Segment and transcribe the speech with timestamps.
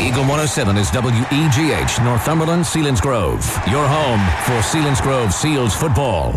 [0.00, 3.42] Eagle 107 is WEGH, Northumberland, Selinsgrove.
[3.68, 6.30] Your home for Selinsgrove Seals football.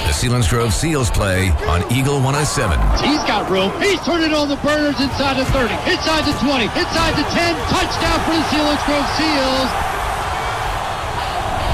[0.00, 2.80] The Selinsgrove Seals play on Eagle 107.
[3.04, 3.70] He's got room.
[3.82, 7.52] He's turning on the burners inside the 30, inside the 20, inside the 10.
[7.68, 9.68] Touchdown for the Selinsgrove Seals.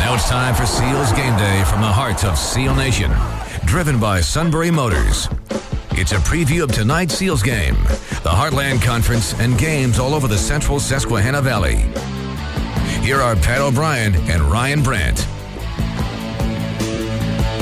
[0.02, 3.12] Now it's time for Seals Game Day from the heart of Seal Nation.
[3.64, 5.28] Driven by Sunbury Motors.
[5.92, 7.74] It's a preview of tonight's Seals game,
[8.22, 11.76] the Heartland Conference, and games all over the central Susquehanna Valley.
[13.04, 15.26] Here are Pat O'Brien and Ryan Brandt.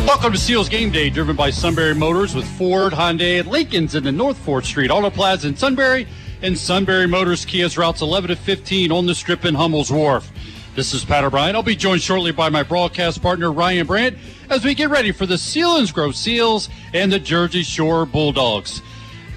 [0.06, 4.04] Welcome to Seals Game Day, driven by Sunbury Motors with Ford, Hyundai, and Lincoln's in
[4.04, 6.06] the North 4th Street Auto Plaza in Sunbury,
[6.42, 10.30] and Sunbury Motors Kia's routes 11 to 15 on the strip in Hummel's Wharf.
[10.74, 11.56] This is Pat O'Brien.
[11.56, 14.18] I'll be joined shortly by my broadcast partner, Ryan Brandt,
[14.50, 18.82] as we get ready for the Selinsgrove Seals and the Jersey Shore Bulldogs.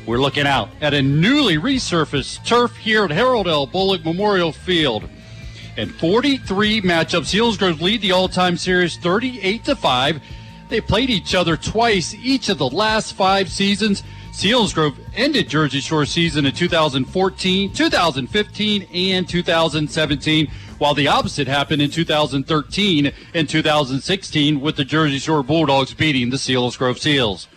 [0.05, 3.65] We're looking out at a newly resurfaced turf here at Harold L.
[3.65, 5.09] Bullock Memorial Field.
[5.77, 7.33] And 43 matchups.
[7.33, 10.21] Selinsgrove lead the all-time series 38 to 5.
[10.67, 14.03] They played each other twice each of the last five seasons.
[14.31, 21.91] Selinsgrove ended Jersey Shore season in 2014, 2015, and 2017, while the opposite happened in
[21.91, 27.47] 2013 and 2016 with the Jersey Shore Bulldogs beating the Selinsgrove Seals.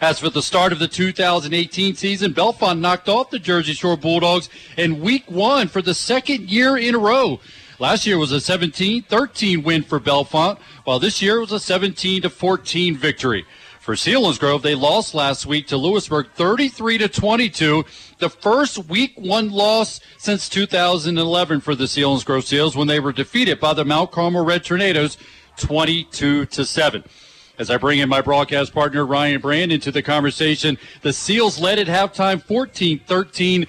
[0.00, 4.48] As for the start of the 2018 season, Bellefonte knocked off the Jersey Shore Bulldogs
[4.78, 7.38] in week one for the second year in a row.
[7.78, 12.96] Last year was a 17-13 win for Bellefonte, while this year was a 17 14
[12.96, 13.44] victory.
[13.80, 17.86] For Selinsgrove, they lost last week to Lewisburg 33 to 22,
[18.18, 23.58] the first week one loss since 2011 for the Selinsgrove Seals when they were defeated
[23.58, 25.16] by the Mount Carmel Red Tornadoes
[25.56, 27.02] 22 to 7.
[27.58, 31.78] As I bring in my broadcast partner Ryan Brandt into the conversation, the Seals led
[31.78, 33.66] at halftime 14-13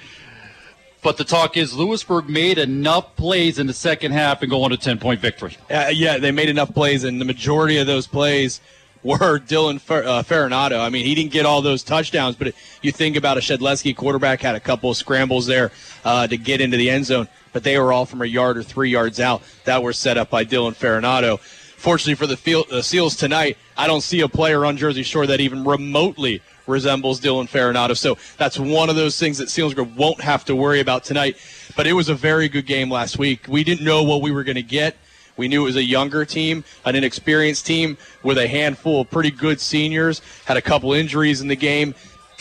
[1.03, 4.71] but the talk is Lewisburg made enough plays in the second half and go on
[4.71, 5.57] a 10 point victory.
[5.67, 8.61] Uh, yeah, they made enough plays, and the majority of those plays
[9.03, 10.79] were Dylan Fer- uh, Ferronato.
[10.79, 14.41] I mean, he didn't get all those touchdowns, but you think about a Shedleski quarterback
[14.41, 15.71] had a couple of scrambles there
[16.05, 18.63] uh, to get into the end zone, but they were all from a yard or
[18.63, 21.39] three yards out that were set up by Dylan Ferronato.
[21.39, 25.25] Fortunately for the field, uh, Seals tonight, I don't see a player on Jersey Shore
[25.25, 27.97] that even remotely resembles Dylan Ferronato.
[27.97, 31.37] So that's one of those things that Selinsgrove won't have to worry about tonight.
[31.75, 33.45] But it was a very good game last week.
[33.47, 34.95] We didn't know what we were going to get.
[35.37, 39.31] We knew it was a younger team, an inexperienced team with a handful of pretty
[39.31, 41.95] good seniors, had a couple injuries in the game,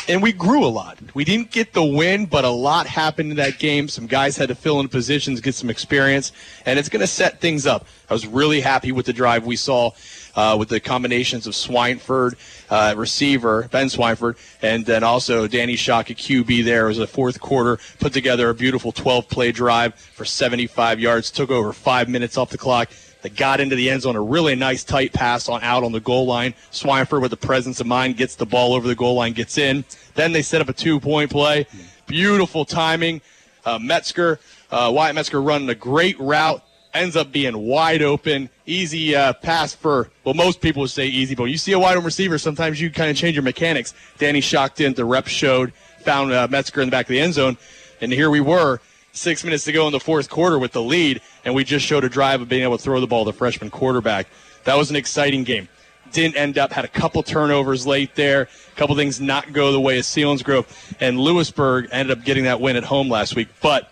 [0.08, 0.98] and we grew a lot.
[1.14, 3.88] We didn't get the win, but a lot happened in that game.
[3.88, 6.32] Some guys had to fill in positions, get some experience,
[6.66, 7.86] and it's going to set things up.
[8.08, 9.92] I was really happy with the drive we saw
[10.36, 12.34] uh, with the combinations of Swineford,
[12.70, 16.86] uh, receiver, Ben Swineford, and then also Danny Shock QB there.
[16.86, 21.50] Was a fourth quarter, put together a beautiful 12 play drive for 75 yards, took
[21.50, 22.90] over five minutes off the clock.
[23.22, 26.00] That got into the end zone, a really nice tight pass on out on the
[26.00, 26.54] goal line.
[26.72, 29.84] Swineford with the presence of mind gets the ball over the goal line, gets in.
[30.14, 31.66] Then they set up a two point play.
[32.06, 33.20] Beautiful timing.
[33.62, 39.14] Uh, Metzger, uh, Wyatt Metzger running a great route ends up being wide open, easy
[39.14, 41.96] uh, pass for, well, most people would say easy, but when you see a wide
[41.96, 43.94] open receiver, sometimes you kind of change your mechanics.
[44.18, 47.34] Danny shocked in, the rep showed, found uh, Metzger in the back of the end
[47.34, 47.56] zone,
[48.00, 48.80] and here we were,
[49.12, 52.04] six minutes to go in the fourth quarter with the lead, and we just showed
[52.04, 54.26] a drive of being able to throw the ball to the freshman quarterback.
[54.64, 55.68] That was an exciting game.
[56.12, 59.80] Didn't end up, had a couple turnovers late there, a couple things not go the
[59.80, 60.66] way of Selinsgrove,
[61.00, 63.89] and Lewisburg ended up getting that win at home last week, but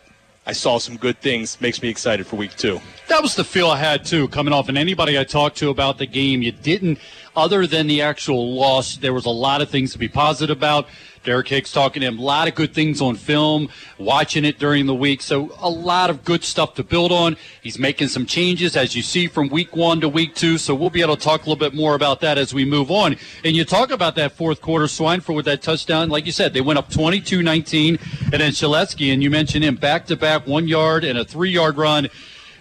[0.48, 1.60] I saw some good things.
[1.60, 2.81] Makes me excited for week two.
[3.09, 4.70] That was the feel I had too, coming off.
[4.70, 6.98] And anybody I talked to about the game, you didn't,
[7.36, 10.87] other than the actual loss, there was a lot of things to be positive about.
[11.28, 13.68] Derek Hicks talking to him, a lot of good things on film,
[13.98, 15.20] watching it during the week.
[15.20, 17.36] So a lot of good stuff to build on.
[17.62, 20.56] He's making some changes, as you see, from week one to week two.
[20.56, 22.90] So we'll be able to talk a little bit more about that as we move
[22.90, 23.16] on.
[23.44, 26.08] And you talk about that fourth quarter Swineford with that touchdown.
[26.08, 28.00] Like you said, they went up 22-19.
[28.32, 32.08] And then Shedleski, and you mentioned him, back-to-back one yard and a three-yard run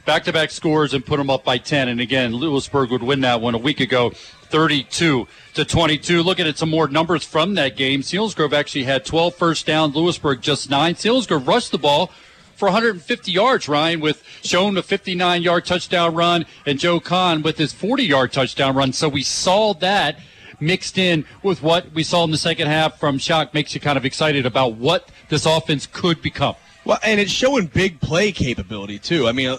[0.08, 1.90] back-to-back scores and put them up by 10.
[1.90, 4.14] And again, Lewisburg would win that one a week ago,
[4.50, 6.24] 32 to 22.
[6.24, 10.42] Looking at some more numbers from that game, Selinsgrove actually had 12 first down, Lewisburg
[10.42, 10.96] just nine.
[10.96, 12.12] Selinsgrove rushed the ball
[12.56, 17.58] for 150 yards, Ryan, with Schoen a 59 yard touchdown run and Joe Kahn with
[17.58, 18.94] his 40 yard touchdown run.
[18.94, 20.20] So we saw that
[20.60, 23.98] mixed in with what we saw in the second half from Shock makes you kind
[23.98, 26.56] of excited about what this offense could become.
[26.84, 29.28] Well, and it's showing big play capability, too.
[29.28, 29.58] I mean,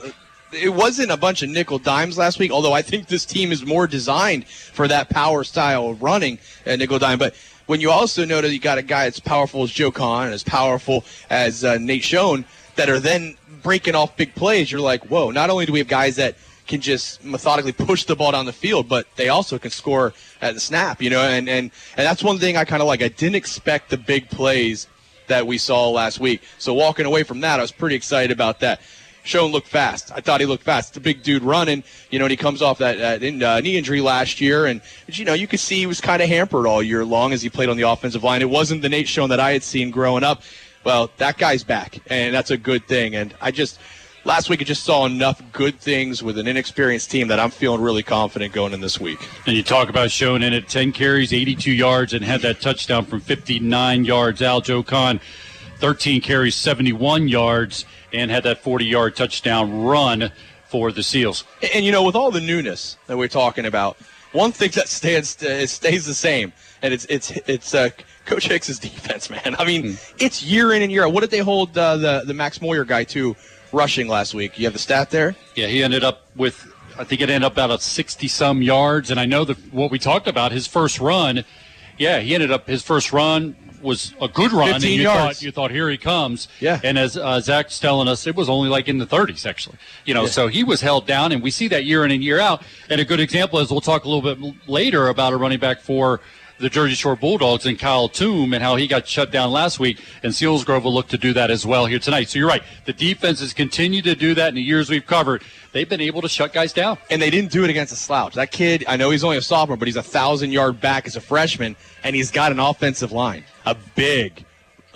[0.53, 3.65] it wasn't a bunch of nickel dimes last week, although I think this team is
[3.65, 7.19] more designed for that power style of running a nickel dime.
[7.19, 7.35] But
[7.67, 10.35] when you also know that you got a guy as powerful as Joe Kahn and
[10.35, 12.45] as powerful as uh, Nate Schoen
[12.77, 15.89] that are then breaking off big plays, you're like, whoa, not only do we have
[15.89, 16.37] guys that
[16.67, 20.55] can just methodically push the ball down the field, but they also can score at
[20.55, 23.03] the snap, you know, and, and, and that's one thing I kind of like.
[23.03, 24.87] I didn't expect the big plays
[25.27, 26.43] that we saw last week.
[26.59, 28.81] So walking away from that, I was pretty excited about that.
[29.29, 30.11] Schoen looked fast.
[30.13, 30.97] I thought he looked fast.
[30.97, 34.01] A big dude running, you know, and he comes off that uh, uh, knee injury
[34.01, 37.05] last year, and you know, you could see he was kind of hampered all year
[37.05, 38.43] long as he played on the offensive line.
[38.43, 40.43] It wasn't the Nate Schoen that I had seen growing up.
[40.85, 43.15] Well, that guy's back, and that's a good thing.
[43.15, 43.79] And I just
[44.25, 47.81] last week I just saw enough good things with an inexperienced team that I'm feeling
[47.81, 49.19] really confident going in this week.
[49.47, 53.05] And you talk about showing in at 10 carries, 82 yards, and had that touchdown
[53.05, 54.43] from 59 yards.
[54.43, 55.21] Al Joe Kahn,
[55.79, 60.33] 13 carries, 71 yards, and had that 40 yard touchdown run
[60.69, 61.45] for the Seals.
[61.63, 63.97] And, and, you know, with all the newness that we're talking about,
[64.33, 66.53] one thing that stands uh, stays the same,
[66.83, 67.89] and it's it's it's uh,
[68.27, 69.57] Coach Hicks's defense, man.
[69.59, 70.15] I mean, mm.
[70.19, 71.13] it's year in and year out.
[71.13, 73.35] What did they hold uh, the the Max Moyer guy to
[73.73, 74.59] rushing last week?
[74.59, 75.35] You have the stat there?
[75.55, 79.21] Yeah, he ended up with I think it ended up about 60 some yards, and
[79.21, 81.45] I know that what we talked about his first run.
[81.97, 85.39] Yeah, he ended up his first run was a good run, and you yards.
[85.39, 86.49] thought you thought here he comes.
[86.61, 86.81] Yeah.
[86.83, 89.77] And as uh, Zach's telling us, it was only like in the 30s actually.
[90.05, 90.31] You know, yeah.
[90.31, 92.63] so he was held down, and we see that year in and year out.
[92.89, 95.81] And a good example is we'll talk a little bit later about a running back
[95.81, 96.21] for
[96.59, 100.01] the Jersey Shore Bulldogs and Kyle Toom and how he got shut down last week.
[100.23, 102.29] And Selinsgrove will look to do that as well here tonight.
[102.29, 102.63] So you're right.
[102.85, 105.43] The defense has continued to do that in the years we've covered.
[105.79, 106.99] They've been able to shut guys down.
[107.09, 108.35] And they didn't do it against a slouch.
[108.35, 111.15] That kid, I know he's only a sophomore, but he's a thousand yard back as
[111.15, 113.45] a freshman, and he's got an offensive line.
[113.65, 114.45] A big,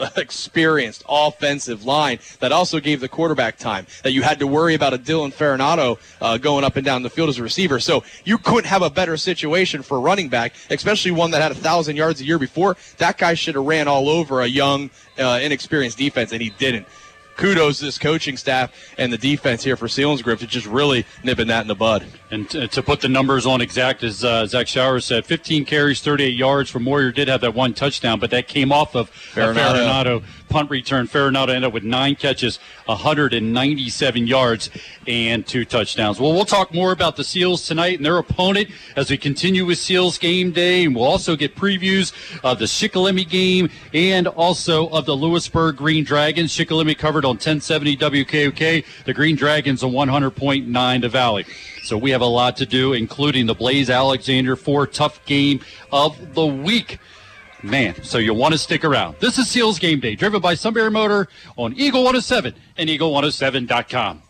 [0.16, 3.86] experienced offensive line that also gave the quarterback time.
[4.02, 7.10] That you had to worry about a Dylan Farinato uh, going up and down the
[7.10, 7.78] field as a receiver.
[7.78, 11.52] So you couldn't have a better situation for a running back, especially one that had
[11.52, 12.76] a thousand yards a year before.
[12.98, 16.88] That guy should have ran all over a young, uh, inexperienced defense, and he didn't
[17.36, 21.48] kudos to this coaching staff and the defense here for Selinsgrove to just really nipping
[21.48, 22.04] that in the bud.
[22.30, 26.00] And to, to put the numbers on exact, as uh, Zach Showers said, 15 carries,
[26.00, 30.22] 38 yards for Moyer did have that one touchdown, but that came off of Farinato
[30.52, 31.08] punt return.
[31.08, 34.70] Farinato ended up with nine catches, 197 yards,
[35.06, 36.20] and two touchdowns.
[36.20, 39.78] Well, we'll talk more about the Seals tonight and their opponent as we continue with
[39.78, 40.84] Seals game day.
[40.84, 42.12] And we'll also get previews
[42.44, 46.52] of the Shikellamy game and also of the Lewisburg Green Dragons.
[46.52, 48.84] Shikellamy covered on 1070 WKOK.
[49.04, 51.44] The Green Dragons on 100.9 the Valley.
[51.84, 55.60] So we have a lot to do, including the Blaze Alexander Ford tough game
[55.90, 56.98] of the week.
[57.62, 59.16] Man, so you'll want to stick around.
[59.20, 64.22] This is Seals Game Day, driven by Sunbury Motor on Eagle 107 and Eagle107.com.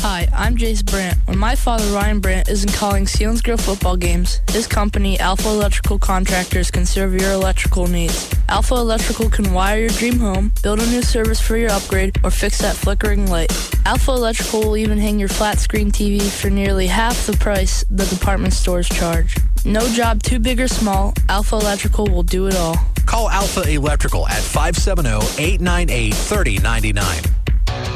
[0.00, 1.16] Hi, I'm Jace Brandt.
[1.26, 6.70] When my father, Ryan Brandt, isn't calling Selinsgrove football games, his company, Alpha Electrical Contractors,
[6.70, 8.30] can serve your electrical needs.
[8.48, 12.30] Alpha Electrical can wire your dream home, build a new service for your upgrade, or
[12.30, 13.50] fix that flickering light.
[13.86, 18.04] Alpha Electrical will even hang your flat screen TV for nearly half the price the
[18.06, 19.36] department stores charge.
[19.64, 22.76] No job too big or small, Alpha Electrical will do it all.
[23.06, 27.22] Call Alpha Electrical at 570 898 3099.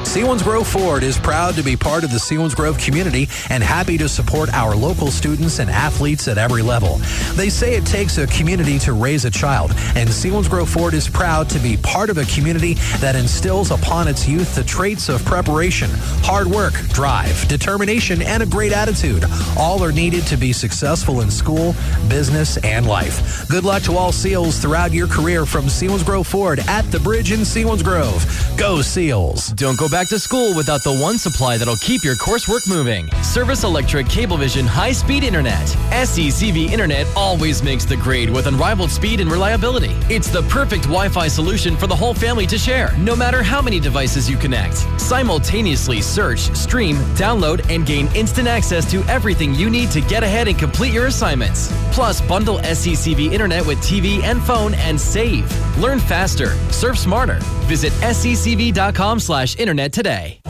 [0.08, 4.48] Selinsgrove Ford is proud to be part of the Selinsgrove community and happy to support
[4.54, 6.96] our local students and athletes at every level.
[7.34, 11.50] They say it takes a community to raise a child, and Selinsgrove Ford is proud
[11.50, 15.90] to be part of a community that instills upon its youth the traits of preparation,
[16.24, 19.26] hard work, drive, determination, and a great attitude.
[19.58, 21.74] All are needed to be successful in school,
[22.08, 23.46] business, and life.
[23.50, 27.40] Good luck to all SEALs throughout your career from Selinsgrove Ford at the bridge in
[27.40, 28.56] Selinsgrove.
[28.56, 29.48] Go SEALs.
[29.48, 33.10] Don't go back to school without the one supply that'll keep your coursework moving.
[33.22, 35.66] Service Electric Cablevision High Speed Internet.
[35.90, 39.96] SECV Internet always makes the grade with unrivaled speed and reliability.
[40.12, 43.60] It's the perfect Wi Fi solution for the whole family to share, no matter how
[43.60, 44.76] many devices you connect.
[45.00, 50.48] Simultaneously search, stream, download, and gain instant access to everything you need to get ahead
[50.48, 51.72] and complete your assignments.
[51.92, 55.50] Plus, bundle SECV Internet with TV and phone and save.
[55.78, 57.38] Learn faster, surf smarter.
[57.68, 60.40] Visit secv.com slash internet today.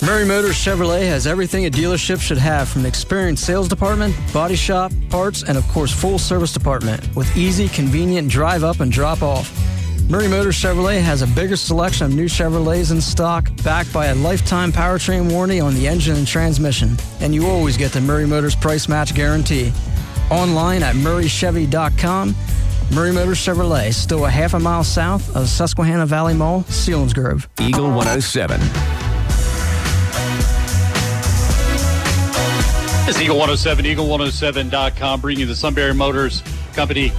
[0.00, 4.54] Murray Motors Chevrolet has everything a dealership should have from an experienced sales department, body
[4.54, 9.22] shop, parts, and of course full service department with easy, convenient drive up and drop
[9.22, 9.52] off.
[10.08, 14.14] Murray Motors Chevrolet has a bigger selection of new Chevrolets in stock, backed by a
[14.14, 16.96] lifetime powertrain warranty on the engine and transmission.
[17.20, 19.72] And you always get the Murray Motors price match guarantee.
[20.30, 22.34] Online at murraychevy.com
[22.94, 27.46] Murray Motors Chevrolet, still a half a mile south of Susquehanna Valley Mall, Selinsgrove.
[27.60, 28.60] Eagle 107.
[33.08, 36.42] It's Eagle 107, Eagle107.com, bringing you the Sunbury Motors
[36.74, 37.12] Company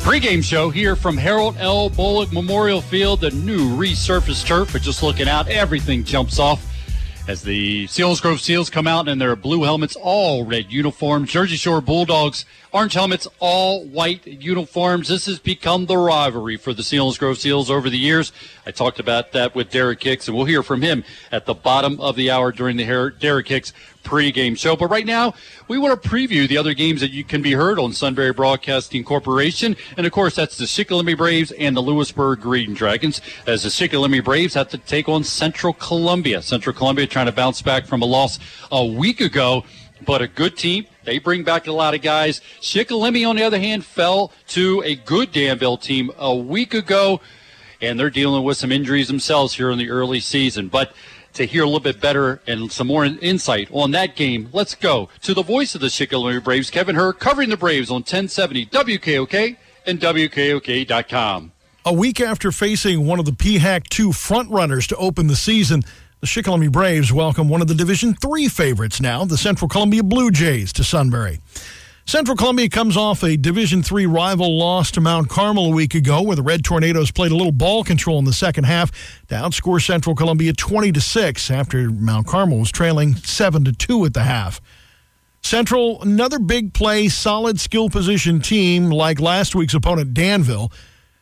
[0.00, 1.90] pregame show here from Harold L.
[1.90, 4.72] Bullock Memorial Field, the new resurfaced turf.
[4.72, 6.66] But just looking out, everything jumps off
[7.28, 11.30] as the Selinsgrove Seals come out in their blue helmets, all red uniforms.
[11.30, 15.08] Jersey Shore Bulldogs, orange helmets, all white uniforms.
[15.08, 18.32] This has become the rivalry for the Selinsgrove Seals over the years.
[18.64, 22.00] I talked about that with Derek Hicks, and we'll hear from him at the bottom
[22.00, 23.72] of the hour during the Derek Hicks
[24.04, 24.76] pregame show.
[24.76, 25.34] But right now,
[25.68, 29.04] we want to preview the other games that you can be heard on Sunbury Broadcasting
[29.04, 29.76] Corporation.
[29.96, 33.20] And of course, that's the Shikellamy Braves and the Lewisburg Green Dragons.
[33.46, 36.40] As the Shikellamy Braves have to take on Central Columbia.
[36.42, 38.38] Central Columbia trying to bounce back from a loss
[38.70, 39.64] a week ago,
[40.06, 40.86] but a good team.
[41.04, 42.40] They bring back a lot of guys.
[42.60, 47.20] Shikellamy, on the other hand, fell to a good Danville team a week ago,
[47.80, 50.68] and they're dealing with some injuries themselves here in the early season.
[50.68, 50.92] But
[51.34, 55.08] to hear a little bit better and some more insight on that game, let's go
[55.22, 59.56] to the voice of the Shikellamy Braves, Kevin Hur, covering the Braves on 1070 WKOK
[59.86, 61.52] and WKOK.com.
[61.86, 65.82] A week after facing one of the PHAC 2 frontrunners to open the season,
[66.20, 70.30] the Shikellamy Braves welcome one of the Division Three favorites now, the Central Columbia Blue
[70.30, 71.40] Jays, to Sunbury.
[72.04, 76.20] Central Columbia comes off a Division Three rival loss to Mount Carmel a week ago,
[76.20, 78.90] where the Red Tornadoes played a little ball control in the second half
[79.28, 84.04] to outscore Central Columbia 20 to six after Mount Carmel was trailing seven to two
[84.04, 84.60] at the half.
[85.42, 90.70] Central, another big play, solid skill position team like last week's opponent Danville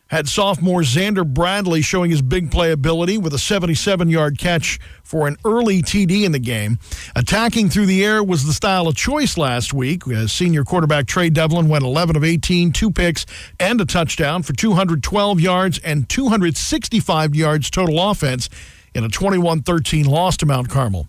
[0.08, 5.28] had sophomore Xander Bradley showing his big play ability with a 77 yard catch for
[5.28, 6.78] an early TD in the game.
[7.14, 10.06] Attacking through the air was the style of choice last week.
[10.08, 13.26] As senior quarterback Trey Devlin went 11 of 18, two picks
[13.60, 18.48] and a touchdown for 212 yards and 265 yards total offense
[18.94, 21.06] in a 21 13 loss to Mount Carmel.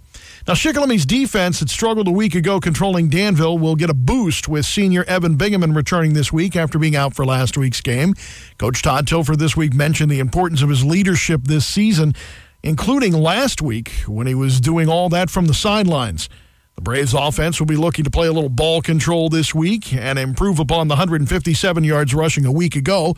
[0.49, 4.65] Now, Shikellamy's defense had struggled a week ago controlling Danville will get a boost with
[4.65, 8.15] senior Evan Bingaman returning this week after being out for last week's game.
[8.57, 12.15] Coach Todd Tilford this week mentioned the importance of his leadership this season,
[12.63, 16.29] including last week when he was doing all that from the sidelines.
[16.73, 20.17] The Braves offense will be looking to play a little ball control this week and
[20.17, 23.15] improve upon the 157 yards rushing a week ago.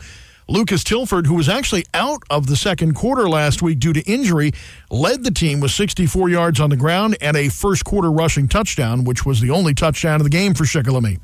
[0.52, 4.52] Lucas Tilford, who was actually out of the second quarter last week due to injury,
[4.90, 9.04] led the team with 64 yards on the ground and a first quarter rushing touchdown,
[9.04, 11.18] which was the only touchdown of the game for Shikellamy.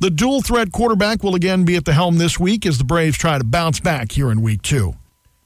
[0.00, 3.18] The dual threat quarterback will again be at the helm this week as the Braves
[3.18, 4.94] try to bounce back here in week two.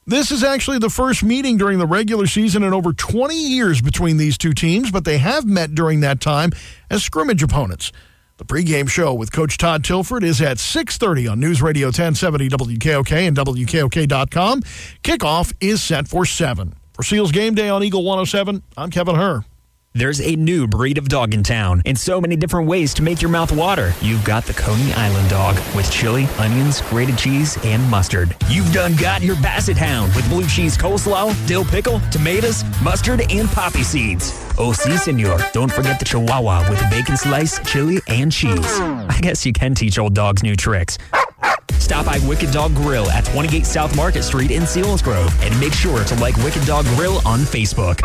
[0.07, 4.17] This is actually the first meeting during the regular season in over 20 years between
[4.17, 6.53] these two teams, but they have met during that time
[6.89, 7.91] as scrimmage opponents.
[8.37, 13.29] The pregame show with Coach Todd Tilford is at 6.30 on News Radio 1070 WKOK
[13.29, 14.63] and WKOK.com.
[15.05, 16.75] Kickoff is set for 7.
[16.95, 19.45] For Seals Game Day on Eagle 107, I'm Kevin Hur.
[19.97, 23.23] There's a new breed of dog in town, and so many different ways to make
[23.23, 23.95] your mouth water.
[24.01, 28.35] You've got the Coney Island dog with chili, onions, grated cheese, and mustard.
[28.49, 33.49] You've done got your Basset Hound with blue cheese coleslaw, dill pickle, tomatoes, mustard, and
[33.49, 34.33] poppy seeds.
[34.59, 35.39] Oh, si, senor.
[35.53, 38.81] Don't forget the Chihuahua with bacon slice, chili, and cheese.
[38.81, 40.99] I guess you can teach old dogs new tricks.
[41.79, 46.03] Stop by Wicked Dog Grill at 28 South Market Street in Selinsgrove and make sure
[46.03, 48.01] to like Wicked Dog Grill on Facebook.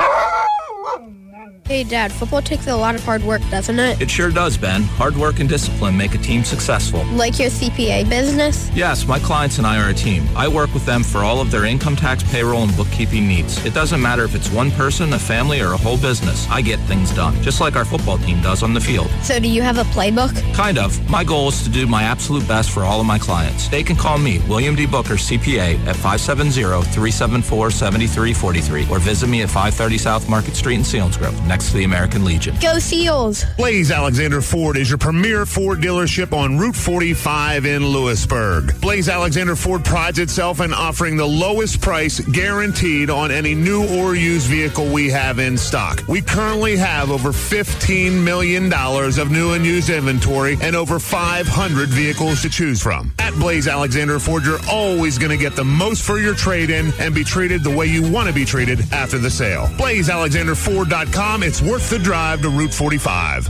[1.69, 4.01] Hey, Dad, football takes a lot of hard work, doesn't it?
[4.01, 4.81] It sure does, Ben.
[4.97, 7.05] Hard work and discipline make a team successful.
[7.11, 8.71] Like your CPA business?
[8.73, 10.27] Yes, my clients and I are a team.
[10.35, 13.63] I work with them for all of their income tax, payroll, and bookkeeping needs.
[13.63, 16.47] It doesn't matter if it's one person, a family, or a whole business.
[16.49, 19.11] I get things done, just like our football team does on the field.
[19.21, 20.33] So, do you have a playbook?
[20.55, 20.99] Kind of.
[21.07, 23.67] My goal is to do my absolute best for all of my clients.
[23.67, 24.87] They can call me, William D.
[24.87, 31.58] Booker, CPA, at 570-374-7343, or visit me at 530 South Market Street in Selinsgrove, next
[31.67, 32.55] to the American Legion.
[32.61, 33.43] Go Seals!
[33.57, 38.79] Blaze Alexander Ford is your premier Ford dealership on Route 45 in Lewisburg.
[38.81, 44.15] Blaze Alexander Ford prides itself in offering the lowest price guaranteed on any new or
[44.15, 46.01] used vehicle we have in stock.
[46.07, 52.41] We currently have over $15 million of new and used inventory and over 500 vehicles
[52.41, 53.13] to choose from.
[53.19, 56.91] At Blaze Alexander Ford, you're always going to get the most for your trade in
[56.99, 59.65] and be treated the way you want to be treated after the sale.
[59.77, 61.43] BlazeAlexanderFord.com.
[61.49, 63.49] It's worth the drive to Route 45.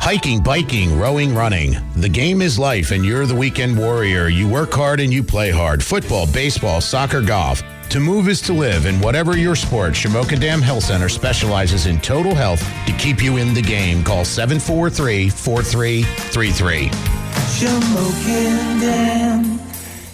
[0.00, 1.76] Hiking, biking, rowing, running.
[1.96, 4.28] The game is life, and you're the weekend warrior.
[4.28, 5.84] You work hard and you play hard.
[5.84, 7.62] Football, baseball, soccer, golf.
[7.90, 12.00] To move is to live, and whatever your sport, Shamokin Dam Health Center specializes in
[12.00, 14.02] total health to keep you in the game.
[14.02, 16.88] Call 743 4333.
[16.88, 19.58] Shamokin Dam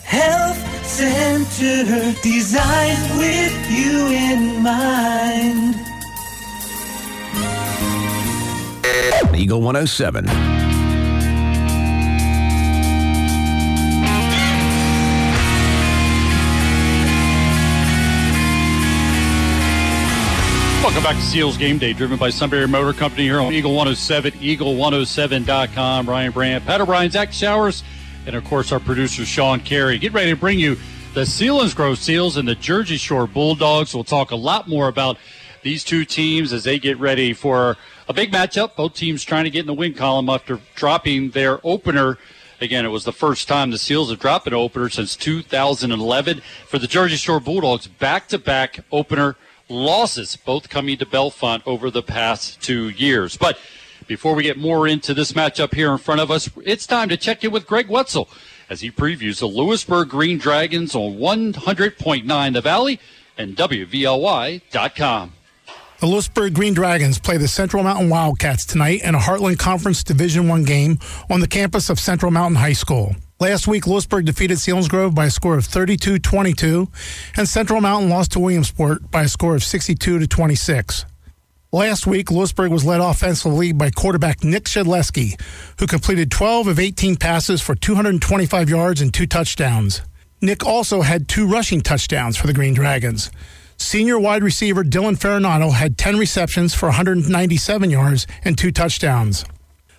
[0.03, 5.96] Health Center, designed with you in mind.
[9.35, 10.25] Eagle 107.
[20.83, 24.33] Welcome back to Seals Game Day, driven by Sunbury Motor Company here on Eagle 107,
[24.33, 26.09] eagle107.com.
[26.09, 27.83] Ryan Brandt, Pat O'Brien, Zach Showers,
[28.25, 29.99] and of course our producer Sean Carey.
[29.99, 30.76] Get ready to bring you
[31.12, 33.95] the Selinsgrove Seals and the Jersey Shore Bulldogs.
[33.95, 35.19] We'll talk a lot more about
[35.66, 37.76] these two teams as they get ready for
[38.08, 38.76] a big matchup.
[38.76, 42.18] Both teams trying to get in the win column after dropping their opener.
[42.61, 46.40] Again, it was the first time the Seals have dropped an opener since 2011.
[46.68, 49.35] For the Jersey Shore Bulldogs, back to back opener
[49.68, 53.37] losses, both coming to Bellefonte over the past two years.
[53.37, 53.58] But
[54.06, 57.16] before we get more into this matchup here in front of us, it's time to
[57.16, 58.28] check in with Greg Wetzel
[58.70, 63.00] as he previews the Lewisburg Green Dragons on 100.9 The Valley
[63.37, 65.32] and WVLY.com.
[65.99, 70.47] The Lewisburg Green Dragons play the Central Mountain Wildcats tonight in a Heartland Conference Division
[70.47, 70.99] One game
[71.31, 73.17] on the campus of Central Mountain High School.
[73.41, 76.88] Last week, Lewisburg defeated Selinsgrove by a score of 32-22,
[77.38, 81.07] and Central Mountain lost to Williamsport by a score of 62 to 26.
[81.73, 85.41] Last week, Lewisburg was led offensively by quarterback Nick Shedleski,
[85.79, 90.03] who completed 12 of 18 passes for 225 yards and two touchdowns.
[90.43, 93.31] Nick also had two rushing touchdowns for the Green Dragons.
[93.78, 99.45] Senior wide receiver Dylan Ferranato had 10 receptions for 197 yards and two touchdowns.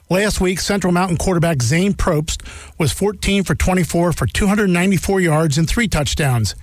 [0.10, 2.42] Last week, Central Mountain quarterback Zane Probst
[2.80, 6.56] was 14 for 24 for 294 yards and three touchdowns.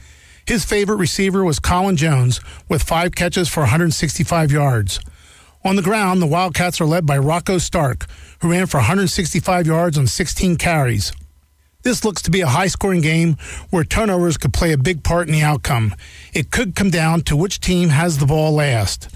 [0.47, 5.01] His favorite receiver was Colin Jones with five catches for 165 yards.
[5.65, 8.07] On the ground, the Wildcats are led by Rocco Stark,
[8.41, 11.13] who ran for 165 yards on 16 carries.
[11.85, 13.37] This looks to be a high scoring game
[13.69, 15.95] where turnovers could play a big part in the outcome.
[16.33, 19.11] It could come down to which team has the ball last.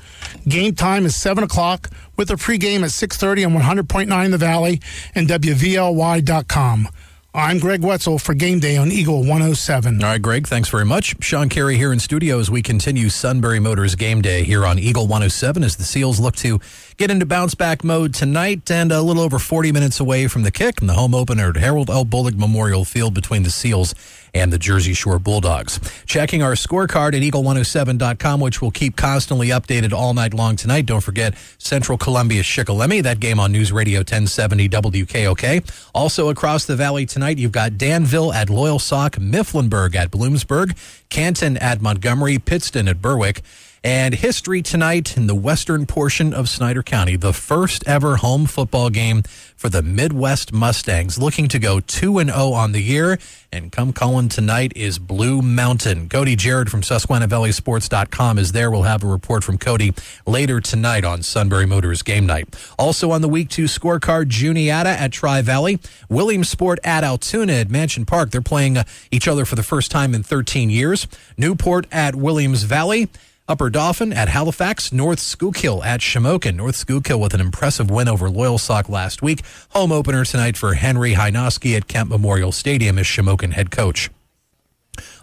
[0.46, 4.82] Game time is 7 o'clock with a pregame at 6.30 on 100.9 The Valley
[5.14, 6.88] and WVLY.com.
[7.38, 10.02] I'm Greg Wetzel for Game Day on Eagle 107.
[10.02, 11.14] All right, Greg, thanks very much.
[11.22, 15.04] Sean Carey here in studio as we continue Sunbury Motors Game Day here on Eagle
[15.04, 16.58] 107 as the Seals look to
[16.96, 20.50] get into bounce back mode tonight and a little over 40 minutes away from the
[20.50, 22.04] kick and the home opener at Harold L.
[22.04, 23.94] Bullock Memorial Field between the Seals
[24.38, 25.80] and the Jersey Shore Bulldogs.
[26.06, 30.86] Checking our scorecard at eagle107.com, which will keep constantly updated all night long tonight.
[30.86, 35.90] Don't forget Central Columbia Shikellamy, that game on News Radio 1070 WKOK.
[35.94, 40.76] Also across the valley tonight, you've got Danville at Loyalsock, Mifflinburg at Bloomsburg,
[41.08, 43.42] Canton at Montgomery, Pittston at Berwick.
[43.84, 48.90] And history tonight in the western portion of Snyder County, the first ever home football
[48.90, 49.22] game
[49.56, 53.18] for the Midwest Mustangs, looking to go 2 and 0 on the year.
[53.50, 56.08] And come calling tonight is Blue Mountain.
[56.08, 58.70] Cody Jarrett from SusquehannaValleySports.com is there.
[58.70, 59.94] We'll have a report from Cody
[60.26, 62.54] later tonight on Sunbury Motors game night.
[62.78, 68.04] Also on the week two scorecard, Juniata at Tri Valley, Williamsport at Altoona at Mansion
[68.04, 68.32] Park.
[68.32, 71.06] They're playing uh, each other for the first time in 13 years.
[71.36, 73.08] Newport at Williams Valley.
[73.48, 76.56] Upper Dauphin at Halifax, North Schuylkill at Shamokin.
[76.56, 79.42] North Schuylkill with an impressive win over Loyalsock last week.
[79.70, 84.10] Home opener tonight for Henry Hynoski at Kemp Memorial Stadium as Shamokin head coach.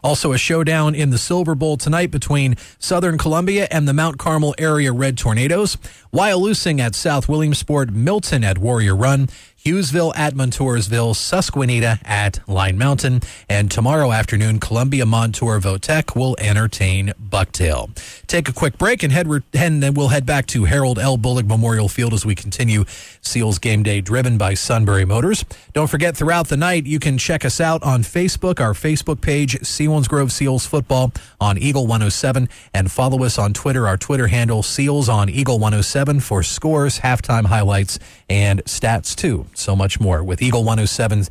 [0.04, 4.56] Also, a showdown in the Silver Bowl tonight between Southern Columbia and the Mount Carmel
[4.58, 5.78] area Red Tornadoes.
[6.14, 9.28] Wyalusing at South Williamsport, Milton at Warrior Run,
[9.65, 17.13] Hughesville at Montoursville, Susquehanna at Line Mountain, and tomorrow afternoon, Columbia Montour Votech will entertain
[17.19, 17.89] Bucktail.
[18.28, 21.17] Take a quick break and head and then we'll head back to Harold L.
[21.17, 22.86] Bullock Memorial Field as we continue
[23.21, 25.43] Seals Game Day, driven by Sunbury Motors.
[25.73, 29.60] Don't forget, throughout the night, you can check us out on Facebook, our Facebook page,
[29.62, 35.10] Selinsgrove Seals Football on Eagle 107, and follow us on Twitter, our Twitter handle, Seals
[35.10, 37.97] on Eagle 107 for scores, halftime highlights,
[38.30, 39.47] and stats too.
[39.58, 41.26] So much more with Eagle 107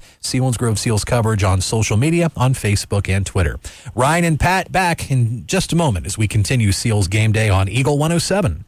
[0.57, 3.59] Grove Seals coverage on social media, on Facebook and Twitter.
[3.95, 7.69] Ryan and Pat back in just a moment as we continue Seals Game Day on
[7.69, 8.65] Eagle 107.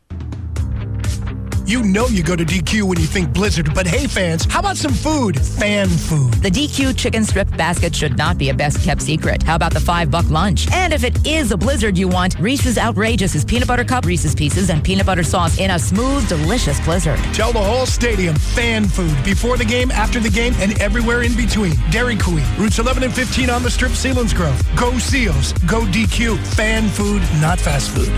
[1.66, 4.76] You know you go to DQ when you think Blizzard, but hey, fans, how about
[4.76, 5.36] some food?
[5.44, 6.32] Fan food.
[6.34, 9.42] The DQ chicken strip basket should not be a best kept secret.
[9.42, 10.70] How about the five buck lunch?
[10.70, 14.32] And if it is a Blizzard you want, Reese's Outrageous is peanut butter cup, Reese's
[14.32, 17.18] pieces, and peanut butter sauce in a smooth, delicious Blizzard.
[17.34, 21.34] Tell the whole stadium fan food before the game, after the game, and everywhere in
[21.34, 21.74] between.
[21.90, 24.56] Dairy Queen, routes 11 and 15 on the strip, Selinsgrove.
[24.76, 26.38] Go Seals, go DQ.
[26.54, 28.12] Fan food, not fast food.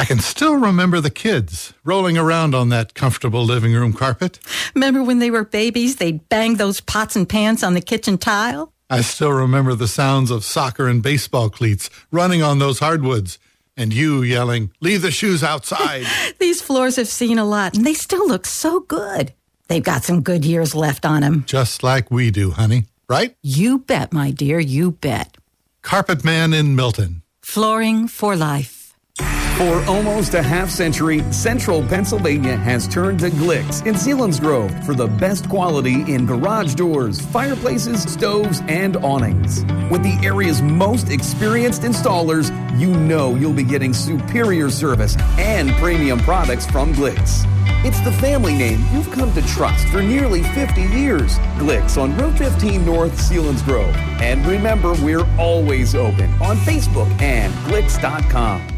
[0.00, 4.38] I can still remember the kids rolling around on that comfortable living room carpet.
[4.74, 8.72] Remember when they were babies, they'd bang those pots and pans on the kitchen tile?
[8.88, 13.40] I still remember the sounds of soccer and baseball cleats running on those hardwoods,
[13.76, 16.06] and you yelling, Leave the shoes outside.
[16.38, 19.32] These floors have seen a lot, and they still look so good.
[19.66, 21.42] They've got some good years left on them.
[21.44, 22.84] Just like we do, honey.
[23.08, 23.34] Right?
[23.42, 25.36] You bet, my dear, you bet.
[25.82, 27.22] Carpet Man in Milton.
[27.42, 28.77] Flooring for life.
[29.58, 35.08] For almost a half century, Central Pennsylvania has turned to Glicks in Selinsgrove for the
[35.08, 39.64] best quality in garage doors, fireplaces, stoves, and awnings.
[39.90, 46.20] With the area's most experienced installers, you know you'll be getting superior service and premium
[46.20, 47.44] products from Glicks.
[47.84, 51.36] It's the family name you've come to trust for nearly 50 years.
[51.58, 53.92] Glicks on Route 15 North, Selinsgrove.
[54.20, 58.77] And remember, we're always open on Facebook and Glicks.com.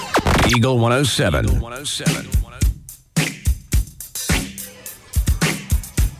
[0.47, 1.61] Eagle 107.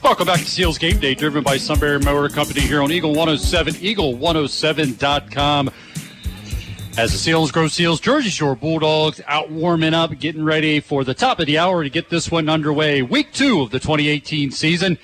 [0.04, 3.76] Welcome back to Seals Game Day, driven by Sunbury Motor Company here on Eagle 107,
[3.76, 5.70] eagle107.com.
[6.98, 11.40] As the Selinsgrove Seals, Jersey Shore Bulldogs out warming up, getting ready for the top
[11.40, 13.02] of the hour to get this one underway.
[13.02, 14.98] Week two of the 2018 season.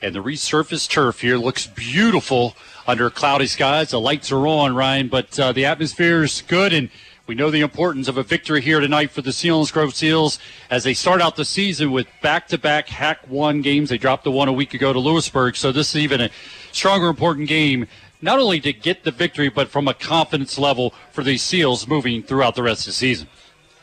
[0.00, 2.54] And the resurfaced turf here looks beautiful
[2.86, 3.90] under cloudy skies.
[3.90, 6.88] The lights are on, Ryan, but uh, the atmosphere is good and
[7.28, 10.38] we know the importance of a victory here tonight for the Seals Selinsgrove Seals
[10.70, 13.90] as they start out the season with back-to-back Hack One games.
[13.90, 16.30] They dropped the one a week ago to Lewisburg, so this is even a
[16.72, 17.86] stronger, important game.
[18.22, 22.22] Not only to get the victory, but from a confidence level for these Seals moving
[22.22, 23.28] throughout the rest of the season.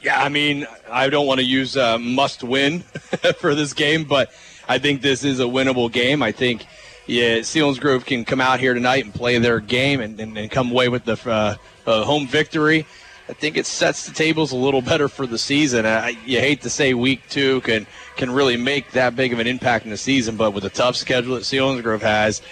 [0.02, 2.80] Yeah, I mean, I don't want to use uh, must win
[3.38, 4.32] for this game, but
[4.68, 6.24] I think this is a winnable game.
[6.24, 6.66] I think
[7.06, 10.72] yeah, Selinsgrove can come out here tonight and play their game and, and, and come
[10.72, 11.56] away with the uh,
[11.86, 12.88] uh, home victory.
[13.28, 15.86] I think it sets the tables a little better for the season.
[15.86, 19.48] I, you hate to say week two can can really make that big of an
[19.48, 22.44] impact in the season, but with a tough schedule that Selinsgrove has,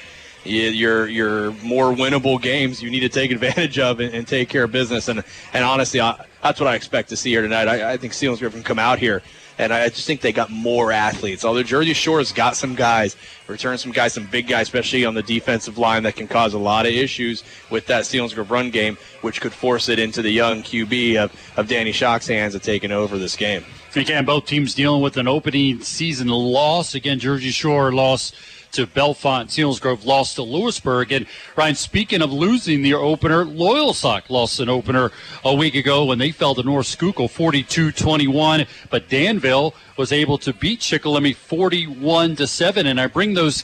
[0.43, 4.49] you, your your more winnable games you need to take advantage of and, and take
[4.49, 5.07] care of business.
[5.09, 7.67] And and honestly, I, that's what I expect to see here tonight.
[7.67, 9.21] I, I think Selinsgrove can come out here
[9.57, 11.45] and I just think they got more athletes.
[11.45, 13.15] Although Jersey Shore's got some guys,
[13.47, 16.59] return some guys, some big guys, especially on the defensive line that can cause a
[16.59, 20.63] lot of issues with that Selinsgrove run game, which could force it into the young
[20.63, 23.63] QB of, of Danny Shock's hands of taking over this game.
[23.95, 26.95] Again, both teams dealing with an opening season loss.
[26.95, 28.35] Again, Jersey Shore lost
[28.73, 29.51] to Bellefonte.
[29.51, 31.11] Seals Grove lost to Lewisburg.
[31.11, 35.11] And Ryan, speaking of losing the opener, Loyalsock lost an opener
[35.43, 38.67] a week ago when they fell to North Schuylkill 42-21.
[38.89, 42.87] But Danville was able to beat Shikellamy 41 to 7.
[42.87, 43.63] And I bring those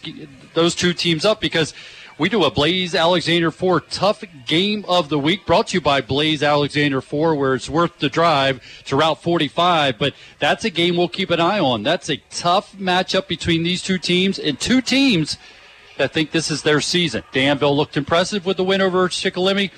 [0.53, 1.73] those two teams up because
[2.19, 6.01] we do a Blaze Alexander Ford tough game of the week brought to you by
[6.01, 9.97] Blaze Alexander Ford where it's worth the drive to Route 45.
[9.97, 11.81] But that's a game we'll keep an eye on.
[11.81, 15.37] That's a tough matchup between these two teams and two teams
[15.97, 17.23] that think this is their season.
[17.31, 19.71] Danville looked impressive with the win over Shikellamy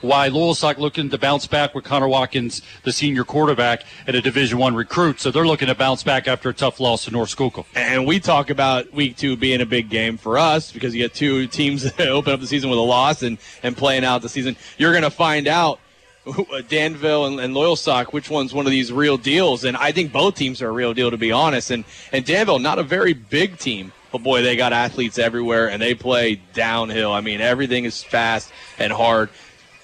[0.00, 4.58] why Loyalsock looking to bounce back with Connor Watkins, the senior quarterback, and a Division
[4.58, 5.20] One recruit.
[5.20, 7.66] So they're looking to bounce back after a tough loss to North Schuylkill.
[7.74, 11.14] And we talk about week two being a big game for us because you get
[11.14, 14.28] two teams that open up the season with a loss and, and playing out the
[14.28, 14.56] season.
[14.78, 15.80] You're going to find out
[16.68, 19.64] Danville and, and Loyalsock, which one's one of these real deals.
[19.64, 21.70] And I think both teams are a real deal, to be honest.
[21.70, 25.80] And, and Danville, not a very big team, but boy, they got athletes everywhere and
[25.80, 27.12] they play downhill.
[27.12, 29.30] I mean, everything is fast and hard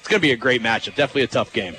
[0.02, 0.96] it's going to be a great matchup.
[0.96, 1.76] Definitely a tough game.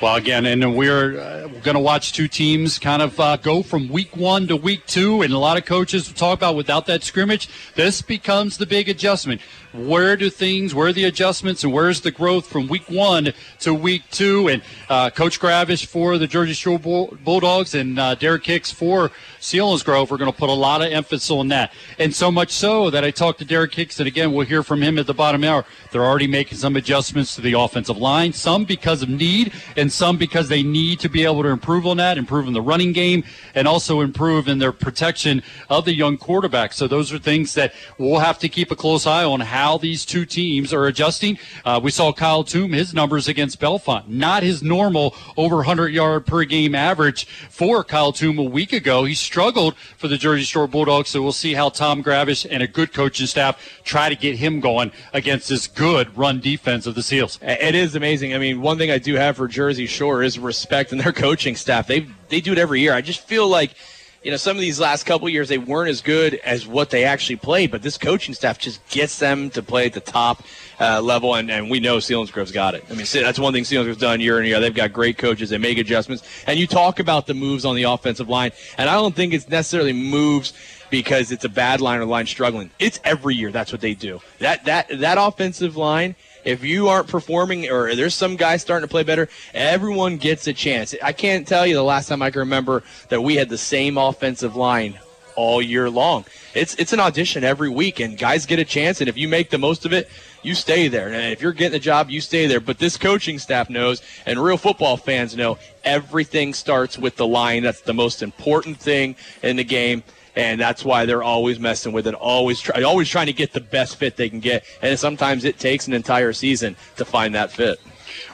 [0.00, 3.90] Well, again, and we're, uh, going to watch two teams kind of uh, go from
[3.90, 7.46] week one to week two, and a lot of coaches talk about without that scrimmage,
[7.74, 12.10] this becomes the big adjustment where do things, where are the adjustments, and where's the
[12.10, 14.48] growth from week one to week two?
[14.48, 20.10] And uh, Coach Gravish for the Jersey Shore Bulldogs and uh, Derek Hicks for Selinsgrove
[20.10, 21.72] are going to put a lot of emphasis on that.
[21.98, 24.82] And so much so that I talked to Derek Hicks, and again, we'll hear from
[24.82, 25.64] him at the bottom hour.
[25.90, 30.16] They're already making some adjustments to the offensive line, some because of need, and some
[30.16, 33.24] because they need to be able to improve on that, improve in the running game,
[33.54, 36.72] and also improve in their protection of the young quarterback.
[36.72, 39.76] So those are things that we'll have to keep a close eye on how how
[39.76, 41.36] these two teams are adjusting.
[41.64, 46.26] Uh, we saw Kyle Toom, his numbers against Bellefonte, not his normal over 100 yard
[46.26, 49.04] per game average for Kyle Toom a week ago.
[49.04, 52.68] He struggled for the Jersey Shore Bulldogs, so we'll see how Tom Gravish and a
[52.68, 57.02] good coaching staff try to get him going against this good run defense of the
[57.02, 57.40] Seals.
[57.42, 58.34] It is amazing.
[58.34, 61.56] I mean, one thing I do have for Jersey Shore is respect in their coaching
[61.56, 61.88] staff.
[61.88, 62.92] They they do it every year.
[62.92, 63.74] I just feel like
[64.22, 67.04] you know, some of these last couple years they weren't as good as what they
[67.04, 70.42] actually played, but this coaching staff just gets them to play at the top
[70.80, 72.84] uh, level, and, and we know Selinsgrove's got it.
[72.90, 74.60] I mean, that's one thing Selinsgrove's done year in year.
[74.60, 75.50] They've got great coaches.
[75.50, 78.94] They make adjustments, and you talk about the moves on the offensive line, and I
[78.94, 80.52] don't think it's necessarily moves
[80.90, 82.70] because it's a bad line or line struggling.
[82.78, 83.52] It's every year.
[83.52, 84.20] That's what they do.
[84.38, 86.16] That that that offensive line
[86.48, 90.54] if you aren't performing or there's some guy starting to play better, everyone gets a
[90.54, 90.94] chance.
[91.02, 93.98] I can't tell you the last time I can remember that we had the same
[93.98, 94.98] offensive line
[95.36, 96.24] all year long.
[96.54, 99.00] It's it's an audition every week, and guys get a chance.
[99.00, 100.08] And if you make the most of it,
[100.42, 101.08] you stay there.
[101.08, 102.60] And if you're getting the job, you stay there.
[102.60, 107.62] But this coaching staff knows, and real football fans know, everything starts with the line.
[107.62, 110.02] That's the most important thing in the game
[110.38, 113.60] and that's why they're always messing with it, always try, always trying to get the
[113.60, 117.50] best fit they can get, and sometimes it takes an entire season to find that
[117.50, 117.80] fit.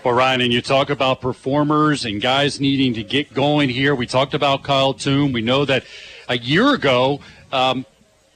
[0.05, 3.95] Well, Ryan, and you talk about performers and guys needing to get going here.
[3.95, 5.33] We talked about Kyle Toon.
[5.33, 5.85] We know that
[6.29, 7.21] a year ago,
[7.53, 7.87] um,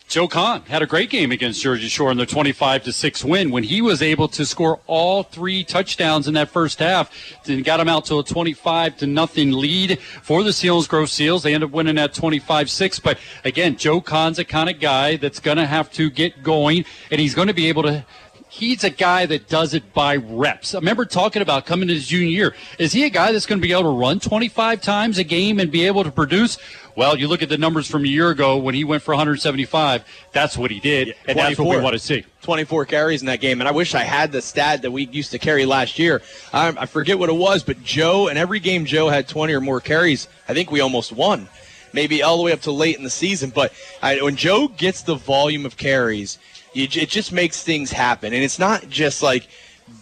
[0.08, 3.50] Joe Kahn had a great game against Jersey Shore in the 25 to 6 win
[3.50, 7.10] when he was able to score all three touchdowns in that first half
[7.46, 11.42] and got them out to a 25 to nothing lead for the Selinsgrove Seals.
[11.42, 13.02] They end up winning at 25-6.
[13.02, 16.86] But again, Joe Kahn's a kind of guy that's going to have to get going
[17.10, 18.06] and he's going to be able to
[18.48, 20.74] he's a guy that does it by reps.
[20.74, 22.54] I remember talking about coming to his junior year.
[22.78, 25.60] Is he a guy that's going to be able to run 25 times a game
[25.60, 26.58] and be able to produce?
[26.98, 30.02] Well, you look at the numbers from a year ago when he went for 175.
[30.32, 32.24] That's what he did, and that's what we want to see.
[32.42, 35.30] 24 carries in that game, and I wish I had the stat that we used
[35.30, 36.22] to carry last year.
[36.52, 39.60] I, I forget what it was, but Joe, and every game Joe had 20 or
[39.60, 40.26] more carries.
[40.48, 41.48] I think we almost won,
[41.92, 43.50] maybe all the way up to late in the season.
[43.50, 46.40] But I, when Joe gets the volume of carries,
[46.74, 49.46] it just makes things happen, and it's not just like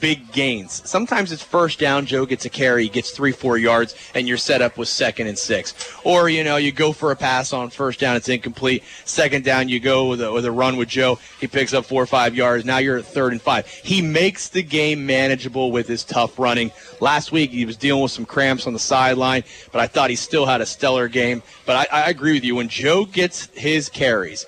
[0.01, 0.83] big gains.
[0.89, 4.63] Sometimes it's first down, Joe gets a carry, gets three, four yards, and you're set
[4.63, 5.75] up with second and six.
[6.05, 8.85] Or, you know, you go for a pass on first down, it's incomplete.
[9.05, 12.03] Second down, you go with a, with a run with Joe, he picks up four
[12.03, 12.65] or five yards.
[12.65, 13.67] Now you're at third and five.
[13.67, 16.71] He makes the game manageable with his tough running.
[17.01, 20.17] Last week, he was dealing with some cramps on the sideline, but I thought he
[20.17, 21.43] still had a stellar game.
[21.65, 22.55] But I, I agree with you.
[22.55, 24.47] When Joe gets his carries,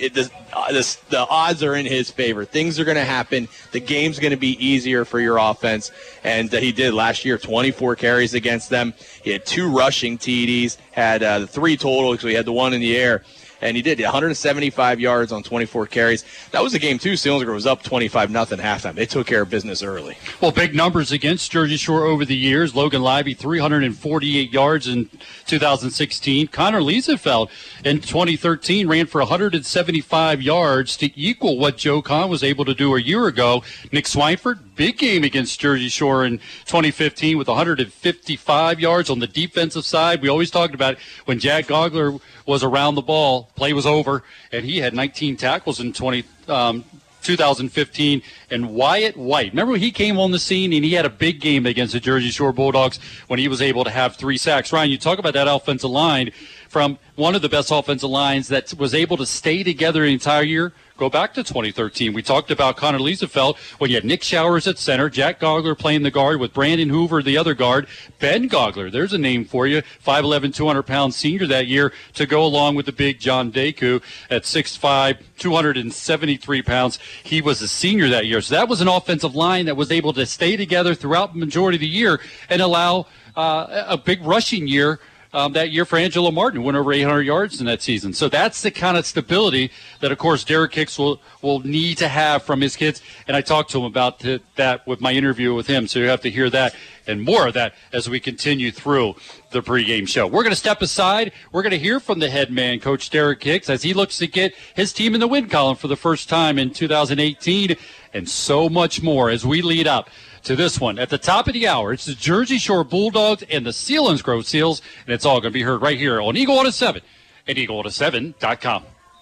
[0.00, 2.44] it, the, uh, the, the odds are in his favor.
[2.44, 3.48] Things are going to happen.
[3.72, 5.90] The game's going to be easier for your offense.
[6.24, 8.94] And uh, he did last year 24 carries against them.
[9.22, 12.80] He had two rushing TDs, had uh, three total, so he had the one in
[12.80, 13.22] the air
[13.60, 16.24] and he did 175 yards on 24 carries.
[16.52, 17.12] That was a game too.
[17.12, 18.94] Selinsgrove was up 25 nothing halftime.
[18.94, 20.16] They took care of business early.
[20.40, 22.74] Well, big numbers against Jersey Shore over the years.
[22.74, 25.08] Logan Libby 348 yards in
[25.46, 26.48] 2016.
[26.48, 27.48] Connor Liesefeld
[27.84, 32.94] in 2013 ran for 175 yards to equal what Joe Kahn was able to do
[32.96, 33.62] a year ago.
[33.92, 39.84] Nick Swineford, big game against Jersey Shore in 2015 with 155 yards on the defensive
[39.84, 40.22] side.
[40.22, 43.50] We always talked about it when Jack Gogler was around the ball.
[43.56, 46.24] Play was over, and he had 19 tackles in 20.
[46.48, 46.84] Um,
[47.22, 49.50] 2015 and Wyatt White.
[49.50, 51.98] Remember when he came on the scene and he had a big game against the
[51.98, 54.72] Jersey Shore Bulldogs when he was able to have three sacks.
[54.72, 56.30] Ryan, you talk about that offensive line
[56.68, 60.44] from one of the best offensive lines that was able to stay together the entire
[60.44, 62.14] year Go back to 2013.
[62.14, 66.04] We talked about Connor Liesefeld when you had Nick Showers at center, Jack Gogler playing
[66.04, 67.86] the guard with Brandon Hoover, the other guard,
[68.18, 68.90] Ben Gogler.
[68.90, 69.82] There's a name for you.
[70.02, 74.44] 5'11", 200 pound senior that year to go along with the big John Deku at
[74.44, 76.98] 6'5", 273 pounds.
[77.22, 78.40] He was a senior that year.
[78.40, 81.76] So that was an offensive line that was able to stay together throughout the majority
[81.76, 83.06] of the year and allow
[83.36, 84.98] uh, a big rushing year
[85.36, 88.14] um, that year for Angelo Martin, went over 800 yards in that season.
[88.14, 89.70] So that's the kind of stability
[90.00, 93.02] that, of course, Derek Hicks will, will need to have from his kids.
[93.28, 95.88] And I talked to him about th- that with my interview with him.
[95.88, 96.74] So you have to hear that
[97.06, 99.14] and more of that as we continue through
[99.50, 100.26] the pregame show.
[100.26, 101.32] We're going to step aside.
[101.52, 104.26] We're going to hear from the head man, Coach Derek Hicks, as he looks to
[104.26, 107.76] get his team in the win column for the first time in 2018
[108.14, 110.08] and so much more as we lead up
[110.46, 110.98] to this one.
[110.98, 114.80] At the top of the hour, it's the Jersey Shore Bulldogs and the Selinsgrove Seals,
[115.04, 117.02] and it's all going to be heard right here on Eagle 107
[117.48, 118.84] at Eagle107.com.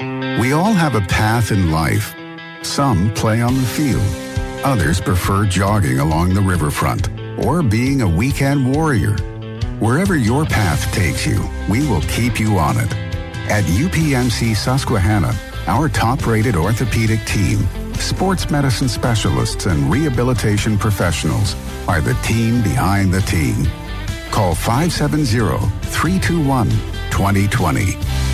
[0.00, 2.14] We all have a path in life.
[2.62, 4.02] Some play on the field.
[4.64, 7.08] Others prefer jogging along the riverfront
[7.44, 9.16] or being a weekend warrior.
[9.78, 12.92] Wherever your path takes you, we will keep you on it.
[13.50, 15.34] At UPMC Susquehanna,
[15.66, 21.54] our top rated orthopedic team, sports medicine specialists, and rehabilitation professionals
[21.86, 23.66] are the team behind the team.
[24.30, 25.24] Call 570
[25.90, 26.70] 321
[27.10, 28.33] 2020.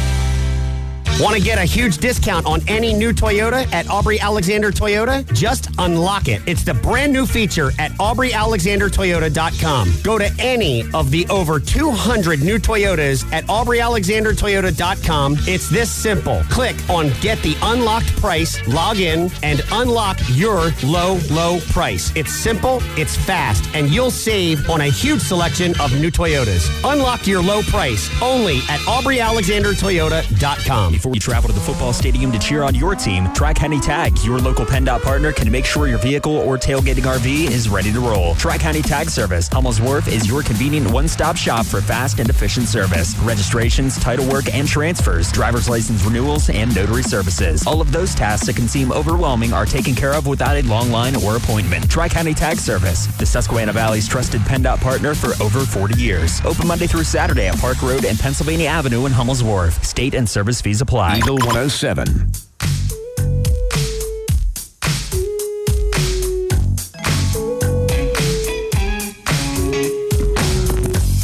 [1.20, 5.30] Want to get a huge discount on any new Toyota at Aubrey Alexander Toyota?
[5.34, 6.40] Just unlock it.
[6.46, 9.92] It's the brand new feature at AubreyAlexanderToyota.com.
[10.02, 15.36] Go to any of the over 200 new Toyotas at AubreyAlexanderToyota.com.
[15.40, 16.42] It's this simple.
[16.48, 22.10] Click on Get the Unlocked Price, log in, and unlock your low, low price.
[22.16, 26.66] It's simple, it's fast, and you'll save on a huge selection of new Toyotas.
[26.90, 30.92] Unlock your low price only at AubreyAlexanderToyota.com.
[30.92, 34.16] Before you travel to the football stadium to cheer on your team, Tri County Tag,
[34.22, 38.00] your local PennDOT partner, can make sure your vehicle or tailgating RV is ready to
[38.00, 38.34] roll.
[38.34, 42.30] Tri County Tag Service, Hummels Wharf is your convenient one stop shop for fast and
[42.30, 43.18] efficient service.
[43.18, 47.66] Registrations, title work, and transfers, driver's license renewals, and notary services.
[47.66, 50.90] All of those tasks that can seem overwhelming are taken care of without a long
[50.90, 51.90] line or appointment.
[51.90, 56.40] Tri County Tag Service, the Susquehanna Valley's trusted PennDOT partner for over 40 years.
[56.44, 59.82] Open Monday through Saturday at Park Road and Pennsylvania Avenue in Hummels Wharf.
[59.84, 60.99] State and service fees apply.
[61.00, 62.30] Eagle 107.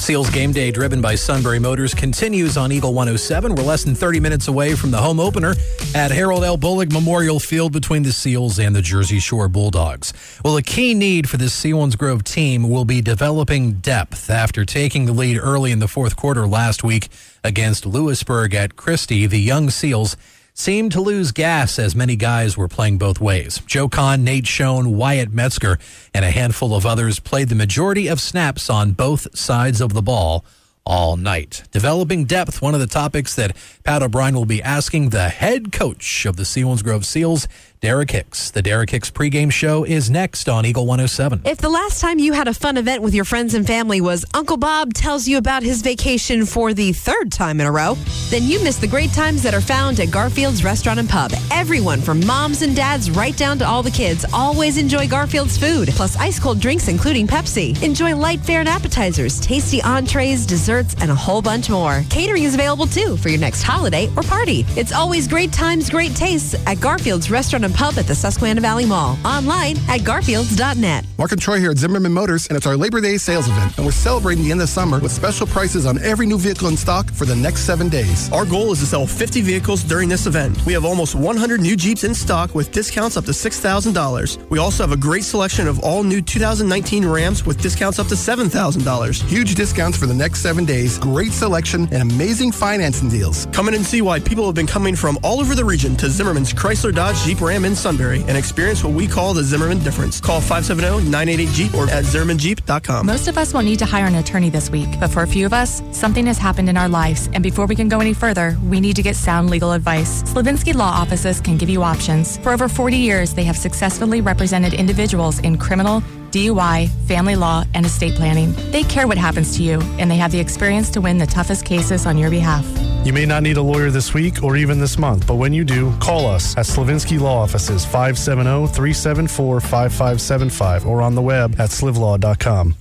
[0.06, 3.54] Seals game day driven by Sunbury Motors continues on Eagle 107.
[3.54, 5.54] We're less than 30 minutes away from the home opener
[5.94, 6.56] at Harold L.
[6.56, 10.12] Bullock Memorial Field between the Seals and the Jersey Shore Bulldogs.
[10.44, 15.12] Well, a key need for this Grove team will be developing depth after taking the
[15.12, 17.08] lead early in the fourth quarter last week
[17.46, 19.26] against Lewisburg at Christy.
[19.26, 20.16] The young Seals
[20.52, 23.60] seemed to lose gas as many guys were playing both ways.
[23.66, 25.78] Joe Kahn, Nate Schoen, Wyatt Metzger,
[26.12, 30.02] and a handful of others played the majority of snaps on both sides of the
[30.02, 30.44] ball
[30.84, 31.62] all night.
[31.70, 36.26] Developing depth, one of the topics that Pat O'Brien will be asking the head coach
[36.26, 37.46] of the Selinsgrove Seals,
[37.80, 38.50] Derek Hicks.
[38.50, 41.42] The Derek Hicks pregame show is next on Eagle 107.
[41.44, 44.24] If the last time you had a fun event with your friends and family was
[44.32, 47.94] Uncle Bob tells you about his vacation for the third time in a row,
[48.30, 51.32] then you missed the great times that are found at Garfield's Restaurant and Pub.
[51.52, 55.88] Everyone from moms and dads right down to all the kids always enjoy Garfield's food,
[55.90, 57.80] plus ice cold drinks including Pepsi.
[57.82, 62.02] Enjoy light fare and appetizers, tasty entrees, desserts, and a whole bunch more.
[62.08, 64.64] Catering is available too for your next holiday or party.
[64.76, 68.86] It's always great times, great tastes at Garfield's Restaurant and Pub at the Susquehanna Valley
[68.86, 69.18] Mall.
[69.22, 71.04] Online at garfields.net.
[71.18, 73.76] Mark and Troy here at Zimmerman Motors, and it's our Labor Day sales event.
[73.76, 76.76] And we're celebrating the end of summer with special prices on every new vehicle in
[76.76, 78.32] stock for the next seven days.
[78.32, 80.64] Our goal is to sell 50 vehicles during this event.
[80.64, 84.48] We have almost 100 new Jeeps in stock with discounts up to $6,000.
[84.48, 88.14] We also have a great selection of all new 2019 Rams with discounts up to
[88.14, 89.22] $7,000.
[89.28, 93.46] Huge discounts for the next seven days, great selection, and amazing financing deals.
[93.52, 96.08] Come in and see why people have been coming from all over the region to
[96.08, 100.20] Zimmerman's Chrysler Dodge Jeep Ram in Sunbury and experience what we call the Zimmerman difference.
[100.20, 103.06] Call 570-988-JEEP or at ZimmermanJeep.com.
[103.06, 105.46] Most of us will need to hire an attorney this week, but for a few
[105.46, 108.56] of us, something has happened in our lives, and before we can go any further,
[108.64, 110.22] we need to get sound legal advice.
[110.24, 112.38] Slavinsky Law Offices can give you options.
[112.38, 117.86] For over 40 years, they have successfully represented individuals in criminal, DUI, family law, and
[117.86, 118.52] estate planning.
[118.70, 121.64] They care what happens to you, and they have the experience to win the toughest
[121.64, 122.66] cases on your behalf.
[123.06, 125.64] You may not need a lawyer this week or even this month, but when you
[125.64, 131.70] do, call us at Slavinsky Law Offices 570 374 5575 or on the web at
[131.70, 132.74] slivlaw.com.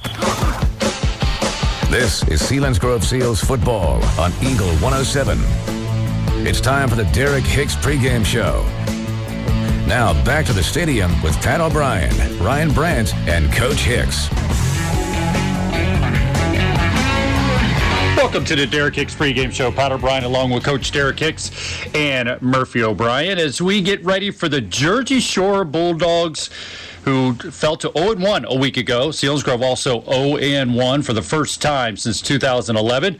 [1.91, 5.38] This is Selinsgrove Seals football on Eagle 107.
[6.47, 8.65] It's time for the Derek Hicks pregame show.
[9.87, 14.31] Now back to the stadium with Pat O'Brien, Ryan Brandt, and Coach Hicks.
[18.17, 19.71] Welcome to the Derek Hicks pregame show.
[19.71, 21.51] Pat O'Brien along with Coach Derek Hicks
[21.93, 26.49] and Murphy O'Brien as we get ready for the Jersey Shore Bulldogs
[27.03, 29.09] who fell to 0-1 a week ago.
[29.09, 33.19] Selinsgrove also 0-1 for the first time since 2011.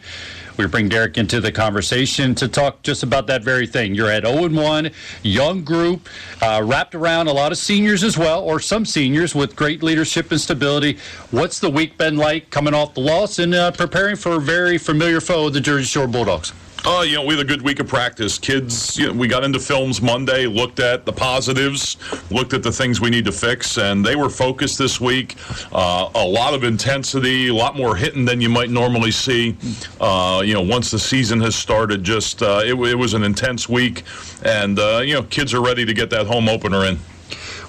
[0.58, 3.94] We bring Derek into the conversation to talk just about that very thing.
[3.94, 4.92] You're at 0 1,
[5.22, 6.08] young group,
[6.42, 10.32] uh, wrapped around a lot of seniors as well, or some seniors with great leadership
[10.32, 10.98] and stability.
[11.32, 14.78] What's the week been like coming off the loss and uh, preparing for a very
[14.78, 16.54] familiar foe, the Jersey Shore Bulldogs?
[16.88, 18.38] Uh, you know, we had a good week of practice.
[18.38, 21.98] Kids, you know, we got into films Monday, looked at the positives,
[22.30, 25.36] looked at the things we need to fix, and they were focused this week.
[25.72, 29.58] Uh, a lot of intensity, a lot more hitting than you might normally see.
[30.00, 33.68] Uh, you know, once the season has started, just uh, it, it, was an intense
[33.68, 34.04] week,
[34.44, 36.98] and uh, you know, kids are ready to get that home opener in.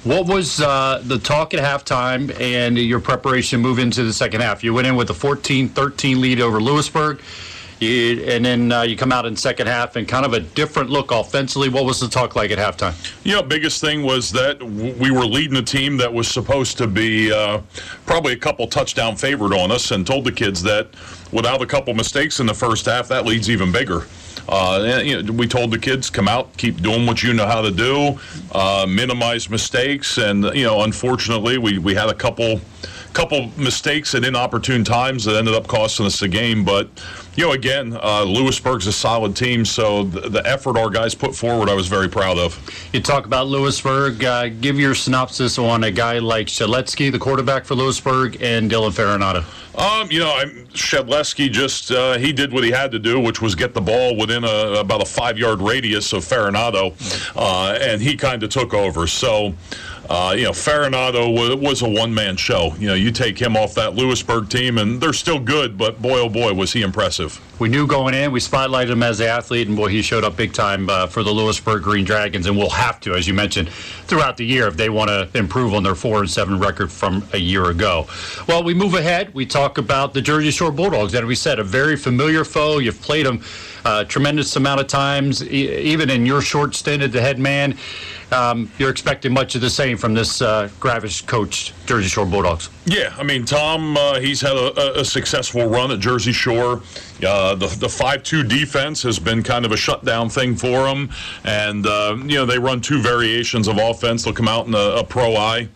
[0.05, 4.62] What was uh, the talk at halftime and your preparation move into the second half?
[4.62, 7.23] You went in with a 14-13 lead over Lewisburg.
[7.79, 10.89] You, and then uh, you come out in second half and kind of a different
[10.89, 11.68] look offensively.
[11.68, 12.95] What was the talk like at halftime?
[13.22, 16.87] You know, biggest thing was that we were leading a team that was supposed to
[16.87, 17.61] be uh,
[18.07, 20.89] probably a couple touchdown favored on us, and told the kids that
[21.33, 24.07] without a couple mistakes in the first half, that lead's even bigger.
[24.49, 27.47] Uh, and, you know, we told the kids, come out, keep doing what you know
[27.47, 28.18] how to do,
[28.53, 32.61] uh, minimize mistakes, and you know, unfortunately, we, we had a couple
[33.17, 36.62] couple mistakes at inopportune times that ended up costing us the game.
[36.67, 36.87] But
[37.35, 41.35] you know, again, uh, Lewisburg's a solid team, so the, the, effort our guys put
[41.35, 42.59] forward, I was very proud of.
[42.93, 44.23] You talk about Lewisburg.
[44.23, 48.91] Uh, give your synopsis on a guy like Shedleski, the quarterback for Lewisburg, and Dylan
[48.91, 49.45] Farinato.
[49.79, 53.43] Um, you know, I'm, Shedleski just uh, he did what he had to do, which
[53.43, 56.95] was get the ball within a, about a five yard radius of Farinato,
[57.37, 59.07] uh, and he kind of took over.
[59.07, 59.55] So.
[60.09, 62.74] Uh, you know, Farinato was, was a one man show.
[62.78, 66.20] You know, you take him off that Lewisburg team, and they're still good, but boy,
[66.20, 67.40] oh boy, was he impressive.
[67.59, 70.36] We knew going in, we spotlighted him as the athlete, and boy, he showed up
[70.36, 73.70] big time uh, for the Lewisburg Green Dragons, and we'll have to, as you mentioned,
[73.70, 77.26] throughout the year if they want to improve on their 4 and 7 record from
[77.32, 78.07] a year ago.
[78.46, 79.32] Well, we move ahead.
[79.34, 82.78] We talk about the Jersey Shore Bulldogs, and we said a very familiar foe.
[82.78, 83.42] You've played them
[84.05, 87.76] tremendous amount of times, e- even in your short stint at the head man.
[88.32, 92.70] Um, you're expecting much of the same from this uh, Gravish coached Jersey Shore Bulldogs.
[92.84, 96.82] Yeah, I mean, Tom, uh, he's had a, a, successful run at Jersey Shore.
[97.25, 101.11] Uh, the the five two defense has been kind of a shutdown thing for them,
[101.45, 104.25] and uh, you know they run two variations of offense.
[104.25, 105.69] They'll come out in a, a pro eye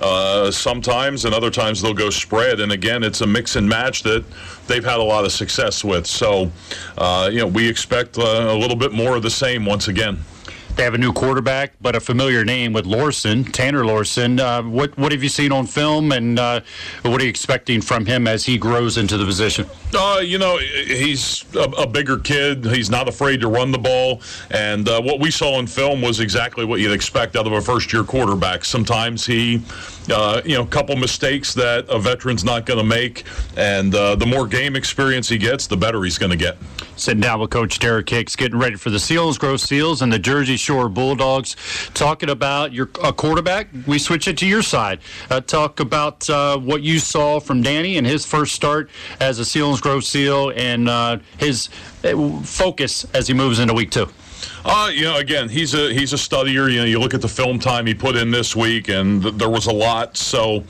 [0.00, 2.60] uh, sometimes, and other times they'll go spread.
[2.60, 4.24] And again, it's a mix and match that
[4.66, 6.06] they've had a lot of success with.
[6.06, 6.50] So,
[6.96, 10.18] uh, you know, we expect uh, a little bit more of the same once again.
[10.76, 14.40] They have a new quarterback, but a familiar name with Lorson, Tanner Lorson.
[14.40, 16.62] Uh, what what have you seen on film, and uh,
[17.02, 19.66] what are you expecting from him as he grows into the position?
[19.96, 22.64] Uh, you know, he's a, a, bigger kid.
[22.64, 24.20] He's not afraid to run the ball,
[24.50, 27.60] and uh, what we saw in film was exactly what you'd expect out of a
[27.60, 28.64] first-year quarterback.
[28.64, 29.62] Sometimes he,
[30.10, 33.22] uh, you know, a couple mistakes that a veteran's not going to make,
[33.56, 36.56] and uh, the more game experience he gets, the better he's going to get.
[36.96, 40.56] Sitting down with Coach Derek Hicks, getting ready for the Selinsgrove Seals and the Jersey
[40.56, 41.56] Shore Bulldogs.
[41.92, 45.00] Talking about your quarterback, we switch it to your side.
[45.28, 48.90] Uh, talk about uh, what you saw from Danny and his first start
[49.20, 51.68] as a Selinsgrove Seal and uh, his
[52.04, 54.08] uh, focus as he moves into week two.
[54.64, 56.70] Uh, you know, again, he's a he's a studier.
[56.70, 59.34] You know, you look at the film time he put in this week, and th-
[59.34, 60.16] there was a lot.
[60.16, 60.64] So,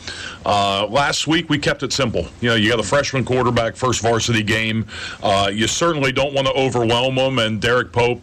[0.45, 2.27] uh, last week we kept it simple.
[2.41, 4.87] You know, you got a freshman quarterback, first varsity game.
[5.23, 7.39] Uh, you certainly don't want to overwhelm him.
[7.39, 8.21] And Derek Pope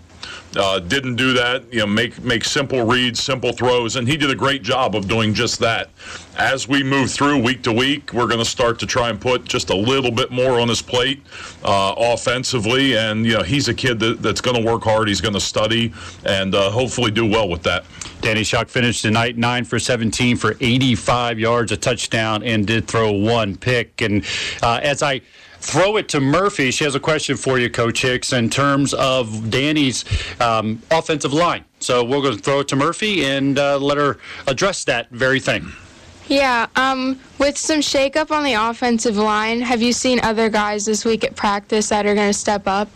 [0.55, 1.71] uh, didn't do that.
[1.71, 5.07] You know, make make simple reads, simple throws, and he did a great job of
[5.07, 5.89] doing just that.
[6.37, 9.45] As we move through week to week, we're going to start to try and put
[9.45, 11.21] just a little bit more on his plate
[11.63, 15.07] uh, offensively, and you know, he's a kid that, that's going to work hard.
[15.07, 15.93] He's going to study,
[16.25, 17.85] and uh, hopefully do well with that.
[18.21, 23.11] Danny Shock finished tonight nine for 17 for 85 yards, a touchdown, and did throw
[23.11, 24.01] one pick.
[24.01, 24.23] And
[24.61, 25.21] uh, as I
[25.61, 26.71] throw it to Murphy.
[26.71, 30.03] She has a question for you, Coach Hicks, in terms of Danny's
[30.41, 31.63] um, offensive line.
[31.79, 35.39] So we're going to throw it to Murphy and uh, let her address that very
[35.39, 35.71] thing.
[36.27, 41.03] Yeah, um, with some shakeup on the offensive line, have you seen other guys this
[41.03, 42.89] week at practice that are going to step up?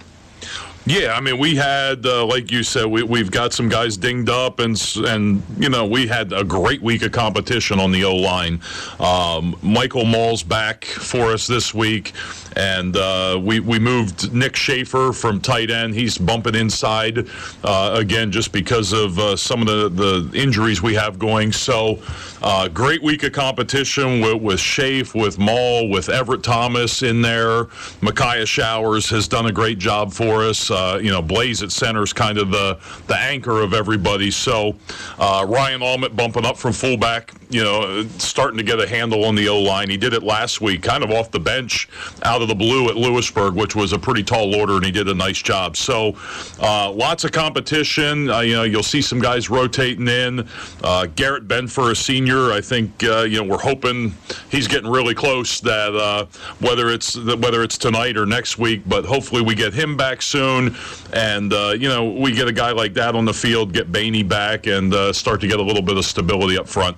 [0.87, 4.29] Yeah, I mean, we had, uh, like you said, we, we've got some guys dinged
[4.29, 8.15] up, and and you know, we had a great week of competition on the O
[8.15, 8.61] line.
[8.99, 12.13] Um, Michael Mall's back for us this week,
[12.55, 15.95] and uh, we we moved Nick Schaefer from tight end.
[15.95, 17.27] He's bumping inside
[17.63, 21.51] uh, again, just because of uh, some of the the injuries we have going.
[21.51, 21.99] So,
[22.43, 27.69] uh, great week of competition with with Schaefer, with Mall, with Everett Thomas in there.
[28.01, 30.69] Micaiah Showers has done a great job for us.
[30.75, 34.29] Uh, you know, Blaze at center is kind of the the anchor of everybody.
[34.29, 34.75] So
[35.17, 39.35] uh, Ryan Almond bumping up from fullback, you know, starting to get a handle on
[39.35, 39.89] the O line.
[39.89, 41.87] He did it last week, kind of off the bench,
[42.23, 45.07] out of the blue at Lewisburg, which was a pretty tall order, and he did
[45.07, 45.77] a nice job.
[45.77, 46.15] So
[46.61, 48.29] uh, lots of competition.
[48.29, 50.47] Uh, you know, you'll see some guys rotating in.
[50.83, 54.13] Uh, Garrett Benfer, a senior, I think uh, you know we're hoping
[54.49, 55.61] he's getting really close.
[55.61, 56.27] That
[56.59, 60.64] whether it's whether it's tonight or next week, but hopefully we get him back soon
[61.13, 64.27] and uh, you know we get a guy like that on the field, get Bainey
[64.27, 66.95] back, and uh, start to get a little bit of stability up front.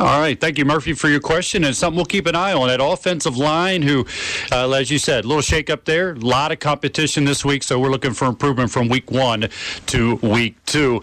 [0.00, 0.38] All right.
[0.40, 1.62] Thank you, Murphy, for your question.
[1.62, 2.66] And something we'll keep an eye on.
[2.66, 4.04] That offensive line, who,
[4.50, 7.62] uh, as you said, a little shake up there, a lot of competition this week.
[7.62, 9.48] So we're looking for improvement from week one
[9.86, 11.00] to week two.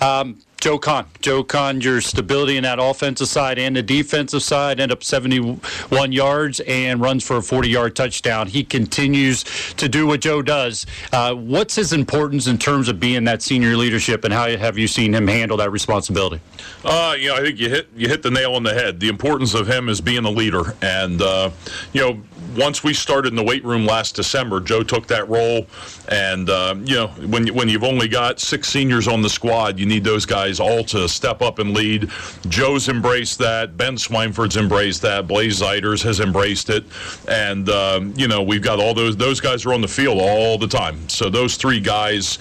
[0.00, 1.06] Um, Joe Kahn.
[1.20, 6.12] Joe Kahn, your stability in that offensive side and the defensive side end up 71
[6.12, 8.46] yards and runs for a 40 yard touchdown.
[8.46, 9.42] He continues
[9.74, 10.86] to do what Joe does.
[11.12, 14.86] Uh, what's his importance in terms of being that senior leadership, and how have you
[14.86, 16.40] seen him handle that responsibility?
[16.84, 19.00] Uh, you know, I think you hit you hit the nail on the head.
[19.00, 21.50] The importance of him is being a leader, and uh,
[21.92, 22.22] you know,
[22.56, 25.66] once we started in the weight room last December, Joe took that role,
[26.08, 29.86] and uh, you know, when when you've only got six seniors on the squad, you
[29.86, 32.10] need those guys all to step up and lead.
[32.48, 33.76] Joe's embraced that.
[33.76, 35.26] Ben Swineford's embraced that.
[35.26, 36.84] Blaze Zeiters has embraced it,
[37.28, 40.58] and um, you know, we've got all those those guys are on the field all
[40.58, 41.08] the time.
[41.08, 42.38] So those three guys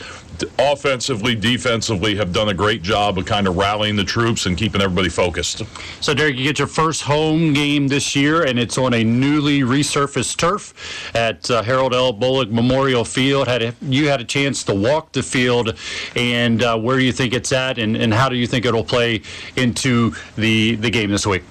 [0.59, 4.81] offensively, defensively, have done a great job of kind of rallying the troops and keeping
[4.81, 5.63] everybody focused.
[6.01, 9.61] So, Derek, you get your first home game this year, and it's on a newly
[9.61, 10.73] resurfaced turf
[11.15, 12.13] at uh, Harold L.
[12.13, 13.47] Bullock Memorial Field.
[13.47, 15.77] Had a, you had a chance to walk the field,
[16.15, 18.83] and uh, where do you think it's at, and, and how do you think it'll
[18.83, 19.21] play
[19.55, 21.43] into the the game this week?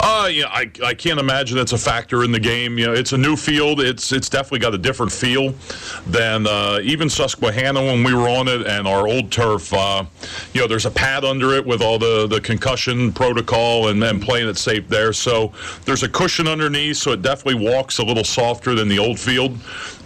[0.00, 2.78] Uh, yeah, I, I can't imagine it's a factor in the game.
[2.78, 3.80] You know, it's a new field.
[3.80, 5.54] It's it's definitely got a different feel
[6.06, 9.72] than uh, even Susquehanna when we were on it and our old turf.
[9.74, 10.04] Uh,
[10.52, 14.20] you know, there's a pad under it with all the, the concussion protocol and then
[14.20, 15.12] playing it safe there.
[15.12, 15.52] So
[15.84, 19.58] there's a cushion underneath, so it definitely walks a little softer than the old field.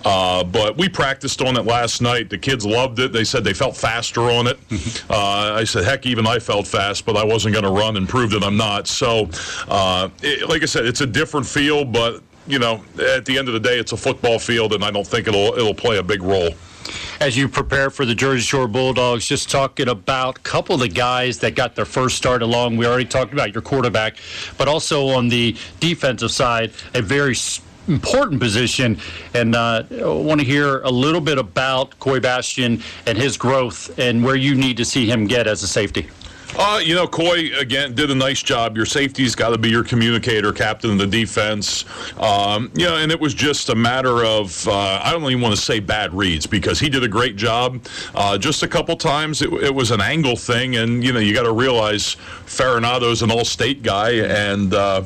[0.05, 2.31] Uh, but we practiced on it last night.
[2.31, 3.13] The kids loved it.
[3.13, 4.59] They said they felt faster on it.
[5.11, 8.09] Uh, I said, heck, even I felt fast, but I wasn't going to run and
[8.09, 8.87] prove that I'm not.
[8.87, 9.29] So,
[9.69, 13.49] uh, it, like I said, it's a different feel, but you know, at the end
[13.49, 16.03] of the day, it's a football field, and I don't think it'll it'll play a
[16.03, 16.51] big role
[17.21, 20.89] as you prepare for the Jersey Shore Bulldogs, just talking about a couple of the
[20.89, 22.77] guys that got their first start along.
[22.77, 24.17] We already talked about your quarterback,
[24.59, 27.37] but also on the defensive side, a very
[27.89, 28.99] important position.
[29.35, 33.99] And uh, I want to hear a little bit about Coy Bastian and his growth
[33.99, 36.09] and where you need to see him get as a safety.
[36.55, 38.77] Uh, you know, Coy again did a nice job.
[38.77, 41.87] Your safety's got to be your communicator, captain of the defense.
[42.19, 45.55] Um, you know, and it was just a matter of uh, I don't even want
[45.55, 47.83] to say bad reads because he did a great job.
[48.15, 51.33] Uh, just a couple times it, it, was an angle thing, and you know you
[51.33, 52.15] got to realize
[52.45, 55.05] Farinato's an all-state guy, and uh,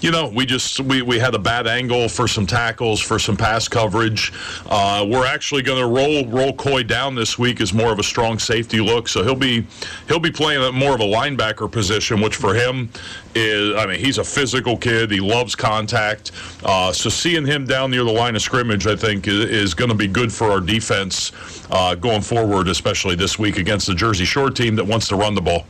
[0.00, 3.36] you know, we just we, we had a bad angle for some tackles, for some
[3.36, 4.32] pass coverage.
[4.66, 8.02] Uh, we're actually going to roll roll Coy down this week as more of a
[8.02, 9.66] strong safety look, so he'll be
[10.06, 12.88] he'll be playing at more of a linebacker position, which for him
[13.34, 15.10] is I mean he's a physical kid.
[15.10, 16.30] He loves contact.
[16.62, 19.90] Uh, so seeing him down near the line of scrimmage, I think, is, is going
[19.90, 21.32] to be good for our defense
[21.70, 25.34] uh, going forward, especially this week against the Jersey Shore team that wants to run
[25.34, 25.66] the ball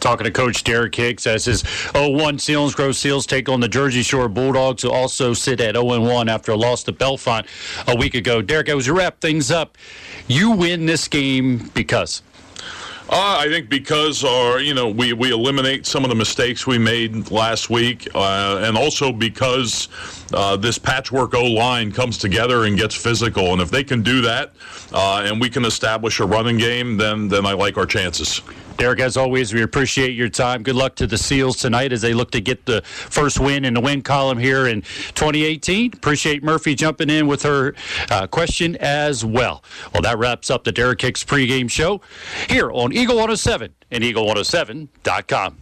[0.00, 4.28] talking to Coach Derek Hicks as his 0-1 Selinsgrove Seals take on the Jersey Shore
[4.28, 7.46] Bulldogs, who also sit at 0-1 after a loss to Bellefonte
[7.86, 8.42] a week ago.
[8.42, 9.76] Derek, I was to wrap things up.
[10.26, 12.22] You win this game because.
[13.12, 16.78] Uh, I think because our, you know, we, we eliminate some of the mistakes we
[16.78, 19.88] made last week, uh, and also because
[20.32, 23.52] uh, this patchwork O line comes together and gets physical.
[23.52, 24.52] And if they can do that,
[24.92, 28.42] uh, and we can establish a running game, then then I like our chances.
[28.80, 30.62] Derek, as always, we appreciate your time.
[30.62, 33.74] Good luck to the Seals tonight as they look to get the first win in
[33.74, 35.92] the win column here in 2018.
[35.92, 37.74] Appreciate Murphy jumping in with her
[38.10, 39.62] uh, question as well.
[39.92, 42.00] Well, that wraps up the Derek Hicks pregame show
[42.48, 45.58] here on Eagle 107 and Eagle107.com.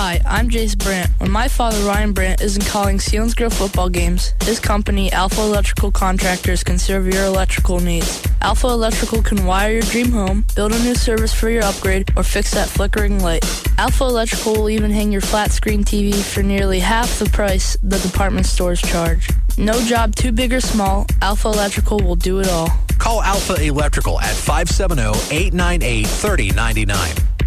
[0.00, 1.10] Hi, I'm Jace Brandt.
[1.18, 6.62] When my father, Ryan Brandt, isn't calling Selinsgrove football games, his company, Alpha Electrical Contractors,
[6.62, 8.24] can serve your electrical needs.
[8.40, 12.22] Alpha Electrical can wire your dream home, build a new service for your upgrade, or
[12.22, 13.44] fix that flickering light.
[13.76, 17.98] Alpha Electrical will even hang your flat screen TV for nearly half the price the
[17.98, 19.28] department stores charge.
[19.58, 22.68] No job too big or small, Alpha Electrical will do it all.
[22.98, 27.37] Call Alpha Electrical at 570 898 3099.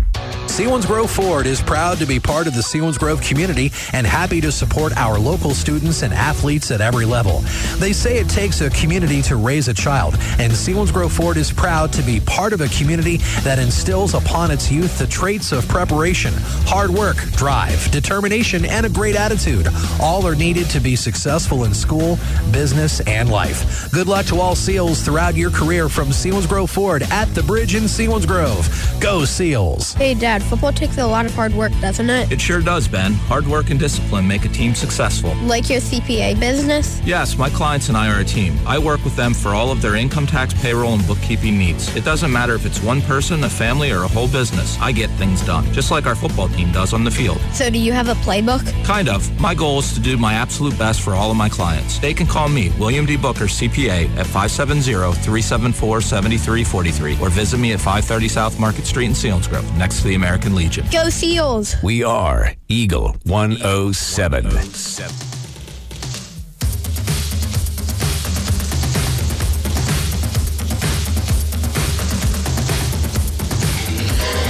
[0.51, 4.95] Selinsgrove Ford is proud to be part of the Selinsgrove community and happy to support
[4.97, 7.39] our local students and athletes at every level.
[7.77, 11.93] They say it takes a community to raise a child, and Selinsgrove Ford is proud
[11.93, 16.33] to be part of a community that instills upon its youth the traits of preparation,
[16.67, 19.69] hard work, drive, determination, and a great attitude.
[20.01, 22.19] All are needed to be successful in school,
[22.51, 23.89] business, and life.
[23.93, 27.83] Good luck to all SEALs throughout your career from Selinsgrove Ford at the bridge in
[27.83, 28.99] Selinsgrove.
[28.99, 29.93] Go SEALs!
[29.93, 32.31] Hey, Dad football takes a lot of hard work, doesn't it?
[32.31, 33.13] It sure does, Ben.
[33.13, 35.33] Hard work and discipline make a team successful.
[35.43, 37.01] Like your CPA business?
[37.05, 38.57] Yes, my clients and I are a team.
[38.65, 41.93] I work with them for all of their income tax, payroll, and bookkeeping needs.
[41.95, 44.77] It doesn't matter if it's one person, a family, or a whole business.
[44.79, 47.39] I get things done, just like our football team does on the field.
[47.53, 48.61] So, do you have a playbook?
[48.83, 49.29] Kind of.
[49.39, 51.99] My goal is to do my absolute best for all of my clients.
[51.99, 53.15] They can call me, William D.
[53.17, 60.00] Booker, CPA, at 570-374-7343, or visit me at 530 South Market Street in Selinsgrove, next
[60.01, 60.85] to the American American Legion.
[60.91, 61.75] Go Seals!
[61.83, 64.45] We are Eagle 107.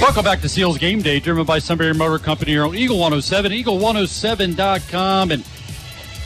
[0.00, 3.52] Welcome back to Seals Game Day, driven by Sunbury Motor Company here on Eagle 107,
[3.52, 5.42] eagle107.com, and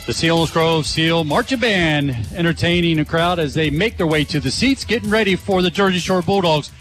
[0.05, 4.51] the Selinsgrove Seal Marching Band entertaining a crowd as they make their way to the
[4.51, 6.71] seats, getting ready for the Jersey Shore Bulldogs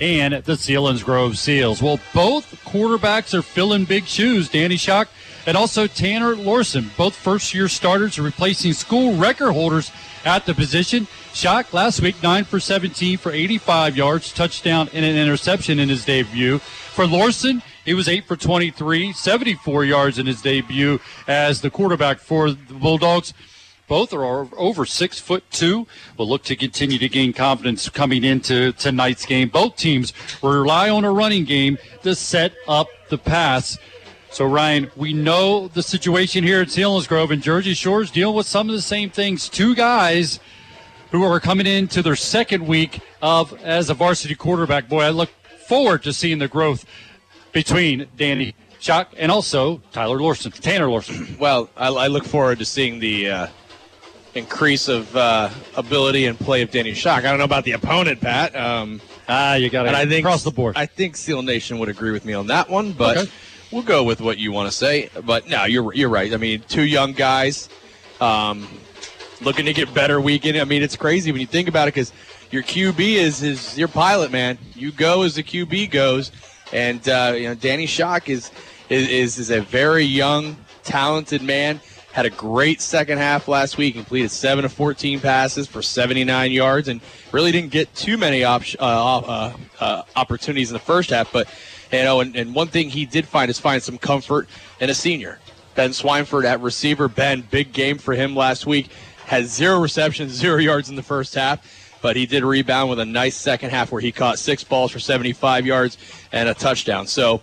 [0.00, 1.82] and the Selinsgrove Seals.
[1.82, 4.48] Well, both quarterbacks are filling big shoes.
[4.48, 5.08] Danny Shock
[5.46, 9.90] and also Tanner Lorson, both first year starters, replacing school record holders
[10.24, 11.06] at the position.
[11.32, 16.04] Shock last week, 9 for 17 for 85 yards, touchdown, and an interception in his
[16.04, 16.58] debut.
[16.58, 22.18] For Lorson, he was 8 for 23, 74 yards in his debut as the quarterback
[22.18, 23.32] for the Bulldogs.
[23.88, 25.86] Both are over six foot two.
[26.16, 29.48] Will look to continue to gain confidence coming into tonight's game.
[29.48, 30.12] Both teams
[30.42, 33.78] rely on a running game to set up the pass.
[34.30, 38.68] So Ryan, we know the situation here at Selinsgrove and Jersey Shores dealing with some
[38.68, 39.48] of the same things.
[39.48, 40.38] Two guys
[41.10, 44.86] who are coming into their second week of as a varsity quarterback.
[44.86, 45.30] Boy, I look
[45.66, 46.84] forward to seeing the growth
[47.52, 51.38] between Danny Shock and also Tyler Lorson, Tanner Lorson.
[51.38, 53.46] Well, I, I look forward to seeing the uh,
[54.34, 57.24] increase of uh, ability and play of Danny Shock.
[57.24, 58.54] I don't know about the opponent, Pat.
[58.54, 60.76] Um, ah, you got and I think across the board.
[60.76, 63.30] I think Seal Nation would agree with me on that one, but Okay.
[63.72, 65.10] we'll go with what you want to say.
[65.24, 66.32] But no, you're you're right.
[66.32, 67.68] I mean, two young guys
[68.20, 68.68] um,
[69.40, 70.58] looking to get better weekend.
[70.58, 72.12] I mean, it's crazy when you think about it because
[72.50, 74.58] your QB is is your pilot, man.
[74.74, 76.32] You go as the QB goes,
[76.72, 78.50] and uh, you know Danny Shock is
[78.88, 81.80] is, is a very young, talented man.
[82.12, 83.94] Had a great second half last week.
[83.94, 87.00] Completed seven of 14 passes for 79 yards, and
[87.32, 91.30] really didn't get too many op- uh, uh, uh, opportunities in the first half.
[91.32, 91.48] But
[91.92, 94.48] you know, and, and one thing he did find is find some comfort
[94.80, 95.38] in a senior.
[95.74, 97.08] Ben Swineford at receiver.
[97.08, 98.90] Ben, big game for him last week.
[99.26, 103.04] Had zero receptions, zero yards in the first half, but he did rebound with a
[103.04, 105.98] nice second half where he caught six balls for 75 yards
[106.32, 107.06] and a touchdown.
[107.06, 107.42] So,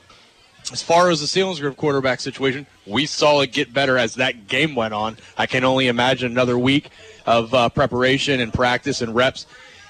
[0.72, 4.75] as far as the Selinsgrove quarterback situation, we saw it get better as that game
[4.75, 5.17] went on.
[5.38, 6.89] I can only imagine another week
[7.25, 9.47] of uh, preparation and practice and reps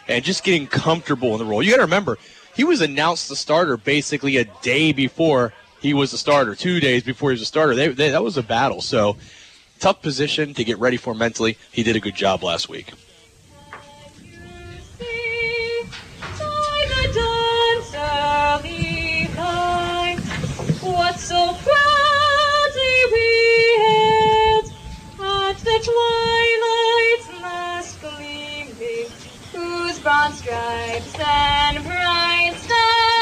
[0.08, 1.62] and just getting comfortable in the role.
[1.62, 2.18] You got to remember,
[2.56, 7.04] he was announced the starter basically a day before he was the starter, two days
[7.04, 7.76] before he was a starter.
[7.76, 8.82] They, they, that was a battle.
[8.82, 9.18] So,
[9.80, 11.58] tough position to get ready for mentally.
[11.72, 12.91] He did a good job last week.
[20.82, 21.85] What so proudly
[23.86, 24.66] hailed
[25.20, 29.10] at the twilight's last gleaming,
[29.53, 33.14] whose broad stripes and bright stars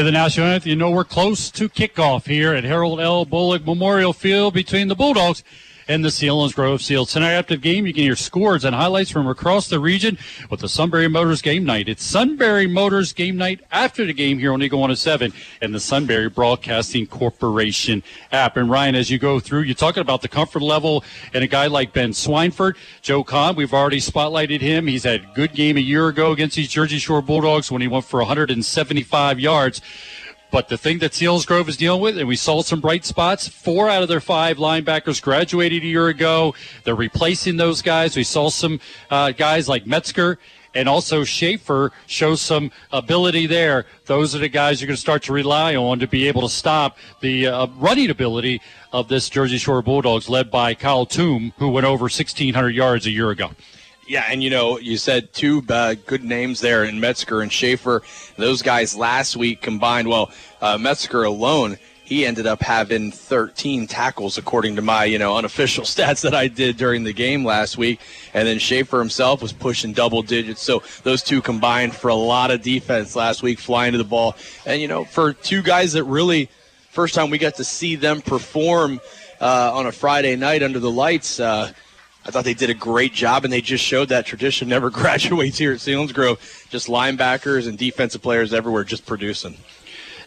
[0.00, 3.26] Hear the national anthem, you know we're close to kickoff here at Harold L.
[3.26, 5.44] Bullock Memorial Field between the Bulldogs
[5.90, 7.10] and the Selinsgrove Seals.
[7.10, 10.16] Tonight after the game, you can hear scores and highlights from across the region
[10.48, 11.88] with the Sunbury Motors Game Night.
[11.88, 16.28] It's Sunbury Motors Game Night after the game here on Eagle 107 and the Sunbury
[16.28, 18.56] Broadcasting Corporation app.
[18.56, 21.02] And Ryan, as you go through, you're talking about the comfort level
[21.34, 22.76] and a guy like Ben Swineford.
[23.02, 24.86] Joe Kahn, we've already spotlighted him.
[24.86, 27.88] He's had a good game a year ago against these Jersey Shore Bulldogs when he
[27.88, 29.82] went for 175 yards.
[30.50, 33.88] But the thing that Selinsgrove is dealing with, and we saw some bright spots, four
[33.88, 36.54] out of their five linebackers graduated a year ago.
[36.84, 38.16] They're replacing those guys.
[38.16, 38.80] We saw some
[39.10, 40.38] uh, guys like Metzger
[40.74, 43.86] and also Schaefer show some ability there.
[44.06, 46.48] Those are the guys you're going to start to rely on to be able to
[46.48, 48.60] stop the uh, running ability
[48.92, 53.10] of this Jersey Shore Bulldogs, led by Kyle Toom, who went over 1,600 yards a
[53.10, 53.50] year ago.
[54.10, 58.02] Yeah, and you know, you said two uh, good names there in Metzger and Schaefer.
[58.36, 64.36] Those guys last week combined, well, uh, Metzger alone, he ended up having 13 tackles
[64.36, 68.00] according to my, you know, unofficial stats that I did during the game last week.
[68.34, 70.60] And then Schaefer himself was pushing double digits.
[70.60, 74.34] So those two combined for a lot of defense last week, flying to the ball.
[74.66, 76.50] And, you know, for two guys that really,
[76.90, 79.00] first time we got to see them perform
[79.40, 81.72] uh, on a Friday night under the lights, uh,
[82.24, 85.58] I thought they did a great job, and they just showed that tradition never graduates
[85.58, 86.68] here at Selinsgrove.
[86.68, 89.56] Just linebackers and defensive players everywhere just producing.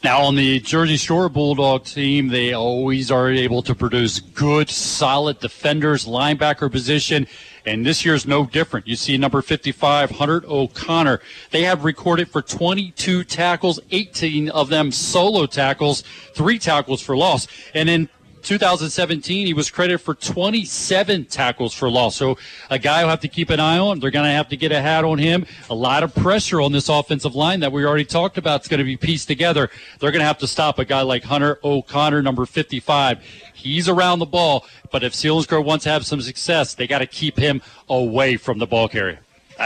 [0.03, 5.39] Now, on the Jersey Shore Bulldog team, they always are able to produce good, solid
[5.39, 7.25] defenders, linebacker position.
[7.65, 8.85] And this year's no different.
[8.85, 11.21] You see number 55, Hunter O'Connor.
[11.51, 16.01] They have recorded for 22 tackles, 18 of them solo tackles,
[16.33, 17.47] three tackles for loss.
[17.73, 18.09] And in
[18.43, 22.15] 2017, he was credited for 27 tackles for loss.
[22.15, 22.37] So
[22.69, 23.99] a guy who have to keep an eye on.
[23.99, 25.45] They're going to have to get a hat on him.
[25.69, 28.61] A lot of pressure on this offensive line that we already talked about.
[28.61, 29.69] It's going to be pieced together.
[29.99, 33.23] They're going to have to stop a guy like Hunter O'Connor, number 55.
[33.53, 37.07] He's around the ball, but if Selinsgrove wants to have some success, they got to
[37.07, 39.19] keep him away from the ball carrier.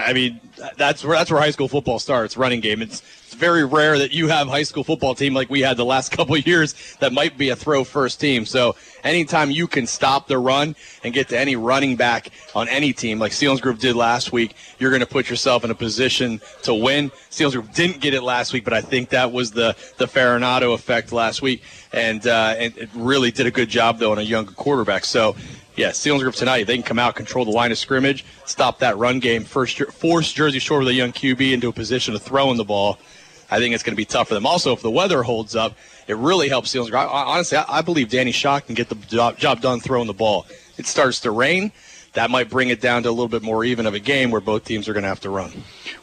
[0.05, 0.39] I mean,
[0.77, 2.37] that's where that's where high school football starts.
[2.37, 2.81] Running game.
[2.81, 5.85] It's, it's very rare that you have high school football team like we had the
[5.85, 8.45] last couple years that might be a throw first team.
[8.45, 12.93] So anytime you can stop the run and get to any running back on any
[12.93, 16.73] team, like Selinsgrove did last week, you're going to put yourself in a position to
[16.73, 17.09] win.
[17.29, 21.11] Selinsgrove didn't get it last week, but I think that was the the Farinato effect
[21.11, 24.51] last week, and uh, and it really did a good job though on a younger
[24.51, 25.05] quarterback.
[25.05, 25.35] So
[25.77, 29.19] yeah, Selinsgrove tonight, they can come out, control the line of scrimmage, stop that run
[29.19, 32.65] game, first force Jersey Shore with a young QB into a position of throwing the
[32.65, 32.97] ball.
[33.49, 34.45] I think it's going to be tough for them.
[34.45, 35.75] Also, if the weather holds up,
[36.07, 36.75] it really helps.
[36.75, 40.07] I, I, honestly, I, I believe Danny Shock can get the job, job done throwing
[40.07, 40.47] the ball.
[40.77, 41.71] It starts to rain.
[42.13, 44.41] That might bring it down to a little bit more even of a game where
[44.41, 45.51] both teams are going to have to run.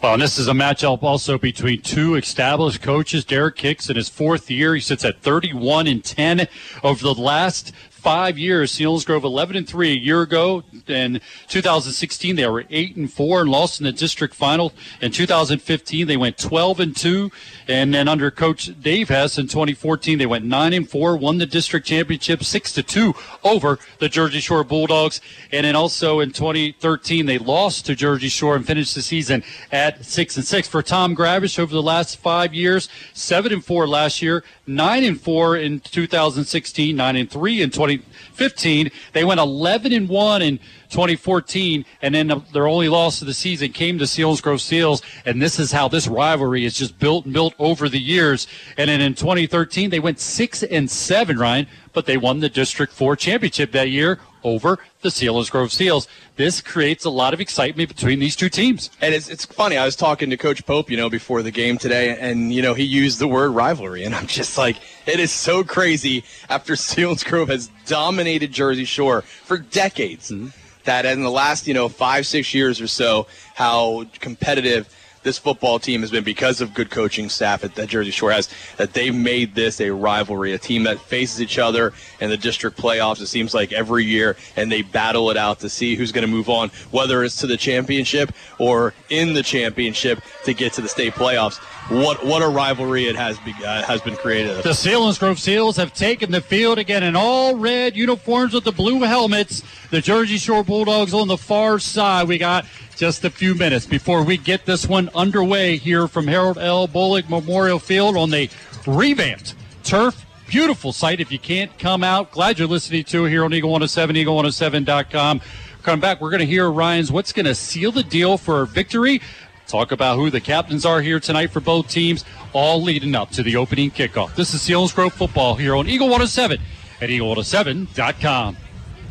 [0.00, 3.24] Well, and this is a matchup also between two established coaches.
[3.24, 6.46] Derek Hicks in his fourth year, he sits at 31 and 10
[6.84, 7.72] over the last
[8.04, 8.70] five years.
[8.70, 10.62] Selinsgrove 11 and 3 a year ago.
[10.86, 14.74] In 2016, they were 8 and 4 and lost in the district final.
[15.00, 17.32] In 2015, they went 12 and 2.
[17.66, 21.46] And then under coach Dave Hess in 2014, they went 9 and 4, won the
[21.46, 25.22] district championship 6 to 2 over the Jersey Shore Bulldogs.
[25.50, 29.42] And then also in 2013, they lost to Jersey Shore and finished the season
[29.72, 30.68] at 6 and 6.
[30.68, 35.18] For Tom Gravish over the last five years, 7 and 4 last year, 9 and
[35.18, 38.90] 4 in 2016, 9 and 3 in 2015.
[39.12, 40.58] They went 11 and 1 in
[40.90, 45.02] 2014, and then their only loss of the season came to Selinsgrove Seals.
[45.26, 48.46] And this is how this rivalry is just built and built over the years.
[48.76, 52.92] And then in 2013, they went 6 and 7, Ryan, but they won the District
[52.92, 56.06] 4 championship that year over the Selinsgrove Seals.
[56.36, 58.90] This creates a lot of excitement between these two teams.
[59.00, 59.78] And it's, it's funny.
[59.78, 62.74] I was talking to Coach Pope, you know, before the game today, and, you know,
[62.74, 64.04] he used the word rivalry.
[64.04, 64.76] And I'm just like,
[65.06, 70.48] it is so crazy after Selinsgrove has dominated Jersey Shore for decades mm-hmm.
[70.84, 74.88] that in the last, you know, five, six years or so, how competitive
[75.24, 78.48] this football team has been because of good coaching staff at, that Jersey Shore has,
[78.76, 82.78] that they've made this a rivalry, a team that faces each other in the district
[82.78, 86.26] playoffs, it seems like every year, and they battle it out to see who's going
[86.26, 90.82] to move on, whether it's to the championship or in the championship to get to
[90.82, 91.58] the state playoffs.
[91.90, 94.62] What what a rivalry it has be, uh, has been created.
[94.62, 99.02] The Selinsgrove Seals have taken the field again in all red uniforms with the blue
[99.02, 99.62] helmets.
[99.94, 102.26] The Jersey Shore Bulldogs on the far side.
[102.26, 102.66] We got
[102.96, 106.88] just a few minutes before we get this one underway here from Harold L.
[106.88, 108.50] Bullock Memorial Field on the
[108.88, 110.26] revamped turf.
[110.48, 111.20] Beautiful site.
[111.20, 115.40] If you can't come out, glad you're listening to here on Eagle 107, eagle107.com.
[115.84, 116.20] Come back.
[116.20, 119.22] We're going to hear Ryan's what's going to seal the deal for victory.
[119.68, 123.44] Talk about who the captains are here tonight for both teams, all leading up to
[123.44, 124.34] the opening kickoff.
[124.34, 126.60] This is Selinsgrove football here on Eagle 107
[127.00, 128.56] at eagle107.com.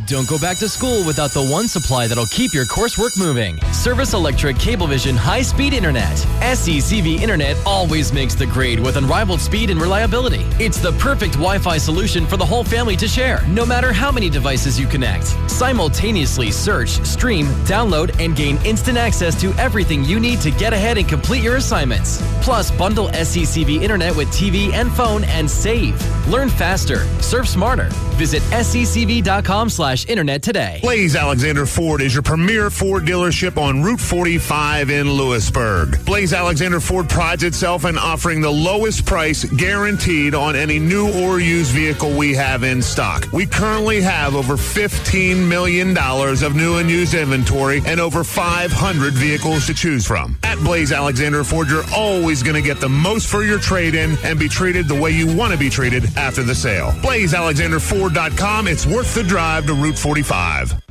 [0.05, 3.57] Don't go back to school without the one supply that'll keep your coursework moving.
[3.71, 6.17] Service Electric Cablevision High Speed Internet.
[6.41, 10.41] SECV Internet always makes the grade with unrivaled speed and reliability.
[10.59, 14.11] It's the perfect Wi Fi solution for the whole family to share, no matter how
[14.11, 15.27] many devices you connect.
[15.49, 20.97] Simultaneously search, stream, download, and gain instant access to everything you need to get ahead
[20.97, 22.21] and complete your assignments.
[22.41, 25.95] Plus, bundle SECV Internet with TV and phone and save.
[26.27, 27.89] Learn faster, surf smarter.
[28.17, 30.79] Visit secv.com slash internet today.
[30.81, 36.03] Blaze Alexander Ford is your premier Ford dealership on Route 45 in Lewisburg.
[36.05, 41.39] Blaze Alexander Ford prides itself in offering the lowest price guaranteed on any new or
[41.39, 43.27] used vehicle we have in stock.
[43.31, 49.67] We currently have over $15 million of new and used inventory and over 500 vehicles
[49.67, 50.37] to choose from.
[50.43, 54.17] At Blaze Alexander Ford, you're always going to get the most for your trade in
[54.23, 56.91] and be treated the way you want to be treated after the sale.
[57.03, 58.67] BlazeAlexanderFord.com.
[58.67, 60.81] It's worth the drive to Route 45.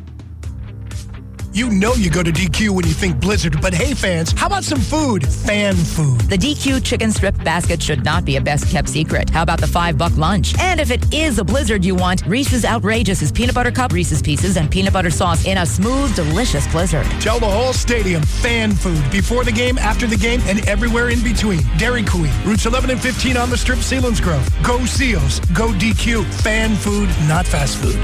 [1.54, 4.64] You know you go to DQ when you think Blizzard, but hey fans, how about
[4.64, 5.26] some food?
[5.26, 6.20] Fan food.
[6.22, 9.30] The DQ chicken strip basket should not be a best kept secret.
[9.30, 10.54] How about the five buck lunch?
[10.58, 14.20] And if it is a blizzard you want, Reese's Outrageous is peanut butter cup, Reese's
[14.20, 17.06] pieces, and peanut butter sauce in a smooth, delicious blizzard.
[17.18, 21.22] Tell the whole stadium fan food before the game, after the game, and everywhere in
[21.22, 21.62] between.
[21.78, 24.46] Dairy Queen, routes 11 and 15 on the strip, Selinsgrove.
[24.62, 26.26] Go Seals, go DQ.
[26.42, 27.98] Fan food, not fast food.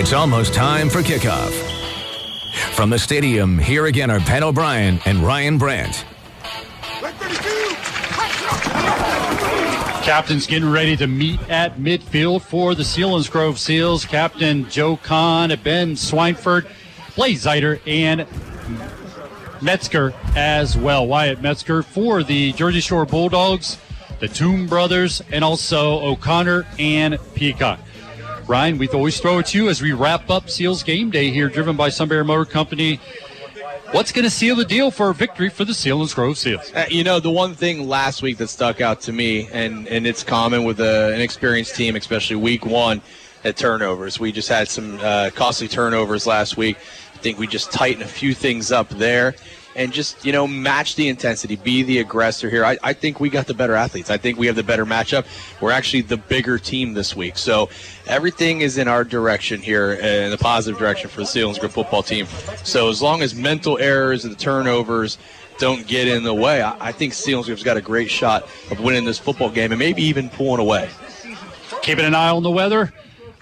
[0.00, 1.52] It's almost time for kickoff.
[2.72, 6.06] From the stadium, here again are Pat O'Brien and Ryan Brandt.
[10.02, 14.06] Captain's getting ready to meet at midfield for the Selinsgrove Seals.
[14.06, 16.66] Captain Joe Kahn, Ben Swineford,
[17.14, 18.26] Blaze Zeiter, and
[19.60, 21.06] Metzger as well.
[21.06, 23.76] Wyatt Metzger for the Jersey Shore Bulldogs,
[24.18, 27.80] the Toom Brothers, and also O'Connor and Peacock.
[28.50, 31.48] Ryan, we always throw it to you as we wrap up Seals game day here,
[31.48, 32.98] driven by Sunbury Motor Company.
[33.92, 36.72] What's going to seal the deal for a victory for the Selinsgrove Seals?
[36.74, 40.04] Uh, you know, the one thing last week that stuck out to me, and, and
[40.04, 43.02] it's common with a, an experienced team, especially week one,
[43.44, 44.18] at turnovers.
[44.18, 46.76] We just had some uh, costly turnovers last week.
[47.14, 49.36] I think we just tighten a few things up there
[49.76, 52.64] and just, you know, match the intensity, be the aggressor here.
[52.64, 54.10] I, I think we got the better athletes.
[54.10, 55.26] I think we have the better matchup.
[55.60, 57.38] We're actually the bigger team this week.
[57.38, 57.68] So
[58.06, 62.02] everything is in our direction here, uh, in the positive direction for the Selinsgrove football
[62.02, 62.26] team.
[62.64, 65.18] So as long as mental errors and the turnovers
[65.58, 69.04] don't get in the way, I, I think Grove's got a great shot of winning
[69.04, 70.88] this football game and maybe even pulling away.
[71.82, 72.92] Keeping an eye on the weather.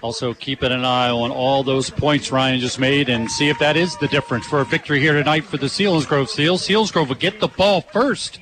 [0.01, 3.75] Also, keeping an eye on all those points Ryan just made and see if that
[3.75, 6.65] is the difference for a victory here tonight for the Selinsgrove Seals.
[6.65, 8.39] Selinsgrove will get the ball first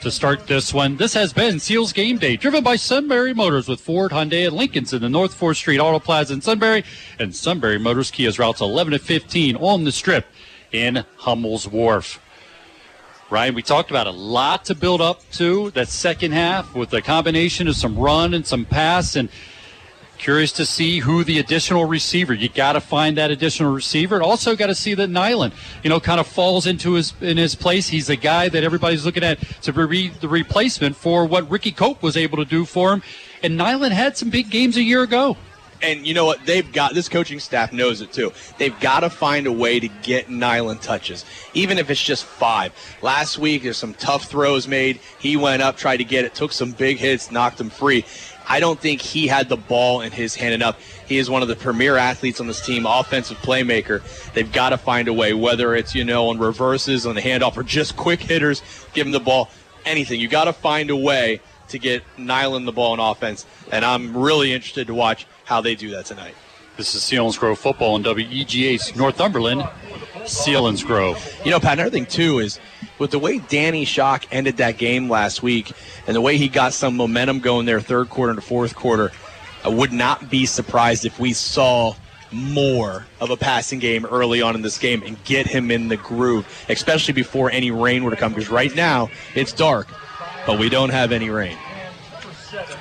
[0.00, 0.96] to start this one.
[0.96, 4.92] This has been Seals Game Day, driven by Sunbury Motors with Ford, Hyundai, and Lincoln's
[4.92, 6.84] in the North 4th Street Auto Plaza in Sunbury,
[7.18, 10.26] and Sunbury Motors Kia's routes 11 to 15 on the strip
[10.70, 12.20] in Hummel's Wharf.
[13.28, 17.02] Ryan, we talked about a lot to build up to that second half with a
[17.02, 19.28] combination of some run and some pass and
[20.22, 22.32] Curious to see who the additional receiver.
[22.32, 24.22] You got to find that additional receiver.
[24.22, 25.52] Also, got to see that Nyland,
[25.82, 27.88] you know, kind of falls into his in his place.
[27.88, 32.04] He's the guy that everybody's looking at to be the replacement for what Ricky Cope
[32.04, 33.02] was able to do for him.
[33.42, 35.36] And Nyland had some big games a year ago.
[35.82, 36.46] And you know what?
[36.46, 38.32] They've got this coaching staff knows it too.
[38.56, 42.72] They've got to find a way to get Nyland touches, even if it's just five.
[43.02, 45.00] Last week, there's some tough throws made.
[45.18, 48.04] He went up, tried to get it, took some big hits, knocked him free.
[48.52, 50.78] I don't think he had the ball in his hand enough.
[51.08, 54.02] He is one of the premier athletes on this team, offensive playmaker.
[54.34, 57.56] They've got to find a way, whether it's, you know, on reverses, on the handoff,
[57.56, 59.48] or just quick hitters, give him the ball,
[59.86, 60.20] anything.
[60.20, 63.46] You got to find a way to get Nyland the ball in offense.
[63.70, 66.34] And I'm really interested to watch how they do that tonight.
[66.76, 69.66] This is Selinsgrove football on WEGH Northumberland.
[70.24, 71.44] Selinsgrove.
[71.44, 72.58] You know, Pat, another thing too is
[72.98, 75.72] with the way Danny Shock ended that game last week
[76.06, 79.12] and the way he got some momentum going there third quarter into fourth quarter,
[79.64, 81.94] I would not be surprised if we saw
[82.32, 85.96] more of a passing game early on in this game and get him in the
[85.96, 88.32] groove, especially before any rain were to come.
[88.32, 89.88] Because right now it's dark,
[90.46, 91.56] but we don't have any rain.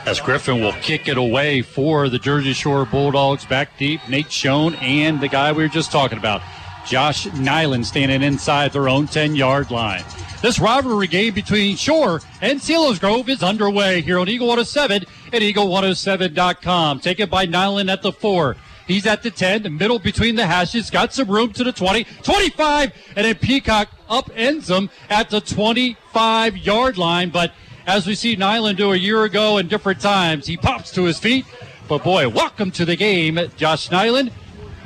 [0.05, 4.01] As Griffin will kick it away for the Jersey Shore Bulldogs back deep.
[4.09, 6.41] Nate Schoen and the guy we were just talking about,
[6.85, 10.03] Josh Nyland, standing inside their own 10 yard line.
[10.41, 16.99] This rivalry game between Shore and Selinsgrove is underway here on Eagle 107 at Eagle107.com.
[16.99, 18.55] Taken by Nyland at the four.
[18.87, 22.05] He's at the 10, the middle between the hashes, got some room to the 20,
[22.23, 27.29] 25, and then Peacock upends him at the 25 yard line.
[27.29, 27.53] But
[27.85, 31.19] as we see Nyland do a year ago in different times, he pops to his
[31.19, 31.45] feet.
[31.87, 34.31] But boy, welcome to the game, Josh Nyland,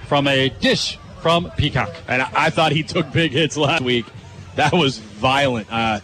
[0.08, 1.90] from a dish from Peacock.
[2.08, 4.06] And I, I thought he took big hits last week.
[4.58, 5.66] That was violent.
[5.74, 6.02] Uh,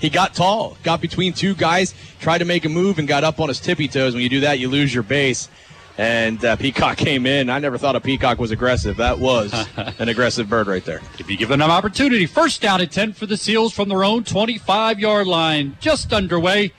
[0.00, 3.38] he got tall, got between two guys, tried to make a move, and got up
[3.38, 4.14] on his tippy toes.
[4.14, 5.50] When you do that, you lose your base.
[5.98, 7.50] And uh, Peacock came in.
[7.50, 8.96] I never thought a Peacock was aggressive.
[8.96, 11.02] That was an aggressive bird right there.
[11.18, 14.02] If you give them an opportunity, first down at 10 for the Seals from their
[14.02, 16.72] own 25 yard line, just underway.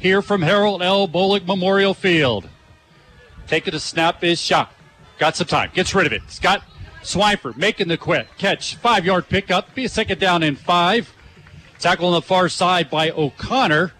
[0.00, 1.06] here from Harold L.
[1.06, 2.46] Bullock Memorial Field.
[3.46, 4.70] Taking a snap is Shock.
[5.18, 5.70] Got some time.
[5.72, 6.20] Gets rid of it.
[6.28, 6.62] Scott
[7.02, 8.28] Swineford making the quit.
[8.38, 8.76] Catch.
[8.76, 9.74] Five yard pickup.
[9.74, 11.12] Be a second down and five.
[11.78, 13.92] Tackle on the far side by O'Connor.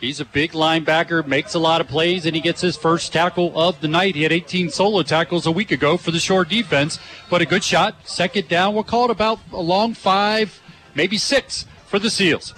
[0.00, 3.58] He's a big linebacker, makes a lot of plays, and he gets his first tackle
[3.58, 4.14] of the night.
[4.14, 6.98] He had 18 solo tackles a week ago for the short defense,
[7.30, 7.96] but a good shot.
[8.06, 10.60] Second down, we'll call it about a long five,
[10.94, 12.54] maybe six for the Seals.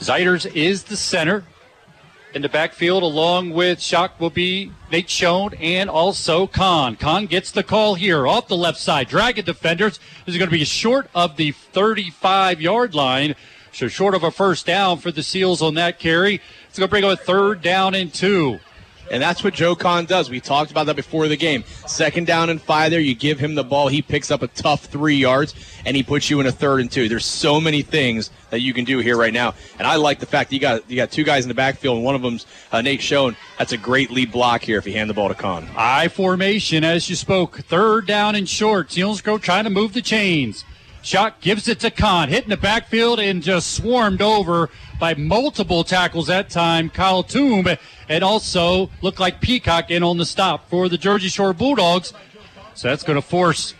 [0.00, 1.44] Zeiters is the center.
[2.34, 6.96] In the backfield, along with Shock, will be Nate Schoen and also Kahn.
[6.96, 9.08] Kahn gets the call here off the left side.
[9.08, 13.36] Dragon defenders This is going to be short of the 35 yard line.
[13.72, 16.40] So short of a first down for the Seals on that carry.
[16.68, 18.58] It's going to bring up a third down and two.
[19.10, 20.30] And that's what Joe Kahn does.
[20.30, 21.64] We talked about that before the game.
[21.86, 24.86] Second down and five there, you give him the ball, he picks up a tough
[24.86, 25.54] three yards,
[25.84, 27.08] and he puts you in a third and two.
[27.08, 29.54] There's so many things that you can do here right now.
[29.78, 31.96] And I like the fact that you got you got two guys in the backfield,
[31.96, 33.36] and one of them's uh, Nate Schoen.
[33.58, 35.68] That's a great lead block here if you hand the ball to Kahn.
[35.76, 37.58] I formation as you spoke.
[37.60, 38.92] Third down and short.
[38.92, 40.64] Seals go trying to move the chains.
[41.06, 46.26] Shock gives it to Kahn, hitting the backfield and just swarmed over by multiple tackles
[46.26, 46.90] that time.
[46.90, 47.68] Kyle Toomb
[48.08, 52.12] and also looked like Peacock in on the stop for the Jersey Shore Bulldogs.
[52.74, 53.74] So that's going to force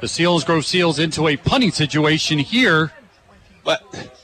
[0.00, 2.92] the Selinsgrove Seals into a punting situation here.
[3.64, 3.82] But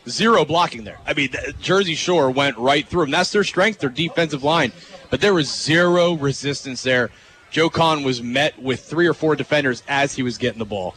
[0.08, 1.00] zero blocking there.
[1.04, 1.30] I mean,
[1.60, 3.10] Jersey Shore went right through them.
[3.10, 4.70] That's their strength, their defensive line.
[5.10, 7.10] But there was zero resistance there.
[7.50, 10.94] Joe Kahn was met with three or four defenders as he was getting the ball.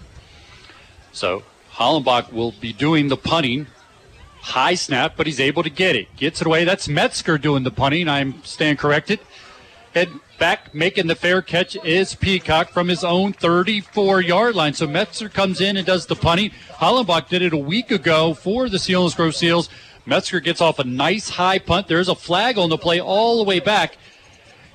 [1.17, 1.41] So
[1.73, 3.65] Hollenbach will be doing the punting.
[4.39, 6.15] High snap, but he's able to get it.
[6.15, 6.63] Gets it away.
[6.63, 8.07] That's Metzger doing the punting.
[8.07, 9.19] I'm stand corrected.
[9.95, 14.75] And back making the fair catch is Peacock from his own 34 yard line.
[14.75, 16.51] So Metzger comes in and does the punting.
[16.73, 19.69] Hollenbach did it a week ago for the Selinsgrove Seals.
[20.05, 21.87] Metzger gets off a nice high punt.
[21.87, 23.97] There's a flag on the play all the way back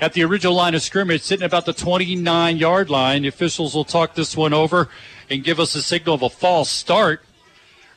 [0.01, 3.23] at the original line of scrimmage, sitting about the 29 yard line.
[3.23, 4.89] The officials will talk this one over
[5.33, 7.23] and give us a signal of a false start.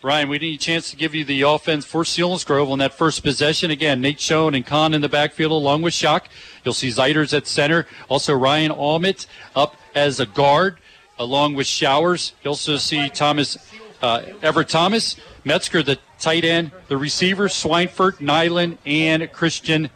[0.01, 3.23] Ryan, we need a chance to give you the offense for Selinsgrove on that first
[3.23, 3.71] possession.
[3.71, 6.29] Again, Nate Schoen and Kahn in the backfield along with Shock.
[6.63, 7.87] You'll see Zeiters at center.
[8.07, 10.77] Also Ryan Almit up as a guard
[11.19, 12.33] along with Showers.
[12.41, 13.57] You'll also see Thomas,
[14.01, 19.89] uh, Everett Thomas, Metzger, the tight end, the receivers, Swineford, Nyland, and Christian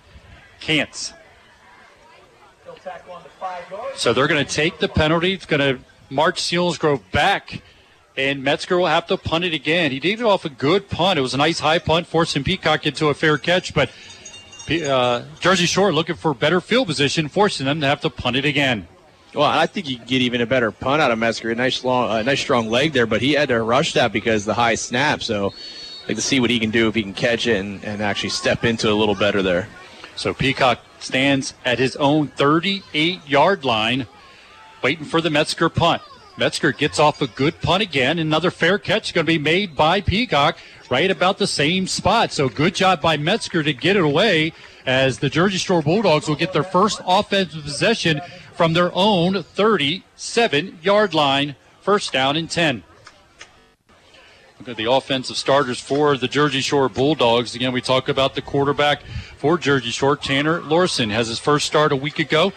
[0.59, 1.13] Kantz.
[3.95, 5.33] So they're going to take the penalty.
[5.33, 7.61] It's going to march Selinsgrove back,
[8.17, 9.91] and Metzger will have to punt it again.
[9.91, 11.19] He did it off a good punt.
[11.19, 13.89] It was a nice high punt, forcing Peacock into a fair catch, but
[14.69, 18.45] uh, Jersey Shore looking for better field position, forcing them to have to punt it
[18.45, 18.87] again.
[19.33, 21.51] Well, I think you can get even a better punt out of Metzger.
[21.51, 24.45] A nice long, uh, nice strong leg there, but he had to rush that because
[24.45, 25.21] the high snap.
[25.21, 25.53] So,
[26.09, 28.01] I'd like to see what he can do if he can catch it and, and
[28.01, 29.67] actually step into it a little better there.
[30.15, 34.07] So Peacock stands at his own 38 yard line,
[34.81, 36.01] waiting for the Metzger punt.
[36.37, 38.17] Metzger gets off a good punt again.
[38.17, 40.57] Another fair catch is going to be made by Peacock
[40.89, 42.31] right about the same spot.
[42.31, 44.53] So good job by Metzger to get it away
[44.85, 48.21] as the Jersey Shore Bulldogs will get their first offensive possession
[48.53, 51.55] from their own 37 yard line.
[51.81, 52.83] First down and 10.
[54.59, 57.55] Look at the offensive starters for the Jersey Shore Bulldogs.
[57.55, 59.03] Again, we talk about the quarterback
[59.37, 60.17] for Jersey Shore.
[60.17, 62.51] Tanner Lorson has his first start a week ago.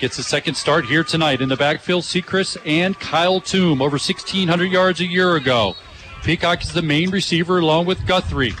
[0.00, 2.02] Gets his second start here tonight in the backfield.
[2.02, 5.76] Sechrist and Kyle Toom over 1,600 yards a year ago.
[6.22, 8.54] Peacock is the main receiver along with Guthrie.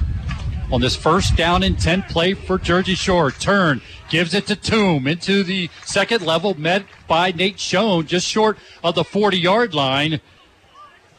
[0.72, 5.06] On this first down and 10 play for Jersey Shore, turn gives it to Toom
[5.06, 10.20] into the second level, met by Nate Schoen just short of the 40 yard line.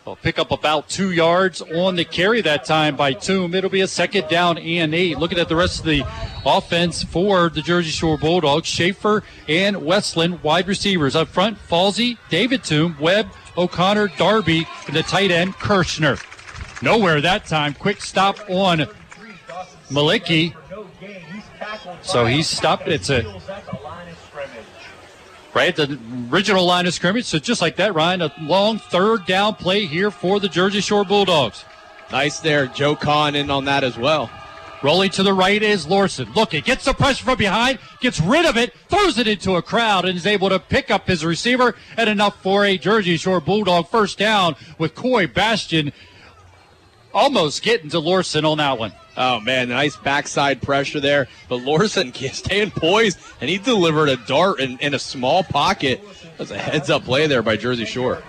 [0.06, 3.56] Will pick up about two yards on the carry that time by Toom.
[3.56, 5.18] It'll be a second down and eight.
[5.18, 6.04] Looking at the rest of the
[6.46, 11.16] offense for the Jersey Shore Bulldogs, Schaefer and Westland, wide receivers.
[11.16, 16.22] Up front, Falsey, David Toom, Webb, O'Connor, Darby, and the tight end, Kirshner.
[16.84, 17.74] Nowhere that time.
[17.74, 18.86] Quick stop on
[19.90, 20.54] Malicki.
[22.04, 22.88] So he's stopped.
[22.88, 23.24] It's a
[25.56, 25.98] right at the
[26.32, 27.26] original line of scrimmage.
[27.26, 31.06] So just like that, Ryan, a long third down play here for the Jersey Shore
[31.06, 31.64] Bulldogs.
[32.12, 32.68] Nice there.
[32.68, 34.30] Joe Kahn in on that as well.
[34.84, 36.32] Rolling to the right is Lorson.
[36.36, 39.62] Look, it gets the pressure from behind, gets rid of it, throws it into a
[39.62, 43.40] crowd, and is able to pick up his receiver and enough for a Jersey Shore
[43.40, 45.92] Bulldog first down with Coy Bastion
[47.16, 48.92] almost getting to Lorson on that one.
[49.18, 51.28] Oh man, nice backside pressure there.
[51.50, 56.04] But Lorson staying poised, and he delivered a dart in, in a small pocket.
[56.38, 58.22] That's a heads up play there by Jersey Shore.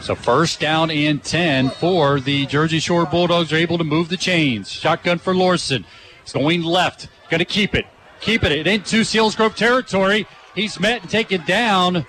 [0.00, 4.16] So first down and 10 for the Jersey Shore Bulldogs are able to move the
[4.16, 4.70] chains.
[4.70, 5.84] Shotgun for Lorson.
[6.22, 7.08] He's going left.
[7.28, 7.86] Going to keep it.
[8.20, 10.28] Keep it into Selinsgrove territory.
[10.54, 12.06] He's met and taken down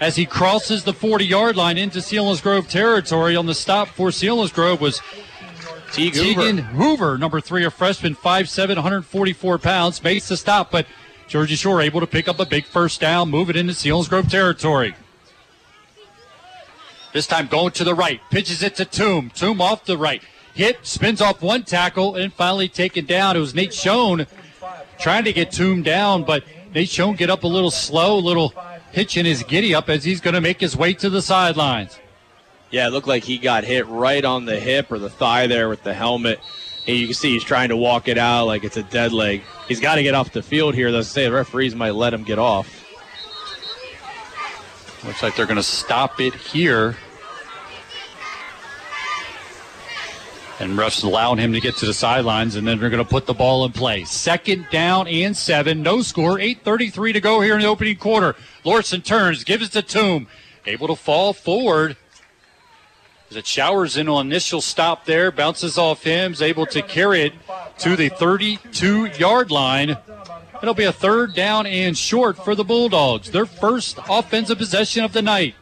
[0.00, 3.36] as he crosses the 40 yard line into Selinsgrove territory.
[3.36, 5.00] On the stop for Selinsgrove was
[5.92, 6.62] Teague Hoover.
[6.62, 10.86] Hoover, number three, a freshman, 5'7, 144 pounds, makes the stop, but
[11.28, 14.94] Jersey Shore able to pick up a big first down, move it into Selinsgrove territory.
[17.12, 19.30] This time going to the right, pitches it to Toom.
[19.30, 20.22] Toom off the right,
[20.54, 23.36] hit, spins off one tackle, and finally taken down.
[23.36, 24.26] It was Nate Schoen
[24.98, 26.44] trying to get Toom down, but
[26.74, 28.52] Nate Schoen get up a little slow, a little
[28.96, 32.00] hitch in his giddy up as he's going to make his way to the sidelines.
[32.70, 35.68] Yeah, it looked like he got hit right on the hip or the thigh there
[35.68, 36.40] with the helmet.
[36.86, 39.42] And you can see he's trying to walk it out like it's a dead leg.
[39.68, 40.88] He's got to get off the field here.
[40.88, 42.84] Let's say the referees might let him get off.
[45.04, 46.96] Looks like they're going to stop it here.
[50.58, 53.26] And Russ allowing him to get to the sidelines, and then they're going to put
[53.26, 54.04] the ball in play.
[54.04, 55.82] Second down and seven.
[55.82, 56.38] No score.
[56.38, 58.34] 8.33 to go here in the opening quarter.
[58.66, 60.26] Lorson turns, gives it to Tomb,
[60.66, 61.96] Able to fall forward.
[63.30, 67.22] As it showers in on initial stop there, bounces off him, is able to carry
[67.22, 67.32] it
[67.78, 69.96] to the 32 yard line.
[70.60, 73.30] It'll be a third down and short for the Bulldogs.
[73.30, 75.54] Their first offensive possession of the night.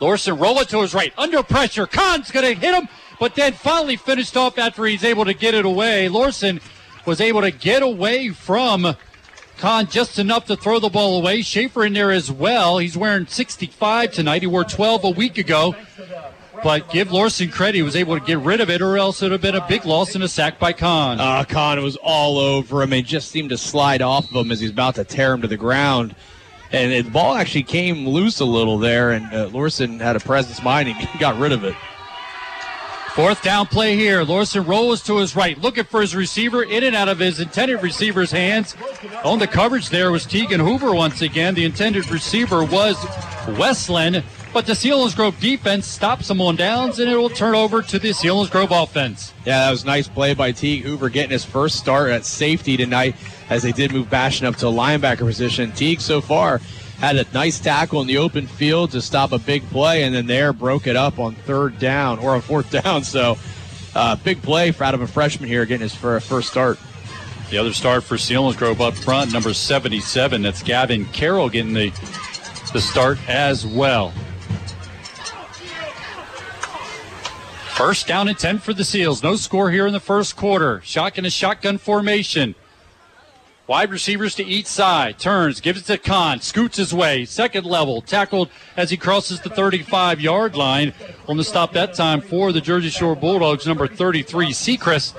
[0.00, 1.12] Lorson roll it to his right.
[1.18, 1.86] Under pressure.
[1.86, 2.88] Khan's going to hit him,
[3.20, 6.08] but then finally finished off after he's able to get it away.
[6.08, 6.60] Lorson
[7.04, 8.96] was able to get away from
[9.62, 11.40] Khan just enough to throw the ball away.
[11.40, 12.78] Schaefer in there as well.
[12.78, 14.42] He's wearing 65 tonight.
[14.42, 15.76] He wore 12 a week ago.
[16.64, 19.26] But give Lorson credit, he was able to get rid of it, or else it
[19.26, 21.20] would have been a big loss and a sack by Khan.
[21.20, 24.58] Uh, Khan was all over him and just seemed to slide off of him as
[24.58, 26.16] he's about to tear him to the ground.
[26.72, 29.48] And the ball actually came loose a little there, and uh,
[30.04, 31.76] had a presence mind and he got rid of it.
[33.14, 34.22] Fourth down play here.
[34.22, 37.82] Lorson rolls to his right, looking for his receiver, in and out of his intended
[37.82, 38.74] receiver's hands.
[39.22, 41.54] On the coverage there was Tegan Hoover once again.
[41.54, 42.96] The intended receiver was
[43.58, 47.98] Westland, but the Selinsgrove defense stops him on downs, and it will turn over to
[47.98, 49.34] the Selinsgrove offense.
[49.44, 52.78] Yeah, that was a nice play by Teague Hoover getting his first start at safety
[52.78, 53.14] tonight
[53.50, 55.70] as they did move Bastion up to linebacker position.
[55.72, 56.62] Teague so far
[57.02, 60.28] had a nice tackle in the open field to stop a big play, and then
[60.28, 63.02] there broke it up on third down or on fourth down.
[63.02, 63.36] So,
[63.96, 66.78] uh, big play for out of a freshman here getting his fir- first start.
[67.50, 70.42] The other start for Selinsgrove up front, number 77.
[70.42, 71.90] That's Gavin Carroll getting the,
[72.72, 74.12] the start as well.
[77.74, 79.24] First down and 10 for the Seals.
[79.24, 80.80] No score here in the first quarter.
[80.84, 82.54] Shotgun a shotgun formation.
[83.68, 85.18] Wide receivers to each side.
[85.18, 86.40] Turns, gives it to Khan.
[86.40, 87.24] Scoots his way.
[87.24, 88.02] Second level.
[88.02, 90.92] Tackled as he crosses the 35 yard line.
[91.28, 95.14] On the stop that time for the Jersey Shore Bulldogs, number 33, Sechrist.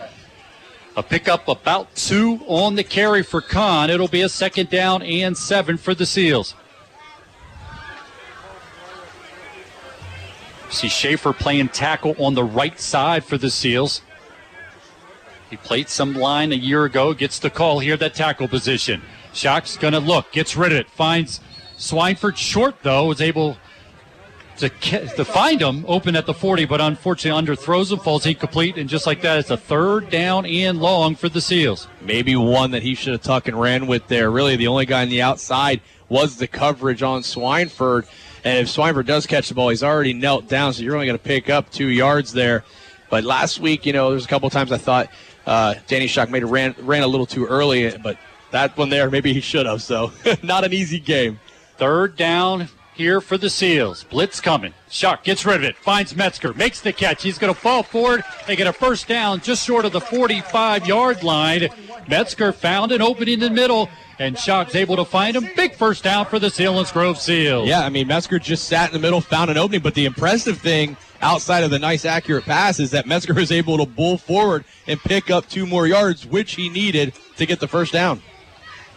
[0.96, 3.90] A pickup about two on the carry for Khan.
[3.90, 6.54] It'll be a second down and seven for the Seals.
[10.70, 14.02] See Schaefer playing tackle on the right side for the Seals.
[15.54, 19.04] He played some line a year ago, gets the call here, at that tackle position.
[19.34, 21.42] Shock's going to look, gets rid of it, finds
[21.78, 23.60] Swineford short, though, is able
[24.58, 28.90] to, to find him open at the 40, but unfortunately underthrows him, falls incomplete, and
[28.90, 31.88] just like that, it's a third down and long for the Seals.
[32.02, 34.32] Maybe one that he should have tucked and ran with there.
[34.32, 38.08] Really, the only guy on the outside was the coverage on Swineford.
[38.44, 41.20] And if Swineford does catch the ball, he's already knelt down, so you're only going
[41.20, 42.64] to pick up two yards there.
[43.12, 45.08] But last week, you know, there's a couple times I thought
[45.46, 48.18] uh, Danny Shock maybe ran ran a little too early, but
[48.52, 49.82] that one there, maybe he should have.
[49.82, 50.12] So
[50.44, 51.40] not an easy game.
[51.78, 54.04] Third down here for the Seals.
[54.04, 54.74] Blitz coming.
[54.90, 55.76] Shock gets rid of it.
[55.78, 56.54] Finds Metzger.
[56.54, 57.24] Makes the catch.
[57.24, 58.24] He's going to fall forward.
[58.48, 61.70] They get a first down just short of the 45 yard line.
[62.08, 63.90] Metzger found an opening in the middle,
[64.20, 65.50] and Shock's able to find him.
[65.56, 67.68] Big first down for the Selinsgrove Seals.
[67.68, 70.60] Yeah, I mean, Metzger just sat in the middle, found an opening, but the impressive
[70.60, 75.00] thing outside of the nice accurate passes that Metzger was able to bull forward and
[75.00, 78.22] pick up two more yards, which he needed to get the first down.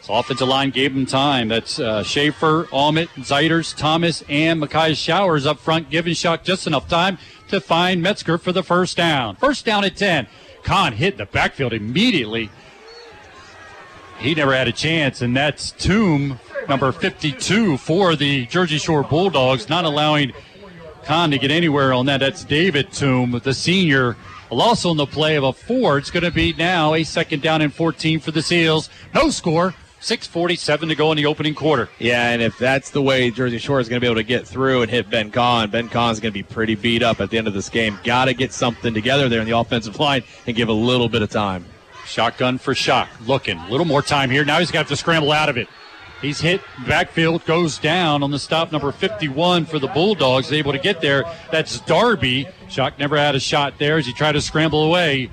[0.03, 1.49] So offensive line gave him time.
[1.49, 6.89] That's uh, Schaefer, Almit, Zeiters, Thomas, and Makai Showers up front, giving Shock just enough
[6.89, 9.37] time to find Metzger for the first down.
[9.37, 10.29] First down at 10.
[10.63, 12.51] Kahn hit the backfield immediately.
[14.19, 16.39] He never had a chance, and that's Toom,
[16.69, 20.33] number 52 for the Jersey Shore Bulldogs, not allowing
[21.07, 22.19] Kahn to get anywhere on that.
[22.19, 24.17] That's David Toom, the senior.
[24.51, 25.99] A loss on the play of a four.
[25.99, 28.91] It's going to be now a second down and 14 for the Seals.
[29.15, 29.73] No score.
[30.01, 31.89] 6.47 to go in the opening quarter.
[32.01, 34.47] Yeah, and if that's the way Jersey Shore is going to be able to get
[34.47, 37.39] through and hit Ben Kahn, Ben Kahn's going to be pretty beat up at the
[37.39, 37.99] end of this game.
[38.05, 41.23] Got to get something together there in the offensive line and give a little bit
[41.23, 41.65] of time.
[42.05, 43.09] Shotgun for Shock.
[43.27, 43.59] Looking.
[43.59, 44.45] A little more time here.
[44.45, 45.69] Now he's got to scramble out of it.
[46.23, 50.51] He's hit backfield, goes down on the stop number 51 for the Bulldogs.
[50.51, 51.25] Able to get there.
[51.53, 52.49] That's Darby.
[52.69, 55.31] Shock never had a shot there as he tried to scramble away.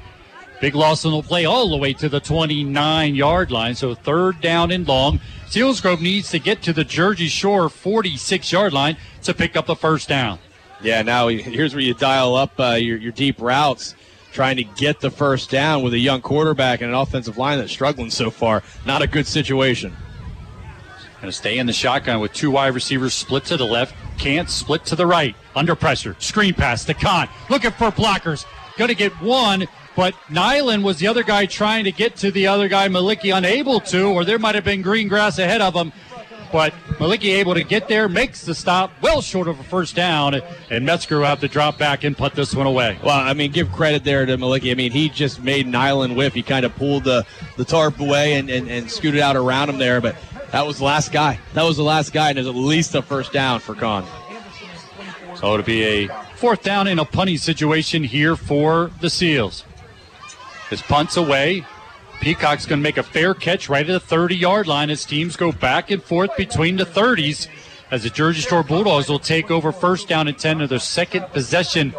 [0.60, 3.76] Big loss on the play all the way to the 29 yard line.
[3.76, 5.20] So third down and long.
[5.48, 9.76] Selinsgrove needs to get to the Jersey Shore 46 yard line to pick up the
[9.76, 10.40] first down.
[10.82, 13.96] Yeah, now here's where you dial up uh, your, your deep routes,
[14.34, 17.72] trying to get the first down with a young quarterback and an offensive line that's
[17.72, 18.64] struggling so far.
[18.86, 19.96] Not a good situation.
[21.24, 23.96] Going to stay in the shotgun with two wide receivers split to the left.
[24.18, 25.38] Can't split to the right.
[25.56, 26.18] Under pressure.
[26.20, 27.30] Screen pass to Khan.
[27.50, 28.46] Looking for blockers.
[28.78, 32.48] Going to get one, but Nyland was the other guy trying to get to the
[32.48, 32.90] other guy.
[32.90, 35.94] Maliki unable to, or there might have been green grass ahead of him.
[36.52, 40.42] But Maliki able to get there, makes the stop, well short of a first down,
[40.70, 43.00] and Metzger will have to drop back and put this one away.
[43.02, 44.72] Well, I mean, give credit there to Maliki.
[44.72, 46.34] I mean, he just made Nyland whiff.
[46.34, 47.26] He kind of pulled the,
[47.56, 50.18] the tarp away and, and, and scooted out around him there, but
[50.54, 51.40] that was the last guy.
[51.56, 54.06] That was the last guy, and there's at least a first down for Kahn.
[55.36, 59.66] So it'll be a fourth down in a punting situation here for the Seals.
[60.70, 61.66] His punt's away.
[62.22, 65.36] Peacock's going to make a fair catch right at the 30 yard line as teams
[65.36, 67.48] go back and forth between the 30s
[67.90, 71.26] as the Jersey Shore Bulldogs will take over first down and 10 of their second
[71.34, 71.96] possession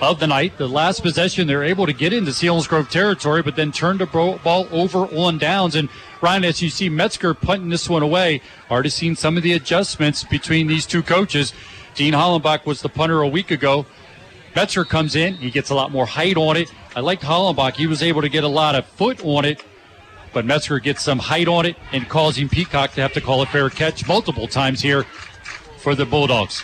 [0.00, 0.56] of the night.
[0.58, 4.68] The last possession, they're able to get into Selinsgrove territory, but then turn the ball
[4.70, 5.74] over on downs.
[5.74, 5.88] And
[6.24, 8.40] Ryan, as you see Metzger punting this one away,
[8.70, 11.52] already seen some of the adjustments between these two coaches.
[11.94, 13.84] Dean Hollenbach was the punter a week ago.
[14.56, 16.72] Metzger comes in, he gets a lot more height on it.
[16.96, 17.74] I liked Hollenbach.
[17.74, 19.62] He was able to get a lot of foot on it,
[20.32, 23.46] but Metzger gets some height on it and causing Peacock to have to call a
[23.46, 25.04] fair catch multiple times here
[25.76, 26.62] for the Bulldogs.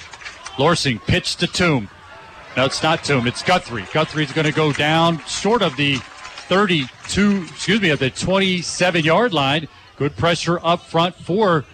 [0.59, 1.91] Lorson pitched to Toom.
[2.57, 3.27] No, it's not Toom.
[3.27, 3.85] It's Guthrie.
[3.93, 5.99] Guthrie's going to go down short of the
[6.51, 9.69] 32, excuse me, at the 27 yard line.
[9.97, 11.65] Good pressure up front for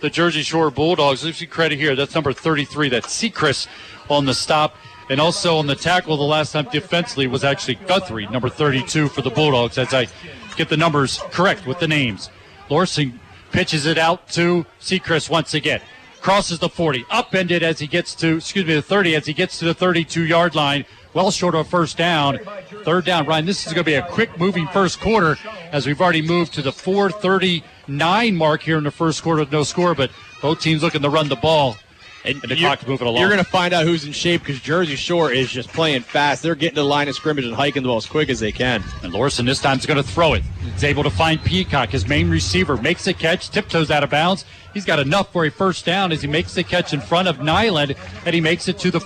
[0.00, 1.24] the Jersey Shore Bulldogs.
[1.24, 1.96] Let's see credit here.
[1.96, 2.90] That's number 33.
[2.90, 3.66] That's Sechrist
[4.10, 4.76] on the stop.
[5.08, 9.22] And also on the tackle the last time defensively was actually Guthrie, number 32 for
[9.22, 10.06] the Bulldogs, as I
[10.54, 12.28] get the numbers correct with the names.
[12.68, 13.18] Lorson
[13.52, 15.80] pitches it out to Sechrist once again.
[16.20, 19.58] Crosses the 40, upended as he gets to, excuse me, the 30 as he gets
[19.60, 20.84] to the 32 yard line.
[21.12, 22.38] Well short of a first down.
[22.84, 23.26] Third down.
[23.26, 25.36] Ryan, this is going to be a quick moving first quarter
[25.72, 29.62] as we've already moved to the 439 mark here in the first quarter with no
[29.64, 30.10] score, but
[30.40, 31.76] both teams looking to run the ball.
[32.22, 33.18] And, the You're- clock's moving along.
[33.20, 36.42] You're going to find out who's in shape because Jersey Shore is just playing fast.
[36.42, 38.52] They're getting to the line of scrimmage and hiking the ball as quick as they
[38.52, 38.84] can.
[39.02, 40.42] And Lorson this time is going to throw it.
[40.74, 44.44] He's able to find Peacock, his main receiver, makes a catch, tiptoes out of bounds.
[44.74, 47.40] He's got enough for a first down as he makes the catch in front of
[47.40, 47.96] Nyland,
[48.26, 49.00] and he makes it to the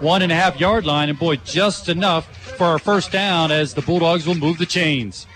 [0.00, 1.10] 41 and a half yard line.
[1.10, 5.26] And boy, just enough for our first down as the Bulldogs will move the chains.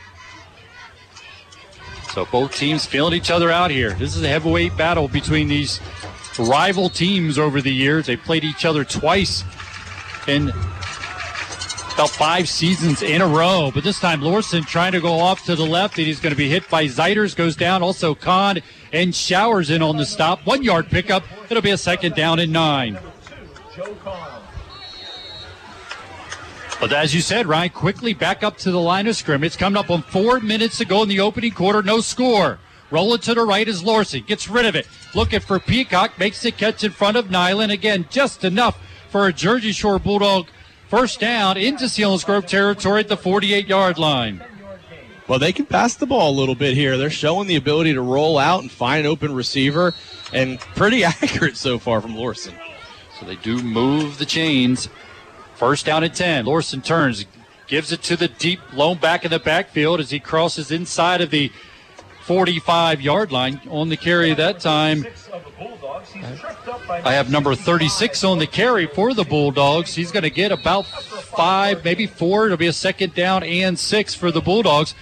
[2.15, 3.91] So both teams feeling each other out here.
[3.91, 5.81] This is a heavyweight battle between these
[6.39, 8.07] rival teams over the years.
[8.07, 9.45] They played each other twice
[10.27, 10.49] in
[11.93, 13.71] about five seasons in a row.
[13.73, 16.39] But this time, Lorson trying to go off to the left, and he's going to
[16.39, 17.83] be hit by Zeiters, goes down.
[17.83, 18.63] Also, Kahn
[18.93, 20.47] and Showers in on the stop.
[20.47, 21.25] One yard pickup.
[21.51, 22.99] It'll be a second down and nine.
[26.85, 29.57] But as you said, Ryan, quickly back up to the line of scrimmage.
[29.57, 32.59] Coming up on four minutes to go in the opening quarter, no score.
[32.91, 34.23] Roll it to the right is Lorson.
[34.27, 34.87] Gets rid of it.
[35.15, 36.19] Looking for Peacock.
[36.19, 37.73] Makes the catch in front of Nyland.
[37.73, 38.79] Again, just enough
[39.09, 40.49] for a Jersey Shore Bulldog
[40.91, 44.45] first down into Selinsgrove territory at the 48 yard line.
[45.27, 46.99] Well, they can pass the ball a little bit here.
[46.99, 49.95] They're showing the ability to roll out and find an open receiver,
[50.35, 52.55] and pretty accurate so far from Lorson.
[53.19, 54.91] So they do move the chains.
[55.65, 56.45] First down at 10.
[56.45, 57.25] Lorson turns,
[57.69, 61.31] gives it to the deep lone back in the backfield as he crosses inside of
[61.31, 61.51] the
[62.25, 65.07] 45 yard line on the carry that time.
[67.03, 69.95] I have number 36 on the carry for the Bulldogs.
[69.95, 72.45] He's going to get about five, maybe four.
[72.45, 74.95] It'll be a second down and six for the Bulldogs.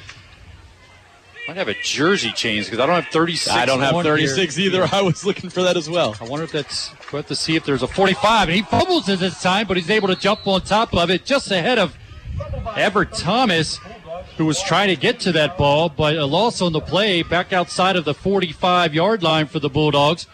[1.49, 3.51] Might have a jersey change because I don't have 36.
[3.55, 4.67] I don't have 36 here.
[4.67, 4.89] either.
[4.93, 6.15] I was looking for that as well.
[6.21, 6.93] I wonder if that's.
[7.13, 9.77] We'll have to see if there's a 45, and he fumbles it this time, but
[9.77, 11.97] he's able to jump on top of it just ahead of
[12.77, 13.79] Everett Thomas,
[14.37, 17.53] who was trying to get to that ball, but a loss on the play back
[17.53, 20.27] outside of the 45 yard line for the Bulldogs.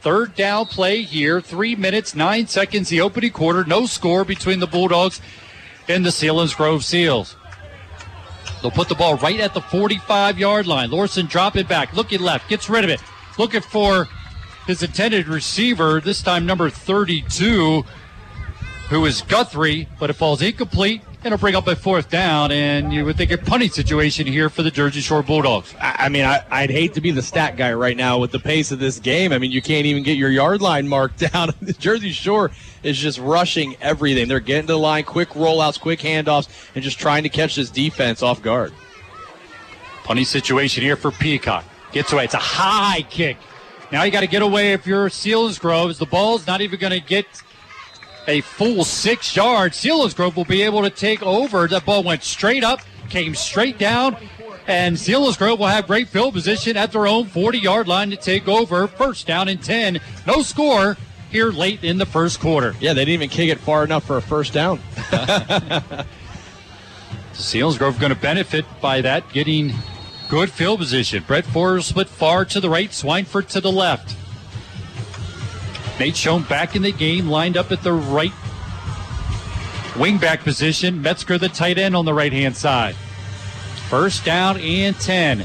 [0.00, 4.66] Third down play here, three minutes, nine seconds, the opening quarter, no score between the
[4.66, 5.20] Bulldogs
[5.88, 7.36] and the Selinsgrove Seals.
[8.60, 10.90] They'll put the ball right at the 45 yard line.
[10.90, 13.00] Lorson drop it back, looking left, gets rid of it,
[13.38, 14.08] looking for
[14.66, 17.84] his intended receiver, this time number 32,
[18.90, 21.02] who is Guthrie, but it falls incomplete.
[21.28, 24.62] It'll bring up a fourth down, and you would think a punting situation here for
[24.62, 25.74] the Jersey Shore Bulldogs.
[25.78, 28.38] I I mean, I, I'd hate to be the stat guy right now with the
[28.38, 29.30] pace of this game.
[29.34, 31.50] I mean, you can't even get your yard line marked down.
[31.60, 32.50] The Jersey Shore
[32.82, 34.26] is just rushing everything.
[34.26, 37.68] They're getting to the line, quick rollouts, quick handoffs, and just trying to catch this
[37.68, 38.72] defense off guard.
[40.04, 41.66] Punting situation here for Peacock.
[41.92, 42.24] Gets away.
[42.24, 43.36] It's a high kick.
[43.92, 45.98] Now you got to get away if you're Seals Groves.
[45.98, 47.26] The ball's not even going to get
[48.28, 49.82] a full six yards.
[49.82, 51.66] Selinsgrove will be able to take over.
[51.66, 54.16] That ball went straight up, came straight down,
[54.66, 58.46] and Selinsgrove will have great field position at their own 40 yard line to take
[58.46, 58.86] over.
[58.86, 59.98] First down and 10.
[60.26, 60.96] No score
[61.30, 62.76] here late in the first quarter.
[62.80, 64.78] Yeah, they didn't even kick it far enough for a first down.
[67.32, 69.72] Selinsgrove going to benefit by that, getting
[70.28, 71.24] good field position.
[71.26, 74.16] Brett Ford split far to the right, Swineford to the left.
[75.98, 78.32] Nate Schoen back in the game, lined up at the right
[79.94, 81.02] wingback position.
[81.02, 82.94] Metzger, the tight end, on the right hand side.
[83.88, 85.44] First down and 10.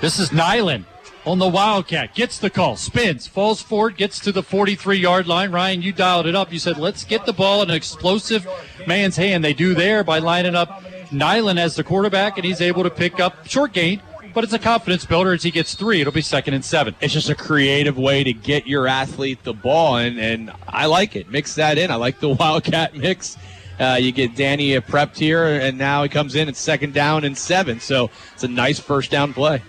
[0.00, 0.84] This is Nyland
[1.24, 2.14] on the Wildcat.
[2.14, 5.50] Gets the call, spins, falls forward, gets to the 43 yard line.
[5.50, 6.52] Ryan, you dialed it up.
[6.52, 8.46] You said, let's get the ball in an explosive
[8.86, 9.42] man's hand.
[9.42, 13.18] They do there by lining up Nyland as the quarterback, and he's able to pick
[13.18, 14.02] up short gain,
[14.36, 16.02] but it's a confidence builder as he gets three.
[16.02, 16.94] It'll be second and seven.
[17.00, 21.16] It's just a creative way to get your athlete the ball, and, and I like
[21.16, 21.30] it.
[21.30, 21.90] Mix that in.
[21.90, 23.38] I like the Wildcat mix.
[23.80, 27.36] Uh, you get Danny prepped here, and now he comes in at second down and
[27.36, 27.80] seven.
[27.80, 29.62] So it's a nice first down play.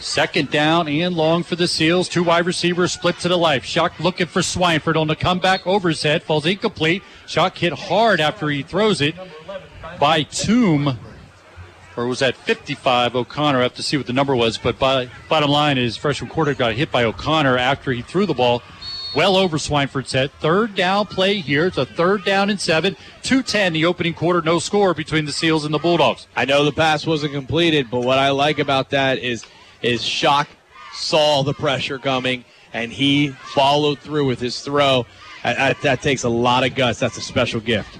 [0.00, 2.08] Second down and long for the Seals.
[2.08, 3.66] Two wide receivers split to the left.
[3.66, 6.22] Shock looking for Swineford on the comeback over his head.
[6.22, 7.02] Falls incomplete.
[7.26, 9.14] Shock hit hard after he throws it
[10.00, 10.98] by Toom.
[11.96, 13.60] Or was that 55 O'Connor?
[13.60, 14.58] I have to see what the number was.
[14.58, 18.34] But by, bottom line is freshman quarter got hit by O'Connor after he threw the
[18.34, 18.62] ball
[19.14, 20.32] well over Swineford's head.
[20.40, 21.66] Third down play here.
[21.66, 22.96] It's a third down and seven.
[23.22, 24.42] 210 the opening quarter.
[24.42, 26.26] No score between the Seals and the Bulldogs.
[26.34, 29.44] I know the pass wasn't completed, but what I like about that is
[29.82, 30.48] is Shock
[30.94, 35.06] saw the pressure coming and he followed through with his throw.
[35.44, 36.98] I- I- that takes a lot of guts.
[36.98, 37.98] That's a special gift.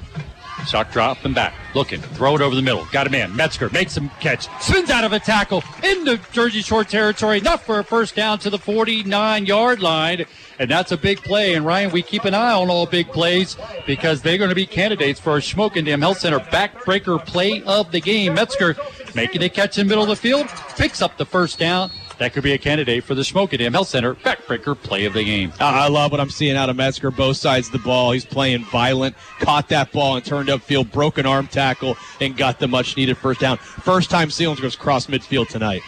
[0.66, 2.86] Shock drop and back, looking, throw it over the middle.
[2.86, 3.36] Got a man.
[3.36, 7.78] Metzger makes him catch, spins out of a tackle into Jersey Shore territory, enough for
[7.78, 10.24] a first down to the 49 yard line.
[10.58, 11.54] And that's a big play.
[11.54, 14.66] And Ryan, we keep an eye on all big plays because they're going to be
[14.66, 18.34] candidates for a our Schmokendam Health Center backbreaker play of the game.
[18.34, 18.76] Metzger
[19.16, 20.46] making a catch in the middle of the field,
[20.76, 21.90] picks up the first down.
[22.18, 25.52] That could be a candidate for the Schmokendam Health Center backbreaker play of the game.
[25.60, 28.12] I I love what I'm seeing out of Metzger, both sides of the ball.
[28.12, 32.68] He's playing violent, caught that ball and turned upfield, broken arm tackle, and got the
[32.68, 33.58] much needed first down.
[33.58, 35.82] First time Seals goes cross midfield tonight.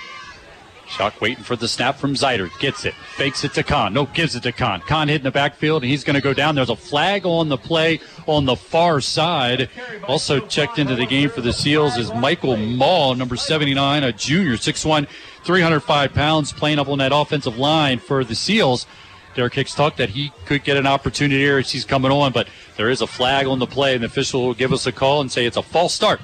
[0.88, 2.56] Shock waiting for the snap from Zeidert.
[2.60, 2.94] Gets it.
[3.16, 3.92] Fakes it to Kahn.
[3.92, 4.80] No, gives it to Kahn.
[4.80, 6.54] Kahn in the backfield, and he's going to go down.
[6.54, 9.68] There's a flag on the play on the far side.
[10.06, 14.54] Also checked into the game for the Seals is Michael Mall, number 79, a junior,
[14.54, 15.08] 6'1",
[15.44, 18.86] 305 pounds, playing up on that offensive line for the Seals.
[19.34, 22.48] Derek Hicks talked that he could get an opportunity here as he's coming on, but
[22.76, 25.20] there is a flag on the play, and the official will give us a call
[25.20, 26.20] and say it's a false start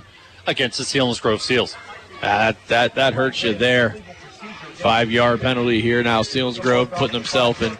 [0.46, 1.76] against the Selinsgrove Seals.
[2.22, 3.96] That that that hurts you there.
[4.82, 6.22] Five yard penalty here now.
[6.22, 7.70] Selinsgrove putting themselves in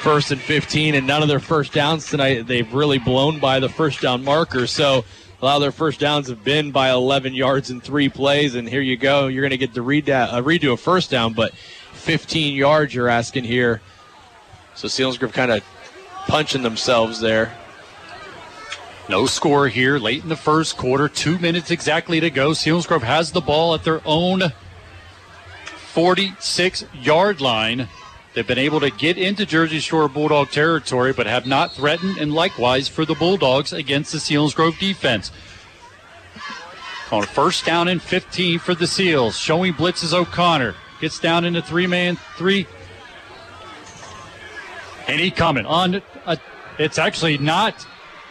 [0.00, 2.48] first and 15, and none of their first downs tonight.
[2.48, 4.66] They've really blown by the first down marker.
[4.66, 5.04] So
[5.40, 8.68] a lot of their first downs have been by 11 yards in three plays, and
[8.68, 9.28] here you go.
[9.28, 11.54] You're going to get that, uh, redo a first down, but
[11.92, 13.80] 15 yards you're asking here.
[14.74, 15.62] So Selinsgrove kind of
[16.26, 17.56] punching themselves there.
[19.08, 21.08] No score here late in the first quarter.
[21.08, 22.50] Two minutes exactly to go.
[22.50, 24.42] Selinsgrove has the ball at their own
[25.92, 27.88] 46 yard line.
[28.32, 32.32] They've been able to get into Jersey Shore Bulldog territory, but have not threatened, and
[32.32, 35.30] likewise for the Bulldogs against the Selinsgrove defense.
[37.10, 39.36] On first down and 15 for the Seals.
[39.36, 40.74] Showing blitzes O'Connor.
[41.02, 42.66] Gets down into three man, three.
[45.08, 46.00] And he coming on.
[46.24, 46.36] Uh,
[46.78, 47.86] it's actually not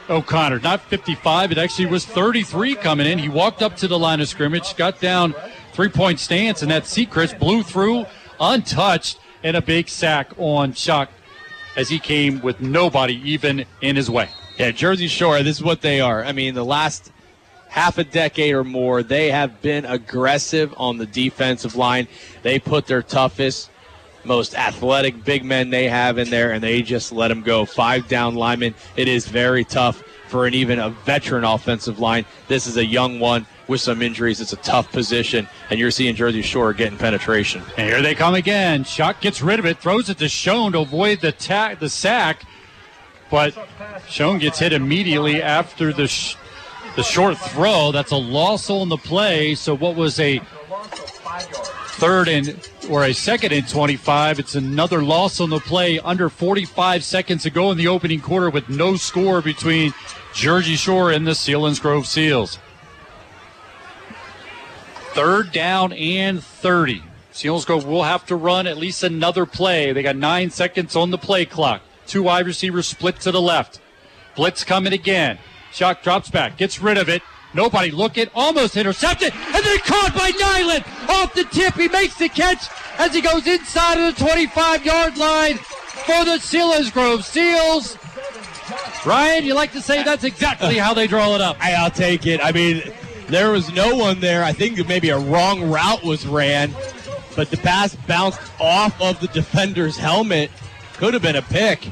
[0.09, 1.51] O'Connor, not 55.
[1.51, 3.19] It actually was 33 coming in.
[3.19, 5.35] He walked up to the line of scrimmage, got down
[5.73, 8.05] three point stance, and that Sechrist blew through
[8.39, 11.09] untouched and a big sack on Shock
[11.75, 14.29] as he came with nobody even in his way.
[14.57, 16.23] Yeah, Jersey Shore, this is what they are.
[16.23, 17.11] I mean, the last
[17.69, 22.07] half a decade or more, they have been aggressive on the defensive line.
[22.43, 23.69] They put their toughest,
[24.25, 27.65] most athletic big men they have in there, and they just let them go.
[27.65, 28.75] Five down linemen.
[28.97, 32.25] It is very tough for an even a veteran offensive line.
[32.47, 34.41] This is a young one with some injuries.
[34.41, 37.63] It's a tough position, and you're seeing Jersey Shore getting penetration.
[37.77, 38.83] And here they come again.
[38.83, 42.43] Shock gets rid of it, throws it to Schoen to avoid the ta- the sack,
[43.29, 43.53] but
[44.07, 46.35] Schoen gets hit immediately after the sh-
[46.95, 47.91] the short throw.
[47.91, 49.55] That's a loss on the play.
[49.55, 50.41] So what was a
[51.95, 54.39] third and or a second and 25?
[54.39, 58.49] It's another loss on the play under 45 seconds to go in the opening quarter
[58.49, 59.93] with no score between
[60.33, 62.57] Jersey Shore and the Selinsgrove Seals.
[65.13, 67.03] Third down and 30.
[67.33, 69.91] Selinsgrove will have to run at least another play.
[69.91, 71.81] They got nine seconds on the play clock.
[72.07, 73.79] Two wide receivers split to the left.
[74.35, 75.37] Blitz coming again.
[75.73, 77.21] Shock drops back, gets rid of it.
[77.53, 81.73] Nobody looking, almost intercepted, and then caught by Nyland off the tip.
[81.75, 82.67] He makes the catch
[82.97, 87.97] as he goes inside of the 25 yard line for the Selinsgrove Seals.
[89.05, 91.57] Ryan, you like to say that's exactly how they draw it up.
[91.59, 92.39] I'll take it.
[92.41, 92.81] I mean,
[93.31, 94.43] there was no one there.
[94.43, 96.75] I think maybe a wrong route was ran,
[97.35, 100.51] but the pass bounced off of the defender's helmet.
[100.93, 101.89] Could have been a pick.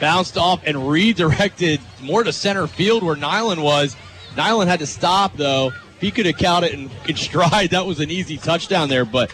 [0.00, 3.96] Bounced off and redirected more to center field where Nyland was.
[4.36, 5.72] Nyland had to stop though.
[6.00, 7.70] He could have counted in, in stride.
[7.70, 9.32] That was an easy touchdown there, but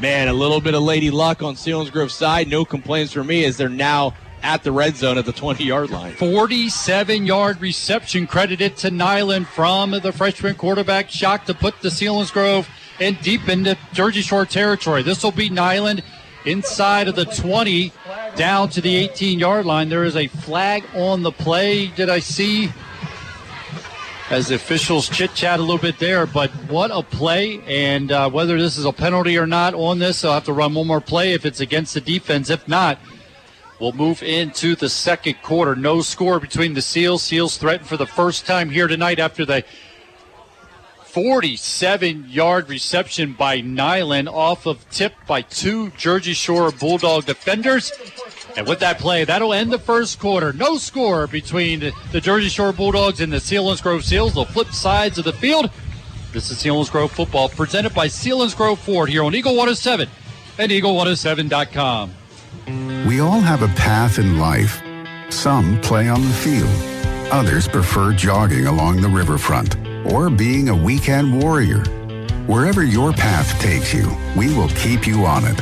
[0.00, 2.48] man, a little bit of lady luck on Selinsgrove side.
[2.48, 5.90] No complaints for me as they're now at the red zone at the 20 yard
[5.90, 6.12] line.
[6.14, 11.10] 47 yard reception credited to Nyland from the freshman quarterback.
[11.10, 12.66] Shock to put the Selinsgrove
[13.00, 15.02] in deep into Jersey Shore territory.
[15.02, 16.02] This will be Nyland
[16.44, 17.92] inside of the 20
[18.36, 19.88] down to the 18 yard line.
[19.88, 21.88] There is a flag on the play.
[21.88, 22.70] Did I see?
[24.30, 27.60] As the officials chit chat a little bit there, but what a play!
[27.66, 30.72] And uh, whether this is a penalty or not on this, they'll have to run
[30.72, 32.48] one more play if it's against the defense.
[32.48, 32.98] If not,
[33.82, 35.74] We'll move into the second quarter.
[35.74, 37.20] No score between the Seals.
[37.24, 39.64] Seals threatened for the first time here tonight after the
[41.06, 47.90] 47 yard reception by Nyland off of tip by two Jersey Shore Bulldog defenders.
[48.56, 50.52] And with that play, that'll end the first quarter.
[50.52, 54.34] No score between the Jersey Shore Bulldogs and the Selinsgrove Seals.
[54.34, 55.72] They'll flip sides of the field.
[56.32, 60.08] This is Selinsgrove football presented by Selinsgrove Ford here on Eagle 107
[60.60, 62.21] and Eagle107.com.
[62.66, 64.82] We all have a path in life.
[65.30, 66.68] Some play on the field.
[67.32, 69.76] Others prefer jogging along the riverfront
[70.12, 71.82] or being a weekend warrior.
[72.46, 75.60] Wherever your path takes you, we will keep you on it.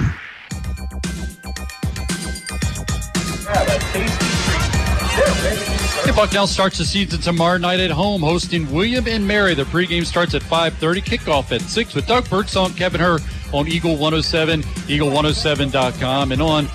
[6.03, 9.53] Hey, Bucknell starts the season tomorrow night at home, hosting William and Mary.
[9.53, 11.01] The pregame starts at 5:30.
[11.01, 13.19] Kickoff at six with Doug Birdsong, Kevin Herr
[13.53, 16.67] on Eagle 107, Eagle107.com, and on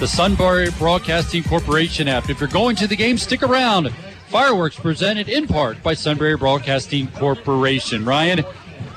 [0.00, 2.28] the Sunbury Broadcasting Corporation app.
[2.28, 3.90] If you're going to the game, stick around.
[4.28, 8.04] Fireworks presented in part by Sunbury Broadcasting Corporation.
[8.04, 8.44] Ryan,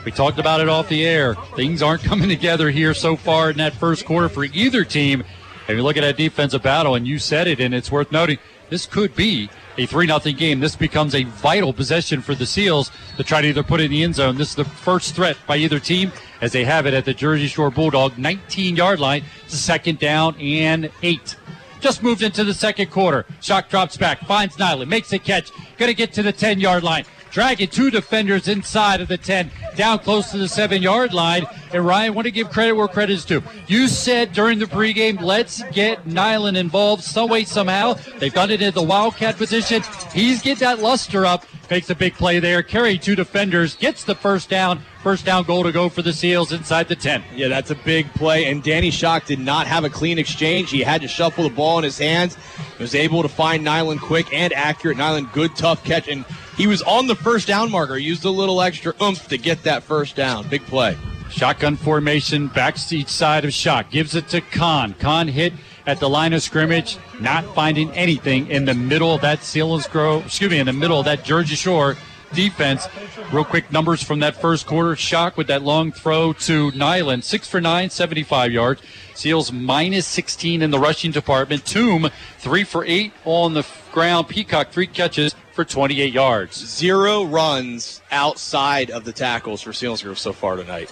[0.06, 1.36] we talked about it off the air.
[1.56, 5.23] Things aren't coming together here so far in that first quarter for either team.
[5.68, 8.40] If you look at that defensive battle, and you said it, and it's worth noting,
[8.69, 10.60] this could be a 3 0 game.
[10.60, 13.91] This becomes a vital possession for the Seals to try to either put it in
[13.91, 14.38] the end zone.
[14.38, 16.11] This is the first threat by either team
[16.41, 19.23] as they have it at the Jersey Shore Bulldog 19 yard line.
[19.48, 21.36] Second down and eight.
[21.80, 23.26] Just moved into the second quarter.
[23.41, 27.06] Shock drops back, finds Nyland, makes a catch, gonna get to the 10 yard line.
[27.32, 31.45] Dragging two defenders inside of the 10, down close to the seven yard line.
[31.73, 33.41] And Ryan, want to give credit where credit is due.
[33.68, 37.93] You said during the pregame, let's get Nyland involved some way, somehow.
[38.19, 39.81] They've done it in the Wildcat position.
[40.14, 44.15] He's get that luster up, makes a big play there, carry two defenders, gets the
[44.15, 44.81] first down.
[45.02, 47.23] First down goal to go for the Seals inside the 10.
[47.34, 48.45] Yeah, that's a big play.
[48.45, 50.69] And Danny Shock did not have a clean exchange.
[50.69, 52.38] He had to shuffle the ball in his hands.
[52.77, 54.98] He Was able to find Nyland quick and accurate.
[54.98, 56.07] Nyland, good, tough catch.
[56.07, 56.23] And
[56.56, 57.95] he was on the first down marker.
[57.95, 60.48] He Used a little extra oomph to get that first down.
[60.49, 60.95] Big play.
[61.32, 63.90] Shotgun formation, backs to each side of Shock.
[63.90, 64.94] Gives it to Khan.
[64.99, 65.53] Khan hit
[65.86, 70.52] at the line of scrimmage, not finding anything in the middle of that Selinsgrove, excuse
[70.52, 71.95] me, in the middle of that Jersey Shore
[72.34, 72.88] defense.
[73.32, 74.95] Real quick numbers from that first quarter.
[74.95, 77.24] Shock with that long throw to Nyland.
[77.24, 78.82] Six for nine, 75 yards.
[79.14, 81.66] Seals minus 16 in the rushing department.
[81.66, 82.10] Tomb,
[82.40, 84.28] three for eight on the ground.
[84.28, 86.56] Peacock, three catches for 28 yards.
[86.56, 90.91] Zero runs outside of the tackles for Selinsgrove so far tonight.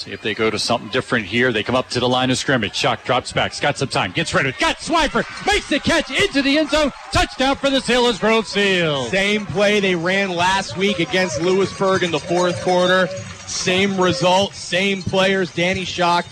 [0.00, 1.52] See if they go to something different here.
[1.52, 2.74] They come up to the line of scrimmage.
[2.74, 3.60] Shock drops back.
[3.60, 4.12] Got some time.
[4.12, 4.58] Gets rid of it.
[4.58, 5.26] Got Swiper.
[5.46, 6.90] Makes the catch into the end zone.
[7.12, 9.10] Touchdown for the Selinsgrove Seals.
[9.10, 13.08] Same play they ran last week against Lewisburg in the fourth quarter.
[13.46, 15.52] Same result, same players.
[15.52, 16.24] Danny Shock,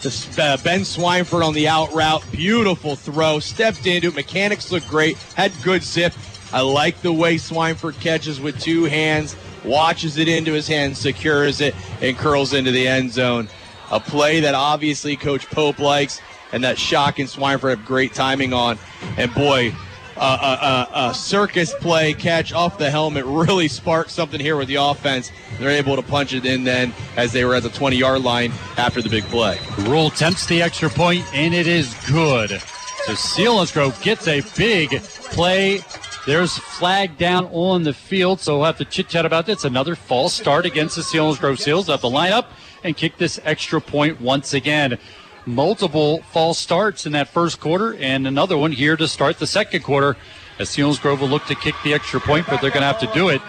[0.00, 0.08] the,
[0.42, 2.24] uh, Ben Swineford on the out route.
[2.32, 3.38] Beautiful throw.
[3.38, 4.16] Stepped into it.
[4.16, 5.16] Mechanics look great.
[5.36, 6.12] Had good zip.
[6.52, 11.60] I like the way Swineford catches with two hands, watches it into his hands, secures
[11.60, 13.48] it, and curls into the end zone.
[13.90, 16.20] A play that obviously Coach Pope likes,
[16.52, 18.78] and that Shock and Swineford have great timing on.
[19.16, 19.74] And boy,
[20.16, 24.68] uh, uh, uh, uh, circus play catch off the helmet really sparked something here with
[24.68, 25.32] the offense.
[25.58, 28.52] They're able to punch it in then as they were at the 20 yard line
[28.76, 29.58] after the big play.
[29.80, 32.50] Rule tempts the extra point, and it is good.
[32.50, 35.80] So Selinsgrove gets a big play.
[36.24, 39.64] There's flag down on the field, so we'll have to chit chat about this.
[39.64, 41.88] Another false start against the Selinsgrove Seals.
[41.88, 42.46] Have the lineup
[42.84, 44.98] and kick this extra point once again.
[45.46, 49.82] Multiple false starts in that first quarter, and another one here to start the second
[49.82, 50.16] quarter.
[50.60, 53.10] As Selinsgrove will look to kick the extra point, but they're going to have to
[53.12, 53.42] do it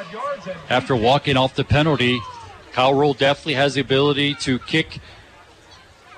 [0.70, 2.20] after walking off the penalty.
[2.72, 5.00] Kyle Rule definitely has the ability to kick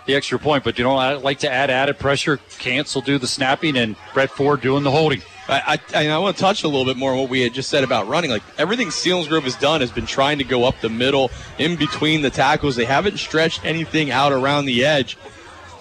[0.05, 2.37] the extra point, but you know, I like to add added pressure.
[2.59, 5.21] Cancel do the snapping, and Brett Ford doing the holding.
[5.47, 7.69] I, I, I want to touch a little bit more on what we had just
[7.69, 8.31] said about running.
[8.31, 12.21] Like everything Selinsgrove has done has been trying to go up the middle, in between
[12.21, 12.75] the tackles.
[12.75, 15.17] They haven't stretched anything out around the edge.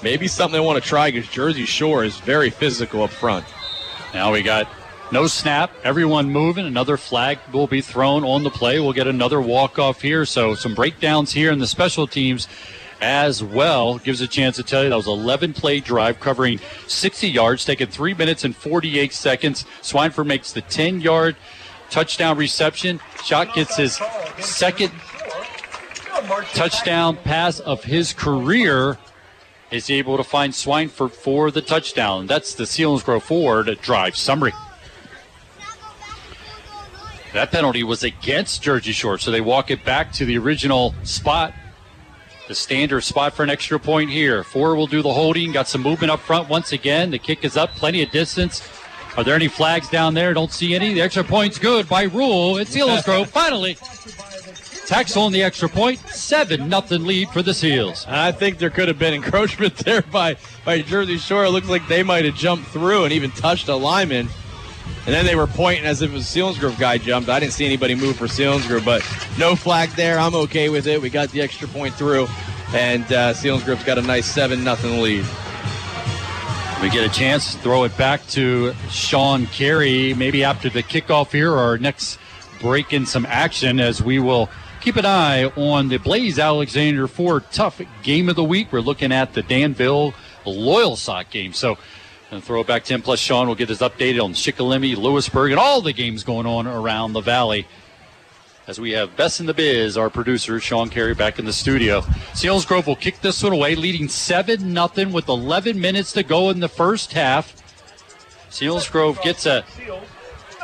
[0.03, 3.47] Maybe something they want to try because Jersey Shore is very physical up front.
[4.12, 4.69] Now we got
[5.11, 6.66] no snap, everyone moving.
[6.66, 8.81] Another flag will be thrown on the play.
[8.81, 10.27] We'll get another walk off here.
[10.27, 12.49] So some breakdowns here in the special teams
[13.05, 13.98] as well.
[13.98, 17.89] Gives a chance to tell you that was 11 play drive covering 60 yards, taking
[17.89, 19.66] three minutes and 48 seconds.
[19.82, 21.36] Swineford makes the 10 yard
[21.90, 23.01] touchdown reception.
[23.22, 24.01] Shock gets his
[24.39, 24.90] second
[26.55, 28.97] touchdown pass of his career.
[29.70, 32.26] Is able to find Swineford for the touchdown.
[32.26, 34.52] That's the Selinsgrove forward drive summary.
[37.32, 41.52] That penalty was against Jersey Shore, so they walk it back to the original spot.
[42.49, 44.45] The standard spot for an extra point here.
[44.45, 45.53] Four will do the holding.
[45.53, 47.11] Got some movement up front once again.
[47.11, 48.69] The kick is up, plenty of distance.
[49.16, 50.35] Are there any flags down there?
[50.35, 50.93] Don't see any.
[50.93, 52.59] The extra point's good by rule.
[52.59, 53.77] It's Selinsgrove finally
[54.87, 55.99] tacks on the extra point.
[56.11, 58.05] Seven nothing lead for the Seals.
[58.09, 61.45] I think there could have been encroachment there by, by Jersey Shore.
[61.45, 64.29] It looked like they might have jumped through and even touched a lineman.
[65.06, 67.28] And then they were pointing as if it was Selinsgrove guy jumped.
[67.28, 69.02] I didn't see anybody move for Selinsgrove, but
[69.39, 70.19] no flag there.
[70.19, 71.01] I'm okay with it.
[71.01, 72.27] We got the extra point through,
[72.73, 75.27] and uh, Selinsgrove's got a nice seven nothing lead.
[76.82, 81.32] We get a chance to throw it back to Sean Carey, maybe after the kickoff
[81.32, 82.19] here or our next
[82.61, 84.48] break in some action as we will
[84.81, 88.70] keep an eye on the Blaze Alexander Ford Tough Game of the Week.
[88.70, 90.12] We're looking at the Danville
[90.44, 91.55] Loyalsock game.
[91.55, 91.78] So
[92.35, 93.02] and throw it back to him.
[93.02, 96.66] Plus, Sean will get us updated on Shikellamy, Lewisburg, and all the games going on
[96.66, 97.66] around the valley.
[98.66, 102.01] As we have Best in the Biz, our producer, Sean Carey, back in the studio.
[102.32, 106.61] Selinsgrove will kick this one away, leading 7 nothing with 11 minutes to go in
[106.61, 107.55] the first half.
[108.51, 109.65] Selinsgrove gets a,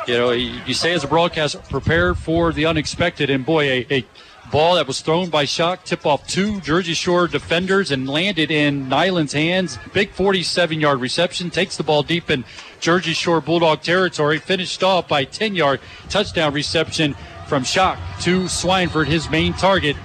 [0.07, 3.29] you know, you say as a broadcast, prepare for the unexpected.
[3.29, 4.05] And boy, a, a
[4.49, 8.89] ball that was thrown by Shock, tip off two Jersey Shore defenders and landed in
[8.89, 9.77] Nyland's hands.
[9.93, 12.43] Big 47 yard reception, takes the ball deep in
[12.79, 17.15] Jersey Shore Bulldog territory, finished off by 10 yard touchdown reception
[17.47, 19.95] from Shock to Swineford, his main target.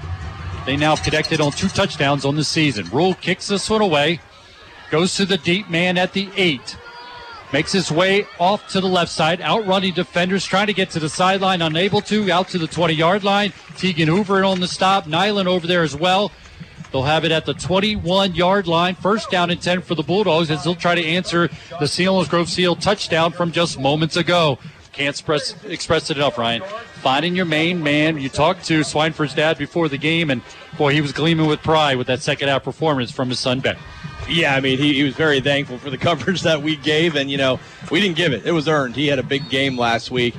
[0.66, 2.88] They now connected on two touchdowns on the season.
[2.92, 4.20] Rule kicks this one away,
[4.90, 6.76] goes to the deep man at the eight.
[7.56, 11.08] Makes his way off to the left side, outrunning defenders, trying to get to the
[11.08, 13.54] sideline, unable to, out to the 20 yard line.
[13.78, 16.32] Tegan Hoover on the stop, Nyland over there as well.
[16.92, 20.50] They'll have it at the 21 yard line, first down and 10 for the Bulldogs
[20.50, 21.48] as they'll try to answer
[21.80, 24.58] the Selinsgrove Seal touchdown from just moments ago.
[24.92, 26.60] Can't express, express it enough, Ryan.
[26.96, 28.18] Finding your main man.
[28.20, 30.42] You talked to Swineford's dad before the game, and
[30.76, 33.78] boy, he was gleaming with pride with that second half performance from his son, Ben.
[34.28, 37.30] Yeah, I mean, he, he was very thankful for the coverage that we gave, and,
[37.30, 38.46] you know, we didn't give it.
[38.46, 38.96] It was earned.
[38.96, 40.34] He had a big game last week.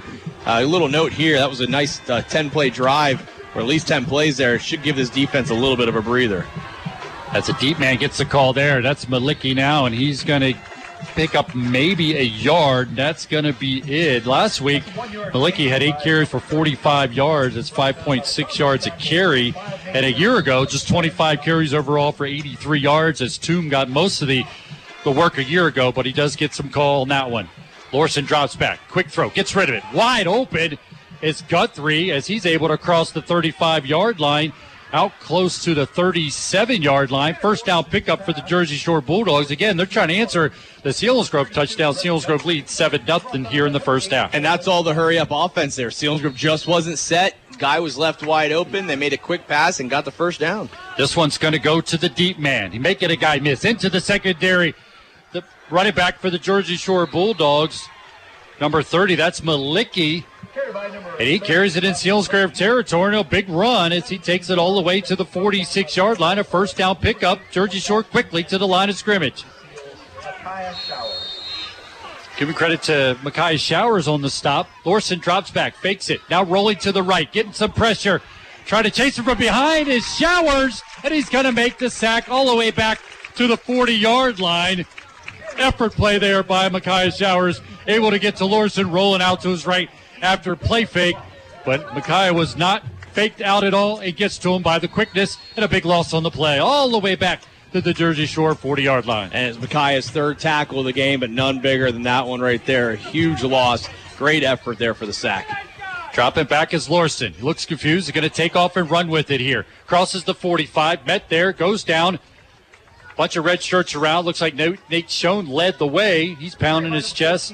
[0.46, 3.88] Uh, a little note here that was a nice 10 play drive, or at least
[3.88, 4.58] 10 plays there.
[4.60, 6.46] Should give this defense a little bit of a breather.
[7.34, 8.82] That's a deep man gets the call there.
[8.82, 10.54] That's Maliki now, and he's going to
[11.16, 12.96] pick up maybe a yard.
[12.96, 14.26] That's going to be it.
[14.26, 17.56] Last week, Maliki had eight carries for 45 yards.
[17.56, 19.54] That's 5.6 yards a carry.
[19.88, 24.22] And a year ago, just 25 carries overall for 83 yards as Toom got most
[24.22, 24.44] of the,
[25.04, 27.50] the work a year ago, but he does get some call on that one.
[27.92, 28.80] Lorson drops back.
[28.90, 29.30] Quick throw.
[29.30, 29.84] Gets rid of it.
[29.94, 30.78] Wide open
[31.22, 34.54] is Guthrie as he's able to cross the 35 yard line.
[34.94, 37.36] Out close to the 37 yard line.
[37.36, 39.52] First down pickup for the Jersey Shore Bulldogs.
[39.52, 40.54] Again, they're trying to answer
[40.84, 41.94] the Seals Grove touchdown.
[41.94, 43.20] Selinsgrove leads 7 0
[43.50, 44.34] here in the first half.
[44.34, 45.90] And that's all the hurry up offense there.
[45.90, 47.36] Selinsgrove just wasn't set.
[47.58, 48.88] Guy was left wide open.
[48.88, 50.70] They made a quick pass and got the first down.
[50.98, 52.72] This one's going to go to the deep man.
[52.72, 54.74] He may get a guy miss into the secondary.
[55.34, 57.90] The running back for the Jersey Shore Bulldogs,
[58.62, 60.24] number 30, that's Malicki.
[61.20, 63.18] And he carries it in Selinsgrove territory.
[63.18, 66.40] A big run as he takes it all the way to the 46 yard line.
[66.40, 67.40] A first down pickup.
[67.52, 69.46] Jersey Shore quickly to the line of scrimmage.
[72.38, 74.70] Giving credit to Makai Showers on the stop.
[74.86, 76.22] Lorson drops back, fakes it.
[76.30, 78.22] Now rolling to the right, getting some pressure.
[78.66, 82.30] Trying to chase him from behind is Showers, and he's going to make the sack
[82.30, 83.02] all the way back
[83.36, 84.86] to the 40 yard line.
[85.58, 89.66] Effort play there by Makai Showers, able to get to Lorson, rolling out to his
[89.66, 89.90] right
[90.22, 91.18] after play fake.
[91.66, 94.00] But Makai was not faked out at all.
[94.00, 96.90] It gets to him by the quickness and a big loss on the play, all
[96.90, 97.42] the way back
[97.74, 99.32] to the Jersey Shore 40 yard line.
[99.34, 102.64] And it's Micaiah's third tackle of the game, but none bigger than that one right
[102.66, 102.92] there.
[102.92, 103.90] A huge loss.
[104.18, 105.48] Great effort there for the sack.
[106.14, 107.34] Dropping back is Lorson.
[107.34, 108.08] He looks confused.
[108.08, 109.66] He's going to take off and run with it here.
[109.86, 112.18] Crosses the 45, met there, goes down.
[113.16, 114.26] Bunch of red shirts around.
[114.26, 116.36] Looks like Nate Nate Schoen led the way.
[116.36, 117.54] He's pounding his chest.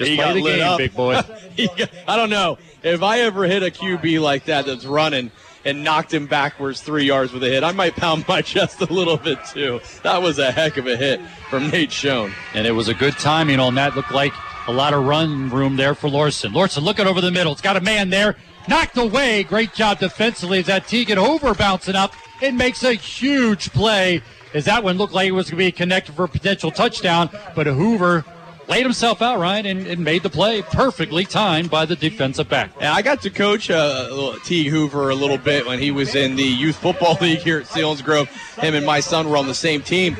[0.00, 0.78] Just He play got the game, up.
[0.78, 1.12] big boy.
[1.76, 2.58] Got- I don't know.
[2.82, 5.30] If I ever hit a QB like that that's running
[5.66, 8.86] and knocked him backwards three yards with a hit, I might pound my chest a
[8.92, 9.80] little bit too.
[10.02, 11.20] That was a heck of a hit
[11.50, 12.32] from Nate Schoen.
[12.54, 13.94] And it was a good timing on that.
[13.94, 14.32] Looked like
[14.66, 16.52] a lot of run room there for Lorson.
[16.52, 17.52] Lorson looking over the middle.
[17.52, 18.36] It's got a man there.
[18.68, 19.42] Knocked away.
[19.42, 20.60] Great job defensively.
[20.60, 24.22] Is that Tegan over bouncing up It makes a huge play.
[24.54, 27.30] As that one looked like it was going to be connected for a potential touchdown,
[27.54, 28.24] but a Hoover
[28.70, 32.70] laid himself out, Ryan, and, and made the play perfectly timed by the defensive back.
[32.76, 34.68] And I got to coach uh, T.
[34.68, 38.28] Hoover a little bit when he was in the youth football league here at Selinsgrove.
[38.60, 40.16] Him and my son were on the same team.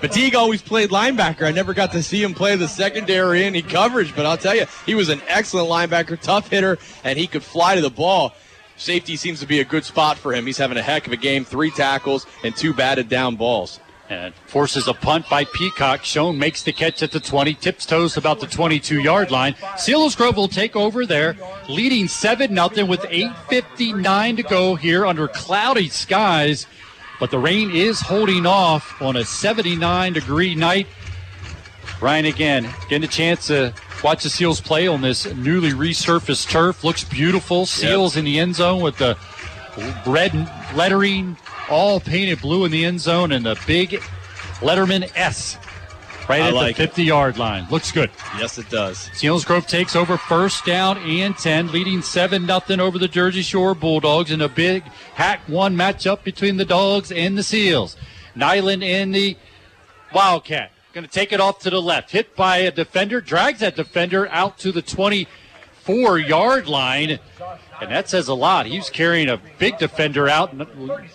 [0.00, 1.46] But Teague always played linebacker.
[1.46, 4.66] I never got to see him play the secondary any coverage, but I'll tell you,
[4.84, 8.34] he was an excellent linebacker, tough hitter, and he could fly to the ball.
[8.76, 10.46] Safety seems to be a good spot for him.
[10.46, 13.78] He's having a heck of a game, three tackles and two batted down balls.
[14.10, 16.04] And forces a punt by Peacock.
[16.04, 19.54] Schoen makes the catch at the 20, tips toes about the 22 yard line.
[19.76, 21.36] Selinsgrove will take over there,
[21.70, 26.66] leading 7 0 with 8.59 to go here under cloudy skies.
[27.18, 30.86] But the rain is holding off on a 79 degree night.
[32.00, 33.72] Ryan again, getting a chance to
[34.02, 36.84] watch the Seals play on this newly resurfaced turf.
[36.84, 37.64] Looks beautiful.
[37.64, 39.16] Seals in the end zone with the
[40.06, 40.34] red
[40.74, 41.36] lettering,
[41.70, 43.90] all painted blue in the end zone, and the big
[44.60, 45.58] Letterman S
[46.28, 46.86] right I at like the it.
[46.88, 47.66] 50 yard line.
[47.70, 48.10] Looks good.
[48.38, 49.08] Yes, it does.
[49.14, 54.30] Selinsgrove takes over first down and 10, leading 7 0 over the Jersey Shore Bulldogs
[54.30, 54.82] in a big
[55.14, 57.96] HAC-I matchup between the Dogs and the Seals.
[58.34, 59.36] Nyland and the
[60.14, 60.70] Wildcat.
[60.92, 62.12] Going to take it off to the left.
[62.12, 67.18] Hit by a defender, drags that defender out to the 24 yard line.
[67.80, 68.66] And that says a lot.
[68.66, 70.54] He was carrying a big defender out.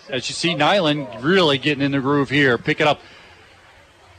[0.08, 2.58] As you see, Nyland really getting in the groove here.
[2.58, 3.00] Pick it up.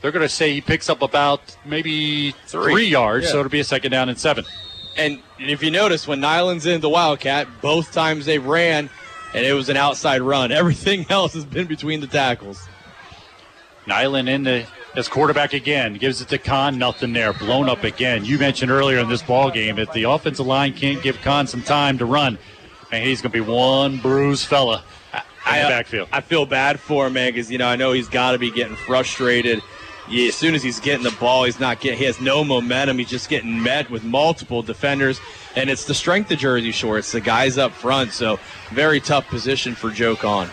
[0.00, 2.86] They're going to say he picks up about maybe three, Three.
[2.86, 4.44] yards, so it'll be a second down and seven.
[4.96, 8.90] And if you notice, when Nyland's in the Wildcat, both times they ran,
[9.32, 10.50] and it was an outside run.
[10.52, 12.60] Everything else has been between the tackles.
[13.86, 16.78] Nyland in the as quarterback again gives it to Kahn.
[16.78, 18.24] Nothing there, blown up again.
[18.24, 21.62] You mentioned earlier in this ball game that the offensive line can't give Kahn some
[21.62, 22.38] time to run,
[22.90, 26.08] and he's going to be one bruised fella in the uh, backfield.
[26.12, 28.50] I feel bad for him, man, because you know I know he's got to be
[28.50, 29.62] getting frustrated.
[30.08, 31.98] Yeah, as soon as he's getting the ball, he's not getting.
[31.98, 32.98] He has no momentum.
[32.98, 35.20] He's just getting met with multiple defenders,
[35.56, 36.98] and it's the strength of Jersey Shore.
[36.98, 38.12] It's the guys up front.
[38.12, 38.38] So
[38.70, 40.50] very tough position for Joe Kahn.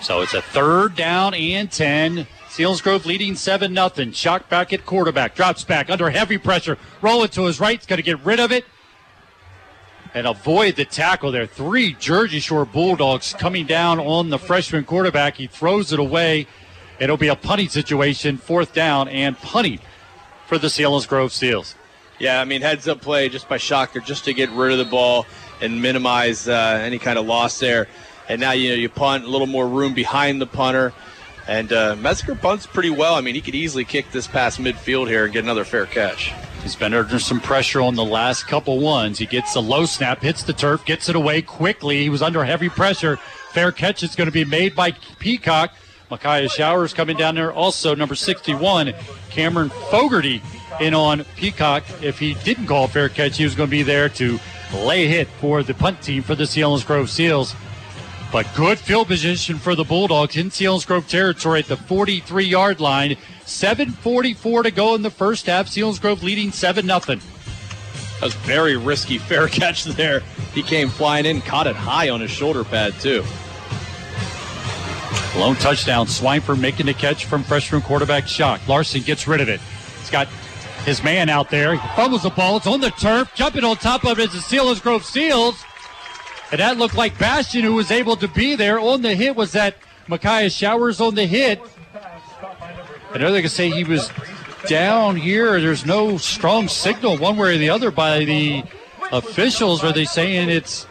[0.00, 2.26] So it's a third down and 10.
[2.54, 4.12] Selinsgrove leading 7 0.
[4.12, 5.34] Shock back at quarterback.
[5.34, 6.78] Drops back under heavy pressure.
[7.02, 7.80] Roll it to his right.
[7.80, 8.64] He's going to get rid of it
[10.14, 11.48] and avoid the tackle there.
[11.48, 15.34] Three Jersey Shore Bulldogs coming down on the freshman quarterback.
[15.34, 16.46] He throws it away.
[17.00, 19.80] It'll be a punting situation, fourth down and punting
[20.46, 21.74] for the Selinsgrove Seals.
[22.20, 24.84] Yeah, I mean heads up play just by Shocker just to get rid of the
[24.84, 25.26] ball
[25.60, 27.88] and minimize uh, any kind of loss there.
[28.28, 30.92] And now you know you punt a little more room behind the punter.
[31.46, 33.14] And uh, Metzger punts pretty well.
[33.14, 36.32] I mean he could easily kick this past midfield here and get another fair catch.
[36.62, 39.18] He's been under some pressure on the last couple ones.
[39.18, 42.02] He gets a low snap, hits the turf, gets it away quickly.
[42.02, 43.16] He was under heavy pressure.
[43.52, 45.74] Fair catch is going to be made by Peacock.
[46.10, 47.52] Micaiah Showers coming down there.
[47.52, 48.94] Also, number 61,
[49.30, 50.42] Cameron Fogarty
[50.80, 51.84] in on Peacock.
[52.02, 54.38] If he didn't call fair catch, he was going to be there to
[54.74, 57.54] lay hit for the punt team for the Selinsgrove Seals.
[58.34, 63.10] But good field position for the Bulldogs in Selinsgrove territory at the 43 yard line.
[63.44, 65.68] 7.44 to go in the first half.
[65.68, 66.98] Selinsgrove leading 7 0.
[66.98, 67.20] That
[68.20, 70.18] was very risky fair catch there.
[70.52, 73.22] He came flying in, caught it high on his shoulder pad, too.
[75.38, 76.06] Lone touchdown.
[76.06, 78.66] Swineford making the catch from freshman quarterback Shock.
[78.66, 79.60] Lorson gets rid of it.
[80.00, 80.26] He's got
[80.84, 81.76] his man out there.
[81.76, 82.56] He fumbles the ball.
[82.56, 83.32] It's on the turf.
[83.36, 85.63] Jumping on top of it is the Selinsgrove Seals.
[86.54, 88.78] And that looked like Bastion, who was able to be there.
[88.78, 89.74] On the hit was that
[90.06, 91.60] Micaiah Showers on the hit.
[93.12, 94.08] I know they can say he was
[94.68, 95.60] down here.
[95.60, 98.62] There's no strong signal one way or the other by the
[99.10, 99.82] officials.
[99.82, 100.86] Are they saying it's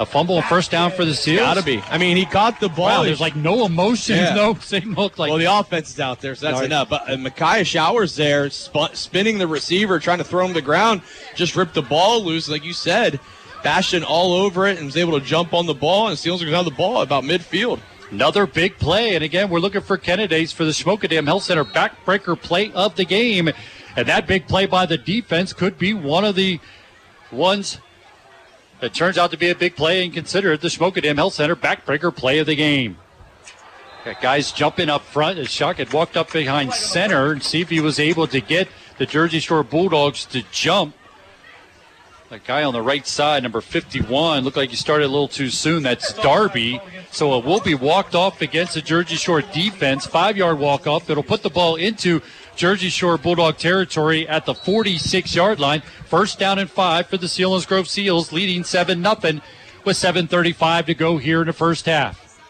[0.00, 1.38] a fumble first down for the Seals?
[1.38, 1.78] Gotta be.
[1.82, 2.86] I mean, he got the ball.
[2.86, 4.34] Wow, there's like no emotion, Yeah.
[4.34, 5.12] no signal.
[5.16, 6.66] Like well, the offense is out there, so that's Sorry.
[6.66, 6.88] enough.
[6.88, 10.62] But uh, Micaiah Showers there, spun, spinning the receiver, trying to throw him to the
[10.62, 11.02] ground,
[11.36, 13.20] just ripped the ball loose, like you said.
[13.64, 16.64] Bastion all over it and was able to jump on the ball, and Steelers have
[16.64, 17.80] the ball about midfield.
[18.10, 19.16] Another big play.
[19.16, 22.94] And again, we're looking for candidates for the Shamokin Dam Health Center backbreaker play of
[22.94, 23.48] the game.
[23.96, 26.60] And that big play by the defense could be one of the
[27.32, 27.78] ones
[28.80, 31.56] that turns out to be a big play and considered the Shamokin Dam Health Center
[31.56, 32.98] backbreaker play of the game.
[34.04, 37.70] Got guys jumping up front as Shock had walked up behind center and see if
[37.70, 38.68] he was able to get
[38.98, 40.94] the Jersey Shore Bulldogs to jump.
[42.30, 45.50] That guy on the right side, number 51, looked like he started a little too
[45.50, 45.82] soon.
[45.82, 46.80] That's Darby.
[47.10, 50.06] So it will be walked off against the Jersey Shore defense.
[50.06, 51.10] Five yard walk off.
[51.10, 52.22] It'll put the ball into
[52.56, 55.82] Jersey Shore Bulldog territory at the 46 yard line.
[56.06, 59.40] First down and five for the Selinsgrove Seals, leading 7 0
[59.84, 62.40] with 7.35 to go here in the first half.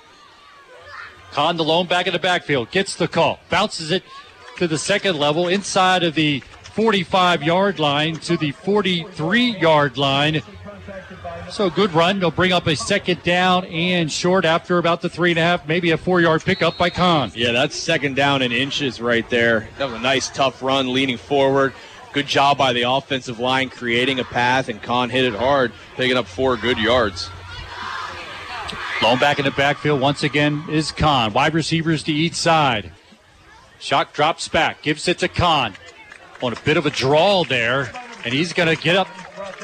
[1.33, 4.05] Kahn the lone back in the backfield gets the call, bounces it
[4.57, 6.45] to the second level inside of the
[6.75, 10.43] 45 yard line to the 43 yard line.
[11.49, 12.19] So good run.
[12.19, 15.69] They'll bring up a second down and short after about the three and a half,
[15.69, 17.31] maybe a four yard pickup by Kahn.
[17.37, 19.69] Yeah, that's second down in inches right there.
[19.79, 21.75] That was a nice, tough run, leaning forward.
[22.13, 26.17] Good job by the offensive line creating a path, and Kahn hit it hard, picking
[26.17, 27.31] up four good yards.
[29.01, 31.33] Lone back in the backfield once again is Kahn.
[31.33, 32.91] Wide receivers to each side.
[33.79, 35.77] Shock drops back, gives it to Kahn
[36.45, 37.91] on a bit of a draw there,
[38.25, 39.09] and he's going to get up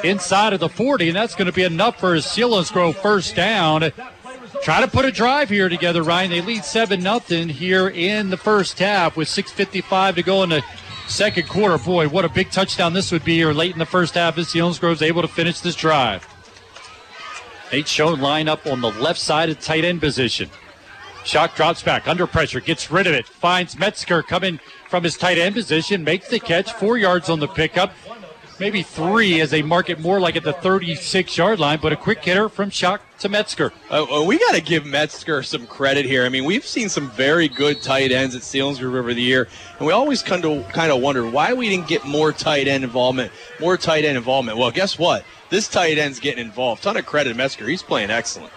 [0.05, 3.91] inside of the 40, and that's going to be enough for his Selinsgrove first down.
[4.63, 6.31] Try to put a drive here together, Ryan.
[6.31, 10.65] They lead 7 nothing here in the first half with 6.55 to go in the
[11.09, 11.79] second quarter.
[11.79, 14.49] Boy, what a big touchdown this would be here late in the first half as
[14.49, 16.27] Selinsgrove's able to finish this drive.
[17.73, 20.51] Nate Schoen line up on the left side of tight end position.
[21.25, 24.59] Shock drops back under pressure, gets rid of it, finds Metzger coming
[24.91, 27.93] from his tight end position, makes the catch, four yards on the pickup,
[28.59, 31.97] maybe three as they mark it more like at the 36 yard line, but a
[31.97, 33.73] quick hitter from Shock to Metzger.
[33.89, 36.25] Uh, we got to give Metzger some credit here.
[36.25, 39.47] I mean, we've seen some very good tight ends at Selinsgrove over the year,
[39.79, 42.83] and we always kind of kind of wonder why we didn't get more tight end
[42.83, 43.31] involvement,
[43.61, 44.59] more tight end involvement.
[44.59, 45.25] Well, guess what?
[45.51, 46.83] This tight end's getting involved.
[46.83, 47.69] Ton of credit Metzger.
[47.69, 48.53] He's playing excellent.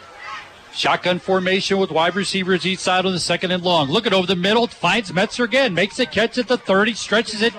[0.74, 3.90] Shotgun formation with wide receivers each side on the second and long.
[3.90, 7.54] Looking over the middle, finds Metzger again, makes a catch at the 30, stretches it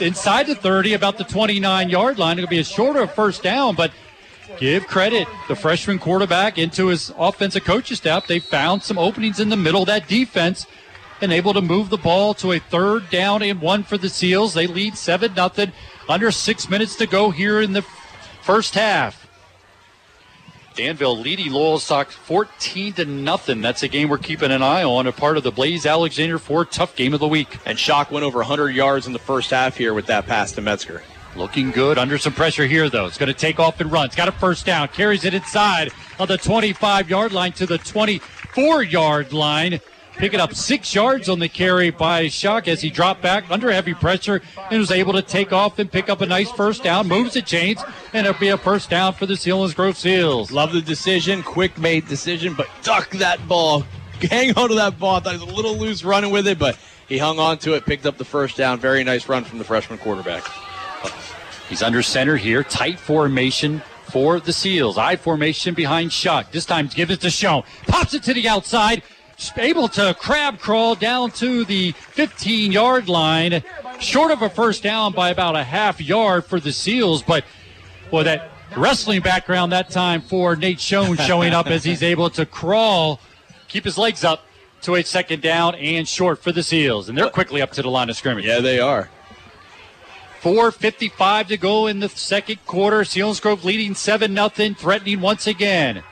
[0.00, 2.38] inside the 30, about the 29 yard line.
[2.38, 3.90] It'll be a shorter first down, but
[4.58, 8.28] give credit the freshman quarterback into his offensive coaching staff.
[8.28, 10.66] They found some openings in the middle of that defense
[11.20, 14.54] and able to move the ball to a third down and one for the Seals.
[14.54, 15.72] They lead 7 nothing.
[16.08, 17.82] Under six minutes to go here in the
[18.42, 19.19] first half.
[20.80, 23.60] Danville leading Loyalsock 14 to nothing.
[23.60, 26.72] That's a game we're keeping an eye on, a part of the Blaze Alexander Ford
[26.72, 27.58] Tough Game of the Week.
[27.66, 30.62] And Shock went over 100 yards in the first half here with that pass to
[30.62, 31.02] Metzger.
[31.36, 31.98] Looking good.
[31.98, 33.04] Under some pressure here, though.
[33.04, 34.06] It's going to take off and run.
[34.06, 34.88] It's got a first down.
[34.88, 39.80] Carries it inside on the 25 yard line to the 24 yard line.
[40.20, 43.94] Picking up six yards on the carry by Shock as he dropped back under heavy
[43.94, 47.08] pressure and was able to take off and pick up a nice first down.
[47.08, 47.82] Moves the chains,
[48.12, 50.52] and it'll be a first down for the Selinsgrove Seals.
[50.52, 53.82] Love the decision, quick made decision, but duck that ball.
[54.20, 55.16] Hang on to that ball.
[55.16, 56.78] I thought he was a little loose running with it, but
[57.08, 58.78] he hung on to it, picked up the first down.
[58.78, 60.44] Very nice run from the freshman quarterback.
[61.70, 62.62] He's under center here.
[62.62, 63.80] Tight formation
[64.10, 64.98] for the Seals.
[64.98, 66.52] I formation behind Shock.
[66.52, 67.62] This time gives it to Schoen.
[67.86, 69.02] Pops it to the outside.
[69.56, 73.62] Able to crab crawl down to the 15 yard line.
[73.98, 77.44] Short of a first down by about a half yard for the Seals, but
[78.10, 82.46] well, that wrestling background that time for Nate Schoen showing up as he's able to
[82.46, 83.20] crawl,
[83.68, 84.44] keep his legs up
[84.82, 87.08] to a second down and short for the Seals.
[87.08, 88.44] And they're quickly up to the line of scrimmage.
[88.44, 89.10] Yeah, they are.
[90.42, 93.00] 4.55 to go in the second quarter.
[93.02, 96.02] Selinsgrove leading 7 0, threatening once again.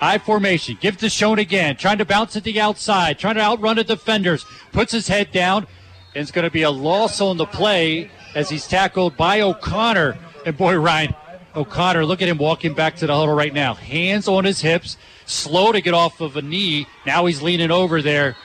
[0.00, 0.78] I formation.
[0.80, 1.76] Gives to Schoen again.
[1.76, 3.18] Trying to bounce at the outside.
[3.18, 4.44] Trying to outrun the defenders.
[4.72, 5.66] Puts his head down.
[6.14, 10.16] And it's going to be a loss on the play as he's tackled by O'Connor.
[10.46, 11.14] And boy, Ryan,
[11.56, 13.74] O'Connor, look at him walking back to the huddle right now.
[13.74, 14.96] Hands on his hips.
[15.26, 16.86] Slow to get off of a knee.
[17.06, 18.36] Now he's leaning over there.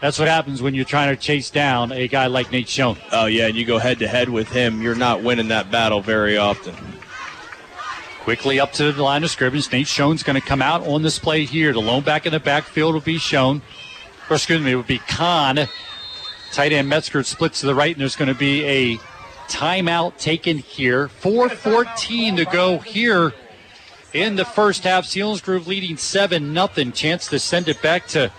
[0.00, 2.96] That's what happens when you're trying to chase down a guy like Nate Schoen.
[3.10, 6.00] Oh yeah, and you go head to head with him, you're not winning that battle
[6.00, 6.74] very often.
[8.28, 9.72] Quickly up to the line of scrimmage.
[9.72, 11.72] Nate Schoen's going to come out on this play here.
[11.72, 13.62] The lone back in the backfield will be Schoen.
[14.28, 15.66] Or excuse me, it would be Kahn.
[16.52, 18.96] Tight end Metzger splits to the right, and there's going to be a
[19.48, 21.08] timeout taken here.
[21.08, 23.32] 4.14 to go here
[24.12, 25.06] in the first half.
[25.06, 26.92] Selinsgrove leading 7 nothing.
[26.92, 28.30] Chance to send it back to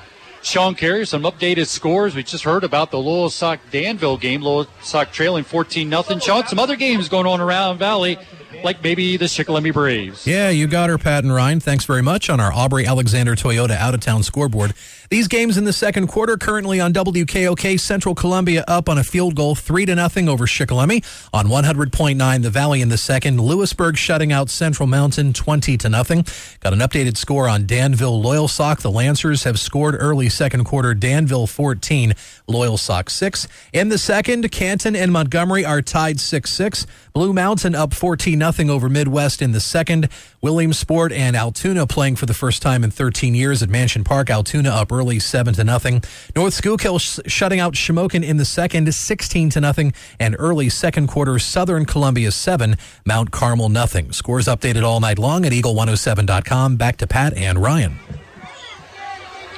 [0.42, 1.06] Sean Carrier.
[1.06, 2.16] Some updated scores.
[2.16, 4.42] We just heard about the Loyalsock Danville game.
[4.42, 6.20] Lowell Sock trailing 14 nothing.
[6.20, 8.18] Sean, some other games going on around Valley,
[8.64, 10.26] like maybe the Shikellamy Braves.
[10.26, 11.60] Yeah, you got her, Pat and Ryan.
[11.60, 14.74] Thanks very much on our Aubrey Alexander Toyota out of town scoreboard.
[15.10, 19.34] These games in the second quarter currently on WKOK Central Columbia up on a field
[19.34, 21.04] goal 3 to nothing over Shikellamy.
[21.34, 26.26] On 100.9 the Valley in the second, Lewisburg shutting out Central Mountain 20 to nothing.
[26.60, 28.82] Got an updated score on Danville Loyalsock.
[28.82, 32.14] The Lancers have scored early second quarter Danville 14,
[32.48, 33.48] Loyalsock 6.
[33.74, 36.86] In the second, Canton and Montgomery are tied 6-6.
[37.20, 40.08] Blue Mountain up 14 nothing over Midwest in the second.
[40.40, 44.30] Williamsport and Altoona playing for the first time in 13 years at Mansion Park.
[44.30, 46.02] Altoona up early 7 to nothing.
[46.34, 51.08] North Schuylkill sh- shutting out Shamokin in the second 16 to nothing and early second
[51.08, 54.14] quarter Southern Columbia 7, Mount Carmel nothing.
[54.14, 56.78] Scores updated all night long at eagle107.com.
[56.78, 58.00] Back to Pat and Ryan.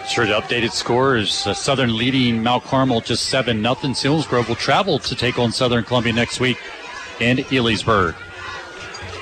[0.09, 3.91] Sure, the updated score is uh, Southern leading Mount Carmel just 7 nothing.
[3.91, 6.57] Selinsgrove will travel to take on Southern Columbia next week
[7.21, 8.15] in Elysburg.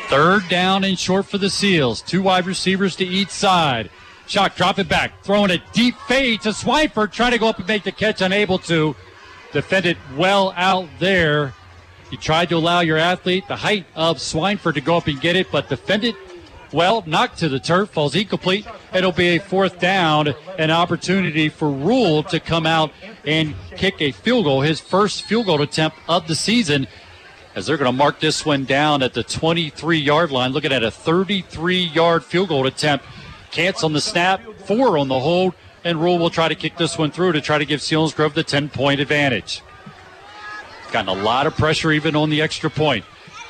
[0.08, 2.02] Third down and short for the Seals.
[2.02, 3.92] Two wide receivers to each side.
[4.26, 5.24] Shock, drop it back.
[5.24, 7.12] Throwing a deep fade to Swineford.
[7.12, 8.96] Trying to go up and make the catch, unable to.
[9.54, 11.54] Defended well out there.
[12.12, 15.36] You tried to allow your athlete the height of Swineford to go up and get
[15.36, 16.16] it, but defended
[16.72, 18.66] well, knocked to the turf, falls incomplete.
[18.94, 22.92] It'll be a fourth down, an opportunity for Rule to come out
[23.26, 26.88] and kick a field goal, his first field goal attempt of the season,
[27.60, 30.52] as they're going to mark this one down at the 23 yard line.
[30.52, 33.06] Looking at a 33 yard field goal attempt.
[33.52, 35.54] Cants on the snap, four on the hold,
[35.84, 38.44] and Rule will try to kick this one through to try to give Selinsgrove the
[38.44, 39.62] 10 point advantage.
[40.92, 43.04] Gotten a lot of pressure even on the extra point.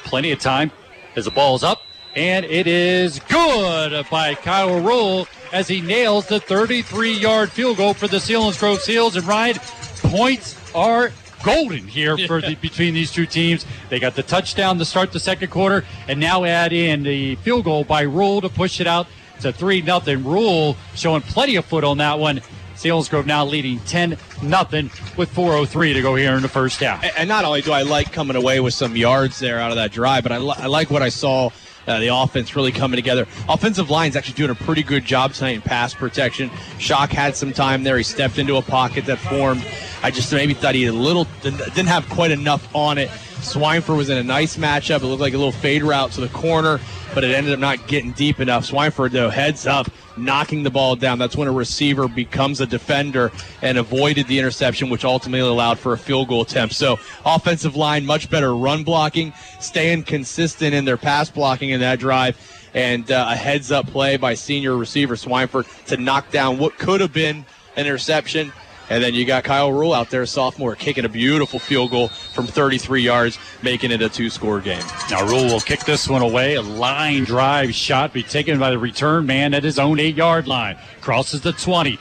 [0.04, 0.72] Plenty of time
[1.16, 1.82] as the ball's up,
[2.16, 7.94] and it is good by Kyle Rule as he nails the 33 yard field goal
[7.94, 9.16] for the Selinsgrove Seals.
[9.16, 9.58] And Ryan,
[10.02, 11.12] points are
[11.44, 13.66] golden here for the, between these two teams.
[13.90, 17.66] They got the touchdown to start the second quarter, and now add in the field
[17.66, 19.08] goal by Rule to push it out
[19.42, 20.24] to 3 nothing.
[20.24, 22.42] Rule showing plenty of foot on that one.
[22.76, 27.04] Selinsgrove now leading 10 nothing with 4.03 to go here in the first half.
[27.18, 29.92] And not only do I like coming away with some yards there out of that
[29.92, 31.50] drive, but I, li- I like what I saw.
[31.90, 33.28] Uh, the offense really coming together.
[33.50, 36.52] Offensive line's actually doing a pretty good job tonight in pass protection.
[36.78, 37.98] Shock had some time there.
[37.98, 39.66] He stepped into a pocket that formed.
[40.04, 43.10] I just maybe thought he had a little didn't have quite enough on it.
[43.40, 45.02] Swineford was in a nice matchup.
[45.02, 46.80] It looked like a little fade route to the corner,
[47.16, 48.70] but it ended up not getting deep enough.
[48.70, 49.90] Swineford though heads up,
[50.20, 51.18] knocking the ball down.
[51.18, 53.32] That's when a receiver becomes a defender
[53.62, 56.76] and avoided the interception, which ultimately allowed for a field goal attempt.
[56.76, 62.00] So offensive line much better run blocking, staying consistent in their pass blocking in that
[62.00, 62.38] drive.
[62.74, 67.02] And uh, a heads up play by senior receiver Swineford to knock down what could
[67.02, 68.54] have been an interception.
[68.90, 72.48] And then you got Kyle Rule out there, sophomore, kicking a beautiful field goal from
[72.48, 74.84] 33 yards, making it a two score game.
[75.12, 76.56] Now Rule will kick this one away.
[76.56, 80.48] A line drive shot be taken by the return man at his own eight yard
[80.48, 80.78] line.
[81.02, 82.00] Crosses the 20.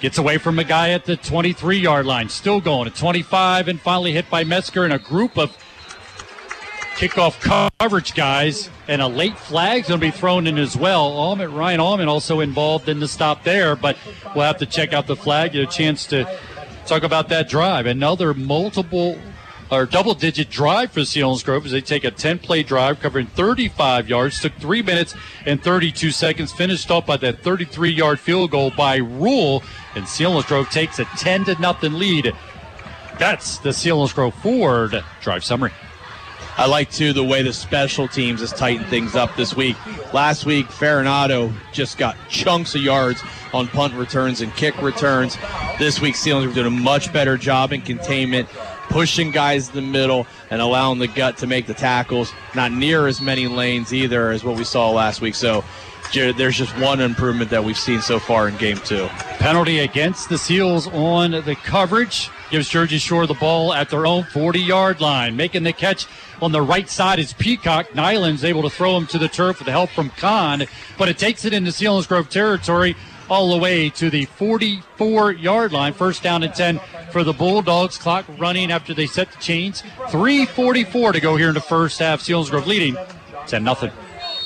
[0.00, 2.28] Gets away from a guy at the 23 yard line.
[2.28, 5.56] Still going at 25 and finally hit by Metzger and a group of
[6.96, 7.38] kickoff
[7.78, 8.70] coverage guys.
[8.88, 11.04] And a late flag's going to be thrown in as well.
[11.04, 13.96] Almond, Ryan Allman also involved in the stop there, but
[14.34, 16.24] we'll have to check out the flag, get a chance to
[16.86, 17.86] talk about that drive.
[17.86, 19.18] Another multiple
[19.70, 24.08] or double digit drive for Selinsgrove as they take a 10 play drive covering 35
[24.08, 25.14] yards, took three minutes
[25.44, 29.62] and 32 seconds, finished off by that 33 yard field goal by Rule,
[29.94, 32.32] and Selinsgrove takes a 10 to nothing lead.
[33.18, 35.72] That's the Selinsgrove Ford drive summary.
[36.58, 39.76] I like too the way the special teams has tightened things up this week.
[40.14, 43.22] Last week, Farinado just got chunks of yards
[43.52, 45.36] on punt returns and kick returns.
[45.78, 48.48] This week, Steelers are doing a much better job in containment.
[48.88, 52.32] pushing guys in the middle and allowing the gut to make the tackles.
[52.54, 55.34] Not near as many lanes either as what we saw last week.
[55.34, 55.64] So
[56.12, 59.06] there's just one improvement that we've seen so far in game two.
[59.38, 62.30] Penalty against the Seals on the coverage.
[62.50, 65.36] Gives Jersey Shore the ball at their own 40 yard line.
[65.36, 66.06] Making the catch
[66.40, 67.94] on the right side is Peacock.
[67.94, 70.66] Nyland's able to throw him to the turf with the help from Kahn,
[70.96, 72.94] but it takes it into Selinsgrove territory
[73.28, 75.92] all the way to the 44 yard line.
[75.92, 76.78] First down and 10
[77.10, 77.98] for the Bulldogs.
[77.98, 79.82] Clock running after they set the chains.
[80.08, 82.20] 3.44 to go here in the first half.
[82.20, 82.96] Selinsgrove leading
[83.46, 83.90] 10 nothing.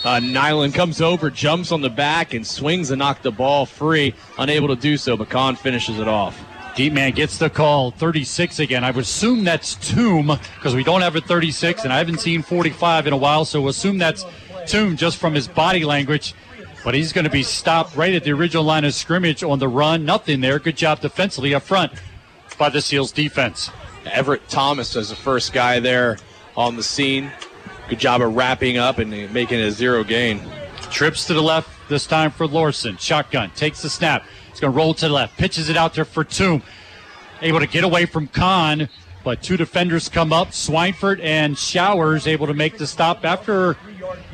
[0.05, 4.15] Uh, Nyland comes over, jumps on the back, and swings to knock the ball free.
[4.39, 6.43] Unable to do so, but Kahn finishes it off.
[6.75, 7.91] Deep man gets the call.
[7.91, 8.85] 36 again.
[8.85, 12.43] I would assume that's Tomb because we don't have a 36, and I haven't seen
[12.43, 14.25] 45 in a while, so assume that's
[14.67, 16.35] Tomb just from his body language.
[16.83, 19.69] But he's going to be stopped right at the original line of scrimmage on the
[19.69, 20.07] run.
[20.07, 20.59] Nothing there.
[20.59, 21.93] Good job defensively up front
[22.57, 23.71] by the Seals defense.
[24.07, 26.17] Everett Thomas as the first guy there
[26.57, 27.31] on the scene.
[27.91, 30.41] Good job of wrapping up and making a zero gain.
[30.93, 32.97] Trips to the left this time for Lorson.
[32.99, 34.25] Shotgun takes the snap.
[34.49, 35.37] It's going to roll to the left.
[35.37, 36.63] Pitches it out there for Toom.
[37.43, 38.89] Able to get away from Kahn,
[39.25, 40.51] but two defenders come up.
[40.51, 43.77] Swineford and Showers able to make the stop after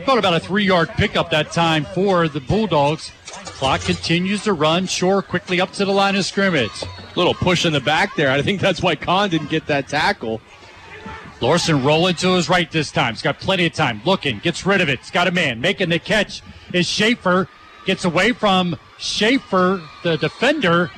[0.03, 3.11] about about a three-yard pickup that time for the Bulldogs.
[3.27, 4.87] Clock continues to run.
[4.87, 6.85] Shore quickly up to the line of scrimmage.
[7.15, 8.31] Little push in the back there.
[8.31, 10.43] I think that's why Kahn didn't get that tackle.
[11.41, 13.13] Lorson rolling to his right this time.
[13.15, 14.01] He's got plenty of time.
[14.05, 15.01] Looking, gets rid of it.
[15.01, 15.61] He's got a man.
[15.61, 16.43] Making the catch
[16.73, 17.49] is Schaefer.
[17.85, 20.91] Gets away from Schaefer, the defender.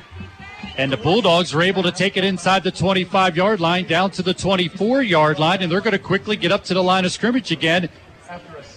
[0.77, 4.23] And the Bulldogs are able to take it inside the 25 yard line down to
[4.23, 5.61] the 24 yard line.
[5.61, 7.89] And they're going to quickly get up to the line of scrimmage again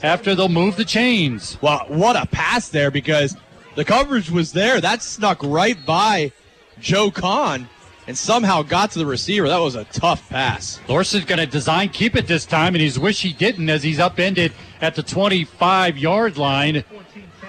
[0.02, 1.58] after they'll move the chains.
[1.62, 3.36] Well, what a pass there because
[3.76, 4.80] the coverage was there.
[4.80, 6.32] That snuck right by
[6.80, 7.68] Joe Kahn
[8.06, 9.48] and somehow got to the receiver.
[9.48, 10.80] That was a tough pass.
[10.88, 13.98] Lorson's going to design keep it this time, and he's wish he didn't as he's
[13.98, 16.84] upended at the 25 yard line.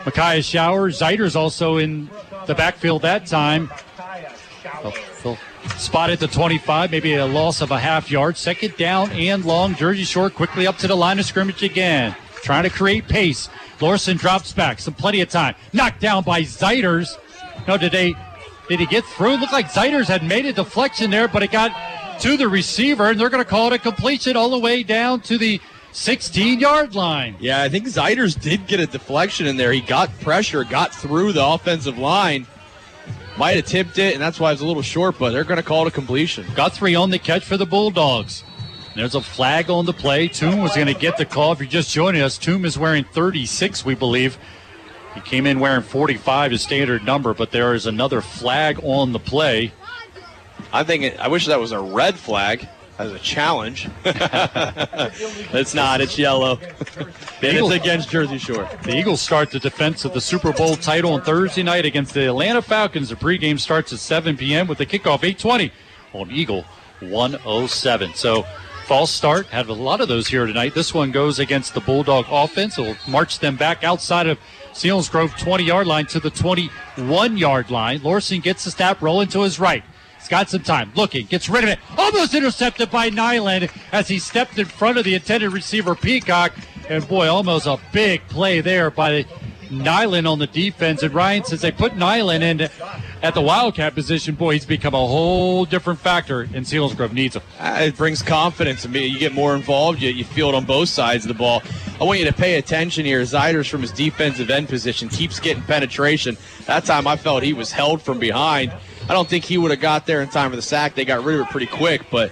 [0.05, 2.09] Micaiah Shower, Zeiders also in
[2.45, 3.71] the backfield that time.
[4.83, 5.37] Oh, so
[5.77, 8.37] spot at the 25, maybe a loss of a half yard.
[8.37, 9.75] Second down and long.
[9.75, 13.49] Jersey Shore quickly up to the line of scrimmage again, trying to create pace.
[13.79, 15.55] Lorson drops back, some plenty of time.
[15.71, 17.17] Knocked down by Zeiders.
[17.67, 18.13] No, did they?
[18.69, 19.33] Did he get through?
[19.33, 23.09] It looked like Zeiders had made a deflection there, but it got to the receiver,
[23.09, 25.59] and they're going to call it a completion all the way down to the
[25.91, 27.35] 16 yard line.
[27.39, 29.71] Yeah, I think Zeiders did get a deflection in there.
[29.71, 32.47] He got pressure, got through the offensive line.
[33.37, 35.57] Might have tipped it, and that's why it was a little short, but they're going
[35.57, 36.45] to call it a completion.
[36.55, 38.43] Guthrie on the catch for the Bulldogs.
[38.95, 40.27] There's a flag on the play.
[40.27, 41.51] Toom was going to get the call.
[41.51, 44.37] If you're just joining us, Toom is wearing 36, we believe.
[45.15, 49.19] He came in wearing 45, his standard number, but there is another flag on the
[49.19, 49.71] play.
[50.71, 52.67] I think it, I wish that was a red flag
[52.97, 53.89] as a challenge.
[54.05, 56.01] it's not.
[56.01, 56.59] It's yellow.
[56.97, 57.11] and
[57.41, 58.67] it's against Jersey Shore.
[58.83, 62.27] The Eagles start the defense of the Super Bowl title on Thursday night against the
[62.27, 63.09] Atlanta Falcons.
[63.09, 64.67] The pregame starts at 7 p.m.
[64.67, 65.71] with the kickoff 8:20
[66.13, 66.65] on Eagle
[66.99, 68.13] 107.
[68.15, 68.45] So
[68.83, 69.47] false start.
[69.47, 70.75] Had a lot of those here tonight.
[70.75, 72.77] This one goes against the Bulldog offense.
[72.77, 74.37] It'll march them back outside of
[74.73, 77.99] Selinsgrove 20 yard line to the 21 yard line.
[77.99, 79.83] Lorson gets the snap rolling to his right.
[80.19, 80.91] He's got some time.
[80.95, 81.79] Looking, gets rid of it.
[81.97, 86.53] Almost intercepted by Nyland as he stepped in front of the intended receiver Peacock.
[86.89, 89.25] And boy, almost a big play there by
[89.69, 91.03] Nyland on the defense.
[91.03, 92.69] And Ryan, since they put Nyland in
[93.23, 97.41] at the Wildcat position, boy, he's become a whole different factor, and Selinsgrove needs him.
[97.57, 98.85] Uh, It brings confidence.
[98.85, 100.01] I mean, you get more involved.
[100.01, 101.63] You, you feel it on both sides of the ball.
[102.01, 103.21] I want you to pay attention here.
[103.21, 106.37] Zeiders from his defensive end position keeps getting penetration.
[106.65, 108.73] That time I felt he was held from behind.
[109.09, 110.95] I don't think he would have got there in time for the sack.
[110.95, 112.29] They got rid of it pretty quick, but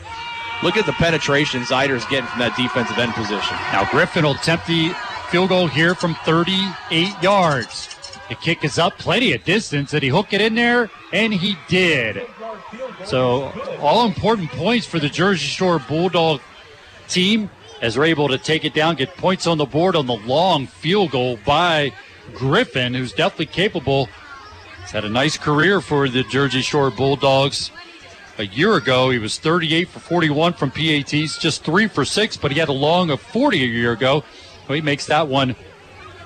[0.62, 3.56] look at the penetration Zeiders getting from that defensive end position.
[3.72, 4.90] Now Griffin will attempt the
[5.30, 7.88] field goal here from 38 yards.
[8.32, 9.92] The kick is up, plenty of distance.
[9.92, 10.90] Did he hook it in there?
[11.12, 12.26] And he did.
[13.04, 13.52] So
[13.82, 16.40] all important points for the Jersey Shore Bulldog
[17.10, 17.50] team
[17.82, 20.66] as they're able to take it down, get points on the board on the long
[20.66, 21.92] field goal by
[22.34, 24.08] Griffin, who's definitely capable.
[24.80, 27.70] He's had a nice career for the Jersey Shore Bulldogs.
[28.38, 32.54] A year ago, he was 38 for 41 from PATs, just three for six, but
[32.54, 34.24] he had a long of 40 a year ago.
[34.70, 35.54] He makes that one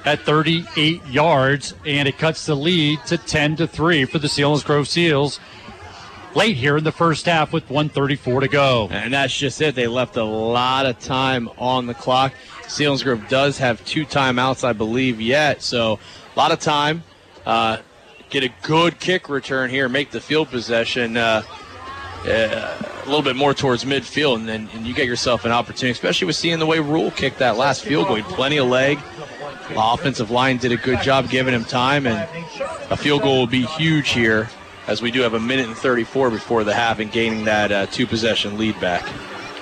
[0.05, 4.87] at 38 yards, and it cuts the lead to 10 to 3 for the Selinsgrove
[4.87, 5.39] Seals.
[6.35, 8.89] Late here in the first half with 134 to go.
[8.91, 9.73] And that's just it.
[9.73, 12.33] They left a lot of time on the clock.
[12.63, 15.61] Selinsgrove does have two timeouts, I believe, yet.
[15.61, 15.99] So
[16.35, 17.03] a lot of time.
[17.45, 17.77] Uh,
[18.29, 21.15] get a good kick return here, make the field possession.
[21.15, 21.43] Uh,
[22.27, 25.91] uh, a little bit more towards midfield, and then and you get yourself an opportunity,
[25.91, 28.19] especially with seeing the way Rule kicked that last field goal.
[28.23, 28.97] Plenty of leg.
[29.69, 32.29] The offensive line did a good job giving him time, and
[32.91, 34.47] a field goal will be huge here,
[34.87, 37.85] as we do have a minute and 34 before the half and gaining that uh,
[37.87, 39.03] two possession lead back.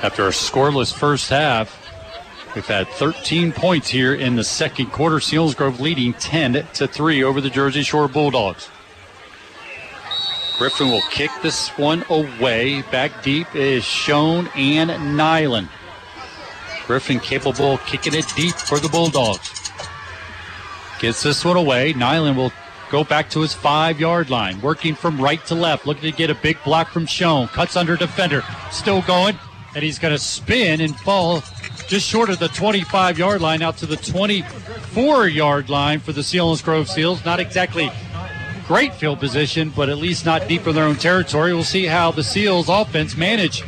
[0.03, 1.79] After a scoreless first half,
[2.53, 5.17] we've had 13 points here in the second quarter.
[5.17, 8.69] Selinsgrove leading 10 to 3 over the Jersey Shore Bulldogs.
[10.57, 12.81] Griffin will kick this one away.
[12.91, 15.69] Back deep is Schoen and Nyland.
[16.85, 19.62] Griffin capable kicking it deep for the Bulldogs.
[21.03, 21.91] Gets this one away.
[21.91, 22.53] Nyland will
[22.89, 26.29] go back to his five yard line, working from right to left, looking to get
[26.29, 27.49] a big block from Schoen.
[27.49, 28.41] Cuts under defender.
[28.71, 29.37] Still going,
[29.75, 31.43] and he's going to spin and fall
[31.89, 36.21] just short of the 25 yard line out to the 24 yard line for the
[36.21, 37.25] Selinsgrove Seals.
[37.25, 37.91] Not exactly
[38.65, 41.53] great field position, but at least not deep in their own territory.
[41.53, 43.61] We'll see how the Seals offense manage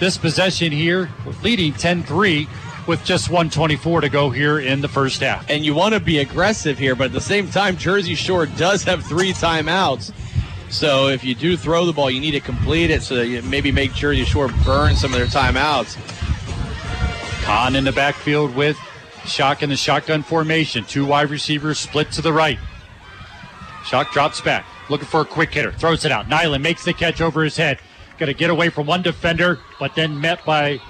[0.00, 1.10] this possession here,
[1.42, 2.48] leading 10 3
[2.86, 5.48] with just 124 to go here in the first half.
[5.48, 8.82] And you want to be aggressive here, but at the same time, Jersey Shore does
[8.84, 10.12] have three timeouts.
[10.70, 13.42] So if you do throw the ball, you need to complete it so that you
[13.42, 15.96] maybe make Jersey Shore burn some of their timeouts.
[17.42, 18.78] Kahn in the backfield with
[19.24, 20.84] Shock in the shotgun formation.
[20.84, 22.58] Two wide receivers split to the right.
[23.84, 26.28] Shock drops back, looking for a quick hitter, throws it out.
[26.28, 27.78] Nyland makes the catch over his head.
[28.18, 30.80] Going to get away from one defender, but then met by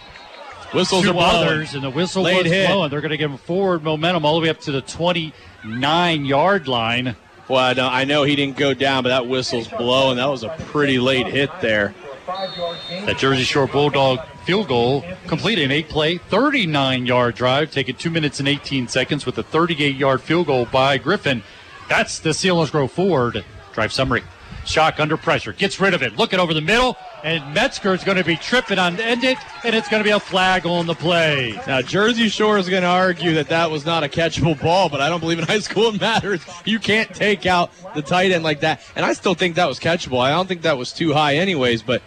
[0.74, 2.68] Whistles two others, and the whistle Late was hit.
[2.68, 2.90] blowing.
[2.90, 6.68] They're going to give him forward momentum all the way up to the 29 yard
[6.68, 7.16] line.
[7.48, 10.16] Well, I know, I know he didn't go down, but that whistle's blowing.
[10.16, 11.94] That was a pretty late hit there.
[12.26, 18.10] That Jersey Shore Bulldog field goal completed an eight play, 39 yard drive, taking two
[18.10, 21.42] minutes and 18 seconds with a 38 yard field goal by Griffin.
[21.88, 24.22] That's the Selinsgrove Ford drive summary.
[24.64, 28.18] Shock under pressure, gets rid of it, looking over the middle, and Metzger is going
[28.18, 30.94] to be tripping on end it, and it's going to be a flag on the
[30.94, 31.58] play.
[31.66, 35.00] Now, Jersey Shore is going to argue that that was not a catchable ball, but
[35.00, 36.44] I don't believe in high school it matters.
[36.64, 38.82] You can't take out the tight end like that.
[38.96, 40.20] And I still think that was catchable.
[40.20, 41.82] I don't think that was too high, anyways.
[41.82, 42.02] But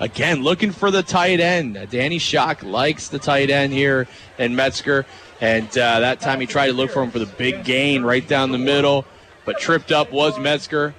[0.00, 1.76] again, looking for the tight end.
[1.76, 5.06] Uh, Danny Shock likes the tight end here in Metzger.
[5.40, 8.26] And uh, that time he tried to look for him for the big gain right
[8.26, 9.04] down the middle,
[9.44, 10.94] but tripped up was Metzger.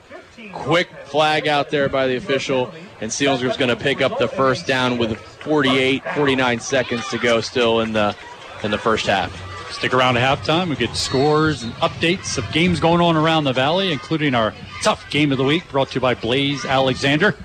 [0.54, 4.66] Quick flag out there by the official, and Selinsgrove's going to pick up the first
[4.66, 8.16] down with 48, 49 seconds to go still in the
[8.64, 9.32] in the first half.
[9.72, 10.70] Stick around at halftime.
[10.70, 15.10] We get scores and updates of games going on around the valley, including our tough
[15.10, 17.36] game of the week brought to you by Blaze Alexander.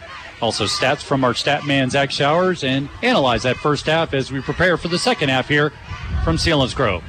[0.41, 4.41] Also, stats from our stat man, Zach Showers, and analyze that first half as we
[4.41, 5.73] prepare for the second half here
[6.25, 7.03] from Selinsgrove.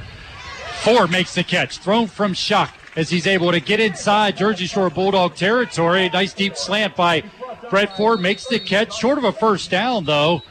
[0.82, 4.90] Ford makes the catch, thrown from Shock as he's able to get inside Jersey Shore
[4.90, 6.08] Bulldog territory.
[6.12, 7.24] Nice deep slant by
[7.70, 10.42] Brett Ford makes the catch, short of a first down though.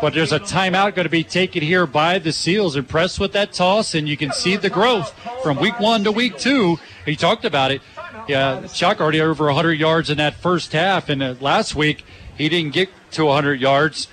[0.00, 2.76] But there's a timeout going to be taken here by the Seals.
[2.76, 5.12] Impressed with that toss, and you can see the growth
[5.42, 6.78] from week one to week two.
[7.04, 7.80] He talked about it.
[8.28, 12.04] Yeah, Shock already over 100 yards in that first half, and uh, last week
[12.36, 14.08] he didn't get to 100 yards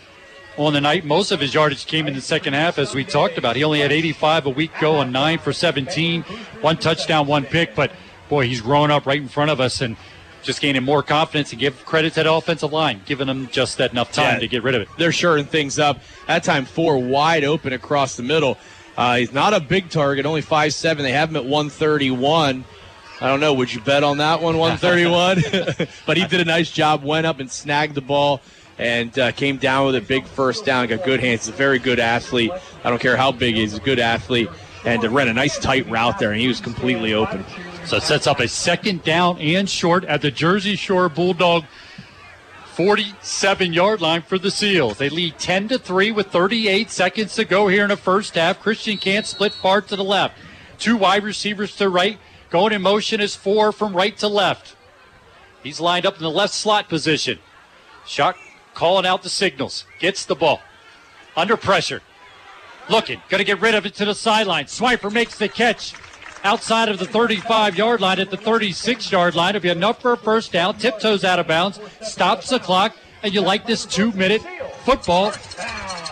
[0.57, 1.05] on the night.
[1.05, 3.55] Most of his yardage came in the second half, as we talked about.
[3.55, 6.23] He only had 85 a week ago and nine for 17,
[6.61, 7.73] one touchdown, one pick.
[7.73, 7.91] But
[8.29, 9.95] boy, he's growing up right in front of us and
[10.43, 11.51] just gaining more confidence.
[11.51, 14.39] And give credit to the offensive line, giving them just that enough time Yeah.
[14.39, 14.89] to get rid of it.
[14.97, 15.99] They're shorting things up.
[16.27, 18.57] That time, four wide open across the middle.
[18.97, 21.03] Uh, he's not a big target, only five seven.
[21.03, 22.65] They have him at 131.
[23.21, 23.53] I don't know.
[23.53, 25.87] Would you bet on that one, 131?
[26.05, 27.03] but he did a nice job.
[27.03, 28.41] Went up and snagged the ball
[28.79, 30.87] and uh, came down with a big first down.
[30.87, 31.45] Got good hands.
[31.45, 32.51] He's a very good athlete.
[32.83, 33.71] I don't care how big he is.
[33.71, 34.49] He's a good athlete.
[34.83, 37.45] And uh, ran a nice tight route there, and he was completely open.
[37.85, 41.65] So it sets up a second down and short at the Jersey Shore Bulldog
[42.75, 44.97] 47 yard line for the Seals.
[44.97, 48.61] They lead 10 to 3 with 38 seconds to go here in the first half.
[48.61, 50.37] Christian can't split far to the left.
[50.79, 52.17] Two wide receivers to right.
[52.49, 54.75] Going in motion is four from right to left.
[55.61, 57.39] He's lined up in the left slot position.
[58.05, 58.37] Shock
[58.73, 59.85] calling out the signals.
[59.99, 60.61] Gets the ball.
[61.35, 62.01] Under pressure.
[62.89, 63.21] Looking.
[63.29, 64.65] Going to get rid of it to the sideline.
[64.65, 65.93] Swiper makes the catch
[66.43, 69.55] outside of the 35 yard line at the 36 yard line.
[69.55, 70.77] It'll be enough for a first down.
[70.77, 71.79] Tiptoes out of bounds.
[72.01, 72.95] Stops the clock.
[73.23, 74.41] And you like this two minute
[74.83, 75.31] football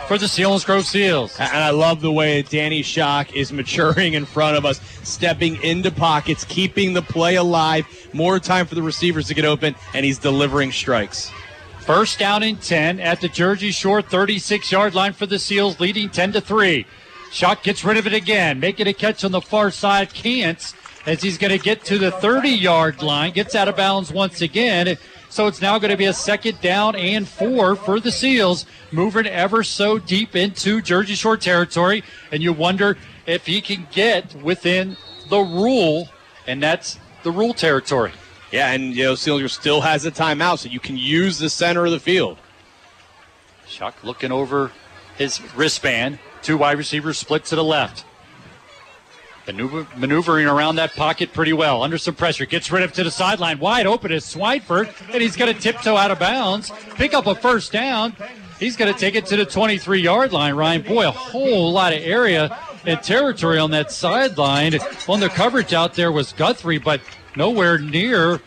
[0.09, 1.39] for the Selinsgrove Seals.
[1.39, 5.91] And I love the way Danny Shock is maturing in front of us, stepping into
[5.91, 7.85] pockets, keeping the play alive.
[8.13, 11.31] More time for the receivers to get open, and he's delivering strikes.
[11.81, 16.09] First down and 10 at the Jersey Shore 36 yard line for the Seals, leading
[16.09, 16.85] 10 to 3.
[17.31, 20.13] Shock gets rid of it again, making a catch on the far side.
[20.13, 20.73] Can't
[21.05, 24.41] as he's going to get to the 30 yard line, gets out of bounds once
[24.41, 24.97] again.
[25.29, 29.27] So it's now going to be a second down and four for the Seals, moving
[29.27, 32.03] ever so deep into Jersey Shore territory.
[32.31, 34.97] And you wonder if he can get within
[35.29, 36.09] the rule,
[36.47, 38.11] and that's the rule territory.
[38.51, 41.85] Yeah, and you know, Sealer still has a timeout, so you can use the center
[41.85, 42.37] of the field.
[43.67, 44.71] Shock looking over
[45.15, 46.17] his wristband.
[46.41, 48.05] Two wide receivers split to the left.
[49.47, 51.81] Maneuver, maneuvering around that pocket pretty well.
[51.81, 52.45] Under some pressure.
[52.45, 53.59] Gets rid of to the sideline.
[53.59, 54.93] Wide open is Swineford.
[55.11, 56.71] And he's going to tiptoe out of bounds.
[56.95, 58.15] Pick up a first down.
[58.59, 60.81] He's going to take it to the 23 yard line, Ryan.
[60.83, 64.77] Boy, a whole lot of area and territory on that sideline.
[65.07, 67.01] On the coverage out there was Guthrie, but
[67.35, 68.41] nowhere near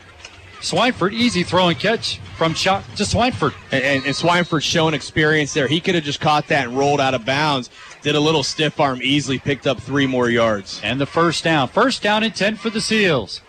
[0.63, 1.13] Swineford.
[1.13, 3.55] Easy throw and catch from shot to Swineford.
[3.73, 5.67] And, and, and Swineford showing experience there.
[5.69, 7.69] He could have just caught that and rolled out of bounds.
[8.03, 10.81] Did a little stiff arm, easily picked up three more yards.
[10.83, 11.69] And the first down.
[11.69, 13.41] First down and 10 for the Seals.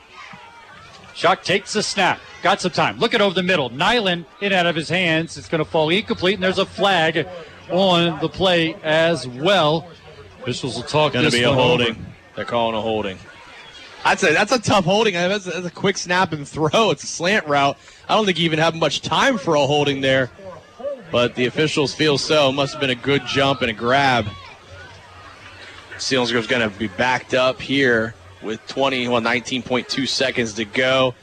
[1.16, 2.20] Shock takes the snap.
[2.42, 2.98] Got some time.
[3.00, 3.70] Look it over the middle.
[3.70, 5.38] Nyland in out of his hands.
[5.38, 7.28] It's going to fall incomplete, and there's a flag
[7.72, 9.88] on the play as well.
[10.42, 11.92] Officials will talk Going to be a holding.
[11.92, 12.00] over.
[12.36, 13.18] They're calling a holding.
[14.06, 15.14] I'd say that's a tough holding.
[15.14, 16.92] That's a, that's a quick snap and throw.
[16.92, 17.78] It's a slant route.
[18.10, 20.30] I don't think you even have much time for a holding there.
[21.12, 22.52] But the officials feel so.
[22.52, 24.28] Must have been a good jump and a grab.
[26.00, 31.16] Selinsgrove's going to be backed up here with 20, well, 19.2 seconds to go.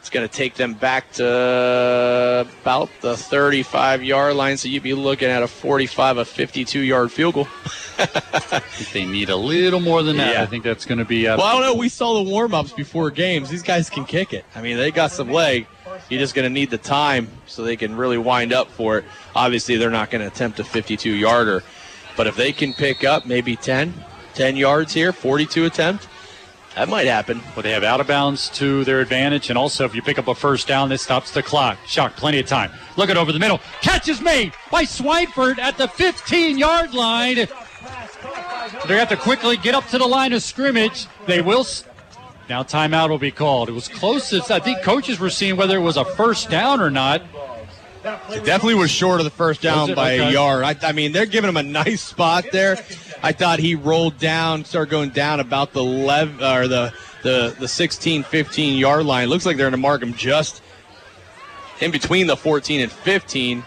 [0.00, 4.56] It's going to take them back to about the 35 yard line.
[4.56, 7.48] So you'd be looking at a 45, a 52 yard field goal.
[8.92, 10.34] they need a little more than that.
[10.34, 10.42] Yeah.
[10.42, 11.26] I think that's going to be.
[11.28, 11.74] Uh, Well, I don't know.
[11.74, 13.50] We saw the warm ups before games.
[13.50, 14.44] These guys can kick it.
[14.54, 15.66] I mean, they got some leg.
[16.08, 19.04] You're just going to need the time so they can really wind up for it.
[19.34, 21.62] Obviously, they're not going to attempt a 52 yarder.
[22.16, 23.92] But if they can pick up maybe 10,
[24.34, 26.08] 10 yards here, 42 attempt,
[26.78, 27.40] that might happen.
[27.56, 30.28] Well, they have out of bounds to their advantage, and also if you pick up
[30.28, 31.76] a first down, this stops the clock.
[31.86, 32.70] Shock, plenty of time.
[32.96, 33.58] Looking over the middle.
[33.82, 37.34] Catch is made by Swineford at the 15 yard line.
[37.34, 41.08] They have to quickly get up to the line of scrimmage.
[41.26, 41.66] They will.
[42.48, 43.68] Now timeout will be called.
[43.68, 44.32] It was close.
[44.32, 47.22] As, I think coaches were seeing whether it was a first down or not.
[48.30, 50.64] It definitely was short of the first down by a yard.
[50.64, 52.76] I, I mean, they're giving him a nice spot there.
[53.22, 57.68] I thought he rolled down, started going down about the 11 or the the the
[57.68, 59.28] 16, 15 yard line.
[59.28, 60.62] Looks like they're going to mark him just
[61.80, 63.64] in between the 14 and 15.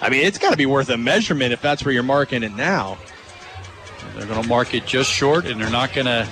[0.00, 2.52] I mean, it's got to be worth a measurement if that's where you're marking it
[2.54, 2.98] now.
[4.16, 6.28] They're going to mark it just short, and they're not going to.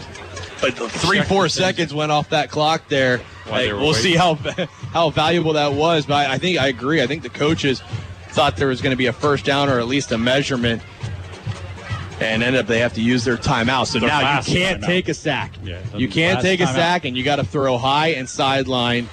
[0.63, 3.19] But three, four the seconds went off that clock there.
[3.19, 4.35] While Hey, they were we'll see how
[4.93, 6.07] how valuable that was.
[6.07, 7.03] But I think I agree.
[7.03, 7.83] I think the coaches
[8.29, 10.81] thought there was going to be a first down or at least a measurement,
[12.21, 13.89] and end up they have to use their timeout.
[13.89, 14.87] So Their now you can't timeout.
[14.87, 15.53] take a sack.
[15.65, 16.75] Yeah, you can't take a timeout.
[16.75, 19.09] sack, and you got to throw high and sideline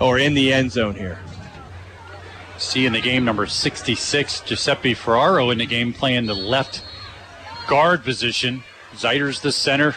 [0.00, 1.18] or in the end zone here.
[2.56, 6.84] See in the game number 66, Giuseppe Ferraro in the game playing the left
[7.66, 8.62] guard position.
[8.96, 9.96] Zeiter's the center.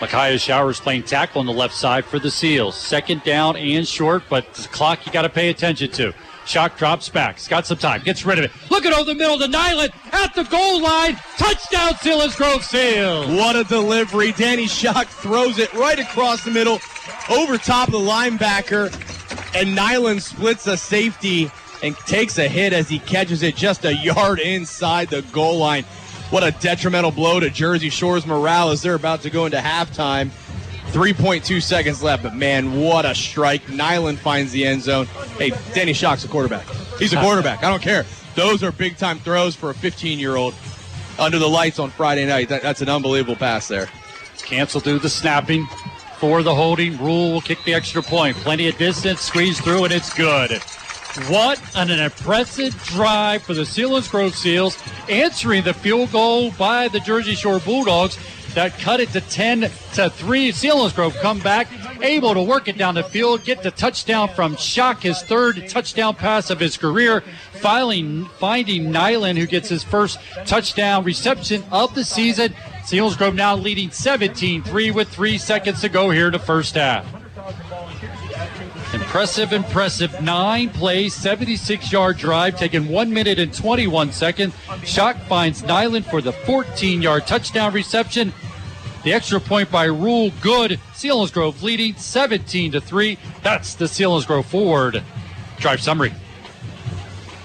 [0.00, 2.74] Micaiah Showers playing tackle on the left side for the Seals.
[2.74, 6.14] Second down and short, but the clock you got to pay attention to.
[6.46, 7.36] Shock drops back.
[7.36, 8.00] He's got some time.
[8.02, 8.50] Gets rid of it.
[8.70, 11.16] Look at over the middle to Nyland at the goal line.
[11.36, 13.26] Touchdown, Selinsgrove Seals.
[13.26, 14.32] What a delivery.
[14.32, 16.80] Danny Shock throws it right across the middle,
[17.28, 18.90] over top of the linebacker,
[19.54, 21.50] and Nyland splits a safety
[21.82, 25.84] and takes a hit as he catches it just a yard inside the goal line.
[26.30, 30.30] What a detrimental blow to Jersey Shore's morale as they're about to go into halftime.
[30.92, 33.68] 3.2 seconds left, but man, what a strike.
[33.68, 35.06] Nyland finds the end zone.
[35.38, 36.66] Hey, Danny Shock's a quarterback.
[36.98, 37.62] He's a quarterback.
[37.62, 38.04] I don't care.
[38.34, 40.54] Those are big time throws for a 15 year old
[41.18, 42.48] under the lights on Friday night.
[42.48, 43.88] That, that's an unbelievable pass there.
[44.38, 45.66] Cancel do the snapping
[46.18, 46.96] for the holding.
[46.98, 48.36] Rule will kick the extra point.
[48.38, 50.60] Plenty of distance, squeeze through, and it's good.
[51.28, 54.78] What an, impressive drive for the Selinsgrove Seals,
[55.08, 58.16] answering the field goal by the Jersey Shore Bulldogs
[58.54, 59.62] that cut it to 10
[59.94, 60.52] to 3.
[60.52, 61.66] Selinsgrove come back,
[62.00, 66.14] able to work it down the field, get the touchdown from Shock, his third touchdown
[66.14, 67.22] pass of his career,
[67.54, 68.28] finding
[68.92, 72.54] Nyland, who gets his first touchdown reception of the season.
[72.84, 77.19] Selinsgrove now leading 17 3 with three seconds to go here the first half.
[78.92, 80.20] Impressive, impressive.
[80.20, 84.52] Nine plays, 76 yard drive, taking one minute and 21 seconds.
[84.84, 88.32] Shock finds Nyland for the 14 yard touchdown reception.
[89.04, 90.80] The extra point by Rule good.
[90.92, 93.16] Selinsgrove leading 17 to 3.
[93.42, 95.02] That's the Selinsgrove forward.
[95.58, 96.12] Drive summary.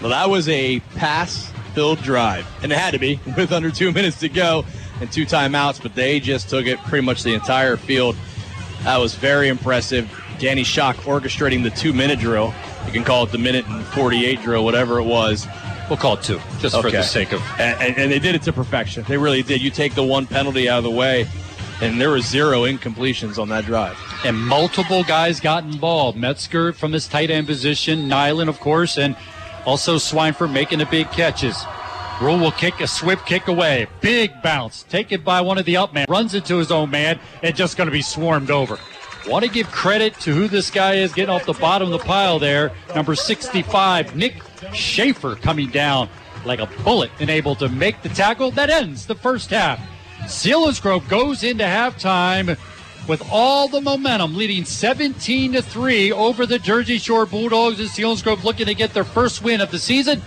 [0.01, 3.91] Well, that was a pass filled drive, and it had to be with under two
[3.91, 4.65] minutes to go
[4.99, 8.15] and two timeouts, but they just took it pretty much the entire field.
[8.83, 10.09] That was very impressive.
[10.39, 12.53] Danny Shock orchestrating the two minute drill.
[12.85, 15.47] You can call it the minute and 48 drill, whatever it was.
[15.89, 17.41] We'll call it two, just for the sake of.
[17.59, 19.03] And, and, and they did it to perfection.
[19.07, 19.61] They really did.
[19.61, 21.27] You take the one penalty out of the way,
[21.81, 23.97] and there were zero incompletions on that drive.
[24.25, 26.17] And multiple guys got involved.
[26.17, 29.15] Metzger from his tight end position, Nyland, of course, and
[29.65, 31.63] also Swineford making the big catches.
[32.21, 33.87] Rule will kick a swift kick away.
[33.99, 34.83] Big bounce.
[34.83, 36.05] Taken by one of the up man.
[36.07, 38.79] Runs into his own man and just going to be swarmed over.
[39.27, 42.05] Want to give credit to who this guy is getting off the bottom of the
[42.05, 42.71] pile there.
[42.93, 44.35] Number 65, Nick
[44.71, 46.09] Schaefer coming down
[46.45, 48.51] like a bullet and able to make the tackle.
[48.51, 49.79] That ends the first half.
[50.25, 52.57] Selinsgrove goes into halftime
[53.07, 57.79] with all the momentum, leading 17 to 3 over the Jersey Shore Bulldogs.
[57.79, 60.21] And Grove looking to get their first win of the season.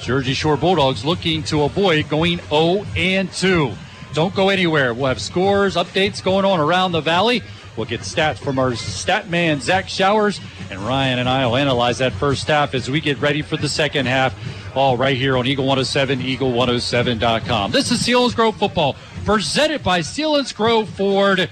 [0.00, 3.72] Jersey Shore Bulldogs looking to avoid going 0 and 2.
[4.14, 4.92] Don't go anywhere.
[4.92, 7.42] We'll have scores, updates going on around the valley.
[7.76, 10.40] We'll get stats from our stat man, Zach Showers,
[10.70, 13.68] and Ryan and I will analyze that first half as we get ready for the
[13.68, 14.34] second half.
[14.76, 17.72] All right here on Eagle 107, Eagle107.com.
[17.72, 21.48] This is Selinsgrove football presented by Selinsgrove Ford.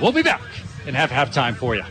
[0.00, 0.42] We'll be back
[0.86, 1.84] and have halftime for you.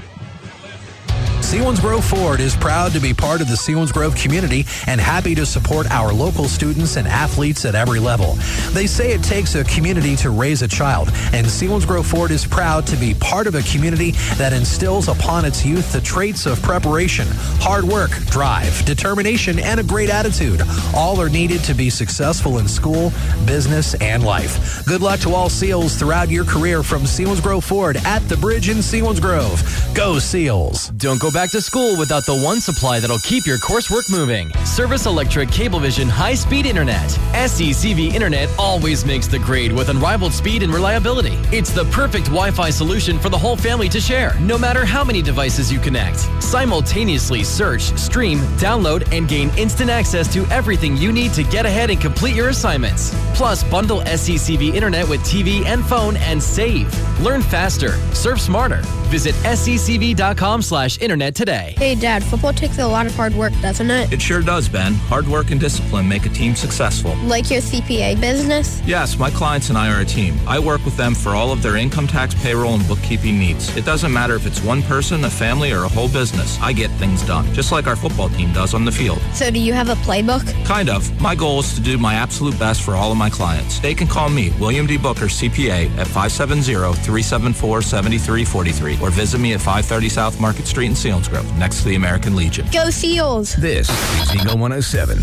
[1.43, 5.91] Selinsgrove Ford is proud to be part of the Selinsgrove community and happy to support
[5.91, 8.35] our local students and athletes at every level.
[8.71, 12.87] They say it takes a community to raise a child, and Selinsgrove Ford is proud
[12.87, 17.27] to be part of a community that instills upon its youth the traits of preparation,
[17.59, 20.61] hard work, drive, determination, and a great attitude.
[20.95, 23.11] All are needed to be successful in school,
[23.45, 24.83] business, and life.
[24.85, 28.77] Good luck to all SEALs throughout your career from Selinsgrove Ford at the bridge in
[28.77, 29.93] Selinsgrove.
[29.93, 30.87] Go SEALs.
[30.89, 34.51] Don't go back to school without the one supply that'll keep your coursework moving.
[34.65, 37.09] Service Electric Cablevision High Speed Internet.
[37.33, 41.33] SECV Internet always makes the grade with unrivaled speed and reliability.
[41.55, 45.03] It's the perfect Wi Fi solution for the whole family to share, no matter how
[45.03, 46.19] many devices you connect.
[46.43, 51.89] Simultaneously search, stream, download, and gain instant access to everything you need to get ahead
[51.89, 53.13] and complete your assignments.
[53.33, 56.93] Plus, bundle SECV Internet with TV and phone and save.
[57.21, 58.81] Learn faster, surf smarter.
[59.13, 61.75] Visit secv.com slash internet today.
[61.77, 64.11] Hey, Dad, football takes a lot of hard work, doesn't it?
[64.11, 64.93] It sure does, Ben.
[64.93, 67.15] Hard work and discipline make a team successful.
[67.23, 68.81] Like your CPA business?
[68.85, 70.37] Yes, my clients and I are a team.
[70.47, 73.75] I work with them for all of their income tax, payroll, and bookkeeping needs.
[73.75, 76.57] It doesn't matter if it's one person, a family, or a whole business.
[76.61, 79.19] I get things done, just like our football team does on the field.
[79.33, 80.43] So, do you have a playbook?
[80.65, 81.09] Kind of.
[81.21, 83.79] My goal is to do my absolute best for all of my clients.
[83.79, 84.97] They can call me, William D.
[84.97, 91.83] Booker, CPA, at 570-374-7343 or visit me at 530 South Market Street in Selinsgrove, next
[91.83, 92.65] to the American Legion.
[92.71, 93.55] Go Seals!
[93.55, 93.89] This
[94.21, 95.19] is Eagle 107.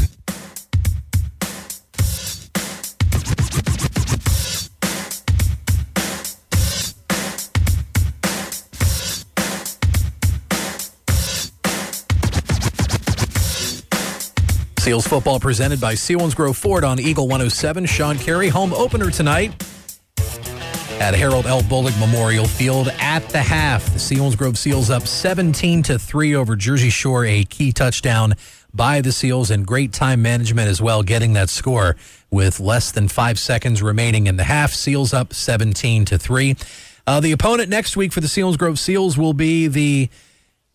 [14.79, 17.87] Seals football presented by Selinsgrove Ford on Eagle 107.
[17.87, 19.53] Sean Carey, home opener tonight
[21.01, 21.62] at Harold L.
[21.62, 23.85] Bullock Memorial Field at the half.
[23.86, 28.35] The Selinsgrove Seals up 17 to 3 over Jersey Shore, a key touchdown
[28.74, 31.97] by the Seals and great time management as well, getting that score
[32.31, 34.72] with less than five seconds remaining in the half.
[34.72, 36.55] Seals up 17 to 3.
[37.06, 40.10] Uh, the opponent next week for the Selinsgrove Seals will be the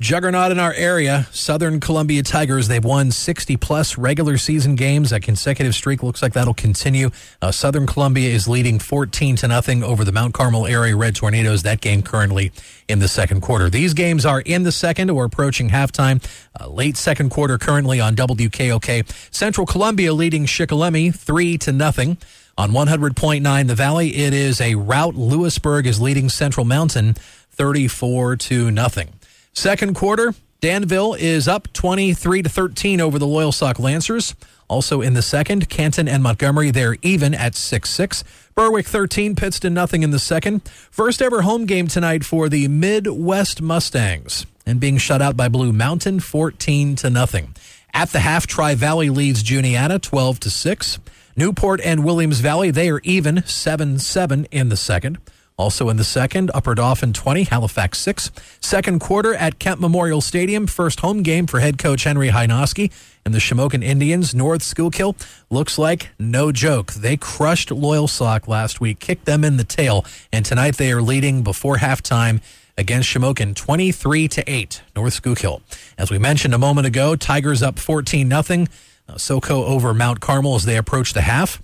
[0.02, 2.68] Juggernaut in our area, Southern Columbia Tigers.
[2.68, 5.14] They've won 60 plus regular season games.
[5.14, 7.12] A consecutive streak looks like that'll continue.
[7.42, 11.64] Uh, Southern Columbia is leading 14 to nothing over the Mount Carmel area Red Tornadoes.
[11.64, 12.52] That game currently
[12.90, 13.70] in the second quarter.
[13.70, 16.22] These games are in the second or approaching halftime.
[16.60, 19.34] Uh, late second quarter currently on WKOK.
[19.34, 22.18] Central Columbia leading Shikellamy 3 to nothing.
[22.58, 25.16] On 100.9 The Valley, it is a rout.
[25.16, 27.14] Lewisburg is leading Central Mountain
[27.52, 29.14] 34 to nothing.
[29.56, 34.36] Second quarter, Danville is up 23 to 13 over the Loyalsock Lancers.
[34.68, 38.24] Also in the second, Canton and Montgomery, they're even at 6 6.
[38.54, 40.68] Berwick 13, Pittston nothing in the second.
[40.92, 44.46] First ever home game tonight for the Midd-West Mustangs.
[44.66, 47.56] And being shut out by Blue Mountain 14 to nothing.
[47.94, 51.00] At the half, Tri Valley leads Juniata 12 to 6.
[51.38, 55.18] Newport and Williams Valley, they are even 7 7 in the second.
[55.58, 58.32] Also in the second, Upper Dauphin 20, Halifax 6.
[58.60, 62.92] Second quarter at Kemp Memorial Stadium, first home game for head coach Henry Hynoski
[63.24, 64.36] and the Shamokin Indians.
[64.36, 65.16] North Schuylkill
[65.50, 66.92] looks like no joke.
[66.94, 71.42] They crushed Loyalsock last week, kicked them in the tail, and tonight they are leading
[71.42, 72.42] before halftime
[72.78, 74.82] against Shamokin 23 to 8.
[74.94, 75.62] North Schuylkill.
[75.98, 78.68] As we mentioned a moment ago, Tigers up 14 nothing.
[79.08, 81.62] Uh, SoCo over Mount Carmel as they approach the half.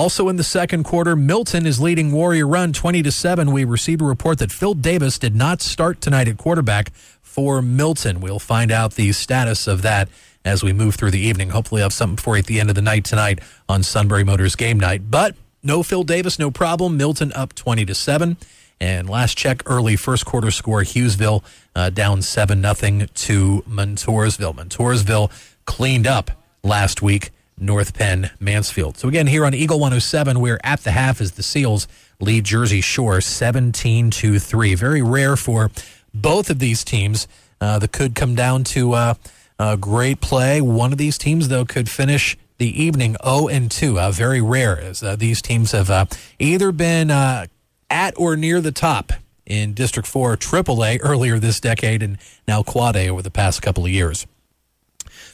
[0.00, 3.52] Also in the second quarter, Milton is leading Warrior Run 20 to 7.
[3.52, 6.90] We received a report that Phil Davis did not start tonight at quarterback
[7.20, 8.22] for Milton.
[8.22, 10.08] We'll find out the status of that
[10.42, 11.50] as we move through the evening.
[11.50, 14.24] Hopefully, I'll have something for you at the end of the night tonight on Sunbury
[14.24, 15.10] Motors game night.
[15.10, 16.96] But no Phil Davis, no problem.
[16.96, 18.38] Milton up 20 to 7.
[18.80, 21.44] And last check, early first quarter score, Hughesville
[21.76, 24.54] uh, down 7 nothing to Montoursville.
[24.54, 25.30] Montoursville
[25.66, 26.30] cleaned up
[26.62, 28.96] last week, North Penn, Mansfield.
[28.96, 31.86] So again, here on Eagle 107, we're at the half as the Seals
[32.18, 34.74] lead Jersey Shore 17 to 3.
[34.74, 35.70] Very rare for
[36.12, 37.28] both of these teams
[37.60, 39.14] uh, that could come down to uh,
[39.58, 40.60] a great play.
[40.60, 44.00] One of these teams, though, could finish the evening 0 and 2.
[44.00, 46.06] Uh, very rare, as uh, these teams have uh,
[46.38, 47.46] either been uh,
[47.88, 49.12] at or near the top
[49.46, 53.84] in District 4 AAA earlier this decade and now Quad A over the past couple
[53.84, 54.26] of years.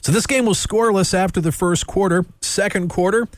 [0.02, 2.24] So this game was scoreless after the first quarter.
[2.40, 3.28] Second quarter,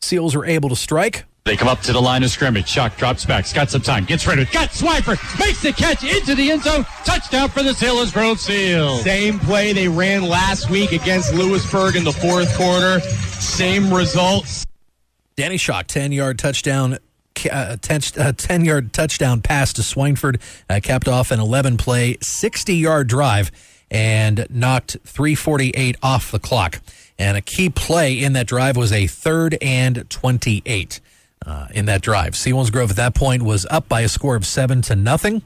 [0.00, 1.24] Seals were able to strike.
[1.44, 2.68] They come up to the line of scrimmage.
[2.68, 3.44] Shock drops back.
[3.44, 4.04] He's got some time.
[4.04, 4.44] Gets ready.
[4.44, 5.16] Got Swiper.
[5.40, 6.84] Makes the catch into the end zone.
[7.06, 9.02] Touchdown for the Selinsgrove Seals.
[9.02, 13.00] Same play they ran last week against Lewisburg in the fourth quarter.
[13.00, 14.66] Same results.
[15.36, 16.98] Danny Shock, 10 yard touchdown.
[17.50, 22.18] Uh, 10, uh, 10 yard touchdown pass to Swineford, uh, capped off an 11 play,
[22.20, 23.52] 60 yard drive,
[23.90, 26.80] and knocked 348 off the clock.
[27.18, 31.00] And a key play in that drive was a third and 28
[31.44, 32.34] uh, in that drive.
[32.34, 35.42] Selinsgrove at that point was up by a score of seven to nothing,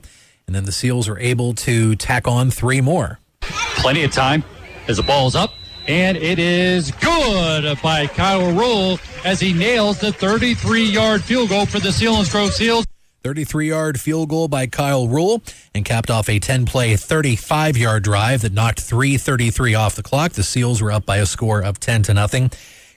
[0.47, 3.19] and then the Seals were able to tack on three more.
[3.41, 4.45] Plenty of time
[4.89, 5.53] as the ball's up.
[5.89, 11.67] And it is good by Kyle Rule as he nails the 33 yard field goal
[11.67, 12.85] for the Sealands Grove Seals.
[13.23, 15.43] 33 yard field goal by Kyle Rule
[15.75, 20.33] and capped off a 10 play, 35 yard drive that knocked 333 off the clock.
[20.33, 22.51] The Seals were up by a score of 10 to nothing.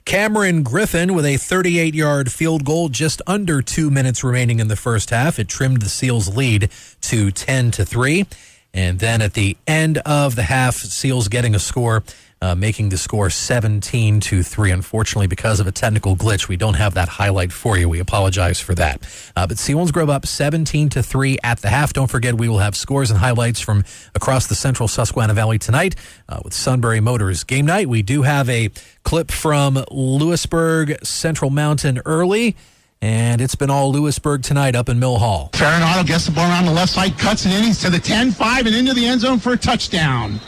[0.04, 4.76] Cameron Griffin with a 38 yard field goal just under two minutes remaining in the
[4.76, 5.38] first half.
[5.38, 6.70] It trimmed the Seals lead
[7.02, 8.26] to 10 to 3.
[8.74, 12.02] And then at the end of the half, Seals getting a score,
[12.42, 14.70] uh, making the score 17 to 3.
[14.70, 17.88] Unfortunately, because of a technical glitch, we don't have that highlight for you.
[17.88, 19.02] We apologize for that.
[19.34, 21.92] Uh, but Selinsgrove up 17 to 3 at the half.
[21.92, 23.84] Don't forget, we will have scores and highlights from
[24.14, 25.96] across the central Susquehanna Valley tonight
[26.28, 27.88] uh, with Sunbury Motors game night.
[27.88, 28.70] We do have a
[29.02, 32.56] clip from Lewisburg Central Mountain early.
[33.02, 35.50] And it's been all Lewisburg tonight up in Mill Hall.
[35.52, 37.62] Farinato gets the ball around the left side, cuts it in.
[37.64, 40.40] He's to the 10 5 and into the end zone for a touchdown.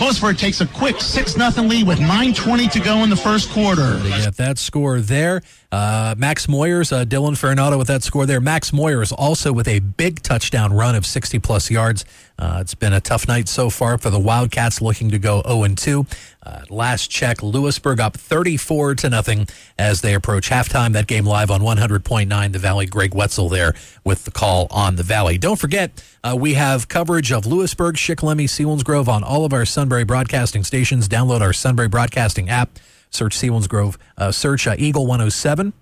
[0.00, 3.94] Lewisburg takes a quick 6 0 lead with 9.20 to go in the first quarter.
[3.98, 5.42] They get that score there.
[5.70, 8.40] Uh, Max Moyers, uh, Dylan Farinato with that score there.
[8.40, 12.04] Max Moyers also with a big touchdown run of 60 plus yards.
[12.42, 15.76] Uh, it's been a tough night so far for the Wildcats looking to go 0
[15.76, 16.06] 2.
[16.42, 19.46] Uh, last check, Lewisburg up 34 to nothing
[19.78, 20.92] as they approach halftime.
[20.92, 22.86] That game live on 100.9 The Valley.
[22.86, 25.38] Greg Wetzel there with the call on the Valley.
[25.38, 30.02] Don't forget, uh, we have coverage of Lewisburg, Shikellamy, Selinsgrove on all of our Sunbury
[30.02, 31.08] broadcasting stations.
[31.08, 32.76] Download our Sunbury broadcasting app.
[33.10, 33.98] Search Selinsgrove.
[34.18, 35.72] Uh, search uh, Eagle 107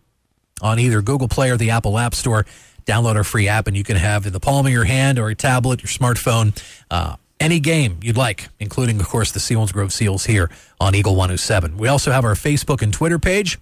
[0.60, 2.44] on either Google Play or the Apple App Store.
[2.90, 5.28] Download our free app, and you can have in the palm of your hand or
[5.28, 6.60] a tablet, your smartphone,
[6.90, 10.50] uh, any game you'd like, including, of course, the Selinsgrove Seals here
[10.80, 11.76] on Eagle 107.
[11.76, 13.60] We also have our Facebook and Twitter page.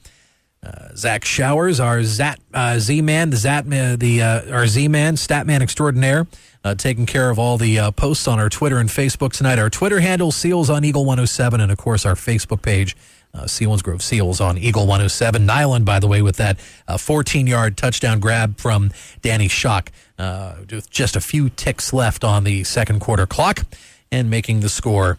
[0.62, 5.60] Uh, Zach Showers, our Zat, uh, Z-Man, the Zat, uh, the uh, our Z-Man, Statman
[5.60, 6.26] extraordinaire,
[6.64, 9.58] uh, taking care of all the uh, posts on our Twitter and Facebook tonight.
[9.58, 12.96] Our Twitter handle, Seals on Eagle 107, and of course our Facebook page,
[13.34, 15.44] uh, Selinsgrove Seals on Eagle 107.
[15.44, 18.90] Nyland, by the way, with that 14 yard touchdown grab from
[19.22, 23.64] Danny Shock, uh, with just a few ticks left on the second quarter clock,
[24.10, 25.18] and making the score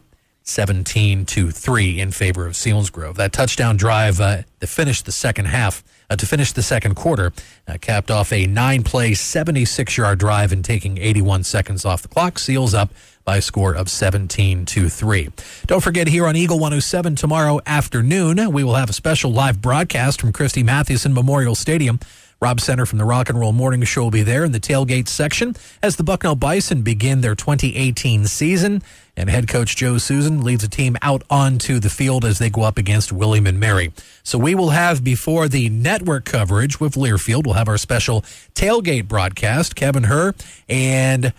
[0.50, 3.16] 17 to 3 in favor of Selinsgrove.
[3.16, 7.32] That touchdown drive uh, that finished the second half, uh, to finish the second quarter,
[7.68, 12.08] uh, capped off a nine play, 76 yard drive and taking 81 seconds off the
[12.08, 12.40] clock.
[12.40, 12.90] Seals up
[13.26, 15.30] by a score of 17 to 3.
[15.68, 20.20] Don't forget here on Eagle 107 tomorrow afternoon, we will have a special live broadcast
[20.20, 22.00] from Christy Mathewson Memorial Stadium.
[22.42, 25.10] Rob Center from the Rock and Roll Morning Show will be there in the tailgate
[25.10, 28.82] section as the Bucknell Bison begin their 2018 season.
[29.18, 32.62] And head coach Joe Susan leads a team out onto the field as they go
[32.62, 33.92] up against William and Mary.
[34.24, 38.22] So we will have before the network coverage with Learfield, we'll have our special
[38.56, 39.76] tailgate broadcast.
[39.76, 40.34] Kevin Herr
[40.70, 41.34] and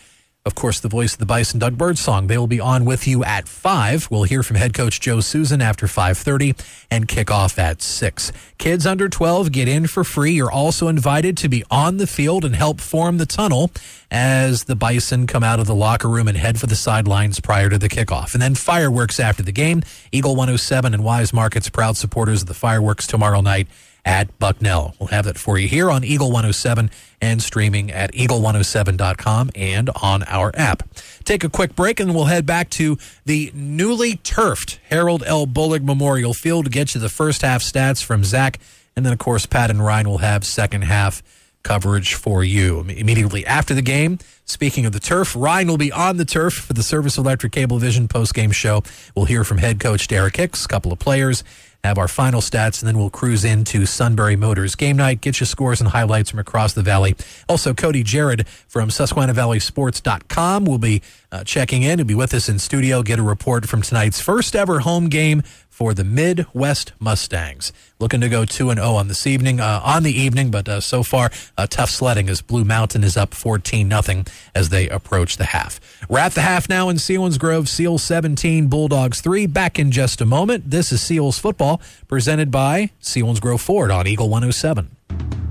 [0.47, 2.27] of course, the voice of the Bison Doug Birdsong.
[2.27, 4.11] They will be on with you at 5.
[4.11, 6.59] We'll hear from head coach Joe Susan after 5.30
[6.91, 8.33] and kick off at 6.
[8.57, 10.33] Kids under 12 get in for free.
[10.33, 13.71] You're also invited to be on the field and help form the tunnel
[14.11, 17.69] as the Bison come out of the locker room and head for the sidelines prior
[17.69, 18.33] to the kickoff.
[18.33, 19.83] And then fireworks after the game.
[20.11, 23.69] Eagle 107 and Weis Markets proud supporters of the fireworks tomorrow night
[24.05, 24.95] at Bucknell.
[24.99, 26.91] We'll have that for you here on Eagle 107
[27.21, 30.89] and streaming at eagle107.com and on our app.
[31.25, 35.47] Take a quick break and we'll head back to the newly turfed Harold L.
[35.47, 38.59] Bullock Memorial Field to get you the first half stats from Zach.
[38.97, 41.23] And then, of course, Pat and Ryan will have second half
[41.63, 44.19] coverage for you immediately after the game.
[44.45, 48.09] Speaking of the turf, Ryan will be on the turf for the Service Electric Cablevision
[48.09, 48.83] post-game show.
[49.15, 51.45] We'll hear from head coach Derek Hicks, a couple of players,
[51.85, 55.47] have our final stats, and then we'll cruise into Sunbury Motors game night, get you
[55.47, 57.17] scores and highlights from across the valley.
[57.49, 61.03] Also, Cody Jarrett from SusquehannaValleySports.com will be
[61.33, 61.99] uh, checking in.
[61.99, 65.43] He'll be with us in studio, get a report from tonight's first ever home game
[65.81, 67.73] for the Midd-West Mustangs.
[67.99, 70.79] Looking to go 2 and 0 on this evening, uh, on the evening, but uh,
[70.83, 75.39] so far uh, tough sledding as Blue Mountain is up 14 nothing as they approach
[75.39, 75.81] the half.
[76.07, 79.47] We're at the half now in Selinsgrove, Seals 17, Bulldogs 3.
[79.47, 80.71] Back in just a moment.
[80.71, 85.50] This is Seals football presented by Selinsgrove Ford on Eagle 107.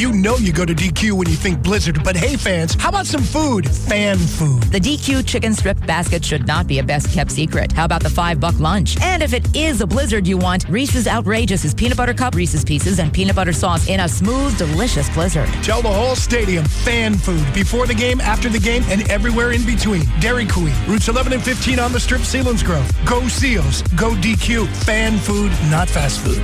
[0.00, 3.06] You know you go to DQ when you think Blizzard, but hey, fans, how about
[3.06, 3.68] some food?
[3.70, 4.62] Fan food.
[4.62, 7.70] The DQ chicken strip basket should not be a best kept secret.
[7.70, 8.98] How about the five buck lunch?
[9.02, 12.64] And if it is a blizzard you want, Reese's Outrageous is peanut butter cup, Reese's
[12.64, 15.50] pieces, and peanut butter sauce in a smooth, delicious blizzard.
[15.62, 19.66] Tell the whole stadium fan food before the game, after the game, and everywhere in
[19.66, 20.04] between.
[20.18, 22.90] Dairy Queen, routes 11 and 15 on the strip, Selinsgrove.
[23.04, 24.66] Go Seals, go DQ.
[24.84, 26.42] Fan food, not fast food.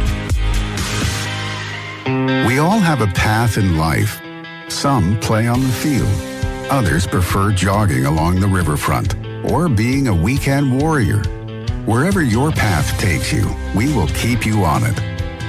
[2.07, 4.23] We all have a path in life.
[4.69, 6.07] Some play on the field.
[6.71, 9.17] Others prefer jogging along the riverfront
[9.51, 11.25] or being a weekend warrior.
[11.85, 14.97] Wherever your path takes you, we will keep you on it.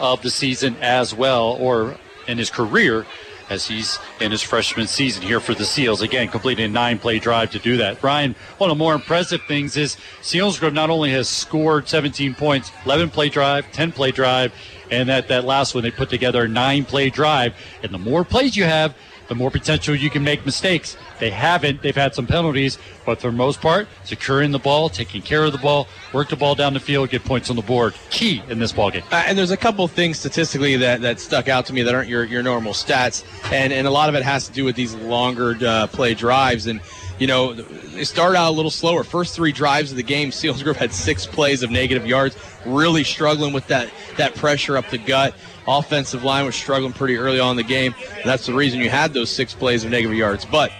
[0.00, 1.96] of the season as well, or
[2.26, 3.06] in his career
[3.48, 6.02] as he's in his freshman season here for the Seals.
[6.02, 8.00] Again, completing a nine play drive to do that.
[8.00, 12.70] Brian, one of the more impressive things is Selinsgrove not only has scored 17 points,
[12.84, 14.52] 11 play drive, 10 play drive,
[14.90, 17.54] and that, that last one they put together a nine play drive.
[17.82, 18.94] And the more plays you have,
[19.28, 20.96] the more potential you can make mistakes.
[21.20, 21.82] They haven't.
[21.82, 25.52] They've had some penalties, but for the most part, securing the ball, taking care of
[25.52, 27.94] the ball, work the ball down the field, get points on the board.
[28.10, 29.04] Key in this ballgame.
[29.12, 32.08] Uh, and there's a couple things statistically that, that stuck out to me that aren't
[32.08, 34.94] your, your normal stats, and, and a lot of it has to do with these
[34.94, 36.66] longer uh, play drives.
[36.66, 36.80] And
[37.18, 39.02] you know, they start out a little slower.
[39.02, 43.52] First three drives of the game, Selinsgrove had six plays of negative yards, really struggling
[43.52, 45.34] with that that pressure up the gut.
[45.68, 47.94] Offensive line was struggling pretty early on in the game.
[48.24, 50.46] That's the reason you had those six plays of negative yards.
[50.46, 50.72] But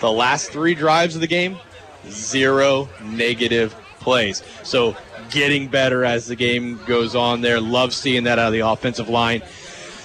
[0.00, 1.58] the last three drives of the game,
[2.10, 4.42] zero negative plays.
[4.62, 4.94] So
[5.30, 7.58] getting better as the game goes on there.
[7.58, 9.42] Love seeing that out of the offensive line.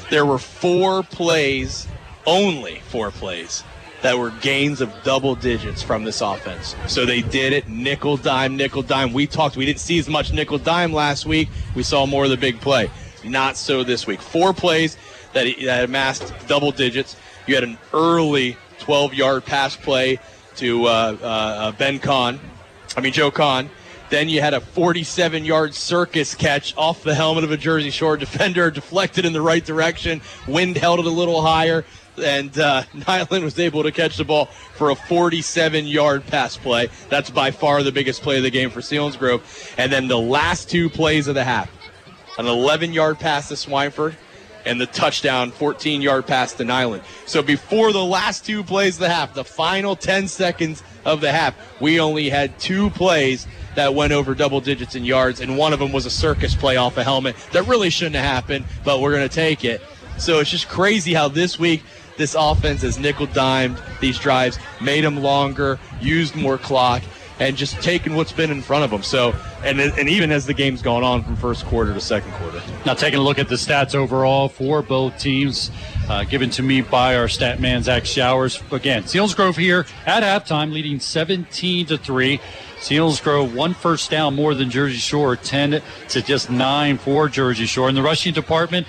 [0.09, 1.85] There were four plays,
[2.25, 3.65] only four plays,
[4.01, 6.77] that were gains of double digits from this offense.
[6.87, 9.11] So they did it nickel dime, nickel dime.
[9.11, 11.49] We talked, we didn't see as much nickel dime last week.
[11.75, 12.89] We saw more of the big play.
[13.23, 14.21] Not so this week.
[14.21, 14.97] Four plays
[15.33, 17.15] that, that amassed double digits.
[17.47, 20.19] You had an early 12 yard pass play
[20.57, 22.39] to uh, uh, Ben Kahn,
[22.97, 23.69] I mean, Joe Kahn.
[24.09, 28.17] Then you had a 47 yard circus catch off the helmet of a Jersey Shore
[28.17, 30.21] defender, deflected in the right direction.
[30.47, 31.85] Wind held it a little higher,
[32.17, 36.89] and uh, Nyland was able to catch the ball for a 47 yard pass play.
[37.09, 39.75] That's by far the biggest play of the game for Selinsgrove.
[39.77, 41.69] And then the last two plays of the half
[42.39, 44.15] an 11 yard pass to Swineford
[44.65, 47.03] and the touchdown 14 yard pass to Nyland.
[47.25, 51.31] So before the last two plays of the half, the final 10 seconds of the
[51.31, 53.45] half, we only had two plays
[53.75, 56.77] that went over double digits in yards, and one of them was a circus play
[56.77, 59.81] off a helmet that really shouldn't have happened, but we're going to take it.
[60.17, 61.83] So it's just crazy how this week
[62.17, 67.01] this offense has nickel dimed these drives, made them longer, used more clock,
[67.39, 69.03] and just taking what's been in front of them.
[69.03, 69.33] So,
[69.63, 72.61] and and even as the game's gone on from first quarter to second quarter.
[72.85, 75.71] Now, taking a look at the stats overall for both teams,
[76.09, 78.61] uh, given to me by our stat man Zach Showers.
[78.71, 82.39] Again, Selinsgrove here at halftime, leading 17 to three.
[82.79, 87.89] Selinsgrove one first down more than Jersey Shore, 10 to just 9 for Jersey Shore.
[87.89, 88.87] In the rushing department,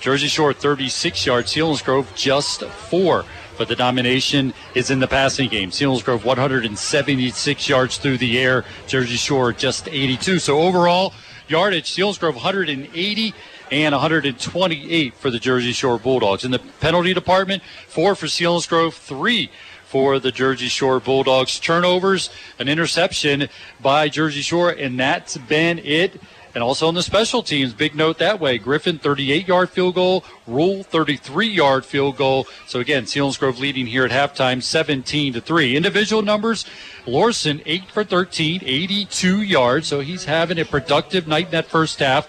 [0.00, 3.24] Jersey Shore 36 yards, Selinsgrove just four.
[3.58, 5.70] But the domination is in the passing game.
[5.70, 10.38] Selinsgrove 176 yards through the air, Jersey Shore just 82.
[10.38, 11.12] So overall,
[11.48, 13.34] yardage, Selinsgrove 180
[13.70, 16.44] and 128 for the Jersey Shore Bulldogs.
[16.44, 19.50] In the penalty department, four for Selinsgrove, three
[19.84, 21.60] for the Jersey Shore Bulldogs.
[21.60, 23.48] Turnovers, an interception
[23.80, 26.20] by Jersey Shore, and that's been it.
[26.54, 28.58] And also on the special teams, big note that way.
[28.58, 30.24] Griffin, 38 yard field goal.
[30.46, 32.46] Rule, 33 yard field goal.
[32.66, 35.76] So again, Selinsgrove leading here at halftime, 17 to 3.
[35.76, 36.66] Individual numbers,
[37.06, 39.86] Lorson, 8 for 13, 82 yards.
[39.86, 42.28] So he's having a productive night in that first half.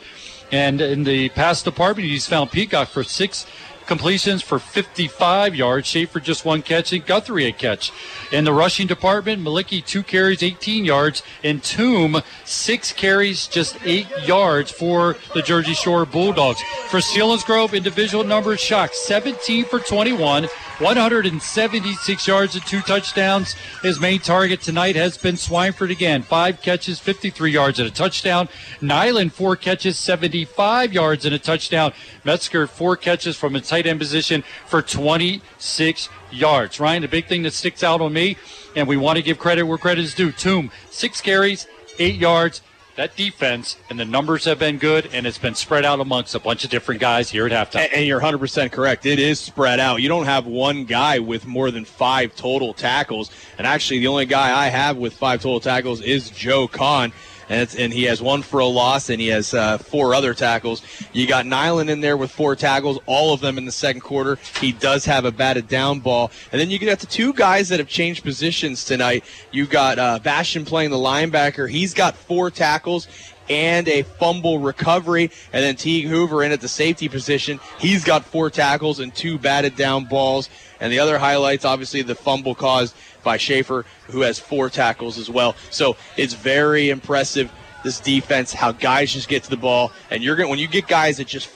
[0.51, 3.47] And in the pass department, he's found Peacock for six
[3.85, 5.87] completions for 55 yards.
[5.87, 7.91] Schaefer just one catch and Guthrie a catch.
[8.31, 14.07] In the rushing department, Malicki two carries, 18 yards, and Toom six carries, just eight
[14.25, 16.61] yards for the Jersey Shore Bulldogs.
[16.87, 20.47] For Selinsgrove, individual numbers, Shock 17 for 21.
[20.79, 23.53] 176 yards and two touchdowns.
[23.83, 26.23] His main target tonight has been Swineford again.
[26.23, 28.49] Five catches, 53 yards and a touchdown.
[28.81, 31.93] Nyland, four catches, 75 yards and a touchdown.
[32.23, 36.79] Metzger, four catches from a tight end position for 26 yards.
[36.79, 38.35] Ryan, the big thing that sticks out on me,
[38.75, 40.31] and we want to give credit where credit is due.
[40.31, 41.67] Toom, six carries,
[41.99, 42.61] eight yards.
[42.95, 46.39] That defense and the numbers have been good, and it's been spread out amongst a
[46.39, 47.85] bunch of different guys here at halftime.
[47.85, 49.07] And, and you're 100% correct.
[49.07, 50.03] It is spread out.
[50.03, 53.31] You don't have one guy with more than five total tackles.
[53.57, 57.13] And actually, the only guy I have with five total tackles is Joe Kahn.
[57.49, 60.81] And, and he has one for a loss, and he has uh, four other tackles.
[61.11, 64.37] You got Nyland in there with four tackles, all of them in the second quarter.
[64.59, 66.31] He does have a batted down ball.
[66.51, 69.23] And then you get the two guys that have changed positions tonight.
[69.51, 71.69] You got uh, Bastion playing the linebacker.
[71.69, 73.07] He's got four tackles
[73.49, 75.31] and a fumble recovery.
[75.51, 77.59] And then Teague Hoover in at the safety position.
[77.79, 80.49] He's got four tackles and two batted down balls.
[80.79, 85.29] And the other highlights, obviously, the fumble caused by Schaefer, who has four tackles as
[85.29, 85.55] well.
[85.69, 87.51] So it's very impressive,
[87.83, 89.91] this defense, how guys just get to the ball.
[90.11, 91.49] And you're going when you get guys that just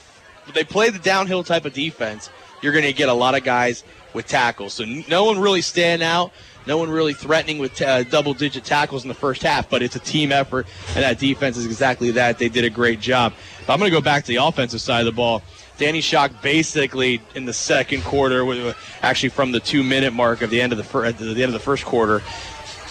[0.54, 2.30] they play the downhill type of defense,
[2.62, 3.84] you're going to get a lot of guys
[4.14, 4.72] with tackles.
[4.74, 6.32] So no one really stand out.
[6.66, 9.96] No one really threatening with uh, double digit tackles in the first half, but it's
[9.96, 12.38] a team effort, and that defense is exactly that.
[12.38, 13.32] They did a great job.
[13.66, 15.42] But I'm going to go back to the offensive side of the ball.
[15.78, 20.60] Danny Shock basically in the second quarter, actually from the two minute mark of the
[20.60, 22.20] end of the, fir- at the end of the first quarter,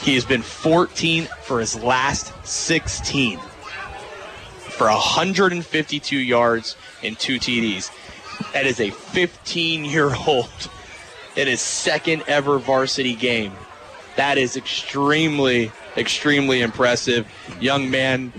[0.02, 3.40] he has been 14 for his last 16
[4.78, 7.92] for 152 yards and two TDs.
[8.54, 10.70] That is a 15 year old
[11.36, 13.54] in his second ever varsity game.
[14.16, 17.28] That is extremely, extremely impressive.
[17.60, 18.32] Young man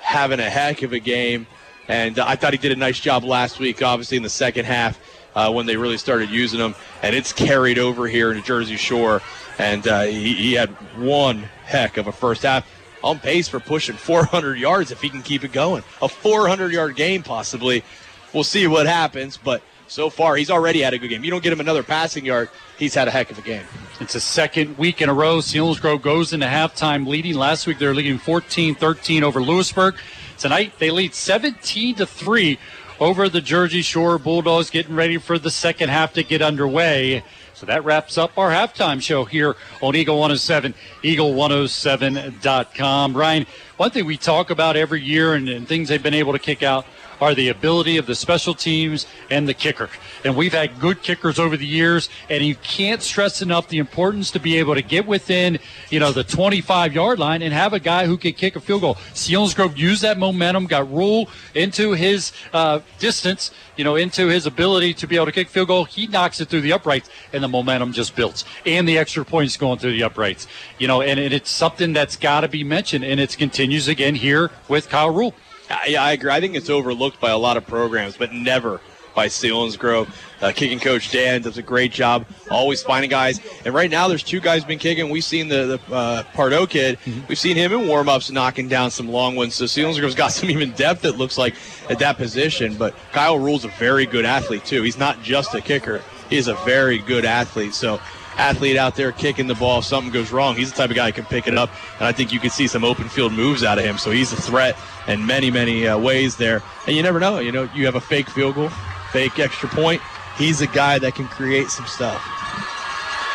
[0.00, 1.46] having a heck of a game.
[1.88, 4.64] And uh, I thought he did a nice job last week, obviously, in the second
[4.64, 4.98] half
[5.34, 6.74] uh, when they really started using him.
[7.02, 9.22] And it's carried over here in Jersey Shore.
[9.58, 12.68] And uh, he, he had one heck of a first half.
[13.04, 15.84] On pace for pushing 400 yards if he can keep it going.
[16.02, 17.84] A 400 yard game, possibly.
[18.32, 21.22] We'll see what happens, but so far he's already had a good game.
[21.22, 22.48] You don't get him another passing yard,
[22.78, 23.64] he's had a heck of a game.
[24.00, 25.38] It's a second week in a row.
[25.38, 27.34] Selinsgrove goes into halftime leading.
[27.34, 29.94] Last week they were leading 14-13 over Lewisburg.
[30.38, 32.58] Tonight they lead 17 to 3
[33.00, 37.24] over the Jersey Shore Bulldogs, getting ready for the second half to get underway.
[37.54, 43.16] So that wraps up our halftime show here on Eagle 107, eagle107.com.
[43.16, 43.46] Ryan,
[43.78, 46.62] one thing we talk about every year and, and things they've been able to kick
[46.62, 46.86] out
[47.20, 49.88] are the ability of the special teams and the kicker.
[50.24, 54.30] And we've had good kickers over the years, and you can't stress enough the importance
[54.32, 55.58] to be able to get within,
[55.90, 58.80] you know, the 25 yard line and have a guy who can kick a field
[58.80, 58.94] goal.
[59.14, 64.94] Selinsgrove used that momentum, got Rule into his uh, distance, you know, into his ability
[64.94, 65.84] to be able to kick field goal.
[65.84, 68.44] He knocks it through the uprights, and the momentum just builds.
[68.64, 70.46] And the extra points going through the uprights,
[70.78, 74.14] you know, and, and it's something that's got to be mentioned, and it continues again
[74.14, 75.34] here with Kyle Rule.
[75.70, 76.30] I, I agree.
[76.30, 78.80] I think it's overlooked by a lot of programs, but never
[79.16, 80.08] by Selinsgrove.
[80.42, 83.40] Uh, kicking coach Dan does a great job, always finding guys.
[83.64, 85.08] And right now, there's two guys been kicking.
[85.08, 86.98] We've seen the, the uh, Pardo kid.
[87.26, 89.54] We've seen him in warm-ups knocking down some long ones.
[89.54, 91.04] So Selinsgrove's got some even depth.
[91.04, 91.54] It looks like
[91.88, 92.76] at that position.
[92.76, 94.82] But Kyle Rule's a very good athlete too.
[94.82, 96.02] He's not just a kicker.
[96.28, 97.72] He's a very good athlete.
[97.72, 98.00] So
[98.36, 99.78] athlete out there kicking the ball.
[99.78, 101.70] If something goes wrong, he's the type of guy who can pick it up.
[101.98, 103.98] And I think you can see some open field moves out of him.
[103.98, 104.76] So he's a threat
[105.08, 106.62] in many, many uh, ways there.
[106.86, 107.38] And you never know.
[107.38, 108.70] You know, you have a fake field goal,
[109.12, 110.02] fake extra point.
[110.36, 112.22] He's a guy that can create some stuff.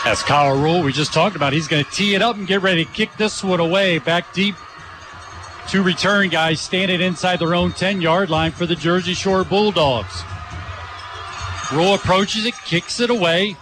[0.04, 2.62] As Kyle Rule, we just talked about, he's going to tee it up and get
[2.62, 4.00] ready to kick this one away.
[4.00, 4.56] Back deep.
[5.68, 10.24] Two return guys standing inside their own 10 yard line for the Jersey Shore Bulldogs.
[11.72, 13.56] Rule approaches it, kicks it away.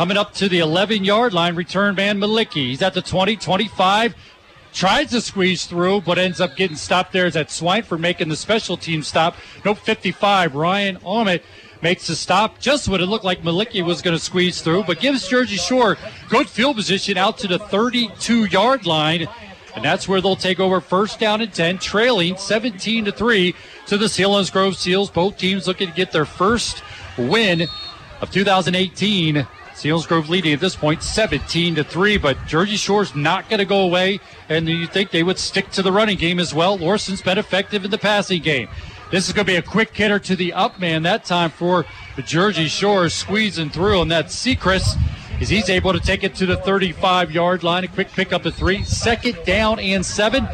[0.00, 2.68] Coming up to the 11 yard line, return man Malicki.
[2.68, 4.14] He's at the 20, 25.
[4.72, 7.26] Tries to squeeze through, but ends up getting stopped there.
[7.26, 9.36] Is that Swineford making the special team stop?
[9.62, 10.54] Nope, 55.
[10.54, 11.44] Ryan Ahmet
[11.82, 15.00] makes the stop just what it looked like Malicki was going to squeeze through, but
[15.00, 15.98] gives Jersey Shore
[16.30, 19.28] good field position out to the 32 yard line.
[19.74, 23.54] And that's where they'll take over first down and 10, trailing 17 to 3
[23.88, 25.10] to the Selinsgrove Seals.
[25.10, 26.82] Both teams looking to get their first
[27.18, 27.66] win
[28.22, 29.46] of 2018.
[29.80, 33.80] Selinsgrove leading at this point 17 to 3, but Jersey Shore's not going to go
[33.80, 36.76] away, and you think they would stick to the running game as well.
[36.76, 38.68] Lorson's been effective in the passing game.
[39.10, 41.86] This is going to be a quick hitter to the up man that time for
[42.26, 44.98] Jersey Shore, squeezing through, and that's Sechrist
[45.40, 47.84] as he's able to take it to the 35 yard line.
[47.84, 50.46] A quick pickup of three, second down and seven.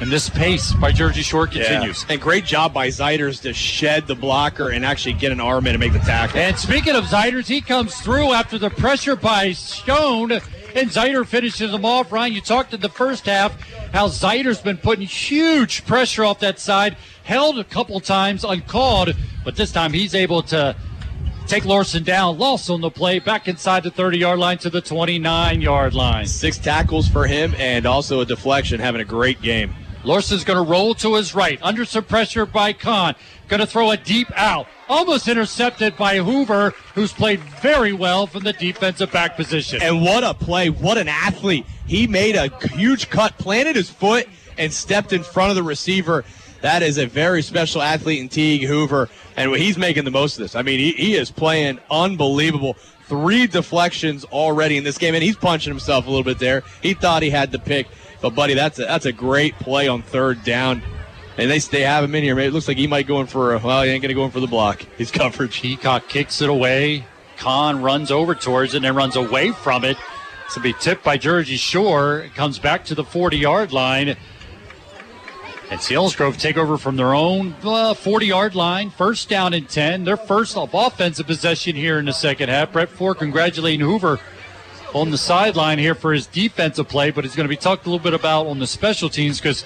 [0.00, 2.06] And this pace by Jersey Shore continues.
[2.08, 5.74] And great job by Zeiders to shed the blocker and actually get an arm in
[5.74, 6.38] and make the tackle.
[6.38, 11.74] And speaking of Zeiders, he comes through after the pressure by Stone, and Zeider finishes
[11.74, 12.10] him off.
[12.12, 13.60] Ryan, you talked in the first half
[13.92, 19.56] how Zeider's been putting huge pressure off that side, held a couple times uncalled, but
[19.56, 20.74] this time he's able to
[21.50, 22.38] take Lorson down.
[22.38, 26.26] Loss on the play, back inside the 30 yard line to the 29 yard line.
[26.26, 29.74] Six tackles for him and also a deflection, having a great game.
[30.04, 33.16] Lorson's going to roll to his right, under some pressure by Kahn.
[33.48, 34.68] Going to throw a deep out.
[34.88, 39.82] Almost intercepted by Hoover, who's played very well from the defensive back position.
[39.82, 40.70] And what a play.
[40.70, 41.66] What an athlete.
[41.86, 46.24] He made a huge cut, planted his foot, and stepped in front of the receiver.
[46.62, 50.42] That is a very special athlete in Teague Hoover, and he's making the most of
[50.42, 50.54] this.
[50.54, 52.74] I mean, he, he is playing unbelievable.
[53.06, 56.62] Three deflections already in this game, and he's punching himself a little bit there.
[56.82, 57.88] He thought he had the pick,
[58.20, 60.82] but buddy, that's a, that's a great play on third down.
[61.38, 62.38] And they they have him in here.
[62.38, 63.82] It looks like he might go in for a well.
[63.82, 64.82] He ain't to go in for the block.
[64.98, 65.62] His coverage.
[65.62, 67.06] Peacock kicks it away.
[67.38, 69.96] Kahn runs over towards it and then runs away from it.
[70.44, 72.26] It's to be tipped by Jersey Shore.
[72.34, 74.16] Comes back to the 40 yard line.
[75.70, 78.90] And Selinsgrove take over from their own 40 yard line.
[78.90, 80.02] First down and 10.
[80.02, 82.72] Their first of offensive possession here in the second half.
[82.72, 84.18] Brett Ford congratulating Hoover
[84.94, 87.88] on the sideline here for his defensive play, but he's going to be talked a
[87.88, 89.64] little bit about on the special teams because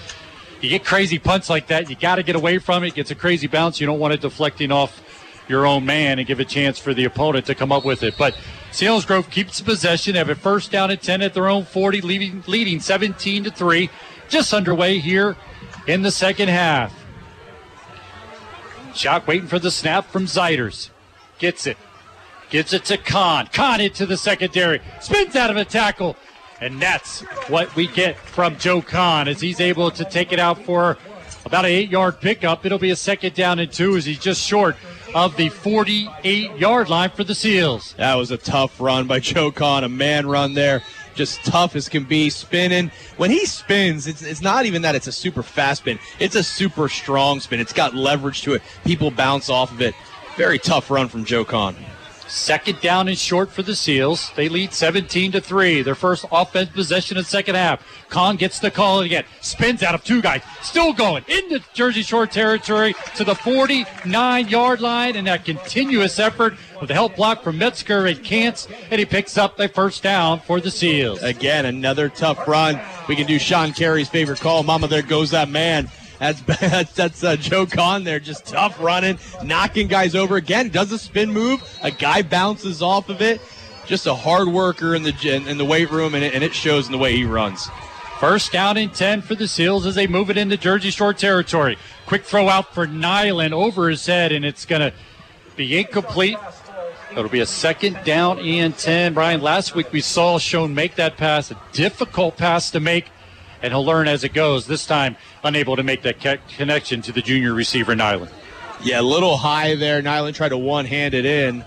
[0.61, 1.89] you get crazy punts like that.
[1.89, 2.89] You got to get away from it.
[2.89, 2.95] it.
[2.95, 3.81] Gets a crazy bounce.
[3.81, 5.01] You don't want it deflecting off
[5.49, 8.15] your own man and give a chance for the opponent to come up with it.
[8.19, 8.37] But
[8.73, 10.17] Selinsgrove keeps possession.
[10.17, 13.89] Have a first down and 10 at their own 40, leading, leading 17 to 3.
[14.29, 15.35] Just underway here
[15.87, 16.93] in the second half.
[18.95, 20.91] Shock waiting for the snap from Zeiders.
[21.39, 21.77] Gets it.
[22.51, 23.49] Gives it to Kahn.
[23.53, 24.81] Kahn into the secondary.
[25.01, 26.17] Spins out of a tackle.
[26.61, 30.63] And that's what we get from Joe Kahn as he's able to take it out
[30.65, 30.97] for
[31.45, 32.65] about an eight yard pickup.
[32.65, 34.77] It'll be a second down and two as he's just short
[35.15, 37.95] of the 48 yard line for the Seals.
[37.99, 40.83] That was a tough run by Joe Kahn, a man run there.
[41.15, 42.91] Just tough as can be, spinning.
[43.17, 45.99] When he spins, it's, it's not even that it's a super fast spin.
[46.19, 47.61] It's a super strong spin.
[47.61, 48.63] It's got leverage to it.
[48.85, 49.95] People bounce off of it.
[50.37, 51.77] Very tough run from Joe Kahn.
[52.35, 54.33] Second down and short for the Seals.
[54.35, 55.83] They lead 17 to 3.
[55.83, 57.87] Their first offense possession in second half.
[58.09, 59.25] Kahn gets the call again.
[59.41, 60.43] Spins out of two guys.
[60.61, 65.15] Still going into Jersey Shore territory to the 49 yard line.
[65.15, 68.69] And that continuous effort with the help block from Metzger and Kantz.
[68.91, 71.23] And he picks up the first down for the Seals.
[71.23, 72.81] Again, another tough run.
[73.09, 74.65] We can do Sean Carey's favorite call.
[74.65, 75.89] Mama, there goes that man.
[76.25, 80.71] That's that's, that's uh, Joe Kahn there, just tough running, knocking guys over again.
[80.71, 83.41] Does a spin move, a guy bounces off of it.
[83.87, 85.15] Just a hard worker in the
[85.47, 87.69] in, the weight room, and it, and it shows in the way he runs.
[88.19, 91.77] First down and 10 for the Seals as they move it into Jersey Shore territory.
[92.07, 94.95] Quick throw out for Nyland over his head, and it's going to
[95.57, 96.39] be incomplete.
[97.11, 99.13] It'll be a second down and 10.
[99.13, 103.11] Brian, last week we saw Schoen make that pass, a difficult pass to make,
[103.65, 104.67] and he'll learn as it goes.
[104.67, 108.31] This time, unable to make that connection to the junior receiver, Nyland.
[108.83, 110.03] Yeah, a little high there.
[110.03, 111.65] Nyland tried to one hand it in.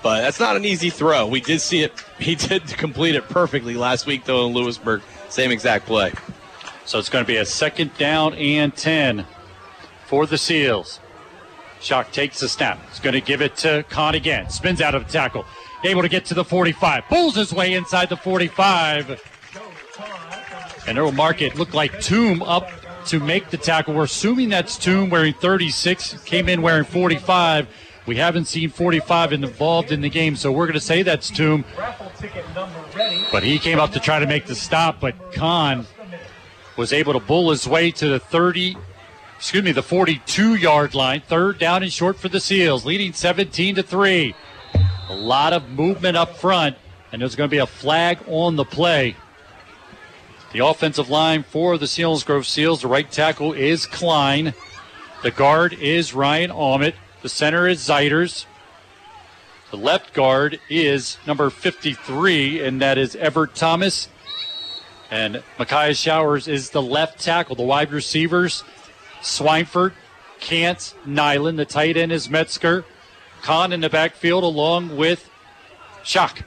[0.00, 1.26] But that's not an easy throw.
[1.26, 1.92] We did see it.
[2.18, 5.02] He did complete it perfectly last week, though, in Lewisburg.
[5.28, 6.12] Same exact play.
[6.84, 9.24] So it's going to be a second down and 10
[10.06, 10.98] for the Seals.
[11.80, 12.80] Shock takes the snap.
[12.88, 14.50] He's going to give it to Kahn again.
[14.50, 15.44] Spins out of the tackle.
[15.84, 17.04] Able to get to the 45.
[17.04, 19.37] Pulls his way inside the 45.
[20.86, 21.56] And it'll mark it.
[21.56, 22.70] Look like Toom up
[23.06, 23.94] to make the tackle.
[23.94, 26.22] We're assuming that's Toom wearing 36.
[26.24, 27.68] Came in wearing 45.
[28.06, 31.64] We haven't seen 45 involved in the game, so we're going to say that's Toom.
[33.30, 35.86] But he came up to try to make the stop, but Kahn
[36.76, 38.78] was able to bull his way to the 30,
[39.36, 41.20] excuse me, the 42 yard line.
[41.20, 44.34] Third down and short for the Seals, leading 17 to 3.
[45.10, 46.76] A lot of movement up front,
[47.12, 49.16] and there's going to be a flag on the play.
[50.52, 54.54] The offensive line for the Selinsgrove Seals, the right tackle is Klein.
[55.22, 56.94] The guard is Ryan Almett.
[57.20, 58.46] The center is Zeiders.
[59.70, 64.08] The left guard is number 53, and that is Everett Thomas.
[65.10, 67.54] And Micaiah Showers is the left tackle.
[67.54, 68.64] The wide receivers,
[69.20, 69.92] Swineford,
[70.40, 71.58] Kant, Nyland.
[71.58, 72.86] The tight end is Metzger.
[73.42, 75.28] Kahn in the backfield along with
[76.04, 76.42] Shock.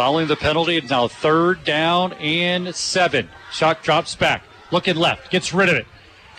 [0.00, 3.28] Following the penalty, it's now third down and seven.
[3.52, 5.86] Shock drops back, looking left, gets rid of it.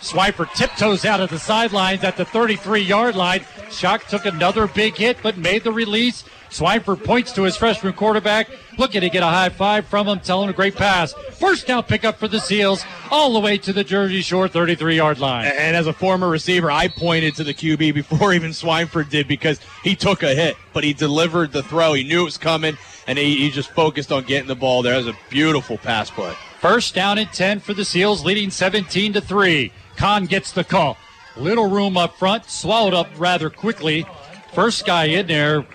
[0.02, 3.46] Swiper tiptoes out of the sidelines at the 33 yard line.
[3.70, 6.24] Shock took another big hit, but made the release.
[6.52, 10.50] Swiper points to his freshman quarterback, looking to get a high five from him, telling
[10.50, 11.14] him a great pass.
[11.14, 15.20] First down pickup for the Seals, all the way to the Jersey Shore 33 yard
[15.20, 15.46] line.
[15.46, 19.62] And as a former receiver, I pointed to the QB before even Swineford did because
[19.82, 21.94] he took a hit, but he delivered the throw.
[21.94, 25.00] He knew it was coming, and he, he just focused on getting the ball there.
[25.00, 26.34] That was a beautiful pass play.
[26.60, 29.72] First down and 10 for the Seals, leading 17 to 3.
[29.96, 30.98] Kahn gets the call.
[31.38, 34.06] Little room up front, swallowed up rather quickly.
[34.54, 35.66] First guy in there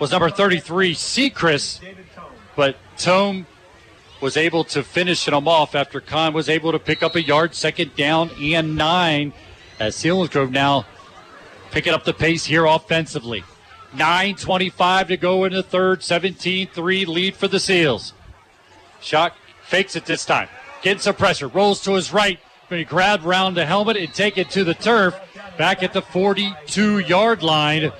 [0.00, 1.80] was number 33, Sechrist,
[2.56, 3.46] but Toom
[4.20, 7.54] was able to finish him off after Kahn was able to pick up a yard,
[7.54, 9.32] second down and nine,
[9.78, 10.86] as Selinsgrove now
[11.70, 13.44] picking up the pace here offensively.
[13.94, 18.12] 9.25 to go in the third, 17 3 lead for the Seals.
[19.00, 20.48] Shock fakes it this time.
[20.82, 21.48] Gets some pressure.
[21.48, 22.38] Rolls to his right.
[22.68, 25.18] Going to grab round the helmet and take it to the turf.
[25.58, 27.92] Back at the 42 yard line.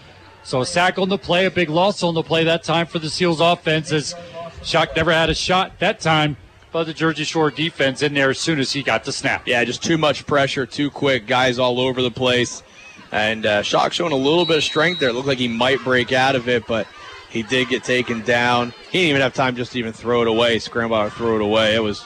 [0.42, 2.98] So a sack on the play, a big loss on the play that time for
[2.98, 4.14] the Seals offense as
[4.62, 6.36] Shock never had a shot that time.
[6.72, 9.46] But the Jersey Shore defense in there as soon as he got the snap.
[9.46, 11.26] Yeah, just too much pressure, too quick.
[11.26, 12.62] Guys all over the place.
[13.10, 15.08] And uh, Shock showing a little bit of strength there.
[15.08, 16.86] It looked like he might break out of it, but
[17.28, 18.72] he did get taken down.
[18.90, 21.42] He didn't even have time just to even throw it away, scramble out, throw it
[21.42, 21.74] away.
[21.74, 22.04] It was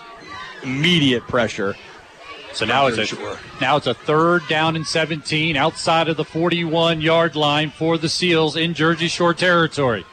[0.63, 1.75] immediate pressure.
[2.55, 7.01] So now it's a now it's a third down and 17 outside of the 41
[7.01, 10.07] yard line for the Seals in Jersey Shore territory.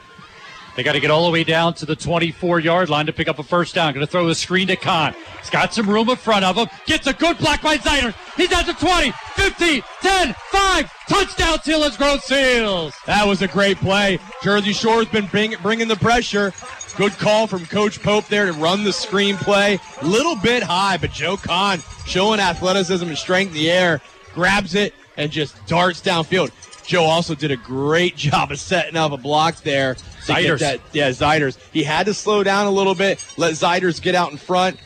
[0.74, 3.28] They got to get all the way down to the 24 yard line to pick
[3.28, 3.92] up a first down.
[3.92, 5.14] Going to throw the screen to Kahn.
[5.38, 6.66] He's got some room in front of him.
[6.86, 8.14] Gets a good block by Zeiders.
[8.36, 10.92] He's at the 20, 15, 10, 5.
[11.08, 12.94] Touchdown, Selinsgrove Seals.
[13.06, 14.18] That was a great play.
[14.42, 16.52] Jersey Shore's been bring, bringing the pressure.
[16.96, 19.78] Good call from Coach Pope there to run the screen play.
[20.02, 24.00] Little bit high, but Joe Kahn showing athleticism and strength in the air,
[24.34, 26.50] grabs it and just darts downfield.
[26.84, 29.94] Joe also did a great job of setting up a block there.
[30.24, 30.60] Zeiders.
[30.60, 31.58] That, yeah, Zeiders.
[31.72, 34.78] He had to slow down a little bit, let Zeiders get out in front,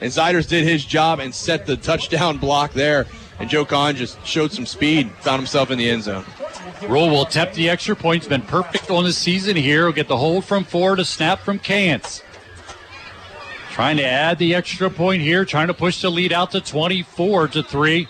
[0.00, 3.06] and Zeiders did his job and set the touchdown block there.
[3.38, 6.24] And Joe Kahn just showed some speed, found himself in the end zone.
[6.88, 8.22] Rule will attempt the extra point.
[8.22, 9.84] He's been perfect on the season here.
[9.84, 12.22] He'll get the hold from four to snap from Kantz.
[13.74, 17.48] Trying to add the extra point here, trying to push the lead out to 24
[17.48, 18.06] to 3.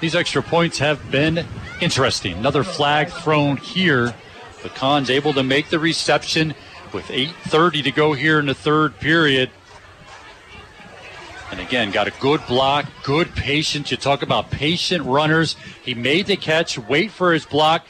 [0.00, 1.46] These extra points have been
[1.82, 2.32] interesting.
[2.38, 4.14] Another flag thrown here.
[4.62, 6.54] The Kahn's able to make the reception
[6.94, 9.50] with 8.30 to go here in the third period.
[11.50, 13.90] And again, got a good block, good patience.
[13.90, 15.56] You talk about patient runners.
[15.82, 17.84] He made the catch, wait for his block.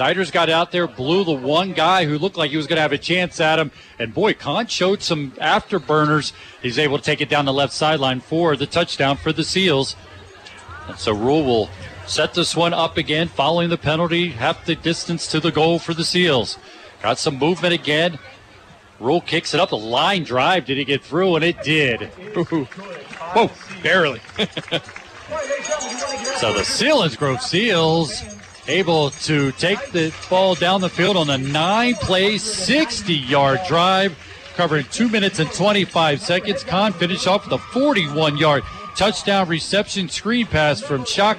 [0.00, 2.82] Zeiders got out there, blew the one guy who looked like he was going to
[2.82, 3.70] have a chance at him.
[3.98, 6.32] And boy, Kahn showed some afterburners.
[6.62, 9.96] He's able to take it down the left sideline for the touchdown for the Seals.
[10.88, 11.68] And so Rule will
[12.06, 15.92] set this one up again, following the penalty, half the distance to the goal for
[15.92, 16.56] the Seals.
[17.02, 18.18] Got some movement again.
[19.00, 19.68] Rule kicks it up.
[19.68, 20.64] The line drive.
[20.64, 21.36] Did he get through?
[21.36, 22.04] And it did.
[23.34, 23.50] Whoa,
[23.82, 24.20] barely.
[26.38, 28.39] so the Selinsgrove Seals
[28.70, 34.16] able to take the ball down the field on a nine play, 60 yard drive,
[34.54, 36.62] covering two minutes and 25 seconds.
[36.64, 38.62] Kahn finished off with a 41 yard
[38.96, 41.38] touchdown reception screen pass from Shock.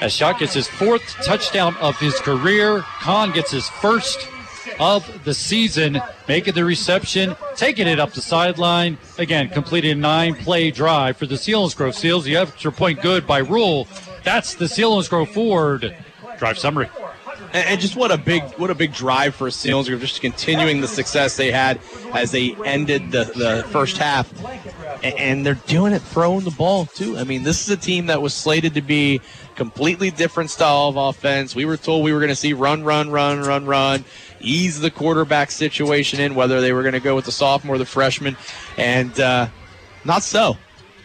[0.00, 4.28] As Shock gets his fourth touchdown of his career, Kahn gets his first
[4.80, 8.98] of the season, making the reception, taking it up the sideline.
[9.18, 12.24] Again, completing a nine play drive for the Selinsgrove Seals.
[12.24, 13.86] The extra point good by Rule.
[14.24, 15.94] That's the Selinsgrove Ford
[16.38, 16.88] drive summary.
[17.52, 21.36] And, just what a big what a big drive for Selinsgrove, just continuing the success
[21.36, 21.78] they had
[22.12, 24.32] as they ended the, the first half.
[25.04, 27.18] And they're doing it throwing the ball, too.
[27.18, 29.20] I mean, this is a team that was slated to be
[29.54, 31.54] completely different style of offense.
[31.54, 34.04] We were told we were going to see run, run, run, run, run,
[34.40, 37.78] ease the quarterback situation in, whether they were going to go with the sophomore or
[37.78, 38.36] the freshman.
[38.78, 39.48] And uh,
[40.04, 40.56] not so.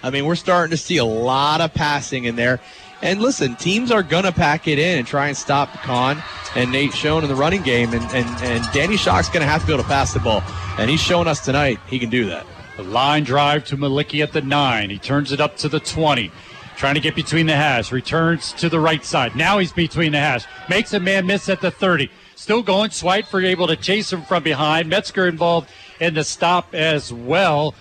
[0.02, 2.62] I mean, we're starting to see a lot of passing in there.
[3.02, 6.22] And listen, teams are going to pack it in and try and stop Kahn
[6.56, 7.94] and Nate Schoen in the running game.
[7.94, 10.44] And, and, and Danny Shock's going to have to be able to pass the ball.
[10.78, 12.46] And he's showing us tonight he can do that.
[12.78, 14.90] The line drive to Malicki at the nine.
[14.90, 16.32] He turns it up to the 20.
[16.76, 17.92] Trying to get between the hash.
[17.92, 19.36] Returns to the right side.
[19.36, 20.46] Now he's between the hash.
[20.70, 22.10] Makes a man miss at the 30.
[22.36, 22.90] Still going.
[22.90, 24.88] Schweitzer able to chase him from behind.
[24.88, 25.70] Metzger involved
[26.00, 27.76] in the stop as well.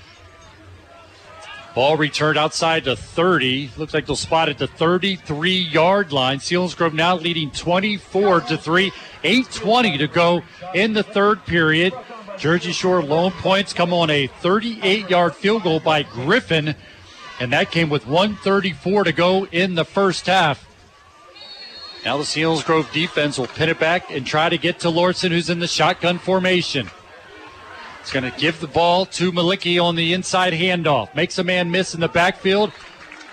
[1.78, 3.70] Ball returned outside the 30.
[3.76, 6.40] Looks like they'll spot at the 33 yard line.
[6.40, 8.90] Selinsgrove now leading 24 to 3.
[9.23, 10.42] 8.20 to go
[10.74, 11.92] in the third period.
[12.36, 16.74] Jersey Shore lone points come on a 38 yard field goal by Griffin.
[17.39, 20.66] And that came with 134 to go in the first half.
[22.05, 25.48] Now the Selinsgrove defense will pin it back and try to get to Lorson, who's
[25.48, 26.90] in the shotgun formation.
[28.09, 31.15] He's going to give the ball to Malicki on the inside handoff.
[31.15, 32.73] Makes a man miss in the backfield,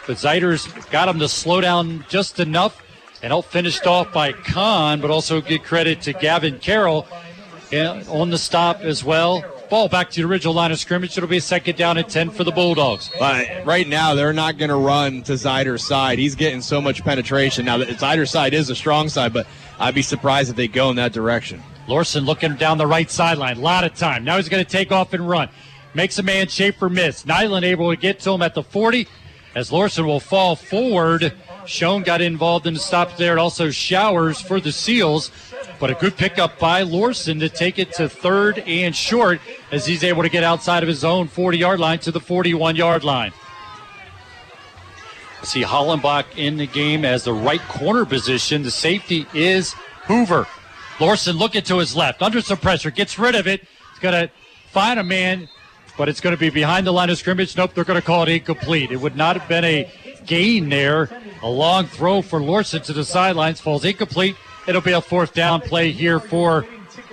[0.05, 2.83] but Zeiders got him to slow down just enough
[3.23, 7.07] and help finished off by Kahn, but also give credit to Gavin Carroll
[7.71, 9.45] eh, on the stop as well.
[9.69, 11.17] Ball back to the original line of scrimmage.
[11.17, 13.09] It'll be a second down and 10 for the Bulldogs.
[13.17, 16.19] But right now, they're not going to run to Zeider's side.
[16.19, 17.63] He's getting so much penetration.
[17.63, 19.47] Now, the Zeider's side is a strong side, but
[19.79, 21.63] I'd be surprised if they go in that direction.
[21.87, 23.57] Lorson looking down the right sideline.
[23.57, 24.23] A lot of time.
[24.23, 25.49] Now he's going to take off and run.
[25.93, 27.25] Makes a man Schaefer miss.
[27.25, 29.07] Nyland able to get to him at the 40
[29.55, 31.33] as Lorson will fall forward.
[31.65, 33.39] Schoen got involved in the stop there.
[33.39, 35.31] Also Showers for the Seals.
[35.79, 39.39] But a good pickup by Lorson to take it to third and short
[39.71, 42.75] as he's able to get outside of his own 40 yard line to the 41
[42.75, 43.31] yard line.
[45.43, 48.63] See Hollenbach in the game as the right corner position.
[48.63, 49.73] The safety is
[50.05, 50.47] Hoover.
[50.99, 53.61] Lorson looking to his left, under some pressure, gets rid of it.
[53.91, 54.31] He's going to
[54.71, 55.49] find a man,
[55.97, 57.55] but it's going to be behind the line of scrimmage.
[57.57, 58.91] Nope, they're going to call it incomplete.
[58.91, 59.91] It would not have been a
[60.25, 61.09] gain there.
[61.41, 64.35] A long throw for Lorson to the sidelines falls incomplete.
[64.67, 66.65] It'll be a fourth down play here for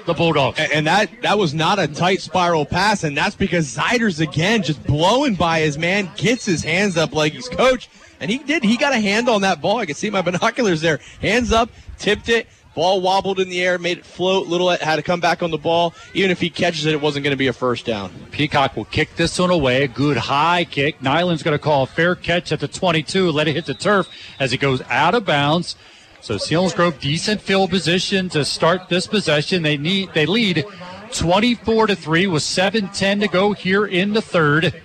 [0.07, 0.59] the Bulldogs.
[0.59, 4.83] And that that was not a tight spiral pass, and that's because Zeiders again just
[4.85, 7.89] blowing by his man, gets his hands up like he's coach,
[8.21, 8.65] and he did.
[8.65, 9.79] He got a hand on that ball.
[9.79, 11.01] I can see my binoculars there.
[11.21, 12.49] Hands up, tipped it.
[12.75, 14.49] Ball wobbled in the air, made it float.
[14.49, 15.95] Little had to come back on the ball.
[16.15, 18.11] Even if he catches it, it wasn't going to be a first down.
[18.31, 19.87] Peacock will kick this one away.
[19.87, 21.03] Good high kick.
[21.03, 23.31] Nyland's going to call a fair catch at the 22.
[23.31, 25.77] Let it hit the turf as it goes out of bounds.
[26.23, 29.63] So Selinsgrove decent field position to start this possession.
[29.63, 30.65] They need they lead
[31.13, 34.83] 24 to 3 with 7:10 to go here in the third.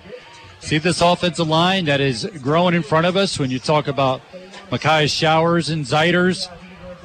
[0.60, 4.22] See this offensive line that is growing in front of us when you talk about
[4.72, 6.50] Makai Showers and Zeiders.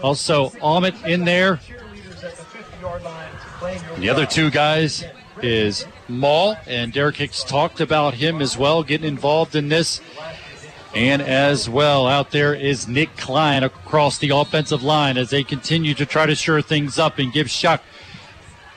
[0.02, 1.60] Also Ahmet in there.
[3.98, 5.04] The other two guys
[5.42, 10.00] is Maul, and Derek Hicks talked about him as well, getting involved in this.
[10.94, 15.94] And as well, out there is Nick Klein across the offensive line as they continue
[15.94, 17.82] to try to shore things up and give Shock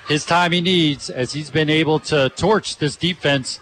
[0.07, 3.59] his time he needs as he's been able to torch this defense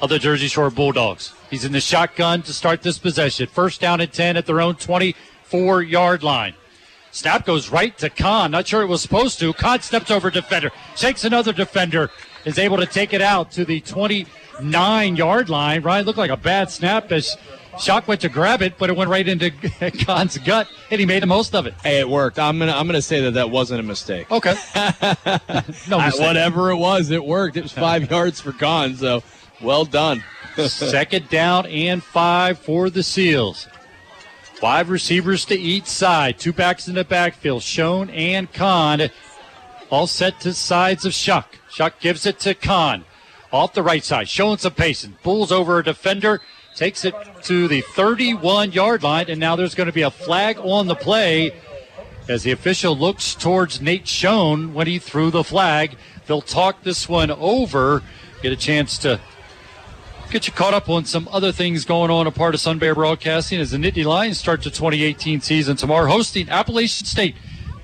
[0.00, 1.32] of the Jersey Shore Bulldogs.
[1.50, 3.46] He's in the shotgun to start this possession.
[3.46, 6.54] First down and 10 at their own 24 yard line.
[7.16, 8.50] Snap goes right to Kahn.
[8.50, 9.54] Not sure it was supposed to.
[9.54, 12.10] Kahn steps over defender, shakes another defender,
[12.44, 15.80] is able to take it out to the 29 yard line.
[15.80, 17.38] Ryan looked like a bad snap as
[17.80, 19.50] Shock went to grab it, but it went right into
[20.04, 21.72] Kahn's gut, and he made the most of it.
[21.82, 22.38] Hey, it worked.
[22.38, 24.30] I'm gonna I'm gonna say that that wasn't a mistake.
[24.30, 24.54] Okay.
[25.88, 26.20] no mistake.
[26.20, 27.56] whatever it was, it worked.
[27.56, 29.22] It was five yards for Kahn, so
[29.62, 30.22] well done.
[30.56, 33.68] Second down and five for the Seals.
[34.56, 36.38] Five receivers to each side.
[36.38, 37.62] Two backs in the backfield.
[37.62, 39.10] Schoen and Kahn.
[39.90, 41.58] All set to sides of Shock.
[41.70, 43.04] Shock gives it to Kahn.
[43.52, 44.30] Off the right side.
[44.30, 45.14] Showing some patience.
[45.22, 46.40] pulls over a defender.
[46.74, 49.26] Takes it to the 31 yard line.
[49.28, 51.52] And now there's going to be a flag on the play
[52.26, 55.98] as the official looks towards Nate Schoen when he threw the flag.
[56.26, 58.02] They'll talk this one over.
[58.42, 59.20] Get a chance to
[60.30, 63.60] get you caught up on some other things going on a part of Sunbury Broadcasting
[63.60, 67.36] as the Nittany Lions start the 2018 season tomorrow, hosting Appalachian State.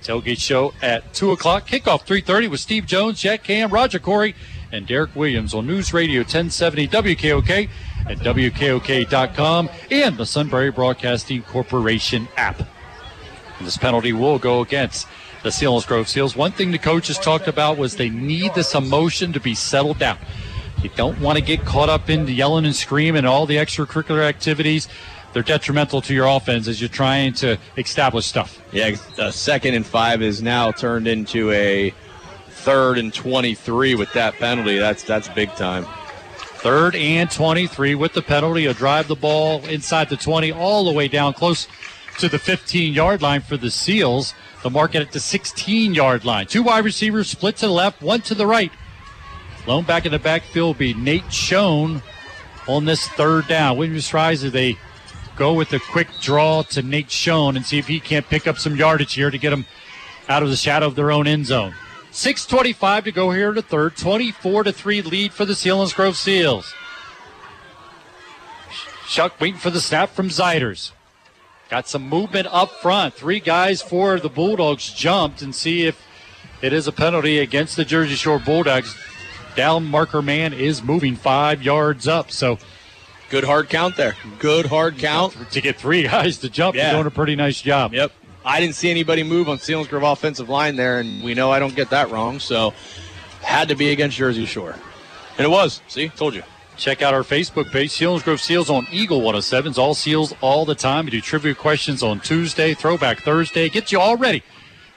[0.03, 1.67] Tailgate show at 2 o'clock.
[1.69, 4.35] Kickoff 3.30 with Steve Jones, Jack Ham, Roger Corey,
[4.73, 7.69] and Derek Williams on News Radio 1070 WKOK
[8.07, 12.59] at WKOK.com and the Sunbury Broadcasting Corporation app.
[12.59, 15.07] And this penalty will go against
[15.43, 16.35] the Selinsgrove Seals.
[16.35, 20.19] One thing the coaches talked about was they need this emotion to be settled down.
[20.83, 23.57] You don't want to get caught up in the yelling and screaming and all the
[23.57, 24.89] extracurricular activities.
[25.33, 28.61] They're detrimental to your offense as you're trying to establish stuff.
[28.73, 31.95] Yeah, uh, second and five is now turned into a
[32.49, 34.79] third and 23 with that penalty.
[34.79, 35.87] That's that's big time.
[36.63, 38.63] Third and 23 with the penalty.
[38.63, 41.67] You'll drive the ball inside the 20 all the way down close
[42.19, 44.35] to the 15 yard line for the Seals.
[44.63, 46.47] The mark at the 16 yard line.
[46.47, 48.71] Two wide receivers split to the left, one to the right.
[49.67, 52.03] Lone back in the backfield be Nate Schoen
[52.67, 53.77] on this third down.
[53.77, 54.77] Williams tries as they
[55.37, 58.59] go with a quick draw to Nate Schoen and see if he can't pick up
[58.59, 59.67] some yardage here to get them
[60.29, 61.75] out of the shadow of their own end zone.
[62.11, 63.97] 6.25 to go here in the third.
[63.97, 66.75] 24 to 3 lead for the Selinsgrove Seals.
[69.07, 70.93] Shock waiting for the snap from Zeiders.
[71.71, 73.15] Got some movement up front.
[73.15, 76.03] Three guys for the Bulldogs jumped and see if
[76.61, 78.95] it is a penalty against the Jersey Shore Bulldogs.
[79.57, 82.31] Down marker man is moving five yards up.
[82.31, 82.59] So
[83.31, 84.15] Good hard count there.
[84.39, 85.35] Good hard count.
[85.53, 86.89] to get three guys to jump, Yeah.
[86.91, 87.95] you're doing a pretty nice job.
[87.95, 88.13] Yep.
[88.45, 91.75] I didn't see anybody move on Selinsgrove offensive line there, and we know I don't
[91.77, 92.75] get that wrong, so
[93.41, 94.75] had to be against Jersey Shore.
[95.39, 95.81] And it was.
[95.89, 96.43] See, told you.
[96.77, 99.79] Check out our Facebook page, Selinsgrove Seals on Eagle 107s.
[99.79, 101.05] All seals all the time.
[101.05, 103.69] We do trivia questions on Tuesday, Throwback Thursday.
[103.69, 104.43] Get you all ready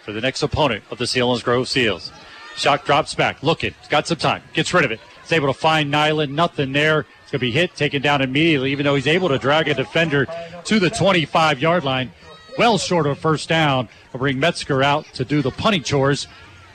[0.03, 2.11] for the next opponent of the Selinsgrove Seals.
[2.56, 5.00] Shock drops back, looking, He's got some time, gets rid of it.
[5.22, 7.00] He's able to find Nyland, nothing there.
[7.24, 9.74] It's going to be hit, taken down immediately, even though he's able to drag a
[9.74, 10.27] defender
[10.66, 12.11] to the 25 yard line.
[12.58, 13.90] Well short of first down.
[14.14, 16.27] Will bring Metzger out to do the punting chores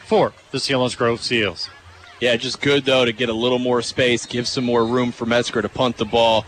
[0.05, 1.71] for the Selinsgrove Seals.
[2.21, 5.25] Yeah, just good though to get a little more space, give some more room for
[5.25, 6.45] Metzger to punt the ball,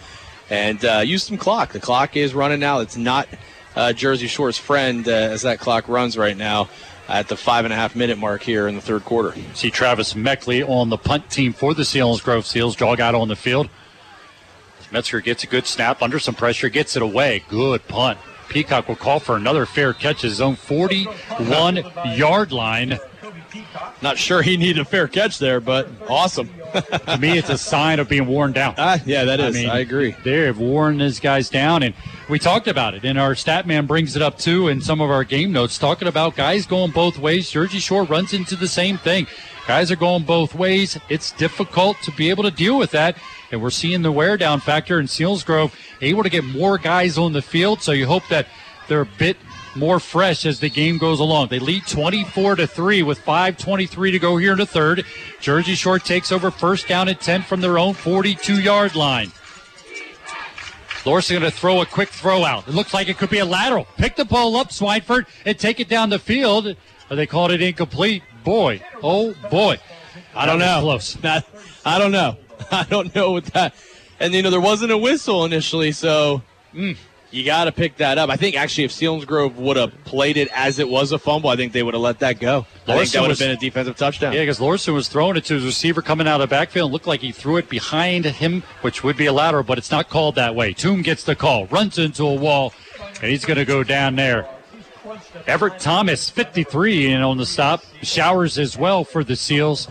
[0.51, 1.73] and uh, use some clock.
[1.73, 2.81] The clock is running now.
[2.81, 3.29] It's not
[3.75, 6.69] uh, Jersey Shore's friend uh, as that clock runs right now
[7.13, 9.39] at the five and a half minute mark here in the third quarter.
[9.53, 12.75] See Travis Meckley on the punt team for the Selinsgrove Seals.
[12.75, 13.69] Jog out on the field.
[14.91, 17.45] Metzger gets a good snap under some pressure, gets it away.
[17.49, 18.19] Good punt.
[18.49, 21.85] Peacock will call for another fair catch his own 41
[22.17, 22.99] yard line.
[24.01, 26.49] Not sure he needed a fair catch there, but awesome.
[27.07, 28.75] to me, it's a sign of being worn down.
[28.79, 29.65] Ah, yeah, that is.
[29.65, 30.15] I agree.
[30.25, 31.95] They have worn these guys down, and
[32.29, 33.05] we talked about it.
[33.05, 36.09] And our stat man brings it up too in some of our game notes, talking
[36.09, 37.51] about guys going both ways.
[37.51, 39.27] Jersey Shore runs into the same thing.
[39.67, 40.99] Guys are going both ways.
[41.09, 43.17] It's difficult to be able to deal with that.
[43.53, 47.33] And we're seeing the wear down factor in Selinsgrove able to get more guys on
[47.33, 47.83] the field.
[47.83, 48.47] So you hope that
[48.89, 49.37] they're a bit
[49.75, 51.49] more fresh as the game goes along.
[51.49, 55.05] They lead 24 to 3 with 5:23 to go here in the third.
[55.41, 59.33] Jersey Shore takes over first down and 10 from their own 42-yard line.
[61.05, 62.69] Lorson going to throw a quick throw out.
[62.69, 63.89] It looks like it could be a lateral.
[63.97, 66.77] Pick the ball up, Swineford, and take it down the field.
[67.09, 68.23] They called it incomplete.
[68.45, 69.79] Boy, oh boy.
[70.35, 70.81] I don't know.
[70.81, 71.17] Close.
[71.23, 71.47] That,
[71.85, 72.37] I don't know.
[72.71, 73.75] I don't know what that.
[74.21, 76.43] And you know there wasn't a whistle initially, so
[76.73, 76.97] mm,
[77.33, 78.31] you got to pick that up.
[78.31, 81.57] I think actually if Selinsgrove would have played it as it was a fumble, I
[81.57, 82.67] think they would have let that go.
[82.87, 84.33] I think that would have was- been a defensive touchdown.
[84.33, 86.91] Yeah, because Lorson was throwing it to his receiver coming out of the backfield.
[86.91, 89.91] It looked like he threw it behind him, which would be a lateral, but it's
[89.91, 90.73] not called that way.
[90.73, 92.75] Toom gets the call, runs into a wall,
[93.21, 94.47] and he's going to go down there.
[95.47, 97.83] Everett Thomas, 53, in on the stop.
[98.03, 99.89] Showers as well for the Seals.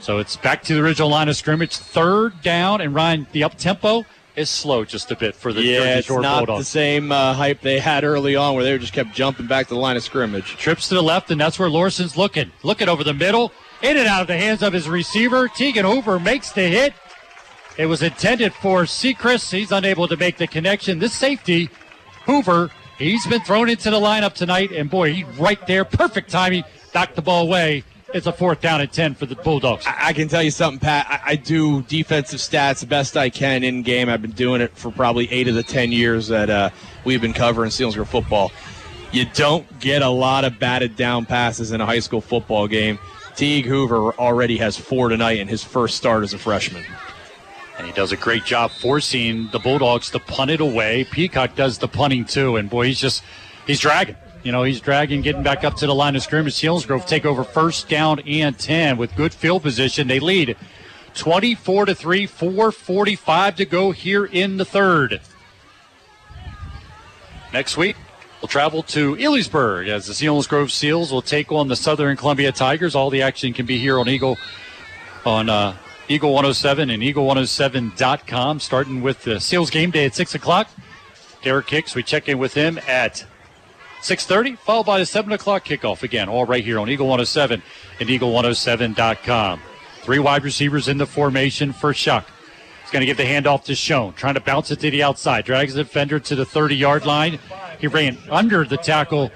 [0.00, 1.76] So it's back to the original line of scrimmage.
[1.76, 4.04] Third down, and Ryan, the up tempo
[4.38, 6.66] is slow just a bit for the yeah, Jersey it's Shore not Bulldogs.
[6.66, 9.74] the same uh, hype they had early on, where they just kept jumping back to
[9.74, 10.56] the line of scrimmage.
[10.56, 12.52] Trips to the left, and that's where Lorson's looking.
[12.62, 13.52] Looking over the middle,
[13.82, 15.48] in and out of the hands of his receiver.
[15.48, 16.94] Tegan Hoover makes the hit.
[17.76, 19.52] It was intended for Sechrist.
[19.52, 20.98] He's unable to make the connection.
[20.98, 21.68] This safety,
[22.26, 25.84] Hoover, he's been thrown into the lineup tonight, and boy, he's right there.
[25.84, 26.64] Perfect timing.
[26.94, 27.84] Knocked the ball away.
[28.14, 29.86] It's a fourth down and 10 for the Bulldogs.
[29.86, 31.06] I, I can tell you something, Pat.
[31.10, 34.08] I, I do defensive stats the best I can in game.
[34.08, 36.70] I've been doing it for probably eight of the ten years that uh,
[37.04, 38.50] we've been covering Selinsgrove football.
[39.12, 42.98] You don't get a lot of batted down passes in a high school football game.
[43.36, 46.84] Teague Hoover already has four tonight in his first start as a freshman.
[47.76, 51.04] And he does a great job forcing the Bulldogs to punt it away.
[51.04, 53.22] Peacock does the punting too, and boy, he's just
[53.66, 54.16] he's dragging.
[54.42, 56.54] You know, he's dragging, getting back up to the line of scrimmage.
[56.54, 60.08] Selinsgrove take over first down and ten with good field position.
[60.08, 60.56] They lead
[61.14, 65.20] 24 to 3, 445 to go here in the third.
[67.52, 67.96] Next week,
[68.40, 72.94] we'll travel to Elysburg as the Selinsgrove Seals will take on the Southern Columbia Tigers.
[72.94, 74.36] All the action can be here on Eagle
[75.26, 75.76] on uh,
[76.08, 80.68] Eagle 107 and Eagle107.com, starting with the Seals game day at 6 o'clock.
[81.42, 83.24] Derek Hicks, we check in with him at
[84.02, 87.62] 6.30, followed by the 7 o'clock kickoff again, all right here on Eagle 107
[88.00, 89.60] and Eagle107.com.
[90.02, 92.26] Three wide receivers in the formation for Shock.
[92.82, 95.44] He's going to give the handoff to Schoen, trying to bounce it to the outside.
[95.44, 97.38] Drags the defender to the 30 yard line.
[97.78, 99.30] He ran under the tackle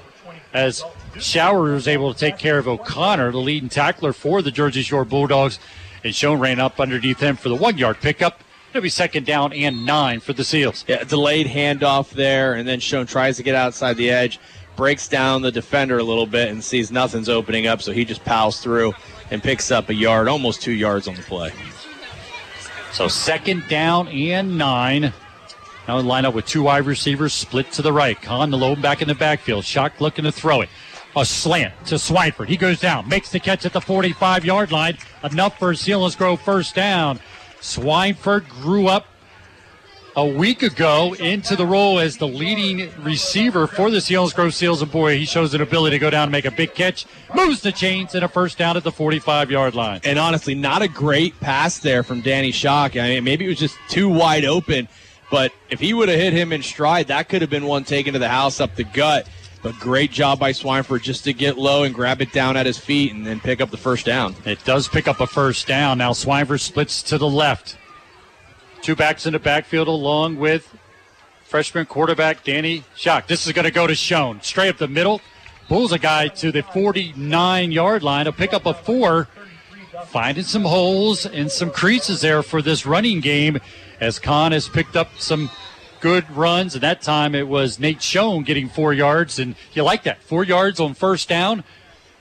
[0.54, 0.82] as
[1.18, 5.04] Shower was able to take care of O'Connor, the leading tackler for the Jersey Shore
[5.04, 5.58] Bulldogs.
[6.02, 8.42] And Schoen ran up underneath him for the one yard pickup.
[8.72, 10.86] It'll be second down and nine for the Seals.
[10.88, 14.40] Yeah, delayed handoff there, and then Schoen tries to get outside the edge,
[14.76, 18.24] breaks down the defender a little bit, and sees nothing's opening up, so he just
[18.24, 18.94] pals through
[19.30, 21.52] and picks up a yard, almost two yards on the play.
[22.92, 25.12] So second down and nine.
[25.86, 28.20] Now in line up with two wide receivers split to the right.
[28.22, 29.66] Kahn the low back in the backfield.
[29.66, 30.70] Shock looking to throw it.
[31.14, 32.48] A slant to Swineford.
[32.48, 34.96] He goes down, makes the catch at the 45 yard line.
[35.22, 37.20] Enough for Selinsgrove first down.
[37.62, 39.06] Swineford grew up
[40.16, 44.82] a week ago into the role as the leading receiver for the Selinsgrove Seals.
[44.82, 47.62] And boy, he shows an ability to go down and make a big catch, moves
[47.62, 50.00] the chains, and a first down at the 45 yard line.
[50.04, 52.96] And honestly, not a great pass there from Danny Shock.
[52.96, 54.88] I mean, maybe it was just too wide open,
[55.30, 58.12] but if he would have hit him in stride, that could have been one taken
[58.12, 59.28] to the house up the gut.
[59.62, 62.78] But great job by Swineford just to get low and grab it down at his
[62.78, 64.34] feet and then pick up the first down.
[64.44, 65.98] It does pick up a first down.
[65.98, 67.76] Now Swineford splits to the left.
[68.80, 70.76] Two backs in the backfield along with
[71.44, 73.28] freshman quarterback Danny Shock.
[73.28, 74.40] This is going to go to Schoen.
[74.42, 75.20] Straight up the middle.
[75.68, 78.26] Pulls a guy to the 49 yard line.
[78.26, 79.28] A pick up a four.
[80.06, 83.58] Finding some holes and some creases there for this running game
[84.00, 85.48] as Kahn has picked up some
[86.02, 86.74] good runs.
[86.74, 89.38] And that time it was Nate Schoen getting four yards.
[89.38, 90.20] And you like that.
[90.20, 91.64] Four yards on first down.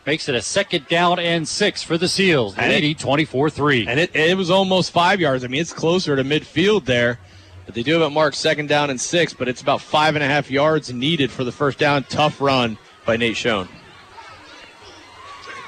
[0.06, 2.58] Makes it a second down and six for the Seals.
[2.58, 3.88] Leading 24 3.
[3.88, 5.44] And it, it was almost five yards.
[5.44, 7.20] I mean, it's closer to midfield there.
[7.66, 10.24] But they do have it marked second down and six, but it's about five and
[10.24, 12.04] a half yards needed for the first down.
[12.06, 13.68] Tough run by Nate Schoen.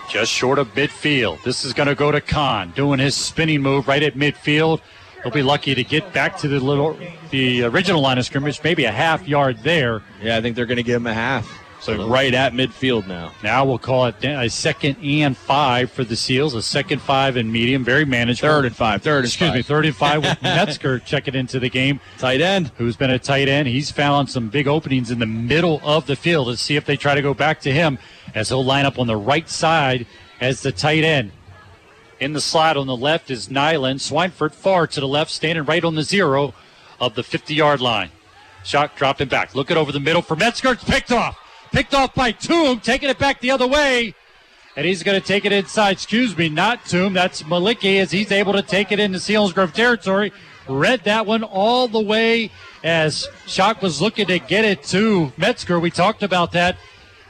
[0.09, 1.43] just short of midfield.
[1.43, 4.82] This is going to go to Kahn, doing his spinning move right at midfield.
[5.24, 6.98] He'll be lucky to get back to the little,
[7.32, 10.02] the original line of scrimmage, maybe a half yard there.
[10.22, 11.60] Yeah, I think they're going to give him a half.
[11.84, 13.34] So right at midfield now.
[13.43, 16.53] Now we'll call it a second and five for the Seals.
[16.53, 18.48] A second five and medium, very manageable.
[18.48, 19.02] Third and five.
[19.02, 19.58] Third and Excuse five.
[19.58, 22.00] me, third and five with Metzger checking into the game.
[22.19, 22.72] Tight end.
[22.77, 23.68] Who's been a tight end.
[23.68, 26.48] He's found some big openings in the middle of the field.
[26.48, 28.00] Let's see if they try to go back to him
[28.34, 30.06] as he'll line up on the right side
[30.40, 31.34] as the tight end.
[32.19, 34.00] In the slot on the left is Nyland.
[34.00, 36.53] Swineford far to the left, standing right on the zero
[37.00, 38.09] of the 50 yard line.
[38.64, 39.56] Shock dropping back.
[39.56, 40.75] Looking over the middle for Metzger.
[40.75, 41.38] Picked off.
[41.72, 44.14] Picked off by Toom, taking it back the other way.
[44.75, 45.92] And he's going to take it inside.
[45.92, 47.14] Excuse me, not Toom.
[47.14, 50.32] That's Maliki as he's able to take it into Selinsgrove territory.
[50.67, 52.51] Read that one all the way
[52.83, 55.80] as Shock was looking to get it to Metzger.
[55.80, 56.77] We talked about that.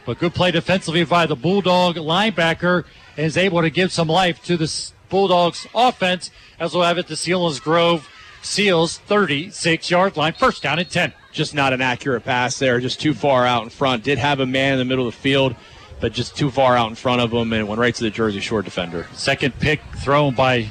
[0.06, 2.84] But good play defensively by the Bulldog linebacker
[3.18, 7.08] and is able to give some life to the Bulldogs offense as we'll have it
[7.08, 8.06] to Selinsgrove
[8.42, 10.34] Seals 36 yard line.
[10.34, 11.14] First down at 10.
[11.32, 14.04] Just not an accurate pass there, just too far out in front.
[14.04, 15.56] Did have a man in the middle of the field,
[16.00, 18.42] but just too far out in front of him and went right to the Jersey
[18.42, 19.08] Shore defender.
[19.14, 20.68] Second pick thrown by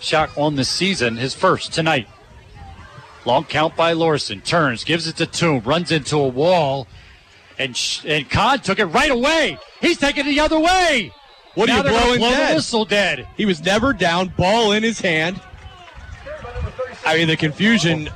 [0.00, 2.08] Shock on the season, his first tonight.
[3.24, 4.40] Long count by Lorson.
[4.40, 6.88] Turns, gives it to Toom, runs into a wall,
[7.56, 9.58] and sh- and Kahn took it right away.
[9.80, 11.12] He's taking it the other way.
[11.54, 12.54] What are Now you they're gonna blowing blow dead?
[12.54, 13.28] whistle dead.
[13.36, 15.40] He was never down, ball in his hand.
[17.04, 18.08] I mean, the confusion.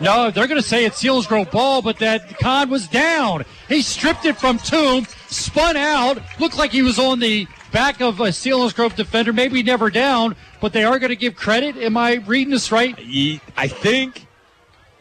[0.00, 3.44] No, they're going to say it's Selinsgrove ball, but that Kahn was down.
[3.68, 8.20] He stripped it from Toom, spun out, looked like he was on the back of
[8.20, 11.76] a Selinsgrove defender, maybe never down, but they are going to give credit.
[11.76, 12.96] Am I reading this right?
[13.56, 14.27] I think.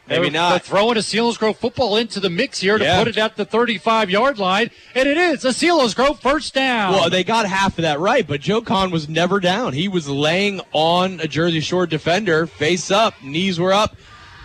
[0.07, 0.49] Maybe They're- not.
[0.51, 2.99] They're throwing a Selinsgrove football into the mix here to Yeah.
[2.99, 6.93] put it at the 35 yard line, and it is a Selinsgrove first down.
[6.93, 9.73] Well, they got half of that right, but Joe Kahn was never down.
[9.73, 13.95] He was laying on a Jersey Shore defender, face up, knees were up,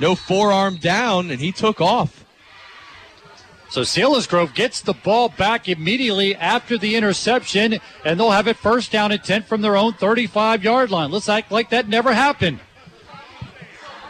[0.01, 2.25] no forearm down, and he took off.
[3.71, 8.91] So Selinsgrove gets the ball back immediately after the interception, and they'll have it first
[8.93, 11.11] down and 10 from their own 35 yard line.
[11.11, 12.61] Let's act like that never happened.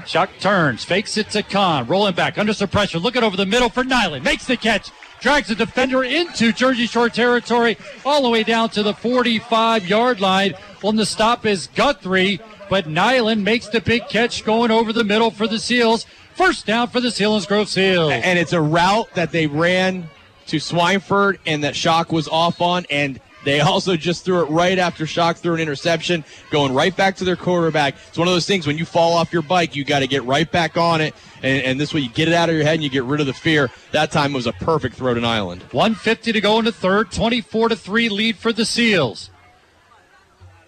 [0.06, 3.68] Shock turns, fakes it to Kahn, rolling back under some pressure, looking over the middle
[3.68, 4.90] for Nyland, makes the catch,
[5.20, 10.20] drags the defender into Jersey Shore territory, all the way down to the 45 yard
[10.20, 10.55] line.
[10.82, 15.31] On the stop is Guthrie, but Nyland makes the big catch going over the middle
[15.31, 16.06] for the Seals.
[16.34, 18.12] First down for the Selinsgrove Seals.
[18.12, 20.08] And it's a route that they ran
[20.47, 24.78] to Swineford and that Shock was off on, and they also just threw it right
[24.78, 27.94] after Shock threw an interception, going right back to their quarterback.
[28.08, 30.24] It's one of those things when you fall off your bike, you got to get
[30.24, 32.74] right back on it, and, and this way you get it out of your head
[32.74, 33.70] and you get rid of the fear.
[33.92, 35.62] That time was a perfect throw to Nyland.
[35.72, 39.30] 150 to go in the third, 24 to 3 lead for the Seals.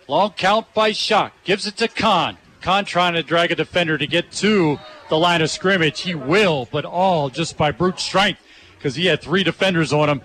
[0.08, 1.32] Long count by Shock.
[1.44, 2.36] Gives it to Kahn.
[2.60, 4.78] Kahn trying to drag a defender to get to
[5.08, 6.00] the line of scrimmage.
[6.00, 8.40] He will, but all just by brute strength
[8.76, 10.22] because he had three defenders on him.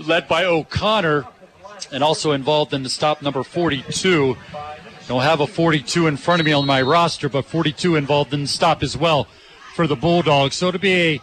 [0.00, 1.26] Led by O'Connor
[1.92, 4.36] and also involved in the stop number 42.
[5.06, 8.42] Don't have a 42 in front of me on my roster, but 42 involved in
[8.42, 9.26] the stop as well
[9.74, 10.56] for the Bulldogs.
[10.56, 11.20] So to be a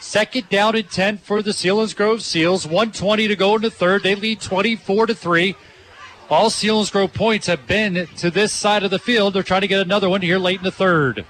[0.00, 2.66] second down and 10 for the Selinsgrove Seals.
[2.66, 4.02] 120 to go in the third.
[4.02, 5.54] They lead 24 to 3.
[6.28, 9.34] All Selinsgrove points have been to this side of the field.
[9.34, 11.24] They're trying to get another one here late in the third.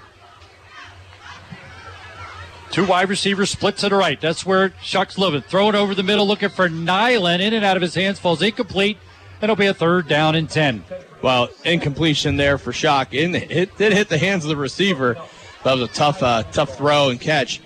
[2.71, 4.19] Two wide receivers split to the right.
[4.19, 5.41] That's where Shock's living.
[5.41, 7.41] Throw it over the middle, looking for Nyland.
[7.41, 8.97] In and out of his hands, falls incomplete.
[9.41, 10.85] It'll be a third down and 10.
[11.21, 13.13] Well, incompletion there for Shock.
[13.13, 15.17] In it did hit the hands of the receiver.
[15.65, 17.59] That was a tough, uh, tough throw and catch.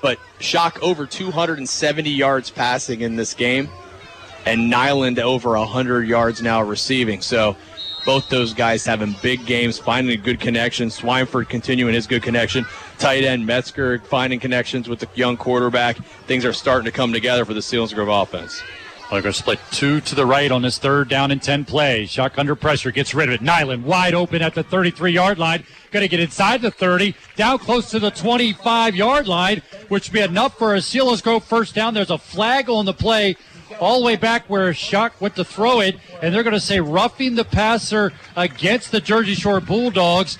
[0.00, 3.68] But Shock over 270 yards passing in this game,
[4.46, 7.20] and Nyland over 100 yards now receiving.
[7.20, 7.56] So
[8.06, 10.88] both those guys having big games, finding a good connection.
[10.88, 12.64] Swineford continuing his good connection.
[12.98, 15.96] Tight end Metzger finding connections with the young quarterback.
[16.26, 18.62] Things are starting to come together for the Selinsgrove offense.
[19.10, 22.06] They're going to split two to the right on this third down and 10 play.
[22.06, 23.42] Shock under pressure, gets rid of it.
[23.42, 25.64] Nyland wide open at the 33 yard line.
[25.92, 30.14] Going to get inside the 30, down close to the 25 yard line, which would
[30.14, 31.94] be enough for a Selinsgrove first down.
[31.94, 33.36] There's a flag on the play
[33.80, 36.80] all the way back where Shock went to throw it, and they're going to say
[36.80, 40.38] roughing the passer against the Jersey Shore Bulldogs.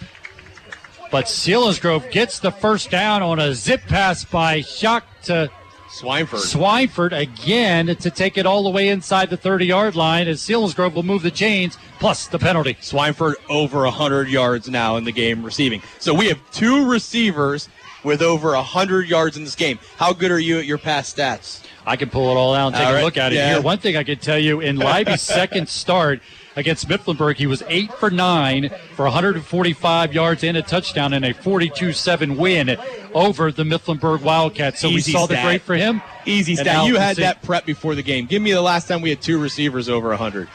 [1.11, 5.51] But Sealands gets the first down on a zip pass by Shock to
[5.89, 6.43] Swineford.
[6.43, 10.77] Swineford again to take it all the way inside the 30 yard line as Sealands
[10.95, 12.75] will move the chains plus the penalty.
[12.75, 15.81] Swineford over 100 yards now in the game receiving.
[15.99, 17.69] So we have two receivers
[18.07, 19.79] with over 100 yards in this game.
[19.99, 21.63] How good are you at your past stats?
[21.85, 23.55] I can pull it all out and take All a look at it yeah.
[23.55, 23.61] here.
[23.61, 26.21] One thing I can tell you in Libby's second start
[26.55, 31.35] against Mifflinburg, he was eight for nine for 145 yards and a touchdown in a
[31.35, 32.77] 42-7 win
[33.13, 34.81] over the Mifflinburg Wildcats.
[34.81, 35.45] So we Easy saw the stat.
[35.45, 36.01] great for him.
[36.25, 36.87] Easy stat.
[36.87, 38.27] You had that prep before the game.
[38.27, 40.49] Give me the last time we had two receivers over 100.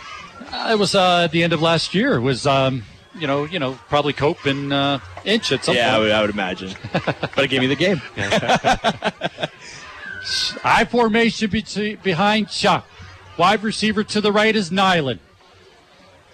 [0.52, 2.16] Uh, It was uh, at the end of last year.
[2.16, 2.84] It was, um,
[3.16, 6.04] you know, you know, probably Cope and uh, Inch at some Yeah, I point.
[6.04, 6.74] would, I would imagine.
[6.94, 8.02] but it gave me the game.
[10.64, 12.88] I formation be- behind Shock.
[13.38, 15.20] Wide receiver to the right is Nyland.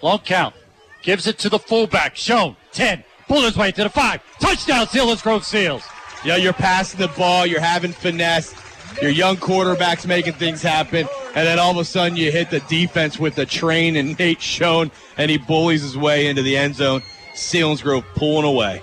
[0.02, 0.54] Long count.
[1.02, 2.16] Gives it to the fullback.
[2.16, 2.56] Schoen.
[2.74, 3.04] 10.
[3.28, 4.22] Pull his way to the 5.
[4.40, 5.84] Touchdown, Selinsgrove Seals.
[6.26, 8.54] Yeah, you're passing the ball, you're having finesse,
[9.02, 12.60] your young quarterback's making things happen, and then all of a sudden you hit the
[12.62, 16.76] defense with the train and Nate Schoen, and he bullies his way into the end
[16.76, 17.02] zone.
[17.36, 18.82] Selinsgrove pulling away.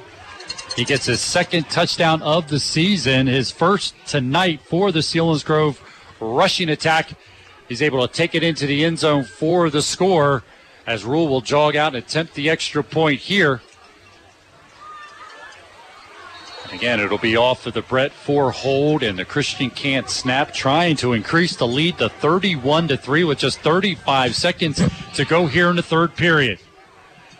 [0.76, 5.78] He gets his second touchdown of the season, his first tonight for the Selinsgrove
[6.20, 7.10] rushing attack.
[7.68, 10.42] He's able to take it into the end zone for the score
[10.86, 13.60] as Rule will jog out and attempt the extra point here.
[16.74, 20.96] Again, it'll be off of the Brett Four hold and the Christian can't snap, trying
[20.96, 24.82] to increase the lead to 31 to 3 with just 35 seconds
[25.14, 26.58] to go here in the third period.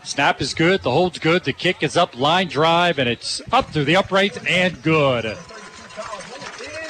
[0.04, 3.70] Snap is good, the hold's good, the kick is up, line drive, and it's up
[3.70, 5.24] through the uprights and good.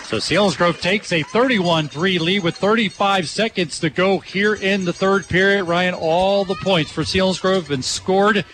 [0.04, 4.92] So Selinsgrove takes a 31 3 lead with 35 seconds to go here in the
[4.92, 5.64] third period.
[5.64, 8.44] Ryan, all the points for Selinsgrove have been scored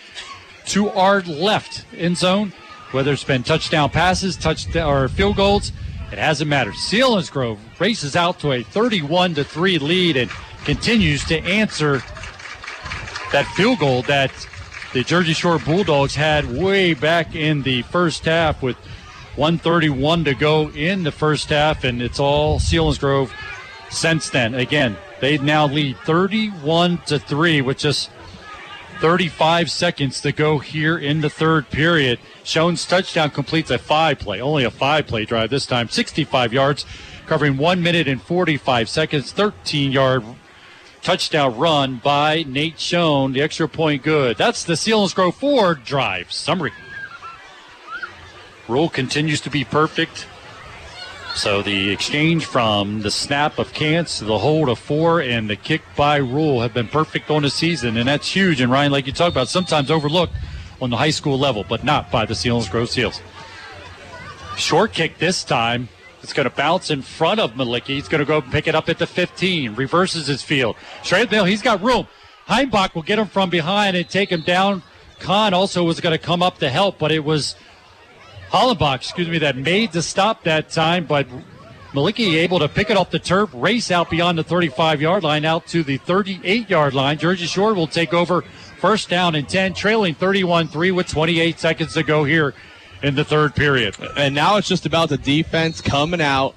[0.67, 2.53] to our left in zone.
[2.91, 5.71] Whether it's been touchdown passes, touchdown or field goals,
[6.11, 6.73] it hasn't mattered.
[6.73, 10.29] Selinsgrove races out to a 31 to 3 lead and
[10.65, 12.03] continues to answer
[13.31, 14.31] that field goal that
[14.93, 18.75] the Jersey Shore Bulldogs had way back in the first half with
[19.37, 23.31] 131 to go in the first half, and it's all Selinsgrove
[23.89, 24.53] since then.
[24.53, 28.09] Again, they now lead 31 to 3 with just
[29.01, 32.19] 35 seconds to go here in the third period.
[32.43, 36.85] Schoen's touchdown completes a five play, only a five play drive this time, 65 yards,
[37.25, 40.23] covering one minute and 45 seconds, 13 yard
[41.01, 43.33] touchdown run by Nate Schoen.
[43.33, 44.37] The extra point good.
[44.37, 46.73] That's the Selinsgrove Ford drive summary.
[48.67, 50.27] Rule continues to be perfect.
[51.35, 55.55] So the exchange from the snap of Cants to the hold of four and the
[55.55, 58.61] kick by Rule have been perfect on the season, and that's huge.
[58.61, 60.33] And Ryan, like you talked about, sometimes overlooked
[60.81, 63.21] on the high school level, but not by the Selinsgrove Seals.
[64.57, 65.89] Short kick this time.
[66.21, 67.87] It's going to bounce in front of Malicki.
[67.87, 69.73] He's going to go pick it up at the 15.
[69.75, 70.75] Reverses his field.
[71.01, 71.45] Straight middle.
[71.45, 72.07] He's got room.
[72.47, 74.83] Heimbach will get him from behind and take him down.
[75.19, 77.55] Kahn also was going to come up to help, but it was
[78.51, 81.25] Hollenbach, excuse me, that made the stop that time, but
[81.93, 85.45] Maliki able to pick it off the turf, race out beyond the 35 yard line,
[85.45, 87.17] out to the 38 yard line.
[87.17, 88.41] Jersey Shore will take over
[88.79, 92.53] first down and 10, trailing 31 3 with 28 seconds to go here
[93.03, 93.95] in the third period.
[94.17, 96.55] And now it's just about the defense coming out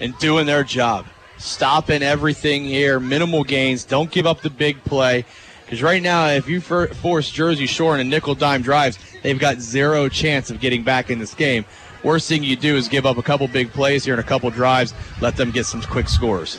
[0.00, 1.06] and doing their job.
[1.38, 3.84] Stopping everything here, minimal gains.
[3.84, 5.26] Don't give up the big play.
[5.66, 9.38] Because right now, if you for- force Jersey Shore in a nickel dime drives, they've
[9.38, 11.64] got zero chance of getting back in this game.
[12.04, 14.48] Worst thing you do is give up a couple big plays here and a couple
[14.50, 16.56] drives, let them get some quick scores.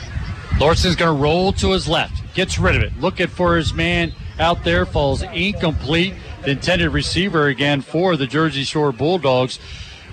[0.60, 4.12] Lorson's going to roll to his left, gets rid of it, looking for his man
[4.38, 6.14] out there, falls incomplete.
[6.44, 9.58] The intended receiver again for the Jersey Shore Bulldogs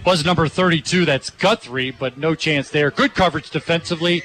[0.06, 1.04] was number 32.
[1.04, 2.92] That's Guthrie, but no chance there.
[2.92, 4.24] Good coverage defensively.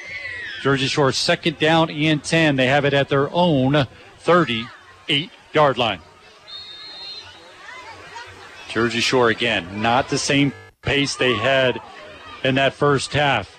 [0.62, 2.56] Jersey Shore second down and 10.
[2.56, 3.86] They have it at their own
[4.30, 5.98] 38 yard line.
[8.68, 10.52] Jersey Shore again, not the same
[10.82, 11.80] pace they had
[12.44, 13.56] in that first half.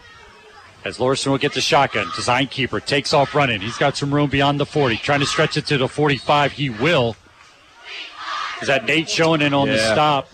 [0.86, 3.60] As Lorson will get the shotgun, design keeper takes off running.
[3.60, 6.54] He's got some room beyond the 40, trying to stretch it to the 45.
[6.54, 7.18] He will.
[8.62, 10.30] Is that Nate Schoen in on the stop?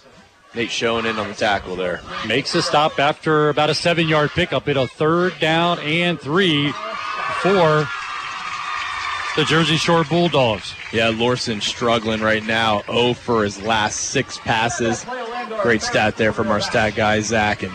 [0.53, 2.01] Nate Schoen in on the tackle there.
[2.27, 4.67] Makes a stop after about a seven yard pickup.
[4.67, 6.73] It a third down and three
[7.41, 7.87] for
[9.37, 10.73] the Jersey Shore Bulldogs.
[10.91, 12.81] Yeah, Lorson struggling right now.
[12.87, 15.05] 0 for his last six passes.
[15.61, 17.61] Great stat there from our stat guy, Zach.
[17.61, 17.73] And,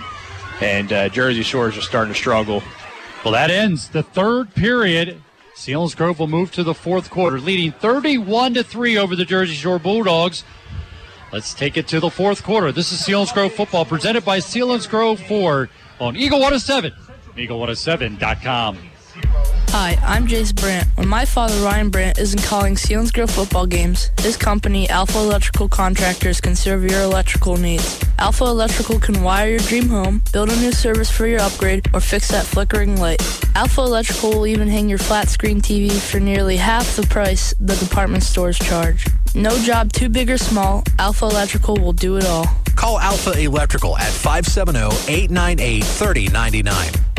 [0.60, 2.64] and uh, Jersey Shores are starting to struggle.
[3.24, 5.22] Well, that ends the third period.
[5.54, 9.78] Selinsgrove will move to the fourth quarter, leading 31 to 3 over the Jersey Shore
[9.78, 10.42] Bulldogs.
[11.32, 12.72] Let's take it to the fourth quarter.
[12.72, 16.92] This is Selinsgrove football presented by Selinsgrove Ford on Eagle 107,
[17.36, 18.78] eagle107.com.
[19.74, 20.86] Hi, I'm Jace Brandt.
[20.96, 26.42] When my father Ryan Brandt isn't calling Selinsgrove football games, his company Alpha Electrical Contractors
[26.42, 28.04] can serve your electrical needs.
[28.18, 32.00] Alpha Electrical can wire your dream home, build a new service for your upgrade, or
[32.00, 33.22] fix that flickering light.
[33.54, 37.74] Alpha Electrical will even hang your flat screen TV for nearly half the price the
[37.76, 39.06] department stores charge.
[39.34, 42.44] No job too big or small, Alpha Electrical will do it all.
[42.76, 47.11] Call Alpha Electrical at 570 898 3099.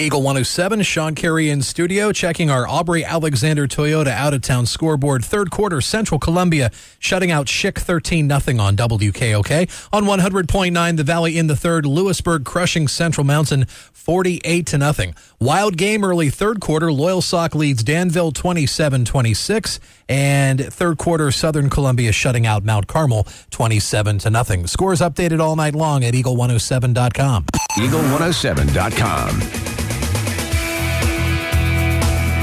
[0.00, 5.22] Eagle 107, Sean Carey in studio, checking our Aubrey Alexander Toyota out of town scoreboard.
[5.22, 9.88] Third quarter, Central Columbia shutting out Schick 13 0 on WKOK.
[9.92, 15.14] On 100.9, the Valley in the third, Lewisburg crushing Central Mountain 48 to nothing.
[15.38, 19.80] Wild game early third quarter, Loyalsock leads Danville 27 26.
[20.08, 24.66] And third quarter, Southern Columbia shutting out Mount Carmel 27 to nothing.
[24.66, 27.44] Scores updated all night long at eagle107.com.
[27.76, 29.89] Eagle107.com.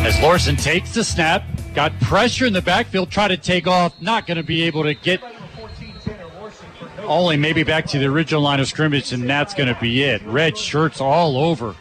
[0.08, 1.44] As Lorson takes the snap,
[1.76, 4.94] got pressure in the backfield, try to take off, not going to be able to
[4.94, 5.22] get
[7.00, 10.22] only maybe back to the original line of scrimmage, and that's going to be it.
[10.24, 11.76] Red shirts all over.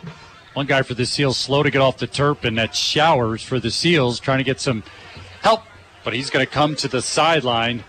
[0.55, 3.61] One guy for the Seals slow to get off the turf, and that Showers for
[3.61, 4.83] the Seals trying to get some
[5.43, 5.63] help,
[6.03, 7.85] but he's going to come to the sideline.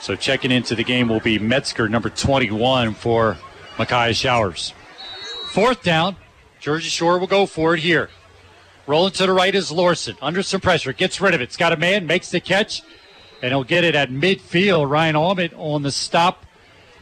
[0.00, 3.36] So checking into the game will be Metzger, number 21 for
[3.78, 4.72] Micaiah Showers.
[5.50, 6.16] Fourth down,
[6.60, 8.08] Jersey Shore will go for it here.
[8.86, 10.16] Rolling to the right is Lorson.
[10.20, 10.92] Under some pressure.
[10.92, 11.44] Gets rid of it.
[11.44, 12.06] It's got a man.
[12.06, 12.82] Makes the catch.
[13.42, 14.88] And he'll get it at midfield.
[14.88, 16.44] Ryan Almond on the stop.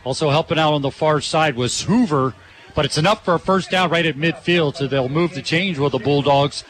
[0.04, 2.34] Also helping out on the far side was Hoover.
[2.74, 4.76] But it's enough for a first down right at midfield.
[4.76, 6.64] So they'll move the change with the Bulldogs.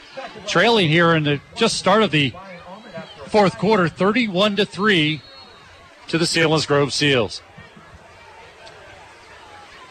[0.46, 2.32] Trailing here in the just start of the
[3.26, 3.88] fourth quarter.
[3.88, 5.20] 31 to 3
[6.08, 7.42] to the Selinsgrove Seals.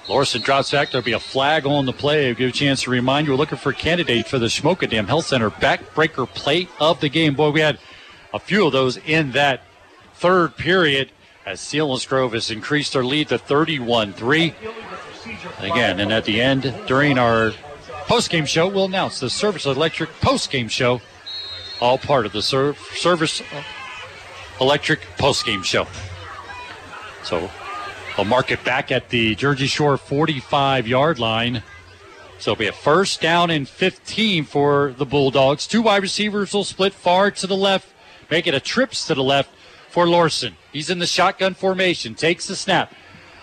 [0.07, 0.91] Lorson drops back.
[0.91, 2.27] There'll be a flag on the play.
[2.27, 4.47] I'll give you a chance to remind you we're looking for a candidate for the
[4.47, 7.35] Shamokin Dam Health Center backbreaker play of the game.
[7.35, 7.80] Boy, we had
[8.33, 9.61] a few of those in that
[10.15, 11.11] third period
[11.45, 14.53] as Selinsgrove has increased their lead to 31 3.
[15.59, 17.51] Again, and at the end, during our
[18.05, 20.99] post-game show, we'll announce the Service Electric post-game show,
[21.80, 23.41] all part of the Service
[24.59, 25.88] Electric post-game show.
[27.23, 27.49] So
[28.15, 31.64] They'll mark it back at the Jersey Shore 45 yard line.
[32.40, 35.65] So it'll be a first down and 15 for the Bulldogs.
[35.65, 37.88] Two wide receivers will split far to the left,
[38.30, 39.49] make it a trips to the left
[39.90, 40.56] for Lorson.
[40.73, 42.93] He's in the shotgun formation, takes the snap.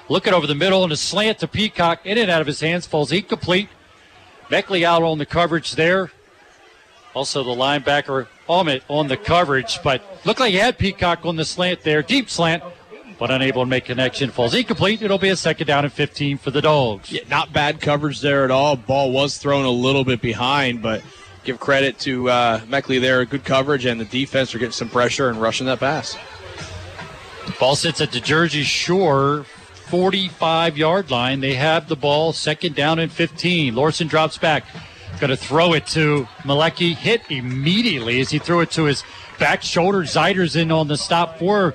[0.09, 2.87] Looking over the middle and a slant to Peacock, in and out of his hands,
[2.87, 3.69] falls incomplete.
[4.51, 6.11] Meckley out on the coverage there.
[7.15, 11.45] Also the linebacker Ahmet on the coverage, but looked like he had Peacock on the
[11.45, 12.63] slant there, deep slant,
[13.19, 14.31] but unable to make connection.
[14.31, 15.03] Falls incomplete.
[15.03, 17.11] It'll be a second down and 15 for the Dogs.
[17.11, 18.77] Yeah, not bad coverage there at all.
[18.77, 21.03] Ball was thrown a little bit behind, but
[21.45, 23.25] give credit to uh, Meckley there.
[23.25, 26.17] Good coverage, and the defense are getting some pressure and rushing that pass.
[27.59, 29.45] Ball sits at the Jersey Shore
[29.89, 31.41] 45 yard line.
[31.41, 33.75] They have the ball, second down and 15.
[33.75, 34.65] Lorson drops back.
[35.19, 36.95] Going to throw it to Malecki.
[36.95, 39.03] Hit immediately as he threw it to his
[39.39, 40.03] back shoulder.
[40.03, 41.75] Zeiders in on the stop for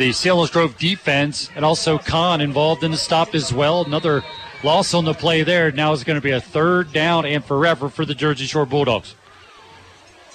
[0.00, 3.84] the Selinsgrove defense, and also Kahn involved in the stop as well.
[3.84, 4.24] Another
[4.64, 5.70] loss on the play there.
[5.72, 9.14] Now it's going to be a third down and forever for the Jersey Shore Bulldogs.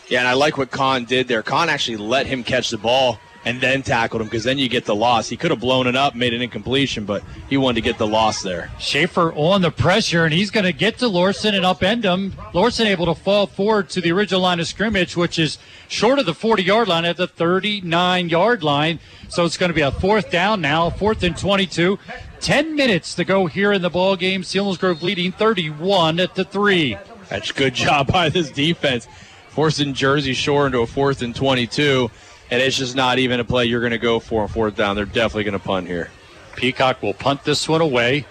[0.07, 1.41] Yeah, and I like what Kahn did there.
[1.41, 4.85] Kahn actually let him catch the ball and then tackled him because then you get
[4.85, 5.29] the loss.
[5.29, 8.07] He could have blown it up, made an incompletion, but he wanted to get the
[8.07, 8.71] loss there.
[8.79, 12.33] Schaefer on the pressure, and he's going to get to Lorson and upend him.
[12.53, 16.25] Lorson able to fall forward to the original line of scrimmage, which is short of
[16.25, 18.99] the 40 yard line at the 39 yard line.
[19.29, 21.99] So it's going to be a fourth down now, fourth and 22.
[22.41, 24.41] 10 minutes to go here in the ball game.
[24.41, 26.97] Selinsgrove leading 31 at the 3.
[27.29, 29.07] That's good job by this defense.
[29.49, 32.11] Forcing Jersey Shore into a fourth and 22,
[32.51, 34.95] and it's just not even a play you're going to go for on fourth down.
[34.95, 36.09] They're definitely going to punt here.
[36.55, 38.25] Peacock will punt this one away.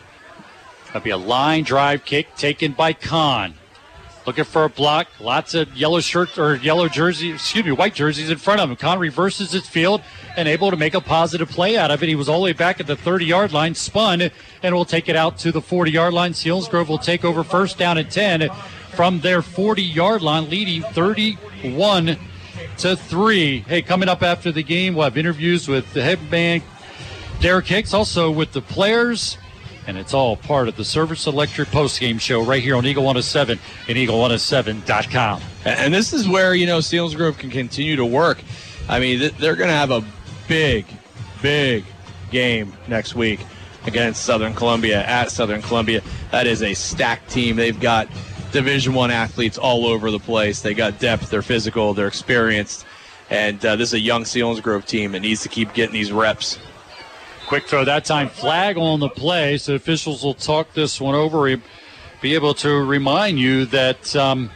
[0.87, 3.55] That'll be a line drive kick taken by Kahn.
[4.27, 5.09] Looking for a block.
[5.21, 8.77] Lots of yellow shirts or yellow jerseys, excuse me, white jerseys in front of him.
[8.77, 10.01] Kahn reverses his field
[10.37, 12.09] and able to make a positive play out of it.
[12.09, 14.31] He was all the way back at the 30 yard line, spun,
[14.63, 16.33] and will take it out to the 40 yard line.
[16.33, 18.49] Selinsgrove will take over first down at 10
[18.93, 22.17] from their 40 yard line, leading 31
[22.79, 23.61] to 3.
[23.61, 26.63] Hey, coming up after the game, we'll have interviews with the head man,
[27.41, 29.39] Derek Hicks, also with the players.
[29.87, 33.59] And it's all part of the Service Electric postgame show right here on Eagle 107
[33.87, 35.43] and Eagle107.com.
[35.67, 38.39] And this is where, you know, Selinsgrove can continue to work.
[38.89, 40.03] I mean, th- they're going to have a
[40.49, 40.87] big,
[41.43, 41.85] big
[42.31, 43.41] game next week
[43.87, 46.03] against Southern Columbia at Southern Columbia.
[46.31, 47.57] That is a stacked team.
[47.57, 48.09] They've got
[48.55, 50.63] Division One athletes all over the place.
[50.63, 51.29] They got depth.
[51.29, 51.93] They're physical.
[51.93, 52.87] They're experienced.
[53.29, 56.61] And uh, this is a young Selinsgrove team that needs to keep getting these reps.
[57.49, 58.29] Quick throw that time.
[58.29, 59.59] Flag on the play.
[59.59, 61.57] So officials will talk this one over.
[62.23, 64.53] Be able to remind you that um,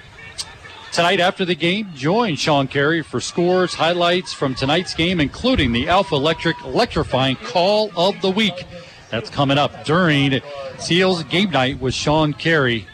[0.92, 5.88] tonight after the game, join Sean Carey for scores, highlights from tonight's game, including the
[5.88, 8.64] Alpha Electric electrifying call of the week.
[9.10, 10.40] That's coming up during
[10.78, 12.86] Seals game night with Sean Carey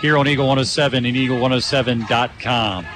[0.00, 2.86] here on Eagle 107 and Eagle107.com.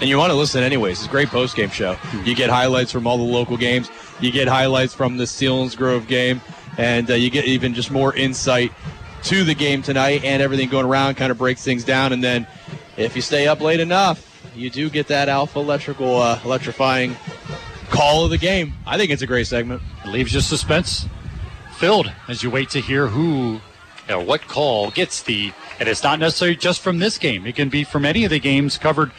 [0.00, 0.98] And you want to listen anyways.
[0.98, 1.96] It's a great post game show.
[2.24, 3.90] You get highlights from all the local games.
[4.20, 6.40] You get highlights from the Selinsgrove game,
[6.76, 8.72] and uh, you get even just more insight
[9.24, 11.16] to the game tonight and everything going around.
[11.16, 12.46] Kind of breaks things down, and then
[12.96, 14.24] if you stay up late enough,
[14.54, 17.16] you do get that Alpha Electrical uh, electrifying
[17.90, 18.74] call of the game.
[18.86, 19.82] I think it's a great segment.
[20.04, 21.06] It leaves you suspense
[21.74, 23.60] filled as you wait to hear who
[24.10, 25.52] or what call gets the.
[25.80, 27.46] And it's not necessarily just from this game.
[27.46, 29.12] It can be from any of the games covered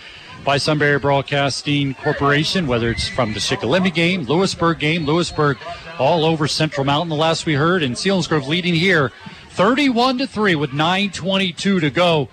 [0.43, 5.57] by Sunbury Broadcasting Corporation, whether it's from the Shikellamy game, Lewisburg game, Lewisburg
[5.97, 7.09] all over Central Mountain.
[7.09, 9.11] The last we heard, and Grove, leading here,
[9.51, 12.29] 31 to three with 9:22 to go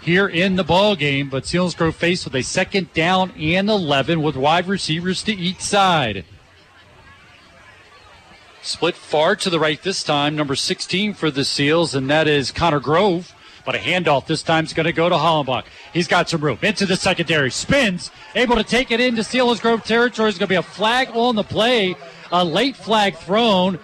[0.00, 1.28] here in the ball game.
[1.28, 6.24] But Selinsgrove faced with a second down and 11 with wide receivers to each side.
[8.64, 12.50] Split far to the right this time, number 16 for the Seals, and that is
[12.50, 13.34] Connor Grove.
[13.66, 15.64] But a handoff this time is going to go to Hollenbach.
[15.92, 16.58] He's got some room.
[16.62, 17.50] Into the secondary.
[17.50, 18.10] Spins.
[18.34, 20.30] Able to take it into Selinsgrove territory.
[20.30, 21.94] There's going to be a flag on the play.
[22.32, 23.78] A late flag thrown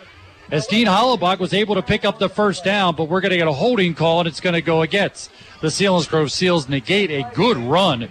[0.51, 3.37] as Dean Hollenbach was able to pick up the first down, but we're going to
[3.37, 6.71] get a holding call, and it's going to go against the Selinsgrove Seals.
[6.71, 8.09] Negate a good run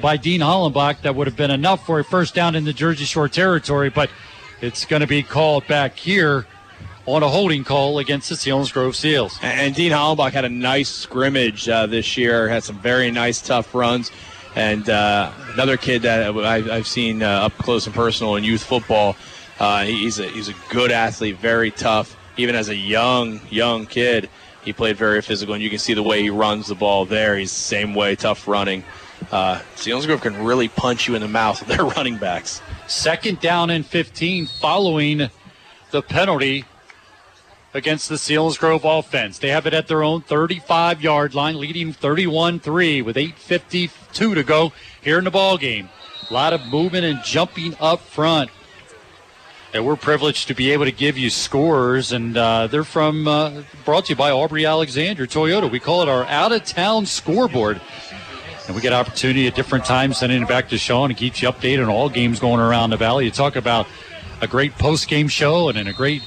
[0.00, 3.04] by Dean Hollenbach that would have been enough for a first down in the Jersey
[3.04, 4.08] Shore territory, but
[4.60, 6.46] it's going to be called back here
[7.06, 9.38] on a holding call against the Seals Grove Seals.
[9.42, 13.74] And Dean Hollenbach had a nice scrimmage uh, this year, had some very nice, tough
[13.74, 14.10] runs.
[14.56, 19.16] And uh, another kid that I've seen uh, up close and personal in youth football,
[19.60, 22.16] uh, he's, a, he's a good athlete, very tough.
[22.38, 24.28] Even as a young, young kid,
[24.64, 27.36] he played very physical, and you can see the way he runs the ball there.
[27.36, 28.82] He's the same way, tough running.
[29.30, 32.62] Uh, Selinsgrove can really punch you in the mouth with their running backs.
[32.86, 35.28] Second down and 15 following
[35.90, 36.64] the penalty
[37.74, 39.38] against the Selinsgrove offense.
[39.38, 44.42] They have it at their own 35 yard line, leading 31 3 with 8.52 to
[44.42, 44.72] go
[45.02, 45.88] here in the ball game.
[46.30, 48.50] A lot of movement and jumping up front.
[49.74, 53.62] And we're privileged to be able to give you scores, and uh, they're from uh,
[53.84, 55.70] brought to you by Aubrey Alexander Toyota.
[55.70, 57.80] We call it our out of town scoreboard.
[58.66, 61.48] And we get opportunity at different times sending it back to Sean and keeps you
[61.48, 63.26] updated on all games going around the valley.
[63.26, 63.86] You talk about
[64.40, 66.22] a great post game show and a great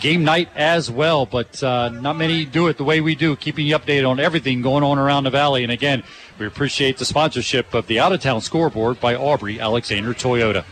[0.00, 3.66] game night as well, but uh, not many do it the way we do, keeping
[3.66, 5.62] you updated on everything going on around the valley.
[5.62, 6.02] And again,
[6.38, 10.64] we appreciate the sponsorship of the Out of Town Scoreboard by Aubrey Alexander Toyota.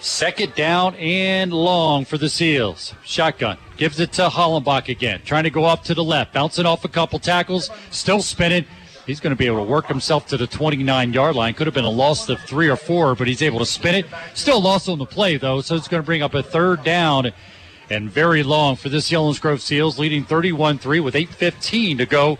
[0.00, 2.94] Second down and long for the Seals.
[3.04, 3.58] Shotgun.
[3.76, 5.20] Gives it to Hollenbach again.
[5.26, 6.32] Trying to go up to the left.
[6.32, 7.70] Bouncing off a couple tackles.
[7.90, 8.64] Still spinning.
[9.10, 11.52] He's going to be able to work himself to the 29 yard line.
[11.54, 14.06] Could have been a loss of three or four, but he's able to spin it.
[14.34, 17.32] Still lost on the play, though, so it's going to bring up a third down
[17.90, 22.38] and very long for this Selinsgrove Seals, leading 31 3 with 8.15 to go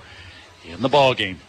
[0.64, 1.40] in the ball game.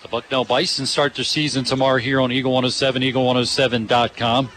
[0.00, 4.48] The Bucknell Bison start their season tomorrow here on Eagle 107, eagle107.com.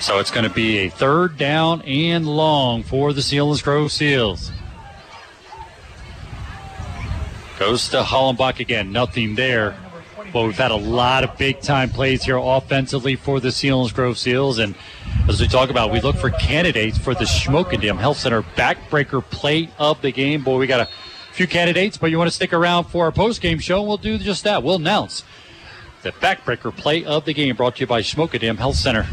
[0.00, 4.50] So it's going to be a third down and long for the Selinsgrove Seals.
[7.58, 8.92] Goes to Hollenbach again.
[8.92, 9.76] Nothing there.
[10.32, 14.58] Well, we've had a lot of big time plays here offensively for the Selinsgrove Seals.
[14.58, 14.74] And
[15.28, 19.22] as we talk about, we look for candidates for the Shamokin Dam Health Center backbreaker
[19.22, 20.42] play of the game.
[20.42, 20.88] Boy, we got a
[21.32, 23.98] few candidates, but you want to stick around for our post game show, and we'll
[23.98, 24.62] do just that.
[24.62, 25.24] We'll announce
[26.02, 29.06] the backbreaker play of the game brought to you by Shamokin Dam Health Center.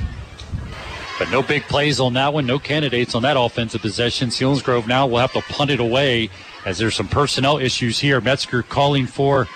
[1.20, 4.30] But no big plays on that one, no candidates on that offensive possession.
[4.30, 6.30] Selinsgrove now will have to punt it away
[6.66, 8.22] as there's some personnel issues here.
[8.22, 9.48] Metzger calling for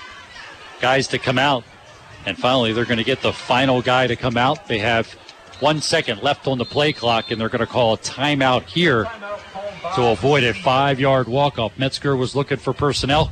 [0.80, 1.64] guys to come out.
[2.26, 4.68] And finally, they're going to get the final guy to come out.
[4.68, 5.12] They have
[5.60, 9.08] one second left on the play clock, and they're going to call a timeout here
[9.96, 11.78] to avoid a five yard walk off.
[11.78, 13.32] Metzger was looking for personnel.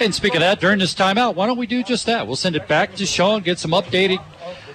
[0.00, 2.26] And speaking of that, during this timeout, why don't we do just that?
[2.26, 4.22] We'll send it back to Sean, get some updated,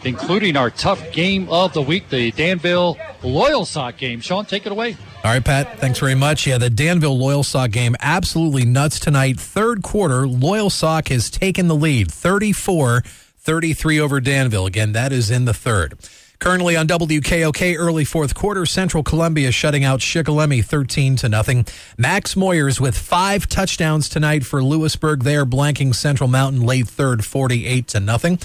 [0.05, 4.19] including our tough game of the week, the Danville Loyalsock game.
[4.19, 4.97] Sean, take it away.
[5.23, 6.45] All right, Pat, thanks very much.
[6.45, 9.39] Yeah, the Danville Loyalsock game, absolutely nuts tonight.
[9.39, 13.03] Third quarter, Loyalsock has taken the lead 34
[13.43, 14.65] 33 over Danville.
[14.65, 15.97] Again, that is in the third.
[16.39, 21.65] Currently on WKOK, early fourth quarter, Central Columbia shutting out Shikellamy 13 to nothing.
[21.97, 25.23] Max Moyers with five touchdowns tonight for Lewisburg.
[25.23, 28.39] They are blanking Central Mountain late third 48 to nothing.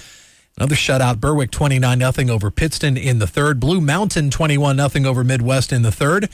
[0.59, 3.61] Another shutout, Berwick 29 0 over Pittston in the third.
[3.61, 6.29] Blue Mountain 21 0 over Midd-West in the third.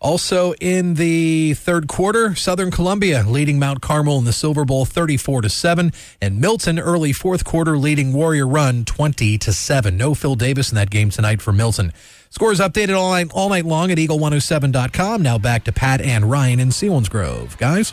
[0.00, 5.42] Also in the third quarter, Southern Columbia leading Mount Carmel in the Silver Bowl 34
[5.42, 9.96] to 7 and Milton early fourth quarter leading Warrior Run 20 to 7.
[9.96, 11.92] No Phil Davis in that game tonight for Milton.
[12.30, 15.20] Scores updated all night, all night long at eagle107.com.
[15.22, 17.58] Now back to Pat and Ryan in Selinsgrove.
[17.58, 17.92] Guys?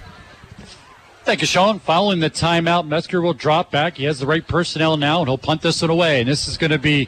[1.23, 1.79] Thank you, Sean.
[1.79, 3.97] Following the timeout, Metzger will drop back.
[3.97, 6.19] He has the right personnel now, and he'll punt this one away.
[6.19, 7.07] And this is going to be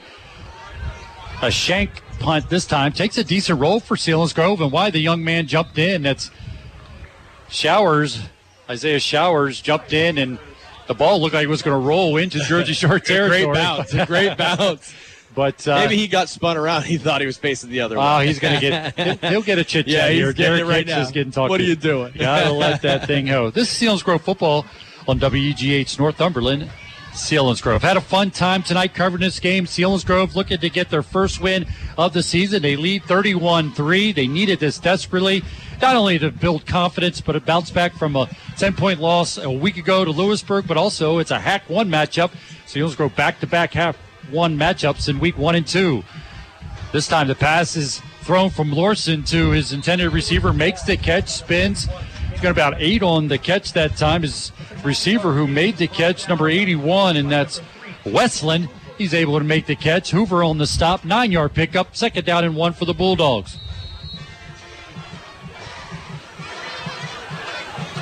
[1.42, 2.92] a shank punt this time.
[2.94, 6.04] Takes a decent roll for Selinsgrove, and why the young man jumped in.
[6.04, 6.30] That's
[7.50, 8.20] Showers.
[8.70, 10.38] Isaiah Showers jumped in, and
[10.88, 13.46] the ball looked like it was going to roll into Jersey Shore territory.
[13.46, 14.06] Great bounce.
[14.06, 14.94] Great bounce.
[15.36, 16.84] But uh, Maybe he got spun around.
[16.94, 18.04] He thought he was facing the other way.
[18.06, 19.20] Oh, he's going to get.
[19.24, 20.34] he'll- get a chit chat Yeah, here.
[20.34, 21.02] Derek right Hicks now.
[21.02, 21.50] is getting talked.
[21.50, 22.14] What are you doing?
[22.18, 23.50] Gotta let that thing go.
[23.50, 24.66] This is Selinsgrove football
[25.08, 26.70] on WEGH Northumberland.
[27.14, 29.66] Selinsgrove had a fun time tonight covering this game.
[29.66, 32.62] Selinsgrove looking to get their first win of the season.
[32.64, 34.16] They lead 31-3.
[34.16, 35.44] They needed this desperately,
[35.82, 38.26] not only to build confidence, but to bounce back from a
[38.58, 42.32] 10-point loss a week ago to Lewisburg, but also it's a HAC-I matchup.
[42.66, 43.96] Selinsgrove back-to-back half
[44.30, 46.04] one matchups in week one and two.
[46.92, 51.30] This time the pass is thrown from Lorson to his intended receiver, makes the catch,
[51.30, 51.88] spins.
[52.32, 54.22] He's got about eight on the catch that time.
[54.22, 54.52] His
[54.84, 57.62] receiver who made the catch, number 81, and that's
[58.06, 58.70] Westland.
[58.98, 60.12] He's able to make the catch.
[60.12, 63.58] Hoover on the stop, nine yard pickup, second down and one for the Bulldogs.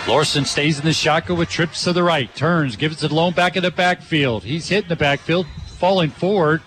[0.08, 3.34] Lorson stays in the shotgun with trips to the right, turns, gives it to Lone
[3.34, 4.44] back in the backfield.
[4.44, 5.46] He's hitting the backfield,
[5.82, 6.62] falling forward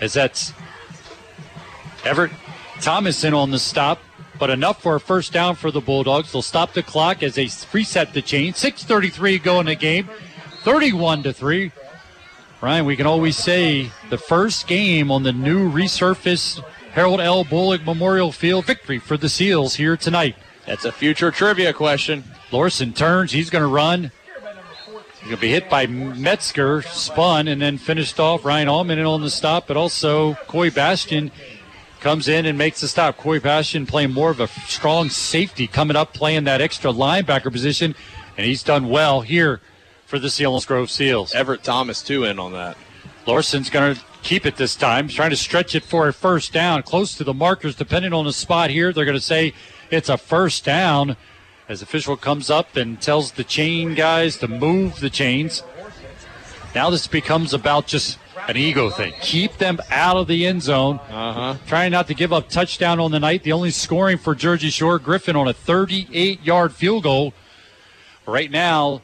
[0.00, 0.52] as that's
[2.04, 2.32] Everett
[2.80, 4.00] Thomason on the stop,
[4.40, 6.32] but enough for a first down for the Bulldogs.
[6.32, 8.54] They'll stop the clock as they reset the chain.
[8.54, 10.10] 6:33 go in the game,
[10.64, 11.70] 31 to three.
[12.60, 16.60] Ryan, we can always say the first game on the new resurfaced
[16.94, 17.44] Harold L.
[17.44, 20.34] Bullock Memorial Field victory for the Seals here tonight.
[20.66, 22.24] That's a future trivia question.
[22.50, 23.30] Lorson turns.
[23.30, 24.10] He's going to run.
[25.28, 28.44] To be hit by Metzger, spun, and then finished off.
[28.44, 31.30] Ryan Allman in on the stop, but also Coy Bastion
[32.00, 33.16] comes in and makes the stop.
[33.16, 37.94] Coy Bastion playing more of a strong safety, coming up playing that extra linebacker position,
[38.36, 39.60] and he's done well here
[40.06, 41.32] for the Selinsgrove Seals.
[41.34, 42.76] Everett Thomas, too, in on that.
[43.24, 46.52] Lorson's going to keep it this time, he's trying to stretch it for a first
[46.52, 48.92] down, close to the markers, depending on the spot here.
[48.92, 49.54] They're going to say
[49.90, 51.16] it's a first down
[51.72, 55.62] as official comes up and tells the chain guys to move the chains.
[56.74, 59.14] Now this becomes about just an ego thing.
[59.22, 61.00] Keep them out of the end zone.
[61.10, 61.56] Uh-huh.
[61.66, 63.42] Trying not to give up touchdown on the night.
[63.42, 67.32] The only scoring for Jersey Shore Griffin on a 38 yard field goal.
[68.26, 69.00] Right now,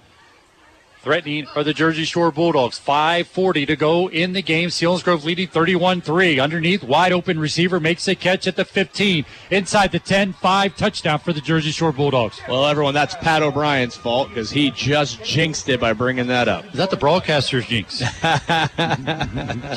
[1.08, 2.78] Threatening are the Jersey Shore Bulldogs.
[2.78, 4.68] 5.40 to go in the game.
[4.68, 6.38] Selinsgrove leading 31 3.
[6.38, 9.24] Underneath, wide open receiver makes a catch at the 15.
[9.50, 12.42] Inside the 10 5 touchdown for the Jersey Shore Bulldogs.
[12.46, 16.66] Well, everyone, that's Pat O'Brien's fault because he just jinxed it by bringing that up.
[16.66, 18.02] Is that the broadcaster's jinx?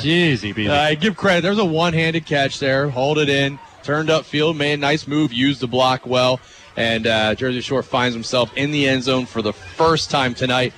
[0.04, 0.68] Jeez, he beat.
[0.68, 1.40] I give credit.
[1.40, 2.90] There's a one-handed catch there.
[2.90, 3.58] Hold it in.
[3.82, 6.40] Turned up field, made a nice move, used the block well,
[6.76, 10.74] and uh, Jersey Shore finds himself in the end zone for the first time tonight.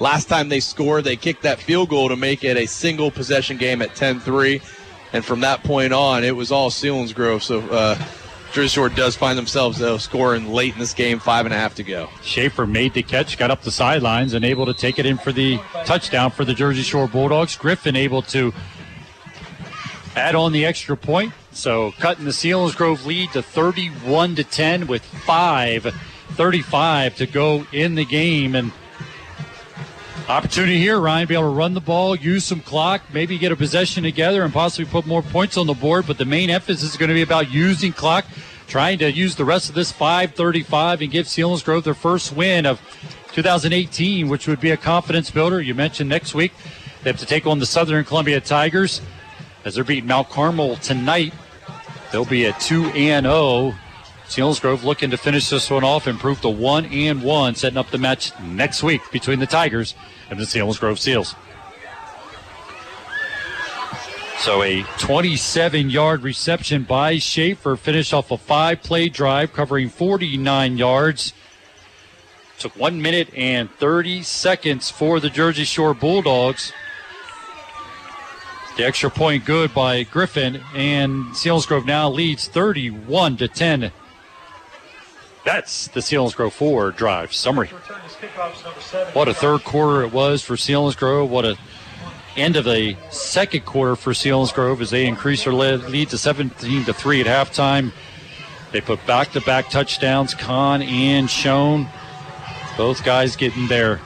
[0.00, 3.56] Last time they scored, they kicked that field goal to make it a single possession
[3.56, 4.62] game at 10-3,
[5.12, 7.42] and from that point on, it was all Selinsgrove.
[7.42, 7.98] So uh,
[8.52, 11.74] Jersey Shore does find themselves though scoring late in this game, five and a half
[11.76, 12.08] to go.
[12.22, 15.32] Schaefer made the catch, got up the sidelines, and able to take it in for
[15.32, 17.56] the touchdown for the Jersey Shore Bulldogs.
[17.56, 18.52] Griffin able to
[20.16, 21.32] add on the extra point.
[21.52, 28.04] So cutting the Selinsgrove lead to 31 to 10 with 5:35 to go in the
[28.04, 28.72] game and
[30.28, 33.56] opportunity here Ryan be able to run the ball, use some clock, maybe get a
[33.56, 36.96] possession together and possibly put more points on the board, but the main emphasis is
[36.96, 38.26] going to be about using clock,
[38.66, 42.80] trying to use the rest of this 5:35 and give Selinsgrove their first win of
[43.32, 45.62] 2018, which would be a confidence builder.
[45.62, 46.52] You mentioned next week
[47.02, 49.00] they have to take on the Southern Columbia Tigers
[49.64, 51.32] as they're beating Mount Carmel tonight.
[52.12, 53.74] They'll be at 2 and 0.
[54.60, 57.96] Grove looking to finish this one off, improve to 1 and 1, setting up the
[57.96, 59.94] match next week between the Tigers
[60.30, 61.34] and the grove Seals.
[64.40, 70.76] So a 27 yard reception by Schaefer finished off a five play drive covering 49
[70.76, 71.32] yards.
[72.58, 76.72] Took one minute and 30 seconds for the Jersey Shore Bulldogs.
[78.76, 83.90] The extra point good by Griffin, and Selinsgrove now leads 31 to 10.
[85.44, 87.70] That's the Selinsgrove four drive summary.
[89.12, 91.28] What a third quarter it was for Selinsgrove.
[91.28, 91.56] What a
[92.36, 96.92] end of the second quarter for Selinsgrove as they increase their lead to 17 to
[96.92, 97.92] 3 at halftime.
[98.72, 101.88] They put back to back touchdowns, Kahn and Schoen.
[102.76, 104.00] Both guys getting their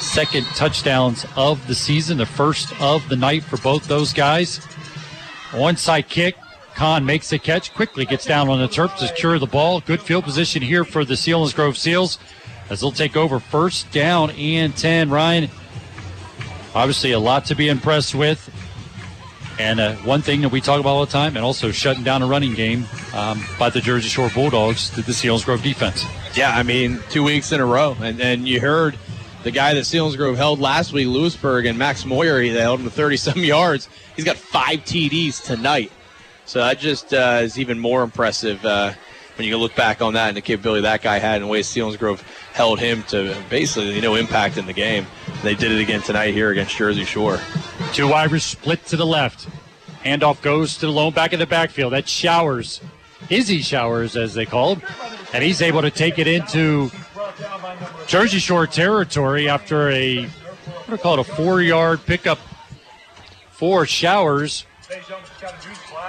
[0.00, 4.58] second touchdowns of the season, the first of the night for both those guys.
[5.50, 6.36] Onside kick.
[6.74, 9.80] Kahn makes the catch, quickly gets down on the turf to secure the ball.
[9.80, 12.18] Good field position here for the Selinsgrove Seals
[12.72, 15.10] as they'll take over first down and 10.
[15.10, 15.50] Ryan,
[16.74, 18.50] obviously a lot to be impressed with.
[19.58, 22.22] And uh, one thing that we talk about all the time, and also shutting down
[22.22, 26.06] a running game um, by the Jersey Shore Bulldogs the Selinsgrove defense.
[26.34, 27.94] Yeah, I mean, two weeks in a row.
[28.00, 28.98] And, and you heard
[29.42, 32.86] the guy that Seals Selinsgrove held last week, Lewisburg, and Max Moyer, they held him
[32.86, 33.88] to 30 some yards.
[34.16, 35.92] He's got five TDs tonight.
[36.46, 38.94] So that just uh, is even more impressive uh,
[39.36, 41.60] when you look back on that and the capability that guy had and the way
[41.60, 45.06] Selinsgrove held him to basically no impact in the game.
[45.42, 47.40] They did it again tonight here against Jersey Shore.
[47.92, 49.48] Two wide split to the left.
[50.04, 51.92] Handoff goes to the lone back in the backfield.
[51.92, 52.80] That's Showers.
[53.30, 54.82] Izzy Showers, as they call him.
[55.32, 56.90] And he's able to take it into
[58.06, 62.38] Jersey Shore territory after a, what do I call it, a four yard pickup
[63.50, 64.66] for Showers.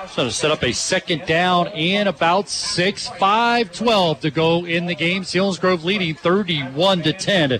[0.09, 4.85] So to set up a second down and about six, five, 12 to go in
[4.85, 5.23] the game.
[5.23, 7.59] Selinsgrove leading 31 to 10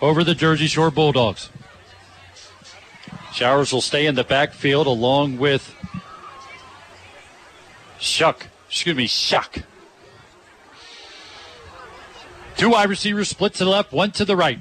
[0.00, 1.50] over the Jersey Shore Bulldogs.
[3.32, 5.74] Showers will stay in the backfield along with
[7.98, 8.48] Shuck.
[8.68, 9.58] Excuse me, Shuck.
[12.56, 14.60] Two wide receivers split to the left, one to the right.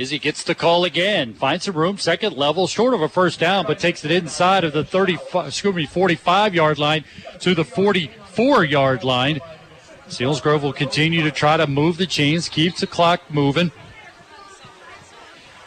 [0.00, 3.66] Izzy gets the call again, finds some room, second level, short of a first down,
[3.66, 7.04] but takes it inside of the 30, excuse me, 45 yard line
[7.40, 9.40] to the 44 yard line.
[10.08, 13.72] Selinsgrove will continue to try to move the chains, keeps the clock moving.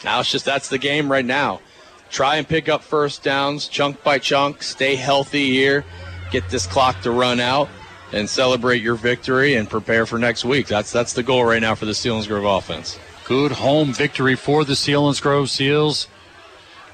[0.03, 1.61] Now it's just that's the game right now.
[2.09, 5.85] Try and pick up first downs, chunk by chunk, stay healthy here,
[6.31, 7.69] get this clock to run out,
[8.11, 10.65] and celebrate your victory and prepare for next week.
[10.65, 12.97] That's that's the goal right now for the Selinsgrove offense.
[13.25, 16.09] Good home victory for the Selinsgrove Seals.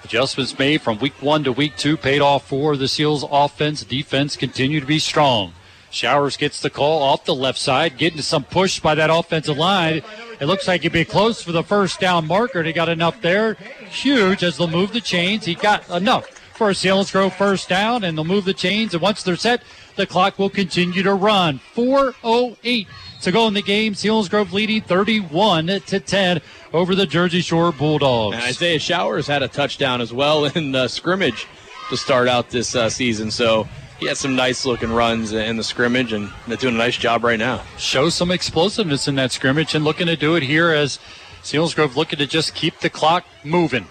[0.03, 3.83] Adjustments made from week one to week two paid off for the Seals offense.
[3.83, 5.53] Defense continue to be strong.
[5.89, 10.03] Showers gets the call off the left side, getting some push by that offensive line.
[10.39, 12.61] It looks like he'd be close for the first down marker.
[12.61, 13.55] He got enough there.
[13.89, 15.45] Huge as they'll move the chains.
[15.45, 18.93] He got enough for a grove first down, and they'll move the chains.
[18.93, 19.63] And once they're set,
[19.95, 21.59] the clock will continue to run.
[21.73, 22.85] 4.08
[23.21, 23.93] to go in the game.
[23.93, 26.41] Selinsgrove leading 31 to 10
[26.73, 28.35] over the Jersey Shore Bulldogs.
[28.35, 31.47] And Isaiah Showers had a touchdown as well in the scrimmage
[31.89, 33.31] to start out this uh, season.
[33.31, 33.67] So
[33.99, 37.23] he had some nice looking runs in the scrimmage, and they're doing a nice job
[37.23, 37.63] right now.
[37.77, 40.99] Show some explosiveness in that scrimmage and looking to do it here as
[41.43, 43.87] Selinsgrove looking to just keep the clock moving.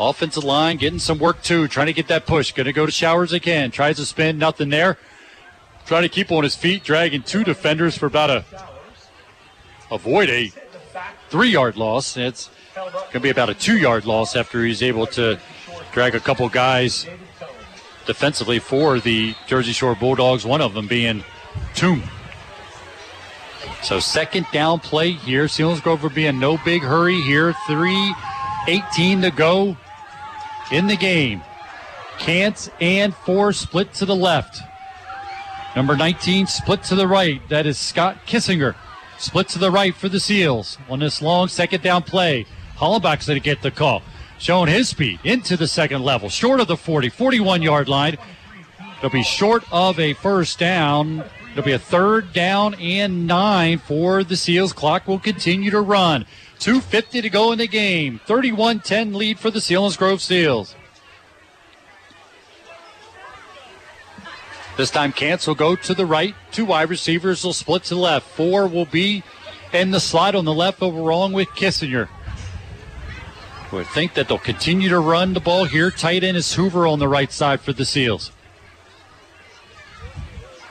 [0.00, 2.52] Offensive line getting some work too, trying to get that push.
[2.52, 3.70] Going to go to Showers again.
[3.70, 4.96] Tries to spin, nothing there.
[5.88, 8.44] Trying to keep on his feet, dragging two defenders for about a
[9.90, 10.52] avoid a
[11.30, 12.14] three yard loss.
[12.18, 15.40] It's going to be about a two yard loss after he's able to
[15.92, 17.06] drag a couple guys
[18.04, 21.24] defensively for the Jersey Shore Bulldogs, one of them being
[21.74, 22.02] Toom.
[23.82, 25.46] So second down play here.
[25.46, 27.54] Selinsgrove will be in no big hurry here.
[27.66, 29.74] 3.18 to go
[30.70, 31.40] in the game.
[32.18, 34.60] Cants and four split to the left.
[35.78, 37.40] Number 19 split to the right.
[37.50, 38.74] That is Scott Kissinger.
[39.16, 42.46] Split to the right for the Seals on this long second down play.
[42.76, 44.02] Hollenbach's going to get the call.
[44.40, 46.30] Showing his speed into the second level.
[46.30, 48.18] Short of the 40, 41 yard line.
[48.96, 51.22] It'll be short of a first down.
[51.52, 54.72] It'll be a third down and nine for the Seals.
[54.72, 56.26] Clock will continue to run.
[56.58, 58.20] 2.50 to go in the game.
[58.26, 60.74] 31 10 lead for the Selinsgrove Seals.
[64.78, 66.36] This time, Cants will go to the right.
[66.52, 68.28] Two wide receivers will split to the left.
[68.28, 69.24] Four will be
[69.72, 72.08] in the slot on the left, over along with Kissinger.
[73.72, 75.90] We think that they'll continue to run the ball here.
[75.90, 78.30] Tight end is Hoover on the right side for the Seals.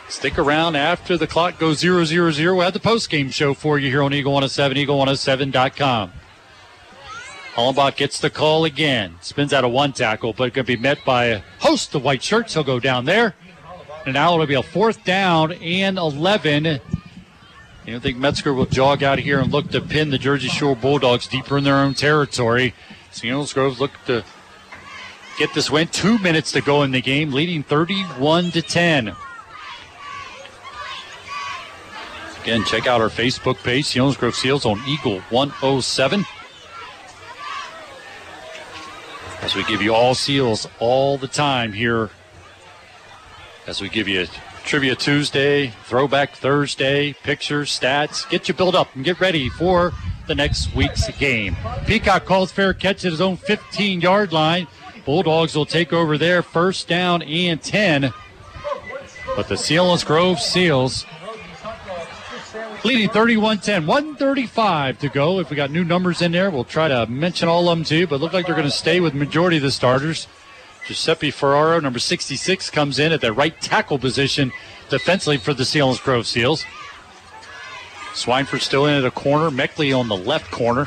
[0.08, 2.56] Stick around after the clock goes 0 0 0.
[2.56, 6.14] We'll have the post game show for you here on Eagle 107, eagle107.com.
[7.56, 9.16] Hollenbach gets the call again.
[9.20, 12.24] Spins out a one tackle, but going to be met by a host of white
[12.24, 12.54] shirts.
[12.54, 13.36] He'll go down there.
[14.08, 16.64] And now it'll be a fourth down and 11.
[16.64, 16.80] You
[17.88, 21.28] don't think Metzger will jog out here and look to pin the Jersey Shore Bulldogs
[21.28, 22.74] deeper in their own territory.
[23.12, 24.24] Selinsgrove look to
[25.38, 25.90] get this win.
[25.90, 29.14] Two minutes to go in the game, leading 31 to 10.
[32.44, 36.24] Again, check out our Facebook page, Selinsgrove Seals on Eagle 107.
[39.42, 42.10] As we give you all seals all the time here
[43.68, 44.26] as we give you
[44.64, 48.28] Trivia Tuesday, Throwback Thursday, pictures, stats.
[48.30, 49.94] Get you built up and get ready for
[50.28, 51.56] the next week's game.
[51.86, 54.68] Peacock calls fair catch at his own 15 yard line.
[55.06, 58.14] Bulldogs will take over there, first down and 10.
[59.36, 61.06] But the Selinsgrove Seals
[62.84, 63.86] leading 31 10.
[63.86, 65.40] 135 to go.
[65.40, 67.96] If we got new numbers in there, we'll try to mention all of them to
[67.96, 70.28] you, but look like they're going to stay with majority of the starters.
[70.88, 74.54] Giuseppe Ferraro, number 66, comes in at the right tackle position
[74.90, 76.66] defensively for the Selinsgrove Seals.
[78.14, 79.52] Swineford still in at a corner.
[79.52, 80.86] Meckley on the left corner.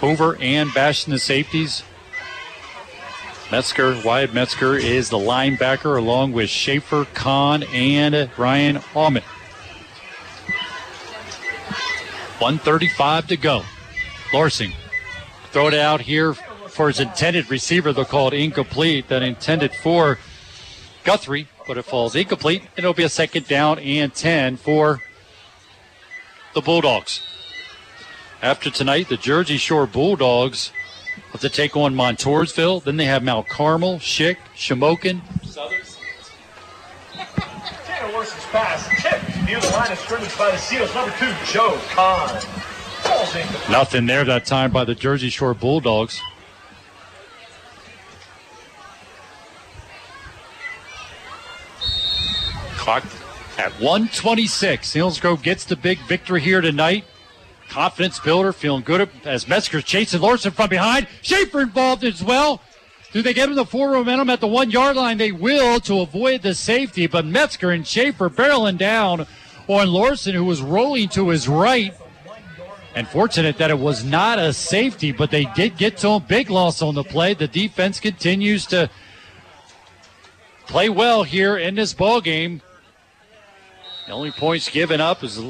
[0.00, 1.82] Hoover and Bastion the safeties.
[3.52, 9.26] Metzger, Wyatt Metzger is the linebacker along with Schaefer, Kahn, and Ryan Almond.
[12.38, 13.62] 135 to go.
[14.32, 14.72] Lorson
[15.50, 16.34] throw it out here
[16.80, 17.92] for his intended receiver.
[17.92, 19.08] They'll call it incomplete.
[19.08, 20.18] That intended for
[21.04, 22.62] Guthrie, but it falls incomplete.
[22.74, 25.02] And it'll be a second down and 10 for
[26.54, 27.20] the Bulldogs.
[28.40, 30.72] After tonight, the Jersey Shore Bulldogs
[31.32, 32.82] have to take on Montoursville.
[32.82, 35.20] Then they have Mount Carmel, Schick, Shamokin.
[37.84, 40.94] Tanner pass tipped near the line of scrimmage by the Seals.
[40.94, 42.42] Number two, Joe Kahn.
[43.70, 46.18] Nothing there that time by the Jersey Shore Bulldogs.
[52.80, 53.04] Clock
[53.58, 54.88] at 126.
[54.90, 57.04] Selinsgrove gets the big victory here tonight.
[57.68, 61.06] Confidence builder, feeling good as Metzger's chasing Lorson from behind.
[61.20, 62.62] Schaefer involved as well.
[63.12, 65.18] Do they get him the forward momentum at the one yard line?
[65.18, 69.26] They will to avoid the safety, but Metzger and Schaefer barreling down
[69.68, 71.94] on Lorson, who was rolling to his right.
[72.94, 76.24] And fortunate that it was not a safety, but they did get to him.
[76.26, 77.34] Big loss on the play.
[77.34, 78.88] The defense continues to
[80.66, 82.62] play well here in this ball game.
[84.06, 85.40] The only points given up is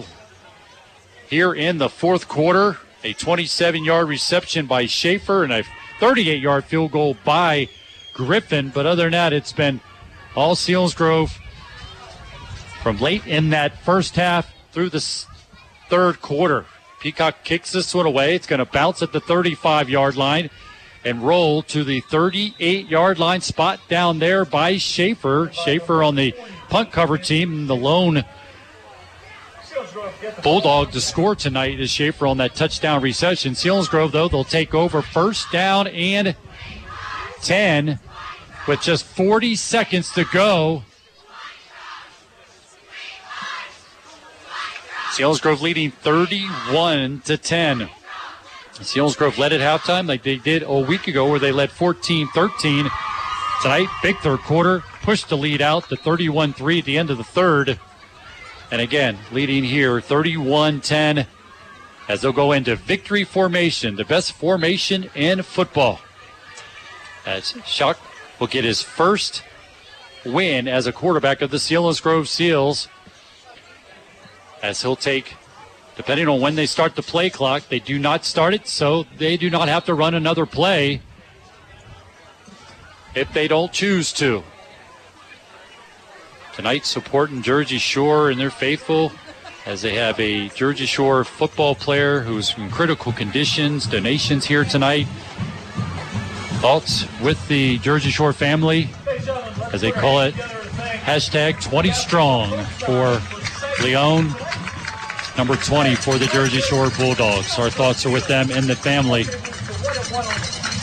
[1.28, 2.78] here in the fourth quarter.
[3.02, 5.64] A 27 yard reception by Schaefer and a
[6.00, 7.68] 38 yard field goal by
[8.12, 8.70] Griffin.
[8.70, 9.80] But other than that, it's been
[10.36, 11.30] all Selinsgrove
[12.82, 15.00] from late in that first half through the
[15.88, 16.66] third quarter.
[17.00, 18.34] Peacock kicks this one away.
[18.34, 20.50] It's going to bounce at the 35 yard line
[21.04, 25.50] and roll to the 38 yard line spot down there by Schaefer.
[25.52, 26.34] Schaefer on the
[26.68, 28.22] punt cover team, the lone
[30.42, 33.52] Bulldog to score tonight is Schaefer on that touchdown reception.
[33.52, 36.34] Selinsgrove, though, they'll take over first down and
[37.42, 37.98] 10
[38.66, 40.82] with just 40 seconds to go.
[45.12, 47.88] Selinsgrove leading 31 to 10.
[48.74, 52.90] Selinsgrove led at halftime like they did a week ago where they led 14 13.
[53.60, 57.18] Tonight, big third quarter, pushed the lead out to 31 3 at the end of
[57.18, 57.78] the third.
[58.70, 61.26] And again, leading here 31 10
[62.08, 66.00] as they'll go into victory formation, the best formation in football.
[67.26, 67.98] As Shock
[68.38, 69.42] will get his first
[70.24, 72.88] win as a quarterback of the Selinsgrove Seals.
[74.62, 75.36] As he'll take,
[75.96, 79.36] depending on when they start the play clock, they do not start it, so they
[79.36, 81.00] do not have to run another play
[83.14, 84.42] if they don't choose to.
[86.54, 89.12] Tonight, supporting Jersey Shore and their faithful
[89.66, 93.86] as they have a Jersey Shore football player who's in critical conditions.
[93.86, 95.06] Donations here tonight.
[96.60, 98.90] Thoughts with the Jersey Shore family,
[99.72, 103.20] as they call it, hashtag 20 strong for
[103.82, 104.34] Leon,
[105.38, 107.58] number 20 for the Jersey Shore Bulldogs.
[107.58, 109.24] Our thoughts are with them and the family.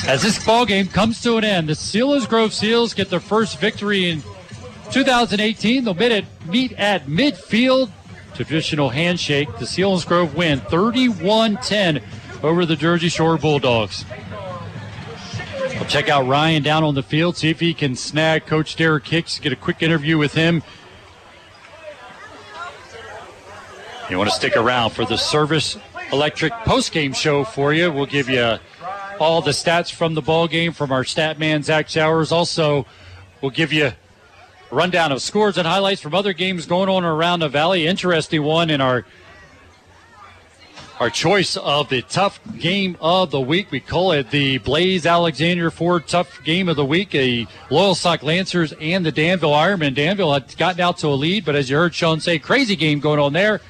[0.09, 4.09] As this ball game comes to an end, the Selinsgrove Seals get their first victory
[4.09, 4.23] in
[4.91, 5.83] 2018.
[5.83, 7.89] They'll meet at, meet at midfield.
[8.35, 9.49] Traditional handshake.
[9.57, 12.03] The Selinsgrove win 31 10
[12.43, 14.05] over the Jersey Shore Bulldogs.
[15.73, 19.07] We'll check out Ryan down on the field, see if he can snag Coach Derek
[19.07, 20.63] Hicks, get a quick interview with him.
[24.09, 25.77] You want to stick around for the Service
[26.11, 27.91] Electric postgame show for you.
[27.91, 28.57] We'll give you
[29.19, 32.31] all the stats from the ball game from our stat man, Zach Showers.
[32.31, 32.85] Also,
[33.41, 33.91] we'll give you
[34.71, 37.87] rundown of scores and highlights from other games going on around the valley.
[37.87, 39.05] Interesting one in our
[40.99, 43.69] our choice of the tough game of the week.
[43.69, 47.13] We call it the Blaze Alexander Ford Tough Game of the Week.
[47.13, 49.93] A Loyalsock Lancers and the Danville Ironman.
[49.93, 52.99] Danville had gotten out to a lead, but as you heard Sean say, crazy game
[52.99, 53.61] going on there.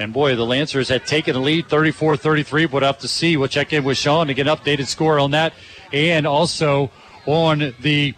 [0.00, 2.66] And boy, the Lancers had taken the lead 34 33.
[2.66, 3.36] We'll have to see.
[3.36, 5.52] We'll check in with Sean to get an updated score on that.
[5.92, 6.90] And also
[7.24, 8.14] on the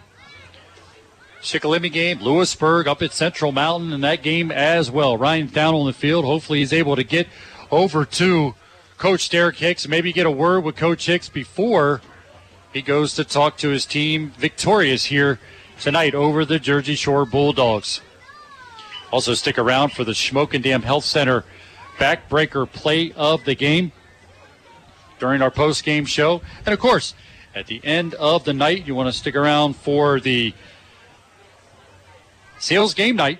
[1.45, 5.15] Shikellamy game, Lewisburg up at Central Mountain in that game as well.
[5.15, 6.25] Ryan down on the field.
[6.25, 7.27] Hopefully he's able to get
[7.69, 8.55] over to
[8.97, 9.87] Coach Derek Hicks.
[9.87, 12.01] Maybe get a word with Coach Hicks before
[12.73, 15.39] he goes to talk to his team victorious here
[15.79, 18.01] tonight over the Jersey Shore Bulldogs.
[19.11, 21.45] Also stick around for the Shamokin Dam Health Center
[21.99, 23.91] backbreaker play of the game
[25.19, 26.41] during our post-game show.
[26.65, 27.13] And of course,
[27.53, 30.53] at the end of the night, you want to stick around for the
[32.57, 33.39] Seals game night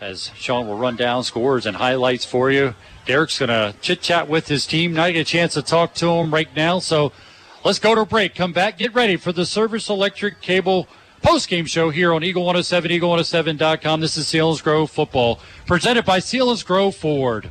[0.00, 2.74] as Sean will run down scores and highlights for you.
[3.06, 4.94] Derek's going to chit chat with his team.
[4.94, 6.78] Not get a chance to talk to him right now.
[6.78, 7.12] So
[7.64, 8.34] let's go to a break.
[8.34, 8.78] Come back.
[8.78, 10.88] Get ready for the Service Electric Cable
[11.22, 14.00] post game show here on Eagle 107, Eagle107.com.
[14.00, 17.50] This is Selinsgrove Football, presented by Selinsgrove Ford.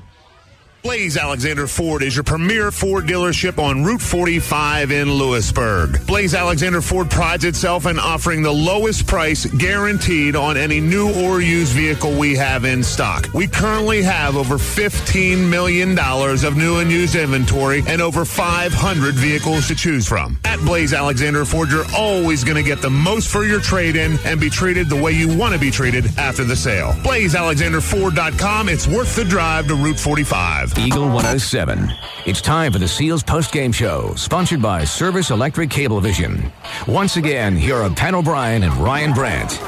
[0.82, 6.08] Blaze Alexander Ford is your premier Ford dealership on Route 45 in Lewisburg.
[6.08, 11.42] Blaze Alexander Ford prides itself in offering the lowest price guaranteed on any new or
[11.42, 13.28] used vehicle we have in stock.
[13.34, 19.68] We currently have over $15 million of new and used inventory and over 500 vehicles
[19.68, 20.40] to choose from.
[20.46, 24.18] At Blaze Alexander Ford, you're always going to get the most for your trade in
[24.24, 26.94] and be treated the way you want to be treated after the sale.
[27.04, 28.70] BlazeAlexanderFord.com.
[28.70, 30.69] It's worth the drive to Route 45.
[30.78, 31.92] Eagle 107.
[32.26, 36.52] It's time for the Seals post game show, sponsored by Service Electric Cablevision.
[36.88, 39.60] Once again, here are Pat O'Brien and Ryan Brandt.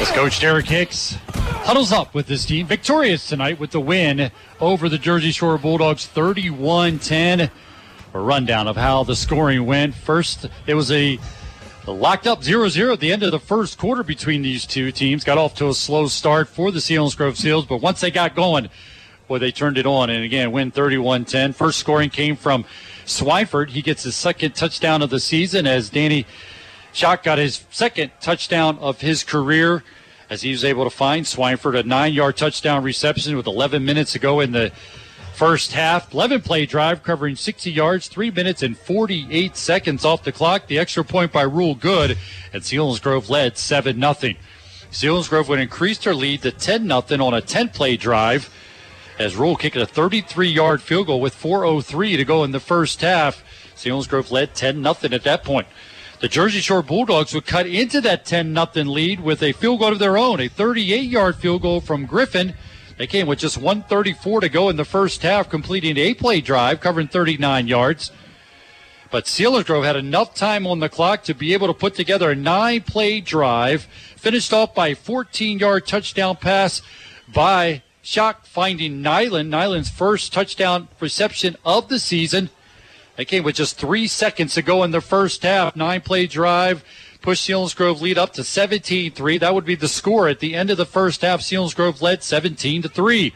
[0.00, 1.14] As Coach Derek Hicks
[1.64, 6.06] huddles up with his team, victorious tonight with the win over the Jersey Shore Bulldogs
[6.06, 7.50] 31 10.
[8.14, 9.94] A rundown of how the scoring went.
[9.94, 11.18] First, it was a
[11.86, 15.24] locked up 0 0 at the end of the first quarter between these two teams.
[15.24, 18.68] Got off to a slow start for the Selinsgrove Seals, but once they got going,
[19.28, 20.10] boy, they turned it on.
[20.10, 21.52] And again, win 31 10.
[21.52, 22.64] First scoring came from
[23.06, 23.70] Swineford.
[23.70, 26.26] He gets his second touchdown of the season as Danny
[26.92, 29.82] Shock got his second touchdown of his career
[30.28, 34.12] as he was able to find Swineford a nine yard touchdown reception with 11 minutes
[34.12, 34.70] to go in the
[35.34, 36.12] first half.
[36.12, 40.66] 11 play drive covering 60 yards, 3 minutes and 48 seconds off the clock.
[40.66, 42.18] The extra point by Rule Good,
[42.52, 44.34] and Selinsgrove led 7 0.
[44.90, 48.50] Selinsgrove would increase their lead to 10 0 on a 10 play drive
[49.18, 53.00] as Rule kicked a 33 yard field goal with 4.03 to go in the first
[53.00, 53.44] half.
[53.74, 55.66] Selinsgrove led 10 0 at that point.
[56.20, 59.92] The Jersey Shore Bulldogs would cut into that 10 0 lead with a field goal
[59.92, 62.54] of their own, a 38 yard field goal from Griffin.
[62.96, 66.80] They came with just 134 to go in the first half, completing eight play drive
[66.80, 68.12] covering 39 yards.
[69.10, 72.34] But Selinsgrove had enough time on the clock to be able to put together a
[72.34, 73.82] nine play drive,
[74.16, 76.80] finished off by a 14 yard touchdown pass
[77.28, 79.48] by Shock finding Nyland.
[79.48, 82.50] Nyland's first touchdown reception of the season.
[83.16, 85.76] That came with just three seconds to go in the first half.
[85.76, 86.84] Nine play drive.
[87.20, 89.38] Pushed Grove lead up to 17 3.
[89.38, 91.40] That would be the score at the end of the first half.
[91.40, 93.32] Selinsgrove led 17 to 3.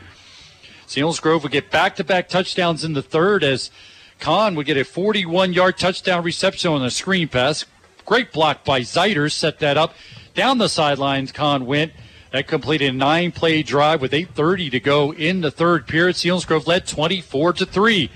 [1.20, 3.70] Grove would get back to back touchdowns in the third as
[4.18, 7.64] Kahn would get a 41 yard touchdown reception on a screen pass.
[8.04, 9.94] Great block by Zeiders set that up.
[10.34, 11.92] Down the sidelines, Kahn went.
[12.32, 16.16] That completed a nine play drive with 8.30 to go in the third period.
[16.16, 18.10] Selinsgrove led 24 to 3.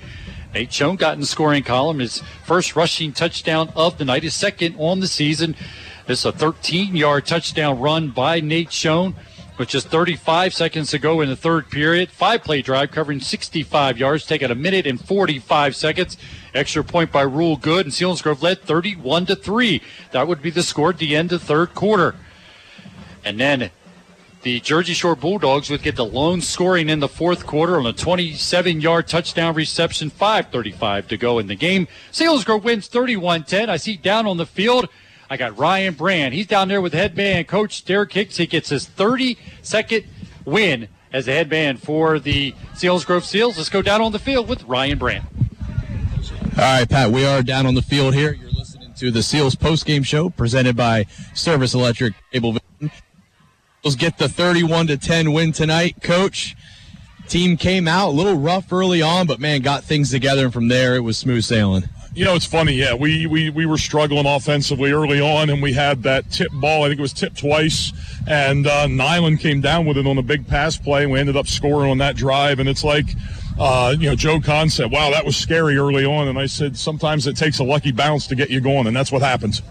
[0.53, 2.01] Nate Schoen got in scoring column.
[2.01, 5.55] His first rushing touchdown of the night, his second on the season.
[6.09, 9.15] Is a 13 yard touchdown run by Nate Schoen
[9.59, 12.11] with just 35 seconds to go in the third period.
[12.11, 16.17] Five play drive covering 65 yards, taking a minute and 45 seconds.
[16.53, 19.83] Extra point by Rule Good, and Selinsgrove led 31 to 3.
[20.11, 22.17] That would be the score at the end of the third quarter.
[23.25, 23.71] And then
[24.43, 27.93] the Jersey Shore Bulldogs would get the lone scoring in the fourth quarter on a
[27.93, 31.89] 27 yard touchdown reception, 5.35 to go in the game.
[32.11, 33.69] Selinsgrove wins 31 10.
[33.69, 34.89] I see down on the field.
[35.29, 36.35] I got Ryan Brandt.
[36.35, 38.37] He's down there with headband coach Derek Hicks.
[38.39, 40.07] He gets his 32nd
[40.45, 43.57] win as a headband for the Selinsgrove Seals.
[43.57, 45.25] Let's go down on the field with Ryan Brandt.
[46.57, 48.33] All right, Pat, we are down on the field here.
[48.33, 52.57] You're listening to the Seals postgame show presented by Service Electric Cable
[53.83, 56.55] Seals get the 31 to 10 win tonight, coach.
[57.29, 60.69] Team came out a little rough early on, but man, got things together, and from
[60.69, 61.85] there it was smooth sailing.
[62.13, 62.75] You know, it's funny.
[62.75, 66.85] Yeah, we, we we were struggling offensively early on, and we had that tip ball.
[66.85, 67.93] I think it was tipped twice,
[68.29, 68.87] and uh,
[69.39, 71.99] came down with it on a big pass play, and we ended up scoring on
[71.99, 72.59] that drive.
[72.59, 73.07] And it's like,
[73.59, 76.77] uh, you know, Joe Kahn said, "Wow, that was scary early on," and I said,
[76.77, 79.63] "Sometimes it takes a lucky bounce to get you going, and that's what happens."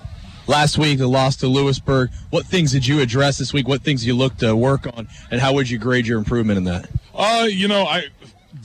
[0.49, 2.09] Last week, the loss to Lewisburg.
[2.31, 3.67] What things did you address this week?
[3.67, 6.63] What things you look to work on, and how would you grade your improvement in
[6.63, 6.89] that?
[7.13, 8.05] Uh, you know, I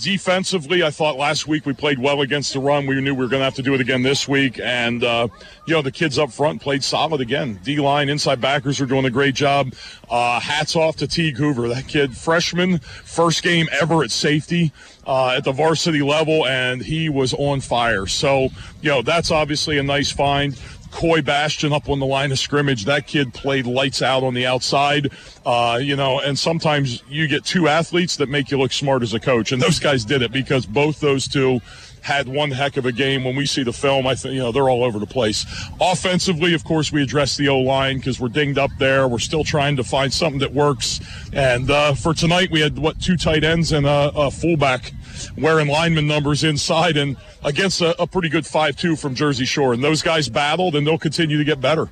[0.00, 2.86] defensively, I thought last week we played well against the run.
[2.86, 5.28] We knew we were going to have to do it again this week, and uh,
[5.66, 7.60] you know the kids up front played solid again.
[7.62, 9.74] D line, inside backers are doing a great job.
[10.08, 14.72] Uh, hats off to Teague Hoover, that kid, freshman, first game ever at safety.
[15.06, 18.06] Uh, at the varsity level, and he was on fire.
[18.06, 18.48] So,
[18.80, 20.58] you know, that's obviously a nice find.
[20.94, 22.84] Coy Bastion up on the line of scrimmage.
[22.84, 25.10] That kid played lights out on the outside.
[25.44, 29.12] Uh, you know, and sometimes you get two athletes that make you look smart as
[29.12, 31.60] a coach, and those guys did it because both those two
[32.00, 33.24] had one heck of a game.
[33.24, 35.44] When we see the film, I think you know they're all over the place.
[35.81, 39.08] Offensively, of course, we address the O line because we're dinged up there.
[39.08, 41.00] We're still trying to find something that works.
[41.32, 44.92] And uh, for tonight, we had what two tight ends and a, a fullback
[45.36, 49.72] wearing lineman numbers inside, and against a, a pretty good five-two from Jersey Shore.
[49.72, 51.88] And those guys battled, and they'll continue to get better.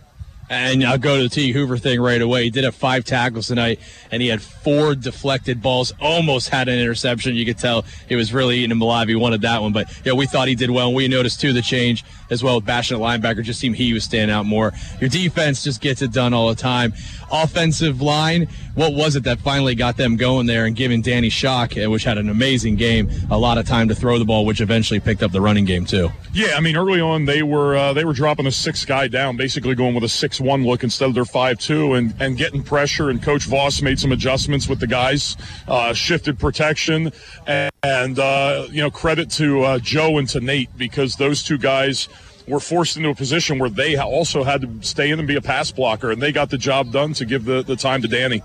[0.50, 1.52] And I'll go to the T.
[1.52, 2.44] Hoover thing right away.
[2.44, 3.80] He did have five tackles tonight,
[4.10, 5.94] and he had four deflected balls.
[5.98, 7.36] Almost had an interception.
[7.36, 9.08] You could tell he was really eating him alive.
[9.08, 10.88] He wanted that one, but yeah, we thought he did well.
[10.88, 13.42] And we noticed too the change as well with Bashing linebacker.
[13.42, 14.72] Just seemed he was standing out more.
[15.00, 16.94] Your defense just gets it done all the time.
[17.30, 21.76] Offensive line, what was it that finally got them going there and giving Danny Shock,
[21.76, 24.60] uh, which had an amazing game, a lot of time to throw the ball, which
[24.60, 26.10] eventually picked up the running game too.
[26.32, 29.36] Yeah, I mean, early on they were uh, they were dropping a six guy down,
[29.36, 32.62] basically going with a six one look instead of their five two, and and getting
[32.62, 33.10] pressure.
[33.10, 35.36] And Coach Voss made some adjustments with the guys,
[35.68, 37.12] uh, shifted protection,
[37.46, 41.58] and, and uh, you know credit to uh, Joe and to Nate because those two
[41.58, 42.08] guys
[42.46, 45.40] were forced into a position where they also had to stay in and be a
[45.40, 48.42] pass blocker, and they got the job done to give the, the time to Danny.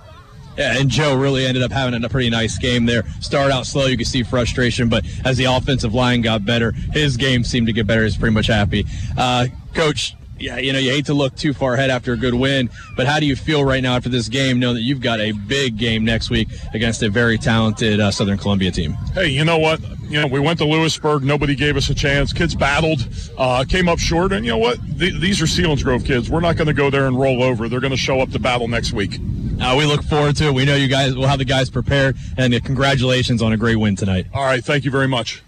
[0.58, 3.04] Yeah, and Joe really ended up having a pretty nice game there.
[3.22, 7.16] Started out slow, you could see frustration, but as the offensive line got better, his
[7.16, 8.04] game seemed to get better.
[8.04, 8.86] He's pretty much happy.
[9.16, 12.34] Uh, Coach, yeah, you know, you hate to look too far ahead after a good
[12.34, 15.20] win, but how do you feel right now after this game, knowing that you've got
[15.20, 18.94] a big game next week against a very talented uh, Southern Columbia team?
[19.14, 19.80] Hey, you know what?
[20.04, 21.24] You know, we went to Lewisburg.
[21.24, 22.32] Nobody gave us a chance.
[22.32, 23.08] Kids battled,
[23.38, 24.80] uh, came up short, and you know what?
[24.98, 26.30] Th- these are Selinsgrove kids.
[26.30, 27.68] We're not going to go there and roll over.
[27.68, 29.20] They're going to show up to battle next week.
[29.60, 30.54] Uh, we look forward to it.
[30.54, 33.96] We know you guys will have the guys prepared, and congratulations on a great win
[33.96, 34.28] tonight.
[34.34, 35.42] All right, thank you very much.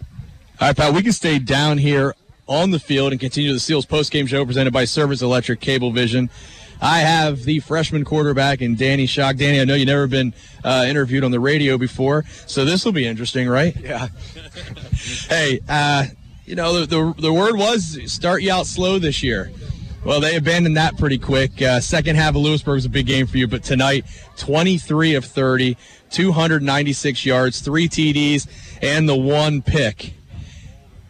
[0.59, 2.15] All right, Pat, we can stay down here
[2.49, 6.29] on the field and continue the Seals postgame show presented by Service Electric Cable Vision.
[6.81, 9.35] I have the freshman quarterback and Danny Shock.
[9.35, 12.91] Danny, I know you've never been uh, interviewed on the radio before, so this will
[12.91, 13.75] be interesting, right?
[13.79, 14.07] Yeah.
[15.29, 16.05] hey, uh,
[16.45, 19.51] you know, the, the, the word was start you out slow this year.
[20.03, 21.61] Well, they abandoned that pretty quick.
[21.61, 24.05] Uh, second half of Lewisburg was a big game for you, but tonight,
[24.37, 25.75] 23 of 30,
[26.09, 28.47] 296 yards, three TDs,
[28.81, 30.13] and the one pick.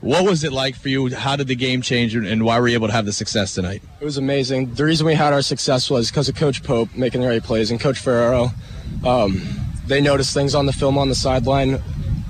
[0.01, 1.13] What was it like for you?
[1.13, 3.81] How did the game change, and why were you able to have the success tonight?
[3.99, 4.73] It was amazing.
[4.73, 7.69] The reason we had our success was because of Coach Pope making the right plays
[7.69, 8.51] and Coach Ferraro.
[9.05, 9.41] Um,
[9.87, 11.81] they noticed things on the film on the sideline,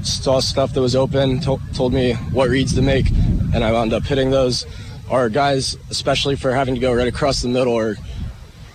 [0.01, 3.07] saw stuff that was open, to- told me what reads to make,
[3.53, 4.65] and I wound up hitting those.
[5.11, 7.97] Our guys, especially for having to go right across the middle, are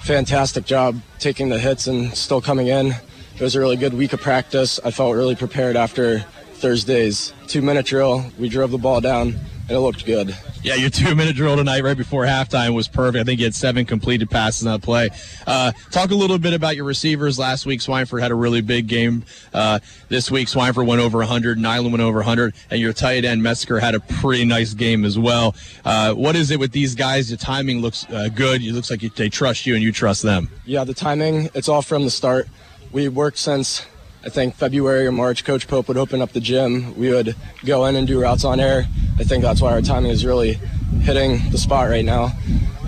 [0.03, 2.89] fantastic job taking the hits and still coming in.
[3.35, 4.79] It was a really good week of practice.
[4.85, 6.25] I felt really prepared after
[6.55, 8.25] Thursday's two minute drill.
[8.39, 9.35] We drove the ball down
[9.69, 10.37] and it looked good.
[10.63, 13.21] Yeah, your two minute drill tonight right before halftime was perfect.
[13.21, 15.11] I think you had seven completed passes on that play.
[15.47, 17.39] Uh, talk a little bit about your receivers.
[17.39, 19.25] Last week, Swineford had a really big game.
[19.53, 23.43] Uh, this week, Swineford went over 100, Nyland went over 100, and your tight end,
[23.43, 25.55] Metzger, had a pretty nice game as well.
[25.85, 27.29] Uh, what is it with these guys?
[27.29, 28.63] The timing looks uh, good.
[28.63, 30.49] It looks like you, they trust you and you trust them.
[30.65, 32.49] Yeah, the timing, it's all from the start.
[32.93, 33.85] We worked since
[34.25, 35.45] I think February or March.
[35.45, 36.97] Coach Pope would open up the gym.
[36.97, 38.87] We would go in and do routes on air.
[39.19, 40.55] I think that's why our timing is really
[41.03, 42.31] hitting the spot right now.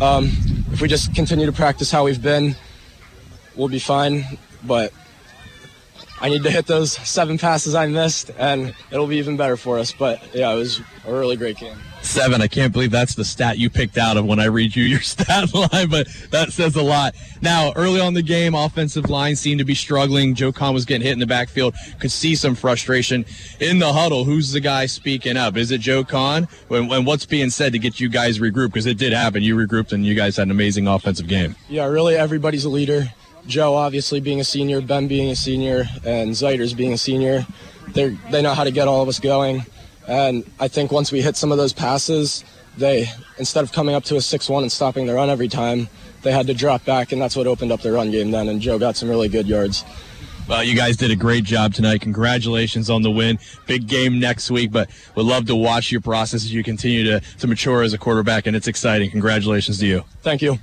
[0.01, 0.31] Um,
[0.73, 2.57] if we just continue to practice how we've been,
[3.55, 4.25] we'll be fine.
[4.65, 4.95] But
[6.21, 9.79] I need to hit those seven passes I missed, and it'll be even better for
[9.79, 9.93] us.
[9.93, 11.77] But yeah, it was a really great game.
[12.03, 12.41] Seven.
[12.41, 15.01] I can't believe that's the stat you picked out of when I read you your
[15.03, 17.15] stat line, but that says a lot.
[17.43, 20.35] Now, early on the game, offensive line seemed to be struggling.
[20.35, 21.75] Joe Kahn was getting hit in the backfield.
[21.99, 23.25] Could see some frustration
[23.61, 24.25] in the huddle.
[24.25, 25.57] Who's the guy speaking up?
[25.57, 26.49] Is it Joe Kahn?
[26.71, 28.69] And, and what's being said to get you guys regrouped?
[28.69, 29.43] Because it did happen.
[29.43, 31.57] You regrouped and you guys had an amazing offensive game.
[31.69, 33.13] Yeah, really, everybody's a leader.
[33.47, 37.47] Joe, obviously, being a senior, Ben being a senior, and Zeiders being a senior.
[37.89, 39.65] They they know how to get all of us going.
[40.09, 42.45] And I think once we hit some of those passes,
[42.77, 43.07] they
[43.39, 45.89] instead of coming up to a six-one and stopping the run every time,
[46.23, 48.49] they had to drop back, and that's what opened up the run game then.
[48.49, 49.85] And Joe got some really good yards.
[50.49, 52.03] Well, you guys did a great job tonight.
[52.03, 53.41] Congratulations on the win.
[53.67, 57.21] Big game next week, but would love to watch your process as you continue to,
[57.39, 59.11] to mature as a quarterback, and it's exciting.
[59.11, 60.05] Congratulations to you.
[60.23, 60.61] Thank you.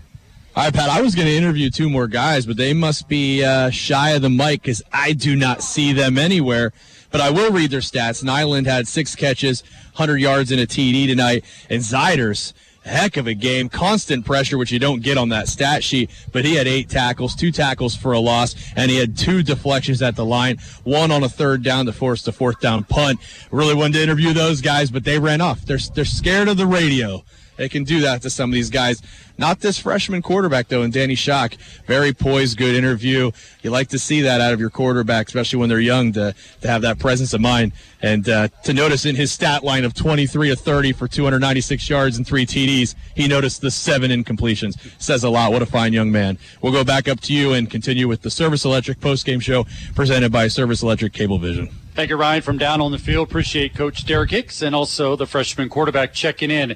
[0.56, 3.44] All right, Pat, I was going to interview two more guys, but they must be
[3.44, 6.74] uh, shy of the mic because I do not see them anywhere.
[7.10, 8.24] But I will read their stats.
[8.24, 9.64] Nyland had six catches,
[9.96, 11.44] 100 yards, and a TD tonight.
[11.72, 12.54] And Zeiders,
[12.86, 13.68] heck of a game.
[13.68, 16.12] Constant pressure, which you don't get on that stat sheet.
[16.32, 20.04] But he had eight tackles, two tackles for a loss, and he had two deflections
[20.04, 23.20] at the line, one on a third down to force the fourth down punt.
[23.50, 25.66] Really wanted to interview those guys, but they ran off.
[25.66, 27.24] They're, they're scared of the radio.
[27.56, 29.02] They can do that to some of these guys.
[29.38, 31.56] Not this freshman quarterback, though, and Danny Shock.
[31.88, 33.32] Very poised, good interview.
[33.64, 36.68] You like to see that out of your quarterback, especially when they're young, to, to
[36.68, 37.72] have that presence of mind.
[38.02, 42.18] And uh, to notice in his stat line of 23 of 30 for 296 yards
[42.18, 44.76] and three TDs, he noticed the seven incompletions.
[45.02, 45.52] Says a lot.
[45.52, 46.38] What a fine young man.
[46.62, 49.66] We'll go back up to you and continue with the Service Electric postgame show
[49.96, 51.72] presented by Service Electric Cablevision.
[51.96, 53.28] Thank you, Ryan, from down on the field.
[53.28, 56.76] Appreciate Coach Derek Hicks and also the freshman quarterback checking in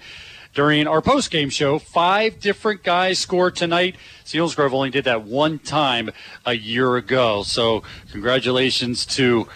[0.58, 1.78] during our post-game show.
[1.78, 3.96] Five different guys scored tonight.
[4.26, 6.10] Selinsgrove only did that one time
[6.48, 7.44] a year ago.
[7.44, 9.48] So congratulations to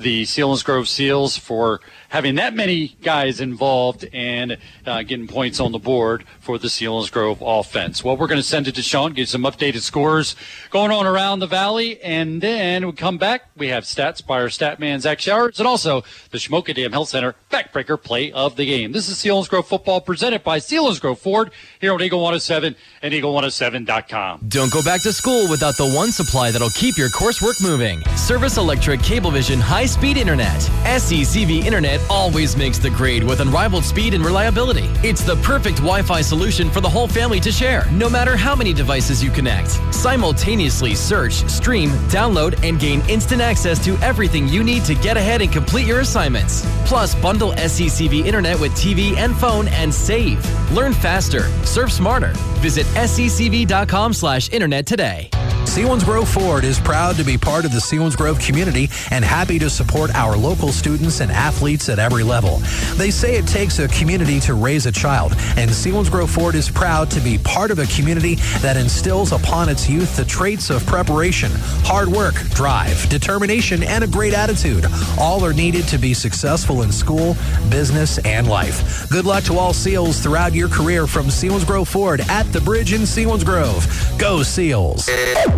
[0.00, 5.78] the Selinsgrove Seals for having that many guys involved and uh, getting points on the
[5.78, 8.02] board for the Selinsgrove offense.
[8.02, 10.34] Well, we're going to send it to Sean, get some updated scores
[10.70, 13.50] going on around the valley, and then we come back.
[13.56, 17.10] We have stats by our stat man Zach Showers, and also the Shamokin Dam Health
[17.10, 18.92] Center backbreaker play of the game.
[18.92, 24.46] This is Selinsgrove football presented by Selinsgrove Ford here on Eagle 107 and Eagle107.com.
[24.48, 28.00] Don't go back to school without the one supply that'll keep your coursework moving.
[28.16, 30.60] Service Electric Cablevision High Speed Internet.
[30.84, 34.90] SECV Internet always makes the grade with unrivaled speed and reliability.
[35.06, 38.54] It's the perfect Wi Fi solution for the whole family to share, no matter how
[38.54, 39.70] many devices you connect.
[39.94, 45.42] Simultaneously search, stream, download, and gain instant access to everything you need to get ahead
[45.42, 46.64] and complete your assignments.
[46.86, 50.38] Plus, bundle SECV Internet with TV and phone and save.
[50.72, 52.32] Learn faster, surf smarter.
[52.60, 55.30] Visit secv.com slash internet today.
[55.68, 60.12] Selinsgrove Ford is proud to be part of the Selinsgrove community and happy to support
[60.14, 62.58] our local students and athletes at every level.
[62.96, 67.10] They say it takes a community to raise a child, and Selinsgrove Ford is proud
[67.10, 71.50] to be part of a community that instills upon its youth the traits of preparation,
[71.84, 74.86] hard work, drive, determination, and a great attitude.
[75.18, 77.36] All are needed to be successful in school,
[77.70, 79.08] business, and life.
[79.10, 83.02] Good luck to all SEALs throughout your career from Selinsgrove Ford at the bridge in
[83.02, 84.18] Selinsgrove.
[84.18, 85.08] Go SEALs!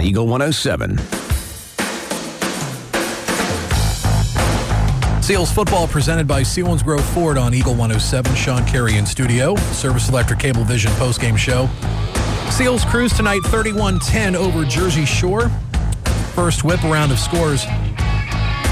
[0.01, 0.99] Eagle 107.
[5.31, 8.35] Seals football presented by Selinsgrove Ford on Eagle 107.
[8.35, 9.55] Sean Carey in studio.
[9.71, 11.69] Service Electric Cable Vision postgame show.
[12.51, 15.49] Seals cruise tonight 31 10 over Jersey Shore.
[16.35, 17.65] First whip around of scores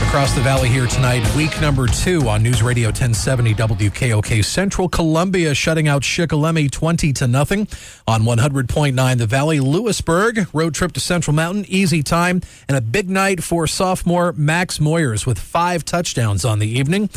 [0.08, 1.22] across the valley here tonight.
[1.36, 4.42] Week number two on News Radio 1070 WKOK.
[4.42, 7.68] Central Columbia shutting out Shikellamy 20 to nothing
[8.06, 9.60] on 100.9 The Valley.
[9.60, 14.78] Lewisburg road trip to Central Mountain, easy time, and a big night for sophomore Max
[14.78, 17.08] Moyers with five touchdowns on the evening.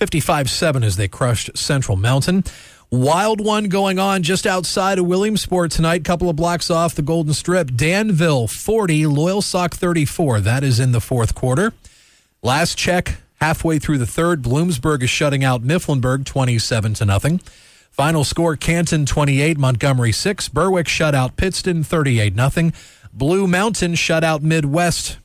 [0.00, 2.42] 55-7 as they crushed Central Mountain.
[2.90, 7.32] Wild one going on just outside of Williamsport tonight, couple of blocks off the Golden
[7.32, 7.76] Strip.
[7.76, 10.40] Danville 40, Loyalsock 34.
[10.40, 11.72] That is in the fourth quarter.
[12.42, 17.38] Last check, halfway through the third, Bloomsburg is shutting out Mifflinburg 27 to nothing.
[17.90, 20.48] Final score Canton 28, Montgomery 6.
[20.48, 22.72] Berwick shut out Pittston 38 nothing.
[23.12, 25.18] Blue Mountain shut out Midd-West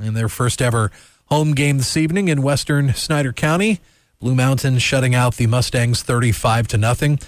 [0.00, 0.90] in their first ever
[1.26, 3.80] home game this evening in western Snyder County.
[4.18, 7.18] Blue Mountain shutting out the Mustangs 35 to nothing.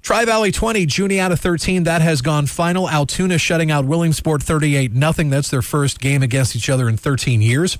[0.00, 1.84] Tri Valley 20, Juniata 13.
[1.84, 2.88] That has gone final.
[2.88, 5.28] Altoona shutting out Williamsport 38 nothing.
[5.28, 7.76] That's their first game against each other in 13 years.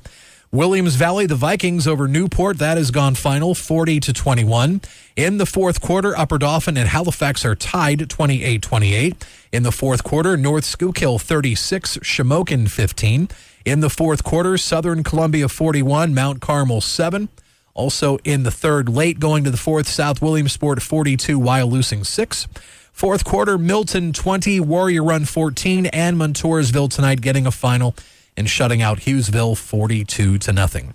[0.52, 2.58] Williams Valley, the Vikings over Newport.
[2.58, 4.80] That has gone final 40 to 21.
[5.14, 9.24] In the fourth quarter, Upper Dauphin and Halifax are tied 28 28.
[9.52, 13.28] In the fourth quarter, North Schuylkill 36, Shamokin 15.
[13.64, 17.28] In the fourth quarter, Southern Columbia 41, Mount Carmel 7.
[17.72, 22.48] Also in the third, late going to the fourth, South Williamsport 42, Wyalusing 6.
[22.92, 27.94] Fourth quarter, Milton 20, Warrior Run 14, and Montoursville tonight getting a final
[28.40, 30.94] and shutting out Hughesville 42 to nothing.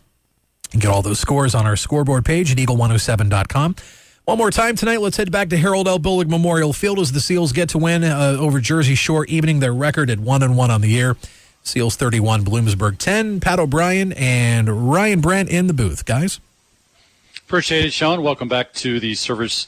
[0.74, 3.76] You get all those scores on our scoreboard page at eagle107.com.
[4.26, 6.00] One more time tonight, let's head back to Harold L.
[6.00, 9.74] Bullock Memorial Field as the Seals get to win uh, over Jersey Shore, evening their
[9.74, 11.16] record at 1 and 1 on the year.
[11.62, 13.40] Seals 31, Bloomsburg 10.
[13.40, 16.06] Pat O'Brien and Ryan Brandt in the booth.
[16.06, 16.40] Guys?
[17.46, 18.24] Appreciate it, Sean.
[18.24, 19.68] Welcome back to the Service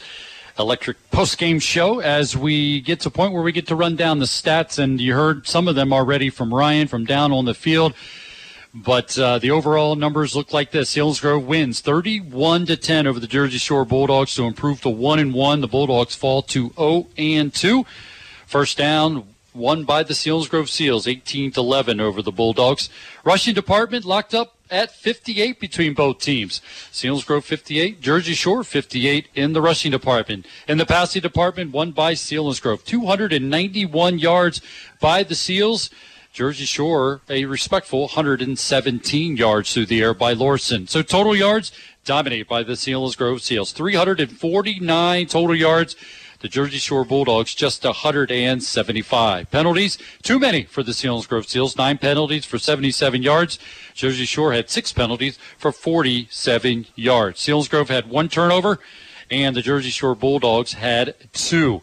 [0.60, 4.20] Electric post-game show as we get to a point where we get to run down
[4.20, 7.54] the stats, and you heard some of them already from Ryan from down on the
[7.54, 7.94] field.
[8.74, 13.28] But uh, the overall numbers look like this: Selinsgrove wins 31 to 10 over the
[13.28, 15.62] Jersey Shore Bulldogs to improve to one and one.
[15.62, 17.86] The Bulldogs fall to 0 and 2.
[18.46, 22.90] First down, won by the Selinsgrove Seals, 18 to 11 over the Bulldogs.
[23.24, 26.62] Rushing department locked up at 58 between both teams.
[26.92, 30.46] Selinsgrove 58, Jersey Shore 58 in the rushing department.
[30.68, 32.84] In the passing department, won by Selinsgrove.
[32.84, 34.62] 291 yards
[35.00, 35.90] by the Seals.
[36.34, 40.88] Jersey Shore, a respectful 117 yards through the air by Lorson.
[40.88, 41.72] So total yards
[42.06, 45.96] dominated by the Selinsgrove Seals, 349 total yards.
[46.40, 49.50] The Jersey Shore Bulldogs just 175.
[49.50, 51.76] Penalties, too many for the Selinsgrove Seals.
[51.76, 53.58] Nine penalties for 77 yards.
[53.96, 57.40] Jersey Shore had six penalties for 47 yards.
[57.40, 58.78] Selinsgrove had one turnover,
[59.32, 61.82] and the Jersey Shore Bulldogs had two.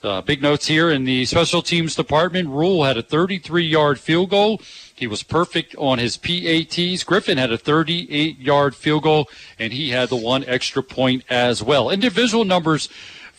[0.00, 2.48] Uh, big notes here in the special teams department.
[2.48, 4.60] Rule had a 33 yard field goal.
[4.94, 7.04] He was perfect on his PATs.
[7.04, 9.28] Griffin had a 38 yard field goal,
[9.58, 11.90] and he had the one extra point as well.
[11.90, 12.88] Individual numbers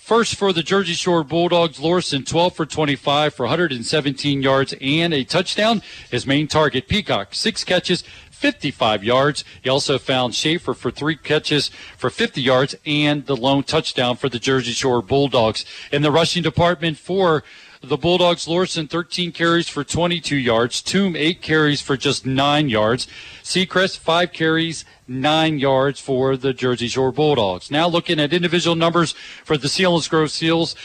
[0.03, 5.23] First for the Jersey Shore Bulldogs, Lorson 12 for 25 for 117 yards and a
[5.23, 5.81] touchdown.
[6.11, 9.45] His main target, Peacock, six catches, 55 yards.
[9.61, 14.27] He also found Schaefer for three catches for 50 yards and the lone touchdown for
[14.27, 15.63] the Jersey Shore Bulldogs.
[15.89, 17.45] In the rushing department for
[17.83, 20.81] the Bulldogs, Lorson 13 carries for 22 yards.
[20.81, 23.07] Toom 8 carries for just 9 yards.
[23.43, 27.69] Sechrist 5 carries, 9 yards for the Jersey Shore Bulldogs.
[27.69, 29.11] Now looking at individual numbers
[29.43, 30.77] for the Selinsgrove Seals.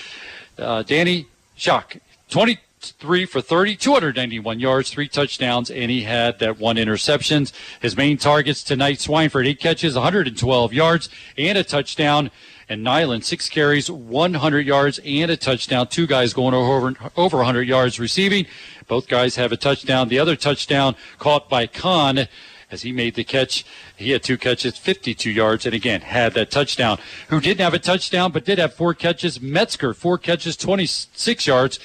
[0.59, 1.99] Uh, Danny Shock,
[2.31, 7.47] 23 for 30, 291 yards, 3 touchdowns, and he had that one interception.
[7.81, 12.33] His main targets tonight, Swineford, 8 catches, 112 yards, and a touchdown
[12.69, 15.89] and Nyland, six carries, 100 yards, and a touchdown.
[15.89, 18.47] Two guys going over, over 100 yards receiving.
[18.87, 20.09] Both guys have a touchdown.
[20.09, 22.29] The other touchdown caught by Kahn
[22.71, 23.65] as he made the catch.
[23.97, 26.99] He had two catches, 52 yards, and again had that touchdown.
[27.29, 29.41] Who didn't have a touchdown but did have four catches?
[29.41, 31.79] Metzger, four catches, 26 yards,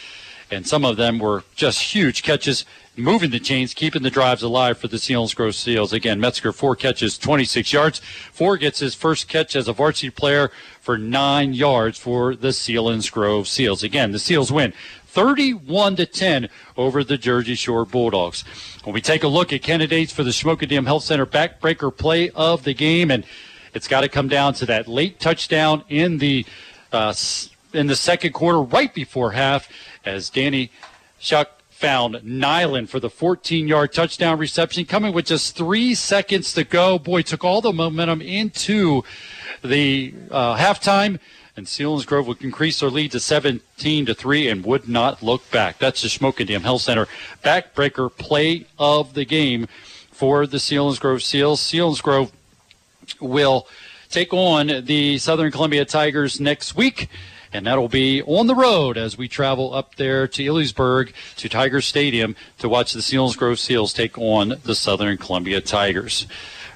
[0.52, 2.66] and some of them were just huge catches
[2.96, 5.94] moving the chains, keeping the drives alive for the Selinsgrove Seals.
[5.94, 8.00] Again, Metzger, four catches, 26 yards.
[8.32, 13.48] Four gets his first catch as a varsity player for nine yards for the Selinsgrove
[13.48, 13.84] Seals.
[13.84, 14.74] Again, the Seals win
[15.08, 18.44] 31 to 10 over the Jersey Shore Bulldogs.
[18.84, 22.30] When we take a look at candidates for the Shamokin Dam Health Center backbreaker play
[22.32, 23.26] of the game, and
[23.74, 26.46] it's got to come down to that late touchdown in the
[26.92, 27.14] uh,
[27.74, 29.68] in the second quarter, right before half,
[30.06, 30.72] as Danny
[31.20, 36.64] Shock found Nyland for the 14 yard touchdown reception, coming with just three seconds to
[36.64, 36.98] go.
[36.98, 39.04] Boy, took all the momentum into
[39.64, 41.20] the uh, halftime.
[41.56, 45.78] And Selinsgrove would increase their lead to 17 to 3 and would not look back.
[45.78, 47.08] That's the Shamokin Dam Health Center
[47.44, 49.68] backbreaker play of the game
[50.12, 51.62] for the Selinsgrove Seals.
[51.62, 52.32] Selinsgrove
[53.20, 53.68] will
[54.10, 57.10] take on the Southern Columbia Tigers next week.
[57.54, 61.82] And that'll be on the road as we travel up there to Elysburg to Tiger
[61.82, 66.26] Stadium to watch the Selinsgrove Seals take on the Southern Columbia Tigers.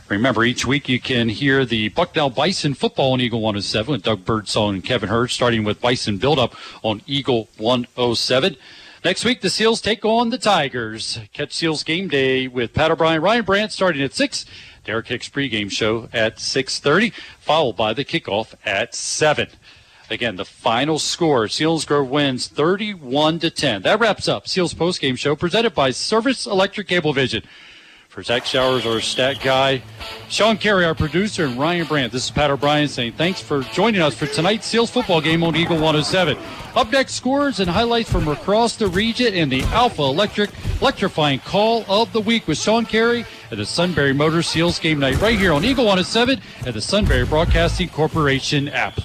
[0.08, 4.24] Remember, each week you can hear the Bucknell Bison football on Eagle 107 with Doug
[4.24, 8.56] Birdsong and Kevin Hurd, starting with Bison Build-Up on Eagle 107.
[9.04, 11.20] Next week, the Seals take on the Tigers.
[11.34, 14.46] Catch Seals game day with Pat O'Brien, Ryan Brandt starting at 6.
[14.86, 19.50] Derek Hicks pregame show at 6.30, followed by the kickoff at 7.
[20.10, 23.82] Again, the final score, Sealsgrove wins 31 to 10.
[23.82, 27.44] That wraps up Seals postgame show presented by Service Electric Cablevision.
[28.08, 29.84] For Zach Showers, our stat guy,
[30.28, 32.12] Sean Carey, our producer, and Ryan Brandt.
[32.12, 35.56] This is Pat O'Brien saying thanks for joining us for tonight's Seals football game on
[35.56, 36.36] Eagle 107.
[36.74, 40.50] Up next, scores and highlights from across the region and the Alpha Electric
[40.82, 45.22] electrifying call of the week with Sean Carey and the Sunbury Motor Seals game night
[45.22, 49.00] right here on Eagle 107 and the Sunbury Broadcasting Corporation app.